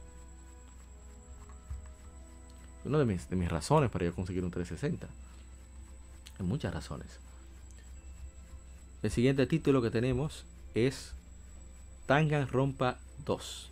Una 2.87 2.99
de 2.99 3.05
mis, 3.05 3.29
de 3.29 3.37
mis 3.37 3.49
razones 3.49 3.91
para 3.91 4.09
a 4.09 4.13
conseguir 4.13 4.45
un 4.45 4.51
360. 4.51 5.09
Hay 6.39 6.47
muchas 6.47 6.73
razones. 6.73 7.19
El 9.03 9.11
siguiente 9.11 9.47
título 9.47 9.83
que 9.83 9.91
tenemos 9.91 10.45
es 10.75 11.13
Rompa 12.51 12.99
2. 13.25 13.71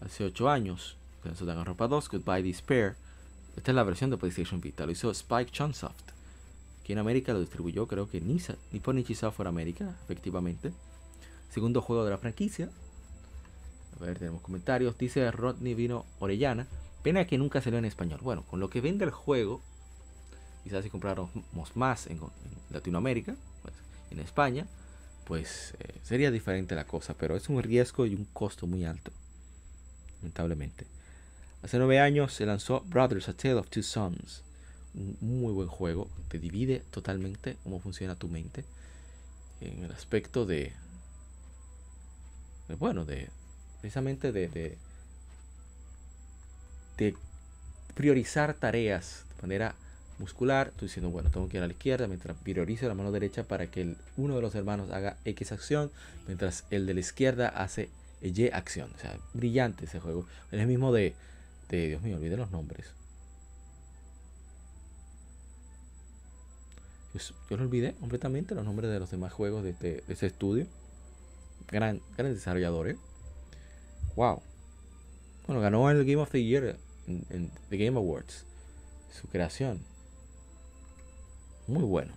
Hace 0.00 0.24
8 0.24 0.50
años 0.50 0.96
lanzó 1.24 1.64
Rompa 1.64 1.86
2, 1.86 2.08
Goodbye 2.08 2.42
Despair. 2.42 2.96
Esta 3.56 3.70
es 3.70 3.74
la 3.74 3.84
versión 3.84 4.10
de 4.10 4.16
PlayStation 4.16 4.60
Vita. 4.60 4.86
Lo 4.86 4.92
hizo 4.92 5.10
Spike 5.10 5.50
Chunsoft. 5.50 6.10
Aquí 6.80 6.92
en 6.92 6.98
América 6.98 7.32
lo 7.32 7.40
distribuyó, 7.40 7.86
creo 7.86 8.08
que 8.08 8.20
Nisa, 8.20 8.56
Nipponichi 8.72 9.14
Software 9.14 9.48
América, 9.48 9.94
efectivamente. 10.04 10.72
Segundo 11.50 11.82
juego 11.82 12.04
de 12.04 12.10
la 12.10 12.18
franquicia. 12.18 12.70
A 13.96 14.04
ver, 14.04 14.18
tenemos 14.18 14.40
comentarios. 14.40 14.96
Dice 14.96 15.30
Rodney 15.30 15.74
Vino 15.74 16.06
Orellana. 16.18 16.66
Pena 17.02 17.26
que 17.26 17.38
nunca 17.38 17.60
salió 17.60 17.78
en 17.78 17.84
español. 17.84 18.20
Bueno, 18.22 18.44
con 18.44 18.60
lo 18.60 18.68
que 18.68 18.80
vende 18.80 19.04
el 19.04 19.10
juego, 19.10 19.62
quizás 20.64 20.84
si 20.84 20.90
compráramos 20.90 21.30
más 21.74 22.06
en, 22.06 22.20
Latinoamérica, 22.70 23.34
pues, 23.62 23.74
en 24.10 24.20
España, 24.20 24.66
pues 25.24 25.74
eh, 25.80 25.98
sería 26.02 26.30
diferente 26.30 26.74
la 26.74 26.86
cosa. 26.86 27.14
Pero 27.14 27.36
es 27.36 27.48
un 27.48 27.62
riesgo 27.62 28.06
y 28.06 28.14
un 28.14 28.26
costo 28.26 28.66
muy 28.66 28.84
alto, 28.84 29.12
lamentablemente. 30.18 30.86
Hace 31.62 31.78
nueve 31.78 32.00
años 32.00 32.32
se 32.32 32.46
lanzó 32.46 32.80
Brothers, 32.86 33.28
A 33.28 33.34
Tale 33.34 33.54
of 33.54 33.68
Two 33.68 33.82
Sons. 33.82 34.42
Un 34.94 35.16
muy 35.20 35.52
buen 35.52 35.68
juego. 35.68 36.08
Te 36.28 36.38
divide 36.38 36.82
totalmente 36.90 37.56
cómo 37.62 37.80
funciona 37.80 38.16
tu 38.16 38.28
mente. 38.28 38.64
En 39.60 39.84
el 39.84 39.92
aspecto 39.92 40.46
de. 40.46 40.72
bueno, 42.78 43.04
de. 43.04 43.28
Precisamente 43.80 44.32
de, 44.32 44.48
de, 44.48 44.78
de 47.00 47.14
priorizar 47.94 48.52
tareas 48.52 49.24
de 49.36 49.42
manera 49.42 49.74
muscular, 50.18 50.70
tú 50.76 50.84
diciendo, 50.84 51.10
bueno, 51.10 51.30
tengo 51.30 51.48
que 51.48 51.56
ir 51.56 51.62
a 51.62 51.66
la 51.66 51.72
izquierda, 51.72 52.06
mientras 52.06 52.36
priorizo 52.36 52.86
la 52.86 52.94
mano 52.94 53.10
derecha 53.10 53.42
para 53.42 53.68
que 53.68 53.96
uno 54.18 54.36
de 54.36 54.42
los 54.42 54.54
hermanos 54.54 54.90
haga 54.90 55.16
X 55.24 55.50
acción, 55.52 55.90
mientras 56.26 56.66
el 56.70 56.84
de 56.86 56.92
la 56.92 57.00
izquierda 57.00 57.48
hace 57.48 57.88
Y 58.20 58.50
acción. 58.50 58.92
O 58.94 58.98
sea, 58.98 59.18
brillante 59.32 59.86
ese 59.86 59.98
juego. 59.98 60.26
Es 60.52 60.60
el 60.60 60.66
mismo 60.66 60.92
de, 60.92 61.14
de 61.70 61.88
Dios 61.88 62.02
mío, 62.02 62.18
olvidé 62.18 62.36
los 62.36 62.50
nombres. 62.50 62.92
Yo, 67.48 67.56
lo 67.56 67.62
olvidé 67.64 67.94
completamente 67.94 68.54
los 68.54 68.64
nombres 68.64 68.90
de 68.90 69.00
los 69.00 69.10
demás 69.10 69.32
juegos 69.32 69.64
de, 69.64 69.70
este, 69.70 70.04
ese 70.06 70.26
estudio. 70.26 70.66
Gran, 71.66 72.02
gran 72.18 72.34
desarrolladores. 72.34 72.98
Wow. 74.16 74.42
Bueno, 75.46 75.62
ganó 75.62 75.90
el 75.90 76.04
Game 76.04 76.20
of 76.20 76.30
the 76.30 76.44
Year 76.44 76.76
en, 77.06 77.50
The 77.68 77.76
Game 77.76 77.96
Awards. 77.96 78.44
Su 79.12 79.28
creación. 79.28 79.84
Muy 81.66 81.82
bueno. 81.82 82.12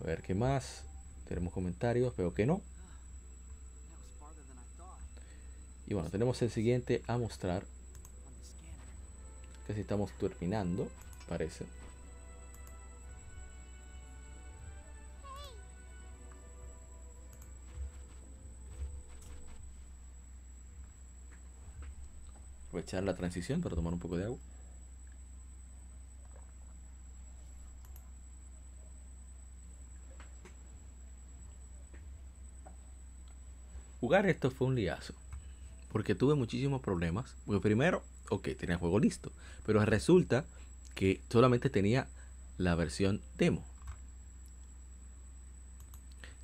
A 0.00 0.04
ver 0.04 0.22
qué 0.22 0.34
más. 0.34 0.82
Tenemos 1.28 1.52
comentarios, 1.52 2.16
veo 2.16 2.34
que 2.34 2.46
no. 2.46 2.60
Y 5.86 5.94
bueno, 5.94 6.10
tenemos 6.10 6.40
el 6.42 6.50
siguiente 6.50 7.02
a 7.06 7.16
mostrar. 7.18 7.64
Que 9.66 9.74
si 9.74 9.80
estamos 9.80 10.12
terminando, 10.18 10.88
parece. 11.28 11.64
Aprovechar 22.76 23.04
la 23.04 23.16
transición 23.16 23.62
para 23.62 23.74
tomar 23.74 23.94
un 23.94 23.98
poco 23.98 24.18
de 24.18 24.24
agua. 24.24 24.38
Jugar 33.98 34.26
esto 34.26 34.50
fue 34.50 34.66
un 34.66 34.74
liazo. 34.74 35.14
Porque 35.90 36.14
tuve 36.14 36.34
muchísimos 36.34 36.82
problemas. 36.82 37.34
Porque 37.46 37.62
primero, 37.62 38.02
ok, 38.28 38.48
tenía 38.58 38.74
el 38.74 38.80
juego 38.80 38.98
listo. 38.98 39.32
Pero 39.64 39.82
resulta 39.86 40.44
que 40.94 41.22
solamente 41.30 41.70
tenía 41.70 42.08
la 42.58 42.74
versión 42.74 43.22
demo. 43.38 43.64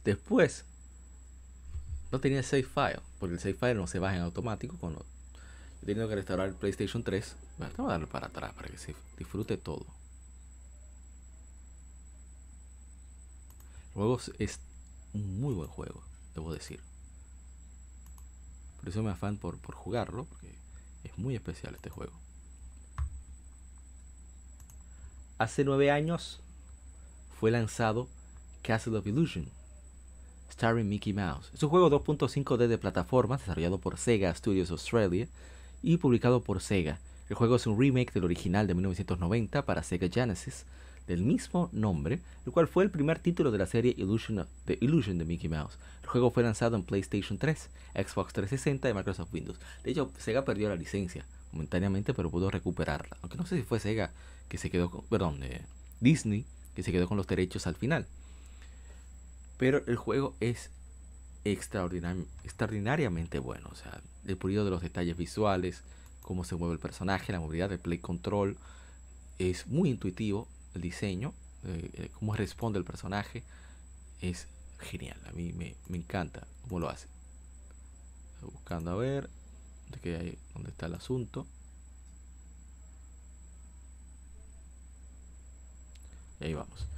Después, 0.02 0.64
no 2.10 2.20
tenía 2.20 2.38
el 2.38 2.44
save 2.44 2.62
file, 2.62 3.00
porque 3.20 3.34
el 3.34 3.40
save 3.40 3.52
file 3.52 3.74
no 3.74 3.86
se 3.86 3.98
baja 3.98 4.16
en 4.16 4.22
automático. 4.22 4.78
Cuando 4.78 5.04
he 5.82 5.86
tenido 5.86 6.08
que 6.08 6.14
restaurar 6.14 6.48
el 6.48 6.54
PlayStation 6.54 7.02
3, 7.02 7.36
vamos 7.58 7.80
a 7.80 7.82
darle 7.82 8.06
para 8.06 8.28
atrás 8.28 8.54
para 8.54 8.68
que 8.68 8.78
se 8.78 8.94
disfrute 9.18 9.56
todo. 9.56 9.84
El 13.88 13.94
juego 13.94 14.20
es 14.38 14.60
un 15.12 15.40
muy 15.40 15.54
buen 15.54 15.68
juego, 15.68 16.02
debo 16.34 16.54
decir. 16.54 16.80
Por 18.78 18.88
eso 18.88 19.02
me 19.02 19.10
afán 19.10 19.36
por, 19.38 19.58
por 19.58 19.74
jugarlo, 19.74 20.24
porque 20.24 20.54
es 21.02 21.18
muy 21.18 21.34
especial 21.34 21.74
este 21.74 21.90
juego. 21.90 22.12
Hace 25.38 25.64
nueve 25.64 25.90
años 25.90 26.40
fue 27.40 27.50
lanzado 27.50 28.08
Castle 28.62 28.98
of 28.98 29.06
Illusion, 29.08 29.48
starring 30.52 30.88
Mickey 30.88 31.12
Mouse. 31.12 31.50
Es 31.52 31.62
un 31.64 31.70
juego 31.70 31.90
2.5D 31.90 32.68
de 32.68 32.78
plataformas 32.78 33.40
desarrollado 33.40 33.78
por 33.78 33.98
Sega 33.98 34.32
Studios 34.32 34.70
Australia 34.70 35.26
y 35.82 35.96
publicado 35.96 36.42
por 36.42 36.60
Sega. 36.60 36.98
El 37.28 37.36
juego 37.36 37.56
es 37.56 37.66
un 37.66 37.78
remake 37.78 38.12
del 38.12 38.24
original 38.24 38.66
de 38.66 38.74
1990 38.74 39.64
para 39.64 39.82
Sega 39.82 40.08
Genesis 40.08 40.64
del 41.06 41.22
mismo 41.22 41.68
nombre, 41.72 42.20
el 42.46 42.52
cual 42.52 42.68
fue 42.68 42.84
el 42.84 42.90
primer 42.90 43.18
título 43.18 43.50
de 43.50 43.58
la 43.58 43.66
serie 43.66 43.94
Illusion 43.96 44.46
de 44.66 44.78
Illusion 44.80 45.18
de 45.18 45.24
Mickey 45.24 45.48
Mouse. 45.48 45.78
El 46.02 46.08
juego 46.08 46.30
fue 46.30 46.42
lanzado 46.42 46.76
en 46.76 46.84
PlayStation 46.84 47.38
3, 47.38 47.70
Xbox 47.94 48.32
360 48.32 48.88
y 48.90 48.94
Microsoft 48.94 49.32
Windows. 49.32 49.58
De 49.82 49.90
hecho, 49.90 50.12
Sega 50.18 50.44
perdió 50.44 50.68
la 50.68 50.76
licencia 50.76 51.26
momentáneamente, 51.52 52.14
pero 52.14 52.30
pudo 52.30 52.50
recuperarla. 52.50 53.16
Aunque 53.22 53.36
no 53.36 53.46
sé 53.46 53.56
si 53.56 53.62
fue 53.62 53.80
Sega 53.80 54.12
que 54.48 54.58
se 54.58 54.70
quedó 54.70 54.90
con, 54.90 55.04
perdón, 55.06 55.40
Disney 56.00 56.44
que 56.74 56.82
se 56.82 56.92
quedó 56.92 57.08
con 57.08 57.16
los 57.16 57.26
derechos 57.26 57.66
al 57.66 57.74
final. 57.74 58.06
Pero 59.58 59.82
el 59.86 59.96
juego 59.96 60.34
es 60.40 60.70
extraordinariamente 61.44 63.38
bueno. 63.38 63.68
O 63.70 63.74
sea, 63.74 64.00
el 64.26 64.36
pulido 64.36 64.64
de 64.64 64.70
los 64.70 64.82
detalles 64.82 65.16
visuales, 65.16 65.82
cómo 66.20 66.44
se 66.44 66.56
mueve 66.56 66.74
el 66.74 66.80
personaje, 66.80 67.32
la 67.32 67.40
movilidad 67.40 67.68
del 67.68 67.78
play 67.78 67.98
control. 67.98 68.56
Es 69.38 69.66
muy 69.66 69.90
intuitivo 69.90 70.48
el 70.74 70.82
diseño, 70.82 71.34
eh, 71.64 71.90
eh, 71.94 72.10
cómo 72.18 72.34
responde 72.34 72.78
el 72.78 72.84
personaje. 72.84 73.42
Es 74.20 74.46
genial. 74.78 75.18
A 75.26 75.32
mí 75.32 75.52
me, 75.52 75.74
encanta 75.96 76.46
cómo 76.62 76.80
lo 76.80 76.88
hace. 76.88 77.08
buscando 78.40 78.90
a 78.90 78.96
ver 78.96 79.28
de 80.02 80.38
dónde 80.54 80.70
está 80.70 80.86
el 80.86 80.94
asunto. 80.94 81.46
Y 86.40 86.44
ahí 86.44 86.54
vamos. 86.54 86.91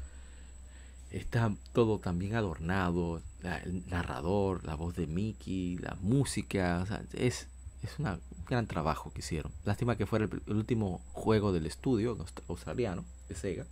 Está 1.14 1.54
todo 1.72 2.00
también 2.00 2.34
adornado, 2.34 3.22
el 3.44 3.88
narrador, 3.88 4.64
la 4.64 4.74
voz 4.74 4.96
de 4.96 5.06
Mickey, 5.06 5.78
la 5.78 5.96
música, 6.00 6.84
es, 7.12 7.46
es 7.84 7.98
un 8.00 8.20
gran 8.48 8.66
trabajo 8.66 9.12
que 9.12 9.20
hicieron. 9.20 9.52
Lástima 9.64 9.96
que 9.96 10.06
fuera 10.06 10.24
el, 10.24 10.52
último 10.52 11.00
juego 11.12 11.52
del 11.52 11.66
estudio 11.66 12.18
australiano, 12.48 13.04
de 13.28 13.36
Sega. 13.36 13.64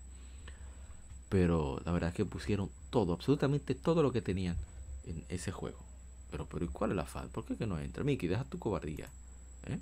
Pero 1.31 1.83
la 1.85 1.91
verdad 1.91 2.11
es 2.11 2.15
que 2.15 2.25
pusieron 2.25 2.71
todo, 2.91 3.13
absolutamente 3.13 3.75
todo 3.75 4.05
lo 4.05 4.13
que 4.13 4.23
tenían 4.23 4.57
en 5.05 5.25
ese 5.29 5.51
juego. 5.51 5.81
Pero, 6.31 6.47
pero 6.47 6.65
¿y 6.65 6.69
cuál 6.69 6.93
es 6.93 6.97
la 6.97 7.07
falta? 7.07 7.33
¿Por 7.33 7.45
qué 7.45 7.57
que 7.57 7.67
no 7.67 7.77
entra? 7.81 8.05
Mickey, 8.05 8.29
deja 8.29 8.45
tu 8.45 8.61
cobardía. 8.61 9.09
¿eh? 9.67 9.81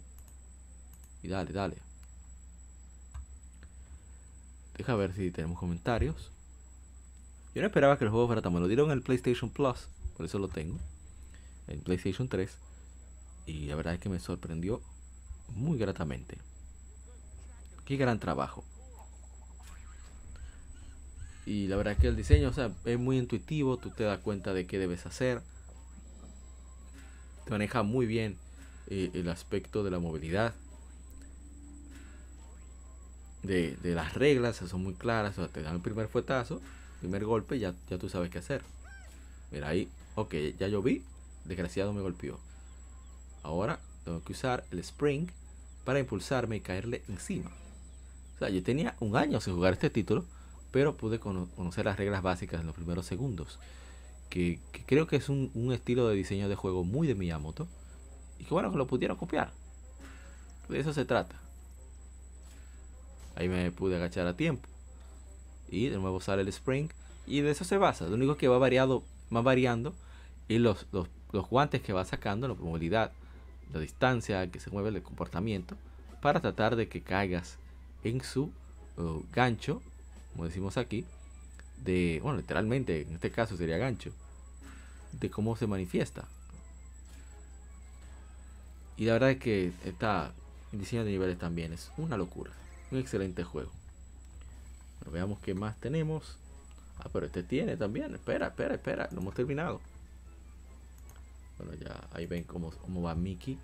Y 1.23 1.29
dale, 1.29 1.53
dale. 1.53 1.77
Deja 4.79 4.95
ver 4.95 5.15
si 5.15 5.31
tenemos 5.31 5.59
comentarios. 5.59 6.31
Yo 7.55 7.63
no 7.63 7.67
esperaba 7.67 7.99
que 7.99 8.05
el 8.05 8.11
juego 8.11 8.27
fuera 8.27 8.43
tan 8.43 8.53
bueno. 8.53 8.65
Lo 8.65 8.69
dieron 8.69 8.91
en 8.91 8.99
el 8.99 9.03
PlayStation 9.03 9.51
Plus, 9.51 9.89
por 10.17 10.27
eso 10.27 10.39
lo 10.39 10.49
tengo. 10.49 10.79
En 11.69 11.81
PlayStation 11.81 12.29
3. 12.29 12.57
Y 13.47 13.67
la 13.67 13.75
verdad 13.75 13.95
es 13.95 14.01
que 14.01 14.09
me 14.09 14.21
sorprendió 14.21 14.81
muy 15.49 15.79
gratamente. 15.79 16.39
Qué 17.85 17.97
gran 17.97 18.19
trabajo. 18.19 18.65
Y 21.47 21.67
la 21.67 21.77
verdad 21.77 21.95
es 21.95 21.99
que 21.99 22.07
el 22.07 22.17
diseño 22.17 22.51
o 22.51 22.53
sea, 22.53 22.71
es 22.85 22.99
muy 22.99 23.19
intuitivo, 23.19 23.77
tú 23.77 23.91
te 23.91 24.05
das 24.05 24.21
cuenta 24.21 24.53
de 24.55 24.67
qué 24.67 24.79
debes 24.79 25.07
hacer. 25.07 25.43
Te 27.45 27.51
maneja 27.51 27.83
muy 27.83 28.07
bien 28.07 28.37
eh, 28.87 29.11
el 29.15 29.29
aspecto 29.29 29.83
de 29.83 29.91
la 29.91 29.99
movilidad 29.99 30.55
de, 33.43 33.77
las 33.83 34.15
reglas, 34.15 34.57
son 34.57 34.83
muy 34.83 34.95
claras, 34.95 35.37
te 35.53 35.63
dan 35.63 35.77
el 35.77 35.81
primer 35.81 36.09
fuetazo, 36.09 36.61
primer 37.01 37.25
golpe, 37.25 37.59
ya, 37.59 37.75
ya 37.89 37.99
tú 37.99 38.09
sabes 38.09 38.31
qué 38.31 38.39
hacer. 38.39 38.63
Mira 39.51 39.69
ahí, 39.69 39.89
ok, 40.15 40.35
ya 40.59 40.69
yo 40.69 40.83
vi, 40.83 41.03
desgraciado 41.45 41.93
me 41.93 42.01
golpeó. 42.01 42.39
Ahora 43.43 43.81
tengo 44.05 44.23
que 44.23 44.33
usar 44.33 44.65
el 44.71 44.79
spring 44.81 45.29
para 45.85 45.99
impulsarme 45.99 46.57
y 46.57 46.61
caerle 46.61 47.03
encima. 47.09 47.51
O 48.37 48.39
sea, 48.39 48.49
yo 48.49 48.63
tenía 48.63 48.95
un 49.01 49.17
año 49.17 49.41
sin 49.41 49.55
jugar 49.55 49.73
este 49.73 49.91
título, 49.91 50.25
pero 50.71 50.97
pude 50.97 51.19
conocer 51.19 51.85
las 51.85 51.99
reglas 51.99 52.23
básicas 52.23 52.61
en 52.61 52.67
los 52.67 52.77
primeros 52.77 53.07
segundos. 53.07 53.59
Que, 54.29 54.61
creo 54.87 55.07
que 55.07 55.17
es 55.17 55.29
un, 55.29 55.51
un, 55.55 55.73
estilo 55.73 56.09
de 56.09 56.15
diseño 56.15 56.49
de 56.49 56.55
juego 56.55 56.85
muy 56.85 57.09
de 57.09 57.15
Miyamoto. 57.15 57.67
Y 58.39 58.45
que 58.45 58.55
bueno, 58.55 58.71
que 58.71 58.79
lo 58.79 58.87
pudieron 58.87 59.17
copiar. 59.17 59.53
De 60.69 60.79
eso 60.79 60.93
se 60.93 61.05
trata. 61.05 61.35
Ahí 63.35 63.49
me 63.49 63.73
pude 63.73 63.97
agachar 63.97 64.27
a 64.27 64.37
tiempo. 64.37 64.70
Y 65.71 65.89
de 65.89 65.99
nuevo 65.99 66.21
sale 66.21 66.43
el 66.43 66.49
spring. 66.49 66.89
Y 67.27 67.41
de 67.41 67.51
eso 67.51 67.65
se 67.65 67.79
basa. 67.79 68.07
Lo 68.07 68.15
único 68.15 68.37
que 68.37 68.49
va 68.49 68.59
variado, 68.59 69.05
va 69.35 69.43
variando 69.43 69.95
y 70.49 70.59
los, 70.59 70.87
los, 70.93 71.09
guantes 71.49 71.81
que 71.81 71.93
va 71.93 72.05
sacando, 72.05 72.49
la 72.49 72.55
movilidad, 72.55 73.13
la 73.73 73.79
distancia 73.79 74.51
que 74.51 74.59
se 74.59 74.71
mueve 74.71 74.89
el 74.89 75.03
comportamiento, 75.03 75.77
para 76.21 76.41
tratar 76.41 76.75
de 76.75 76.89
que 76.89 77.03
caigas 77.03 77.57
en 78.03 78.21
su 78.21 78.51
uh, 78.97 79.23
gancho, 79.33 79.81
como 80.33 80.47
decimos 80.47 80.77
aquí, 80.77 81.05
de, 81.85 82.19
bueno, 82.21 82.39
literalmente, 82.39 83.03
en 83.03 83.15
este 83.15 83.31
caso 83.31 83.57
sería 83.57 83.79
gancho, 83.79 84.11
de 85.13 85.31
cómo 85.31 85.55
se 85.55 85.69
manifiesta. 85.69 86.27
Y 88.97 89.05
la 89.05 89.13
verdad 89.15 89.31
es 89.31 89.39
que 89.39 89.73
está 89.85 90.33
en 90.73 90.79
diseño 90.79 91.05
de 91.05 91.11
niveles 91.11 91.39
también 91.39 91.73
es 91.73 91.91
una 91.97 92.17
locura. 92.17 92.53
Un 92.91 92.99
excelente 92.99 93.45
juego. 93.45 93.71
Pero 95.01 95.11
veamos 95.11 95.41
qué 95.41 95.55
más 95.55 95.79
tenemos. 95.81 96.39
Ah, 96.99 97.09
pero 97.13 97.27
este 97.27 97.43
tiene 97.43 97.77
también. 97.77 98.15
Espera, 98.15 98.49
espera, 98.49 98.75
espera. 98.75 99.09
No 99.11 99.21
hemos 99.21 99.35
terminado. 99.35 99.81
Bueno, 101.59 101.75
ya 101.75 102.09
ahí 102.13 102.27
ven 102.27 102.45
cómo, 102.45 102.71
cómo 102.71 103.03
va 103.03 103.15
Mickey. 103.15 103.59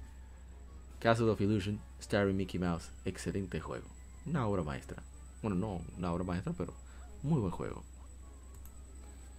Castle 0.98 1.30
of 1.30 1.40
Illusion, 1.40 1.78
starring 2.02 2.36
Mickey 2.36 2.58
Mouse. 2.58 2.90
Excelente 3.04 3.60
juego. 3.60 3.86
Una 4.24 4.46
obra 4.46 4.62
maestra. 4.62 5.02
Bueno, 5.42 5.56
no 5.56 5.80
una 5.96 6.12
obra 6.12 6.24
maestra, 6.24 6.52
pero 6.56 6.74
muy 7.22 7.40
buen 7.40 7.52
juego. 7.52 7.84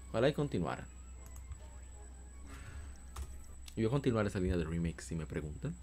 Ojalá 0.09 0.29
y 0.29 0.33
continuara. 0.33 0.87
Y 3.75 3.81
voy 3.81 3.87
a 3.87 3.91
continuar 3.91 4.25
esa 4.25 4.39
línea 4.39 4.57
de 4.57 4.63
remix 4.63 5.05
si 5.05 5.15
me 5.15 5.25
preguntan. 5.25 5.75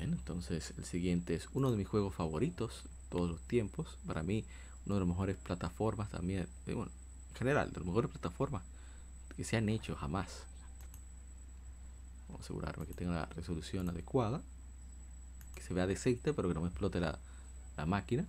Entonces 0.00 0.72
el 0.78 0.84
siguiente 0.84 1.34
es 1.34 1.48
uno 1.52 1.70
de 1.70 1.76
mis 1.76 1.88
juegos 1.88 2.14
favoritos 2.14 2.84
todos 3.10 3.28
los 3.28 3.40
tiempos. 3.42 3.98
Para 4.06 4.22
mí, 4.22 4.44
uno 4.86 4.94
de 4.94 5.00
las 5.00 5.08
mejores 5.08 5.36
plataformas 5.36 6.10
también. 6.10 6.48
Eh, 6.66 6.74
bueno, 6.74 6.90
en 7.30 7.36
general, 7.36 7.70
de 7.72 7.80
las 7.80 7.86
mejores 7.86 8.10
plataformas 8.10 8.62
que 9.36 9.44
se 9.44 9.56
han 9.56 9.68
hecho 9.68 9.94
jamás. 9.94 10.44
Vamos 12.28 12.42
a 12.42 12.44
asegurarme 12.44 12.86
que 12.86 12.94
tenga 12.94 13.12
la 13.12 13.26
resolución 13.26 13.88
adecuada. 13.88 14.42
Que 15.54 15.62
se 15.62 15.74
vea 15.74 15.86
decente, 15.86 16.32
pero 16.32 16.48
que 16.48 16.54
no 16.54 16.62
me 16.62 16.68
explote 16.68 17.00
la, 17.00 17.18
la 17.76 17.86
máquina. 17.86 18.26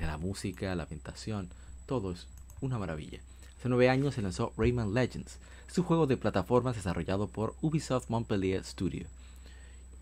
La 0.00 0.18
música, 0.18 0.74
la 0.74 0.84
ambientación, 0.84 1.48
todo 1.86 2.12
es 2.12 2.28
una 2.60 2.78
maravilla. 2.78 3.20
Hace 3.58 3.68
nueve 3.68 3.88
años 3.88 4.14
se 4.14 4.22
lanzó 4.22 4.52
Rayman 4.56 4.94
Legends. 4.94 5.38
Es 5.68 5.76
un 5.78 5.84
juego 5.84 6.06
de 6.06 6.16
plataformas 6.16 6.76
desarrollado 6.76 7.28
por 7.28 7.56
Ubisoft 7.60 8.08
Montpellier 8.08 8.64
Studio 8.64 9.08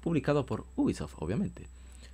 publicado 0.06 0.46
por 0.46 0.66
Ubisoft, 0.76 1.14
obviamente. 1.18 1.66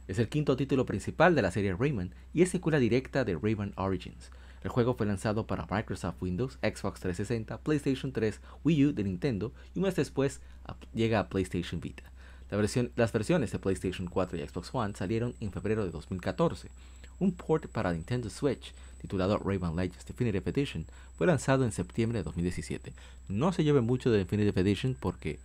Es 0.08 0.18
el 0.18 0.30
quinto 0.30 0.56
título 0.56 0.86
principal 0.86 1.34
de 1.34 1.42
la 1.42 1.50
serie 1.50 1.76
Rayman 1.78 2.14
y 2.32 2.40
es 2.40 2.48
secuela 2.48 2.78
directa 2.78 3.22
de 3.22 3.36
Rayman 3.36 3.74
Origins. 3.76 4.30
El 4.64 4.70
juego 4.70 4.94
fue 4.94 5.04
lanzado 5.04 5.46
para 5.46 5.66
Microsoft 5.70 6.14
Windows, 6.22 6.58
Xbox 6.62 7.00
360, 7.00 7.58
PlayStation 7.58 8.10
3, 8.10 8.40
Wii 8.64 8.86
U 8.86 8.92
de 8.94 9.04
Nintendo 9.04 9.52
y 9.74 9.80
un 9.80 9.84
mes 9.84 9.94
después 9.94 10.40
llega 10.94 11.18
a 11.18 11.28
PlayStation 11.28 11.82
Vita. 11.82 12.04
las 12.96 13.12
versiones 13.12 13.52
de 13.52 13.58
PlayStation 13.58 14.08
4 14.08 14.38
y 14.38 14.48
Xbox 14.48 14.70
One 14.72 14.94
salieron 14.96 15.34
en 15.40 15.52
febrero 15.52 15.84
de 15.84 15.90
2014. 15.90 16.70
Un 17.18 17.32
port 17.32 17.66
para 17.66 17.92
Nintendo 17.92 18.30
Switch 18.30 18.72
titulado 19.02 19.36
Rayman 19.36 19.76
Legends 19.76 20.06
Definitive 20.06 20.50
Edition 20.50 20.86
fue 21.18 21.26
lanzado 21.26 21.66
en 21.66 21.72
septiembre 21.72 22.20
de 22.20 22.24
2017. 22.24 22.94
No 23.28 23.52
se 23.52 23.64
lleve 23.64 23.82
mucho 23.82 24.10
de 24.10 24.16
Definitive 24.16 24.62
Edition 24.62 24.96
porque 24.98 25.40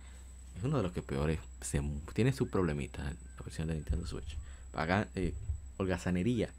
es 0.58 0.64
uno 0.64 0.76
de 0.76 0.82
los 0.82 0.92
que 0.92 1.02
peores 1.02 1.38
se, 1.60 1.80
tiene 2.14 2.32
su 2.32 2.48
problemita 2.48 3.04
la 3.04 3.44
versión 3.44 3.68
de 3.68 3.74
Nintendo 3.74 4.06
Switch. 4.06 4.36
Paga, 4.72 5.08
eh, 5.14 5.32
holgazanería 5.76 6.50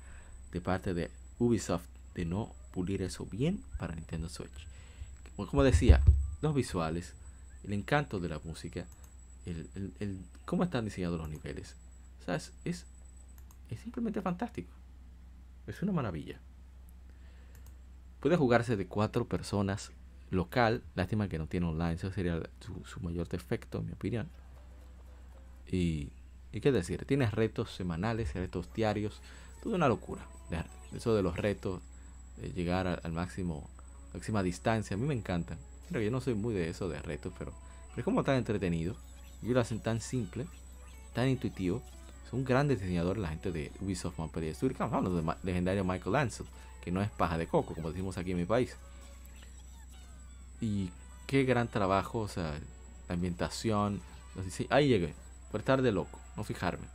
de 0.51 0.61
parte 0.61 0.93
de 0.93 1.11
Ubisoft 1.37 1.85
de 2.15 2.25
no 2.25 2.55
pulir 2.71 3.01
eso 3.01 3.25
bien 3.25 3.61
para 3.77 3.95
Nintendo 3.95 4.29
Switch. 4.29 4.67
Como 5.35 5.63
decía, 5.63 6.01
los 6.41 6.55
visuales, 6.55 7.13
el 7.63 7.73
encanto 7.73 8.19
de 8.19 8.29
la 8.29 8.39
música, 8.39 8.85
el, 9.45 9.69
el, 9.99 10.19
cómo 10.45 10.63
están 10.63 10.85
diseñados 10.85 11.19
los 11.19 11.29
niveles. 11.29 11.75
O 12.21 12.25
sea, 12.25 12.35
es, 12.35 12.53
es, 12.65 12.85
simplemente 13.81 14.21
fantástico. 14.21 14.71
Es 15.67 15.81
una 15.81 15.91
maravilla. 15.91 16.39
Puede 18.19 18.37
jugarse 18.37 18.75
de 18.75 18.87
cuatro 18.87 19.25
personas 19.25 19.91
local. 20.29 20.83
Lástima 20.95 21.27
que 21.27 21.37
no 21.37 21.47
tiene 21.47 21.67
online. 21.67 21.93
Eso 21.93 22.11
sería 22.11 22.41
su, 22.59 22.99
mayor 23.01 23.27
defecto, 23.27 23.79
en 23.79 23.87
mi 23.87 23.91
opinión. 23.91 24.29
Y, 25.67 26.09
y 26.51 26.61
qué 26.61 26.71
decir, 26.71 27.05
tiene 27.05 27.29
retos 27.29 27.75
semanales, 27.75 28.33
retos 28.33 28.73
diarios. 28.73 29.21
Toda 29.61 29.75
una 29.75 29.87
locura. 29.87 30.25
Eso 30.95 31.15
de 31.15 31.21
los 31.21 31.37
retos, 31.37 31.81
de 32.37 32.51
llegar 32.51 32.87
al, 33.03 33.11
máximo, 33.11 33.69
máxima 34.13 34.41
distancia, 34.41 34.95
a 34.95 34.97
mí 34.97 35.05
me 35.05 35.13
encanta. 35.13 35.57
Pero 35.89 36.01
yo 36.01 36.11
no 36.11 36.21
soy 36.21 36.33
muy 36.33 36.53
de 36.53 36.69
eso 36.69 36.89
de 36.89 36.99
retos, 37.01 37.33
pero, 37.37 37.51
pero 37.89 37.99
es 37.99 38.05
como 38.05 38.23
tan 38.23 38.37
entretenido. 38.37 38.95
Y 39.43 39.49
lo 39.49 39.59
hacen 39.59 39.79
tan 39.79 40.01
simple, 40.01 40.47
tan 41.13 41.27
intuitivo. 41.29 41.81
Son 42.29 42.43
grandes 42.43 42.79
diseñadores 42.79 43.21
la 43.21 43.29
gente 43.29 43.51
de 43.51 43.71
Ubisoft 43.81 44.17
Montpellier 44.17 44.53
Studio. 44.53 44.73
Estamos 44.73 44.93
hablando 44.93 45.21
del 45.21 45.35
legendario 45.43 45.83
Michael 45.83 46.15
Ansel, 46.15 46.45
que 46.81 46.91
no 46.91 47.01
es 47.01 47.09
paja 47.09 47.37
de 47.37 47.47
coco, 47.47 47.73
como 47.73 47.89
decimos 47.89 48.17
aquí 48.17 48.31
en 48.31 48.37
mi 48.37 48.45
país. 48.45 48.75
Y 50.61 50.91
qué 51.27 51.43
gran 51.43 51.67
trabajo, 51.67 52.19
o 52.19 52.27
sea, 52.27 52.59
la 53.07 53.15
ambientación. 53.15 54.01
Ahí 54.69 54.87
llegué, 54.87 55.13
por 55.51 55.61
estar 55.61 55.81
de 55.81 55.91
loco, 55.91 56.19
no 56.35 56.43
fijarme. 56.43 56.87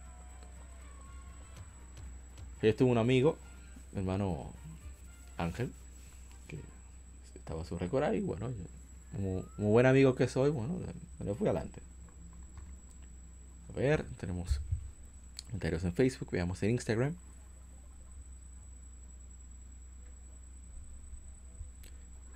Este 2.56 2.84
es 2.84 2.90
un 2.90 2.98
amigo, 2.98 3.36
mi 3.92 4.00
hermano 4.00 4.50
Ángel, 5.36 5.70
que 6.48 6.58
estaba 7.34 7.64
su 7.64 7.78
récord 7.78 8.04
ahí. 8.04 8.20
Bueno, 8.20 8.50
como, 9.12 9.44
buen 9.70 9.86
amigo 9.86 10.14
que 10.14 10.28
soy, 10.28 10.50
bueno, 10.50 10.78
me 11.18 11.34
fui 11.34 11.46
adelante. 11.46 11.80
A 13.68 13.78
ver, 13.78 14.04
tenemos 14.18 14.60
comentarios 15.46 15.84
en 15.84 15.92
Facebook, 15.92 16.30
veamos 16.30 16.62
en 16.62 16.70
Instagram. 16.70 17.14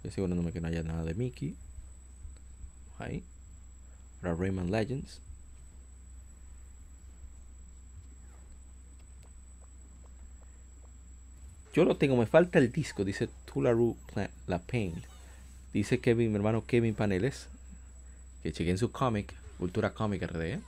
Asegurándome 0.09 0.53
que 0.53 0.61
no 0.61 0.69
haya 0.69 0.83
nada 0.83 1.05
de 1.05 1.15
Mickey. 1.15 1.57
Ahí. 2.99 3.23
Para 4.21 4.35
Rayman 4.35 4.71
Legends. 4.71 5.21
Yo 11.75 11.85
lo 11.85 11.97
tengo, 11.97 12.17
me 12.17 12.27
falta 12.27 12.59
el 12.59 12.73
disco, 12.73 13.05
dice 13.05 13.29
Tularu 13.45 13.97
La 14.47 14.59
Pain. 14.59 14.95
Dice 15.73 16.01
Kevin, 16.01 16.31
mi 16.31 16.37
hermano 16.37 16.65
Kevin 16.67 16.95
Paneles, 16.95 17.47
que 18.43 18.53
chequé 18.53 18.71
en 18.71 18.79
su 18.79 18.91
cómic, 18.91 19.35
Cultura 19.59 19.93
Comic 19.93 20.23
RD. 20.23 20.59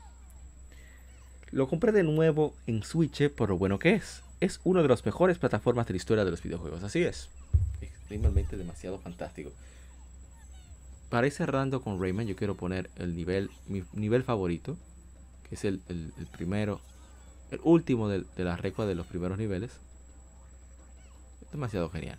Lo 1.50 1.68
compré 1.68 1.90
de 1.90 2.04
nuevo 2.04 2.54
en 2.66 2.84
Switch 2.84 3.28
por 3.30 3.48
lo 3.48 3.58
bueno 3.58 3.78
que 3.78 3.94
es. 3.94 4.22
Es 4.40 4.60
una 4.62 4.82
de 4.82 4.88
las 4.88 5.04
mejores 5.04 5.38
plataformas 5.38 5.86
de 5.86 5.94
la 5.94 5.96
historia 5.96 6.24
de 6.24 6.30
los 6.30 6.42
videojuegos, 6.42 6.84
así 6.84 7.02
es. 7.02 7.28
Extremadamente 8.10 8.56
demasiado 8.56 8.98
fantástico. 8.98 9.52
Para 11.10 11.28
ir 11.28 11.32
cerrando 11.32 11.80
con 11.80 12.00
Rayman, 12.02 12.26
yo 12.26 12.34
quiero 12.34 12.56
poner 12.56 12.90
el 12.96 13.14
nivel, 13.14 13.52
mi 13.68 13.84
nivel 13.92 14.24
favorito, 14.24 14.76
que 15.48 15.54
es 15.54 15.64
el, 15.64 15.80
primero, 16.32 16.80
el 17.52 17.60
último 17.62 18.08
de, 18.08 18.24
de 18.36 18.44
la 18.44 18.56
recua 18.56 18.86
de 18.86 18.96
los 18.96 19.06
primeros 19.06 19.38
niveles 19.38 19.70
demasiado 21.52 21.88
genial. 21.88 22.18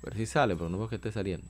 A 0.00 0.06
ver 0.06 0.16
si 0.16 0.24
sale, 0.24 0.56
pero 0.56 0.70
no 0.70 0.78
veo 0.78 0.88
que 0.88 0.96
esté 0.96 1.12
saliendo. 1.12 1.46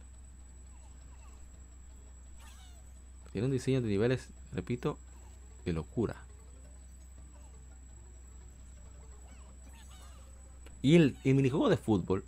Tiene 3.30 3.46
un 3.46 3.52
diseño 3.52 3.80
de 3.80 3.86
niveles, 3.86 4.28
repito, 4.52 4.98
de 5.64 5.72
locura. 5.72 6.16
Y 10.82 10.96
el, 10.96 11.16
minijuego 11.24 11.68
de 11.68 11.76
fútbol 11.76 12.24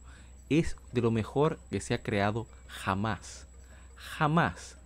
es 0.59 0.77
de 0.93 1.01
lo 1.01 1.11
mejor 1.11 1.59
que 1.71 1.81
se 1.81 1.95
ha 1.95 2.03
creado 2.03 2.47
jamás. 2.69 3.47
Jamás. 3.97 4.77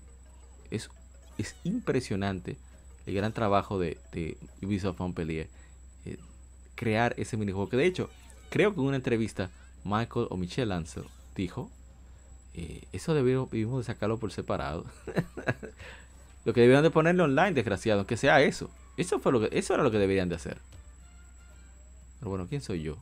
Es, 0.70 0.90
es 1.38 1.56
impresionante 1.64 2.56
el 3.06 3.14
gran 3.14 3.32
trabajo 3.32 3.78
de, 3.78 3.98
Ubisoft 4.62 4.98
Montpellier. 4.98 5.48
Eh, 6.05 6.18
crear 6.74 7.14
ese 7.16 7.36
minijuego. 7.36 7.68
Que 7.68 7.76
de 7.76 7.86
hecho, 7.86 8.10
creo 8.51 8.74
que 8.74 8.80
en 8.80 8.86
una 8.86 8.97
entrevista 8.97 9.51
Michael 9.84 10.26
o 10.30 10.36
Michelle 10.36 10.74
Ansel 10.74 11.05
dijo, 11.34 11.70
eh, 12.55 12.82
eso 12.93 13.14
debimos, 13.14 13.51
de 13.51 13.84
sacarlo 13.84 14.18
por 14.18 14.32
separado. 14.32 14.84
lo 16.44 16.52
que 16.52 16.60
debieron 16.60 16.82
de 16.82 16.90
ponerlo 16.90 17.24
online, 17.24 17.52
desgraciado, 17.52 18.06
que 18.06 18.16
sea 18.16 18.40
eso. 18.43 18.70
Eso, 18.97 19.20
fue 19.20 19.32
lo 19.32 19.40
que, 19.40 19.56
eso 19.56 19.74
era 19.74 19.82
lo 19.82 19.90
que 19.90 19.98
deberían 19.98 20.28
de 20.28 20.36
hacer. 20.36 20.59
Pero 22.18 22.30
bueno, 22.30 22.47
¿quién 22.48 22.62
soy 22.62 22.82
yo 22.82 22.97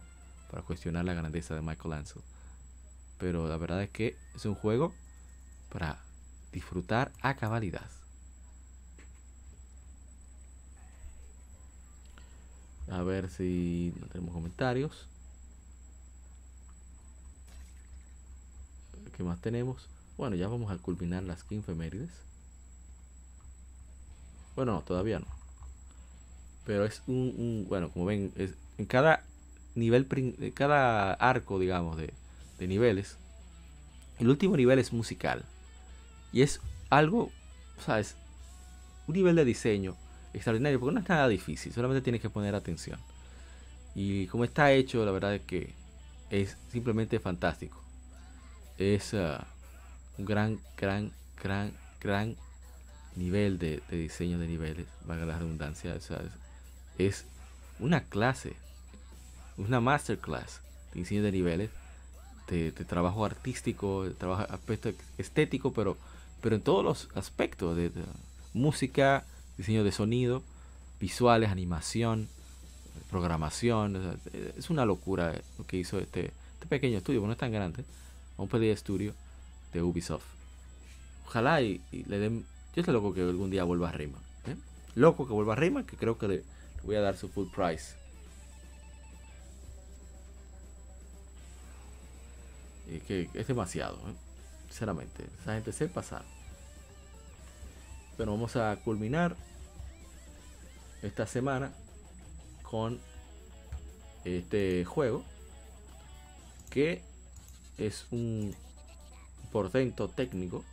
para 0.51 0.63
cuestionar 0.63 1.05
la 1.05 1.15
grandeza 1.15 1.55
de 1.55 1.63
Michael 1.63 1.95
Ansel? 1.95 2.23
Pero 3.25 3.49
la 3.49 3.57
verdad 3.57 3.83
es 3.83 3.89
que 3.89 4.19
es 4.35 4.45
un 4.45 4.55
juego 4.55 4.93
para 5.73 5.97
disfrutar 6.53 7.11
a 7.23 7.37
cabalidad. 7.37 7.89
A 12.91 13.03
ver 13.03 13.31
si 13.31 13.95
no 13.99 14.09
tenemos 14.09 14.35
comentarios. 14.35 15.07
¿Qué 19.17 19.23
más 19.23 19.41
tenemos? 19.41 19.89
Bueno, 20.19 20.37
ya 20.37 20.47
vamos 20.47 20.71
a 20.71 20.77
culminar 20.77 21.23
las 21.23 21.45
15 21.45 21.73
efemérides. 21.73 22.11
Bueno, 24.55 24.75
no, 24.75 24.83
todavía 24.83 25.19
no. 25.19 25.29
Pero 26.67 26.85
es 26.85 27.01
un, 27.07 27.65
bueno, 27.71 27.89
como 27.89 28.05
ven, 28.05 28.35
es, 28.37 28.53
en 28.77 28.85
cada 28.85 29.25
nivel, 29.75 30.07
cada 30.53 31.15
arco, 31.15 31.59
digamos, 31.59 31.97
de, 31.97 32.13
de 32.59 32.67
niveles, 32.67 33.17
el 34.19 34.29
último 34.29 34.57
nivel 34.57 34.79
es 34.79 34.93
musical. 34.93 35.45
Y 36.33 36.43
es 36.43 36.61
algo, 36.91 37.31
¿sabes? 37.85 38.17
Un 39.07 39.15
nivel 39.15 39.37
de 39.37 39.45
diseño 39.45 39.97
extraordinario, 40.33 40.81
porque 40.81 40.95
no 40.95 41.01
es 41.01 41.09
nada 41.09 41.29
difícil, 41.29 41.73
solamente 41.73 42.03
tienes 42.03 42.21
que 42.21 42.31
poner 42.31 42.55
atención. 42.55 42.99
Y 43.95 44.27
como 44.27 44.45
está 44.45 44.73
hecho, 44.73 45.05
la 45.05 45.13
verdad 45.13 45.35
es 45.35 45.43
que 45.43 45.75
es 46.31 46.57
simplemente 46.71 47.21
fantástico 47.21 47.85
es 48.79 49.15
ah, 49.15 49.47
un 50.19 50.25
gran, 50.25 50.59
gran, 50.77 51.13
gran, 51.43 51.73
gran 52.01 52.37
nivel 53.17 53.59
de, 53.59 53.83
diseño 53.91 54.39
de 54.39 54.49
niveles, 54.49 54.87
valga 55.05 55.27
la 55.27 55.39
redundancia. 55.39 55.97
es, 56.99 57.25
una 57.79 58.05
clase, 58.05 58.55
una 59.57 59.81
masterclass 59.81 60.61
de 60.93 61.01
diseño 61.01 61.23
de 61.23 61.33
niveles, 61.33 61.71
de, 62.49 62.73
trabajo 62.73 63.25
artístico, 63.25 64.05
de 64.05 64.11
trabajo 64.11 64.47
aspecto 64.53 64.91
estético, 65.19 65.73
pero, 65.73 65.97
pero 66.41 66.57
en 66.57 66.63
todos 66.63 66.85
los 66.85 67.09
aspectos 67.15 67.77
de, 67.77 67.91
música, 68.53 69.25
diseño 69.59 69.83
de 69.85 69.93
sonido, 69.93 70.43
visuales, 71.01 71.51
animación, 71.51 72.29
programación. 73.11 74.19
es 74.57 74.71
una 74.71 74.85
locura 74.85 75.35
lo 75.59 75.67
que 75.67 75.77
hizo 75.77 75.99
este, 75.99 76.31
este 76.55 76.67
pequeño 76.69 76.99
estudio, 76.99 77.21
no 77.21 77.33
es 77.33 77.39
tan 77.39 77.53
grande 77.53 77.85
un 78.37 78.45
Montpellier 78.45 78.77
Studio 78.77 79.15
de 79.73 79.83
Ubisoft. 79.83 80.25
Ojalá 81.27 81.63
y, 81.63 81.81
le 82.07 82.19
den. 82.19 82.45
Yo 82.75 82.81
estoy 82.81 82.95
loco 82.95 83.15
que 83.15 83.21
algún 83.23 83.51
día 83.51 83.65
vuelva 83.65 83.89
a 83.89 83.93
Rayman. 83.93 84.21
¿eh? 84.47 84.57
Loco 84.95 85.27
que 85.27 85.33
vuelva 85.33 85.53
a 85.53 85.57
Rayman, 85.57 85.85
que 85.85 85.97
creo 85.97 86.19
que 86.19 86.29
le, 86.29 86.43
voy 86.83 86.97
a 86.97 87.01
dar 87.01 87.17
su 87.17 87.29
full 87.29 87.47
price. 87.55 87.95
Y 92.95 93.01
que 93.01 93.29
es 93.35 93.49
demasiado, 93.49 93.97
¿eh? 93.97 94.15
sinceramente. 94.69 95.25
Esa 95.41 95.55
gente 95.55 95.73
se 95.73 95.89
pasa. 95.89 96.23
Pero 98.17 98.33
vamos 98.33 98.55
a 98.55 98.77
culminar 98.77 99.35
esta 101.03 101.27
semana 101.27 101.73
con 102.63 103.01
este 104.25 104.85
juego 104.85 105.25
que 106.71 107.03
es 107.79 108.07
un 108.13 108.55
portento 109.53 110.09
técnico 110.09 110.65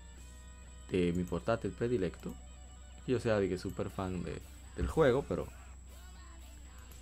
de 0.91 1.13
mi 1.13 1.23
portátil 1.23 1.71
predilecto. 1.71 2.33
Yo 3.07 3.19
sea 3.19 3.39
de 3.39 3.49
que 3.49 3.57
super 3.57 3.89
fan 3.89 4.23
de, 4.23 4.39
del 4.75 4.87
juego, 4.87 5.25
pero 5.27 5.47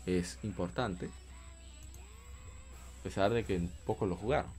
es 0.06 0.40
importante. 0.44 1.10
A 3.00 3.04
pesar 3.04 3.32
de 3.32 3.44
que 3.44 3.68
pocos 3.86 4.08
lo 4.08 4.16
jugaron. 4.16 4.52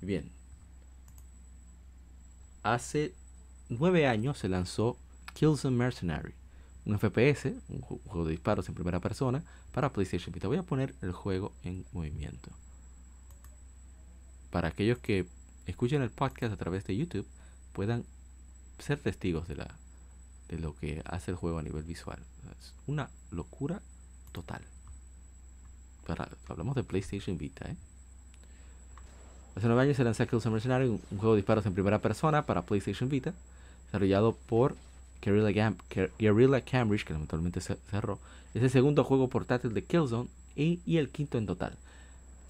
Bien. 0.00 0.30
Hace 2.62 3.14
nueve 3.68 4.06
años 4.06 4.38
se 4.38 4.48
lanzó 4.48 4.96
Killzone 5.34 5.76
Mercenary, 5.76 6.34
un 6.84 6.98
FPS, 7.00 7.54
un 7.68 7.80
juego 7.80 8.26
de 8.26 8.30
disparos 8.30 8.68
en 8.68 8.76
primera 8.76 9.00
persona 9.00 9.42
para 9.72 9.92
PlayStation 9.92 10.32
Vita. 10.32 10.46
Voy 10.46 10.58
a 10.58 10.62
poner 10.62 10.94
el 11.02 11.10
juego 11.10 11.52
en 11.64 11.84
movimiento. 11.92 12.50
Para 14.52 14.68
aquellos 14.68 14.98
que 14.98 15.26
escuchen 15.66 16.02
el 16.02 16.10
podcast 16.10 16.52
a 16.52 16.56
través 16.56 16.84
de 16.84 16.96
YouTube, 16.96 17.26
puedan 17.72 18.04
ser 18.78 19.00
testigos 19.00 19.48
de, 19.48 19.56
la, 19.56 19.76
de 20.52 20.58
lo 20.58 20.76
que 20.76 21.02
hace 21.06 21.30
el 21.30 21.36
juego 21.36 21.58
a 21.58 21.62
nivel 21.62 21.82
visual. 21.82 22.18
Es 22.60 22.74
una 22.86 23.08
locura 23.30 23.80
total. 24.32 24.62
Hablamos 26.48 26.74
de 26.74 26.84
PlayStation 26.84 27.38
Vita, 27.38 27.70
¿eh? 27.70 27.76
Hace 29.54 29.66
nueve 29.66 29.82
años 29.82 29.96
se 29.96 30.04
lanzó 30.04 30.26
Killzone 30.26 30.54
Mercenary, 30.54 30.88
un, 30.88 31.00
juego 31.10 31.34
de 31.34 31.38
disparos 31.38 31.66
en 31.66 31.74
primera 31.74 32.00
persona 32.00 32.44
para 32.46 32.62
PlayStation 32.62 33.08
Vita, 33.08 33.34
desarrollado 33.86 34.34
por 34.34 34.76
Guerrilla, 35.20 35.74
Guerrilla 36.18 36.64
Cambridge, 36.64 37.04
que 37.04 37.12
lamentablemente 37.12 37.60
cerró. 37.60 38.18
Es 38.54 38.62
el 38.62 38.70
segundo 38.70 39.04
juego 39.04 39.28
portátil 39.28 39.74
de 39.74 39.84
Killzone 39.84 40.28
y, 40.56 40.80
y, 40.86 40.98
el 40.98 41.10
quinto 41.10 41.38
en 41.38 41.46
total. 41.46 41.76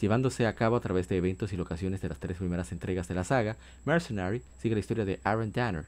Llevándose 0.01 0.47
a 0.47 0.55
cabo 0.55 0.77
a 0.77 0.81
través 0.81 1.09
de 1.09 1.17
eventos 1.17 1.53
y 1.53 1.57
locaciones 1.57 2.01
de 2.01 2.09
las 2.09 2.19
tres 2.19 2.39
primeras 2.39 2.73
entregas 2.73 3.07
de 3.07 3.15
la 3.15 3.25
saga, 3.25 3.57
Mercenary 3.85 4.43
sigue 4.61 4.75
la 4.75 4.81
historia 4.81 5.05
de 5.05 5.21
Aaron 5.25 5.53
Danner, 5.53 5.87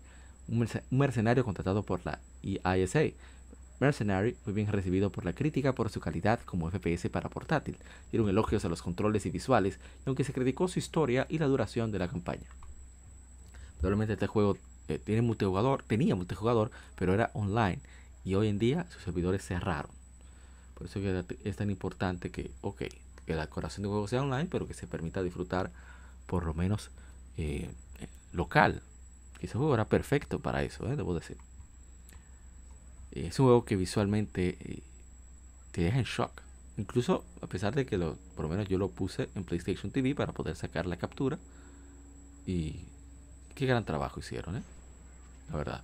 un, 0.48 0.68
mercenario 0.90 1.44
contratado 1.44 1.82
por 1.82 2.04
la 2.04 2.18
ISA, 2.42 3.00
Mercenary 3.80 4.36
fue 4.44 4.52
bien 4.52 4.68
recibido 4.68 5.10
por 5.10 5.24
la 5.24 5.32
crítica 5.32 5.74
por 5.74 5.90
su 5.90 6.00
calidad 6.00 6.40
como 6.44 6.70
FPS 6.70 7.08
para 7.10 7.28
portátil. 7.28 7.76
Dieron 8.10 8.28
elogios 8.28 8.64
a 8.64 8.68
los 8.68 8.82
controles 8.82 9.26
y 9.26 9.30
visuales, 9.30 9.80
aunque 10.06 10.24
se 10.24 10.32
criticó 10.32 10.68
su 10.68 10.78
historia 10.78 11.26
y 11.28 11.38
la 11.38 11.46
duración 11.46 11.90
de 11.90 11.98
la 11.98 12.08
campaña. 12.08 12.48
Probablemente 13.80 14.14
este 14.14 14.26
juego 14.26 14.56
eh, 14.88 14.98
tiene 14.98 15.22
multijugador, 15.22 15.82
tenía 15.82 16.14
multijugador, 16.14 16.70
pero 16.96 17.14
era 17.14 17.30
online. 17.34 17.80
Y 18.24 18.36
hoy 18.36 18.48
en 18.48 18.58
día 18.58 18.86
sus 18.90 19.02
servidores 19.02 19.44
cerraron. 19.44 19.90
Por 20.74 20.86
eso 20.86 21.00
es 21.44 21.56
tan 21.56 21.70
importante 21.70 22.30
que, 22.30 22.50
ok, 22.60 22.84
que 23.26 23.34
la 23.34 23.48
corazón 23.48 23.82
de 23.82 23.88
juego 23.88 24.08
sea 24.08 24.22
online, 24.22 24.48
pero 24.50 24.66
que 24.66 24.74
se 24.74 24.86
permita 24.86 25.22
disfrutar 25.22 25.70
por 26.26 26.44
lo 26.44 26.54
menos 26.54 26.90
eh, 27.36 27.70
eh, 28.00 28.08
local. 28.32 28.82
Ese 29.40 29.58
juego 29.58 29.74
era 29.74 29.84
perfecto 29.84 30.38
para 30.38 30.62
eso, 30.62 30.84
debo 30.84 31.14
decir. 31.14 31.36
Es 33.12 33.38
un 33.38 33.46
juego 33.46 33.64
que 33.64 33.76
visualmente 33.76 34.56
eh, 34.60 34.82
te 35.72 35.82
deja 35.82 35.98
en 35.98 36.04
shock. 36.04 36.42
Incluso 36.76 37.24
a 37.40 37.46
pesar 37.46 37.74
de 37.74 37.86
que 37.86 37.98
lo, 37.98 38.16
por 38.34 38.44
lo 38.44 38.48
menos 38.48 38.68
yo 38.68 38.78
lo 38.78 38.88
puse 38.90 39.28
en 39.34 39.44
PlayStation 39.44 39.92
TV 39.92 40.14
para 40.14 40.32
poder 40.32 40.56
sacar 40.56 40.86
la 40.86 40.96
captura. 40.96 41.38
Y 42.46 42.80
qué 43.54 43.66
gran 43.66 43.84
trabajo 43.84 44.20
hicieron, 44.20 44.56
¿eh? 44.56 44.62
La 45.50 45.56
verdad. 45.56 45.82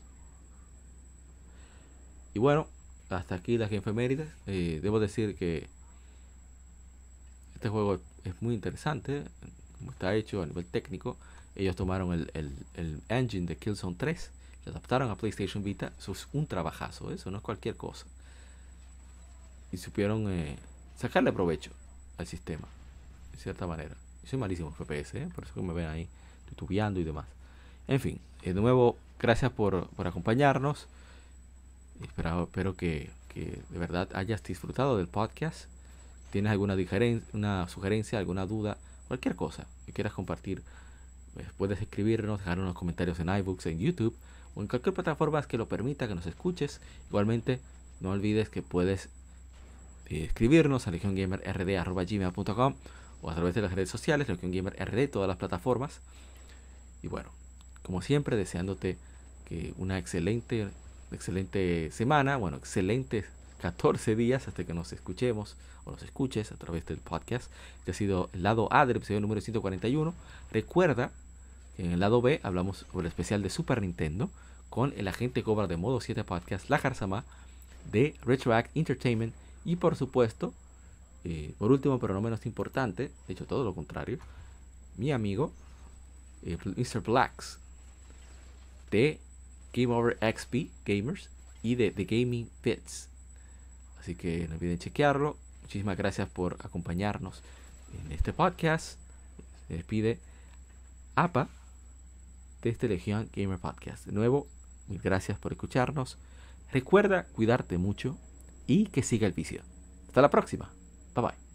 Y 2.34 2.38
bueno, 2.38 2.66
hasta 3.08 3.34
aquí 3.36 3.58
las 3.58 3.70
efemérides. 3.72 4.28
Eh, 4.46 4.80
debo 4.82 5.00
decir 5.00 5.36
que 5.36 5.68
este 7.54 7.68
juego 7.68 8.00
es 8.24 8.40
muy 8.40 8.54
interesante. 8.54 9.24
Como 9.78 9.92
está 9.92 10.14
hecho 10.14 10.42
a 10.42 10.46
nivel 10.46 10.66
técnico. 10.66 11.16
Ellos 11.56 11.76
tomaron 11.76 12.12
el, 12.12 12.30
el, 12.34 12.52
el 12.74 13.00
engine 13.08 13.46
de 13.46 13.56
Killzone 13.56 13.96
3 13.96 14.30
lo 14.64 14.72
adaptaron 14.72 15.10
a 15.10 15.16
PlayStation 15.16 15.64
Vita, 15.64 15.92
eso 15.98 16.12
es 16.12 16.28
un 16.32 16.46
trabajazo, 16.46 17.10
eso 17.12 17.30
no 17.30 17.38
es 17.38 17.42
cualquier 17.42 17.76
cosa. 17.76 18.06
Y 19.72 19.78
supieron 19.78 20.30
eh, 20.30 20.56
sacarle 20.98 21.32
provecho 21.32 21.70
al 22.18 22.26
sistema, 22.26 22.68
de 23.32 23.38
cierta 23.38 23.66
manera. 23.66 23.94
Yo 24.22 24.30
soy 24.30 24.38
malísimo 24.38 24.70
FPS, 24.72 25.14
¿eh? 25.14 25.28
por 25.34 25.44
eso 25.44 25.54
que 25.54 25.62
me 25.62 25.72
ven 25.72 25.86
ahí 25.86 26.08
tutubiando 26.48 27.00
y 27.00 27.04
demás. 27.04 27.26
En 27.88 28.00
fin, 28.00 28.20
de 28.42 28.52
nuevo, 28.52 28.98
gracias 29.18 29.50
por, 29.52 29.88
por 29.88 30.06
acompañarnos. 30.06 30.86
Espero, 32.02 32.44
espero 32.44 32.74
que, 32.74 33.10
que, 33.28 33.62
de 33.68 33.78
verdad 33.78 34.08
hayas 34.14 34.42
disfrutado 34.42 34.98
del 34.98 35.08
podcast. 35.08 35.66
¿Tienes 36.30 36.52
alguna 36.52 36.76
una 37.32 37.68
sugerencia, 37.68 38.18
alguna 38.18 38.46
duda, 38.46 38.76
cualquier 39.08 39.34
cosa 39.36 39.66
que 39.86 39.92
quieras 39.92 40.12
compartir? 40.12 40.62
Pues 41.34 41.46
puedes 41.56 41.80
escribirnos, 41.80 42.40
dejar 42.40 42.58
unos 42.58 42.74
comentarios 42.74 43.20
en 43.20 43.28
iBooks, 43.28 43.66
en 43.66 43.78
YouTube 43.78 44.16
o 44.54 44.62
en 44.62 44.68
cualquier 44.68 44.94
plataforma 44.94 45.42
que 45.42 45.58
lo 45.58 45.68
permita 45.68 46.08
que 46.08 46.14
nos 46.14 46.26
escuches. 46.26 46.80
Igualmente, 47.08 47.60
no 48.00 48.10
olvides 48.10 48.48
que 48.48 48.62
puedes 48.62 49.08
eh, 50.06 50.24
escribirnos 50.24 50.86
a 50.86 50.90
legiongamerrd.gmail.com 50.90 52.74
o 53.22 53.30
a 53.30 53.34
través 53.34 53.54
de 53.54 53.62
las 53.62 53.72
redes 53.72 53.90
sociales, 53.90 54.28
Legion 54.28 54.50
Gamer 54.50 54.74
RD, 54.74 55.10
todas 55.10 55.28
las 55.28 55.36
plataformas. 55.36 56.00
Y 57.02 57.08
bueno, 57.08 57.30
como 57.82 58.02
siempre, 58.02 58.36
deseándote 58.36 58.98
que 59.44 59.74
una 59.78 59.98
excelente, 59.98 60.68
excelente 61.12 61.90
semana, 61.92 62.36
bueno, 62.36 62.56
excelentes 62.56 63.26
14 63.60 64.16
días 64.16 64.48
hasta 64.48 64.64
que 64.64 64.74
nos 64.74 64.92
escuchemos 64.92 65.56
o 65.84 65.90
nos 65.90 66.02
escuches 66.02 66.50
a 66.52 66.56
través 66.56 66.86
del 66.86 66.98
podcast. 66.98 67.50
Este 67.78 67.90
ha 67.90 67.94
sido 67.94 68.30
el 68.32 68.42
lado 68.42 68.68
A 68.72 68.86
del 68.86 68.96
episodio 68.96 69.20
número 69.20 69.40
141. 69.40 70.14
Recuerda 70.50 71.12
en 71.84 71.92
el 71.92 72.00
lado 72.00 72.20
B 72.20 72.40
hablamos 72.42 72.86
sobre 72.92 73.06
el 73.06 73.06
especial 73.06 73.42
de 73.42 73.48
Super 73.48 73.80
Nintendo 73.80 74.30
con 74.68 74.92
el 74.96 75.08
agente 75.08 75.42
Cobra 75.42 75.66
de 75.66 75.78
Modo 75.78 76.00
7 76.00 76.24
Podcast, 76.24 76.68
La 76.68 76.78
Jarzama, 76.78 77.24
de 77.90 78.14
Retroact 78.22 78.76
Entertainment 78.76 79.34
y 79.64 79.76
por 79.76 79.96
supuesto, 79.96 80.52
eh, 81.24 81.54
por 81.58 81.72
último 81.72 81.98
pero 81.98 82.12
no 82.12 82.20
menos 82.20 82.44
importante, 82.44 83.10
de 83.26 83.32
hecho 83.32 83.46
todo 83.46 83.64
lo 83.64 83.74
contrario, 83.74 84.18
mi 84.98 85.10
amigo 85.10 85.52
eh, 86.42 86.58
Mr. 86.64 87.00
Blacks 87.00 87.58
de 88.90 89.18
Game 89.72 89.94
Over 89.94 90.18
XP 90.18 90.70
Gamers 90.84 91.30
y 91.62 91.76
de 91.76 91.90
The 91.90 92.04
Gaming 92.04 92.50
Pits. 92.60 93.08
Así 93.98 94.14
que 94.14 94.46
no 94.48 94.54
olviden 94.54 94.78
chequearlo. 94.78 95.36
Muchísimas 95.62 95.96
gracias 95.96 96.28
por 96.28 96.56
acompañarnos 96.64 97.42
en 98.04 98.12
este 98.12 98.32
podcast. 98.32 98.98
Se 99.68 99.74
despide 99.74 100.18
APA 101.14 101.48
de 102.62 102.70
este 102.70 102.88
Legión 102.88 103.28
Gamer 103.34 103.58
Podcast. 103.58 104.06
De 104.06 104.12
nuevo, 104.12 104.46
mil 104.88 105.00
gracias 105.00 105.38
por 105.38 105.52
escucharnos. 105.52 106.18
Recuerda 106.72 107.24
cuidarte 107.32 107.78
mucho 107.78 108.16
y 108.66 108.86
que 108.86 109.02
siga 109.02 109.26
el 109.26 109.32
vicio. 109.32 109.62
Hasta 110.08 110.22
la 110.22 110.30
próxima. 110.30 110.70
Bye 111.14 111.24
bye. 111.24 111.49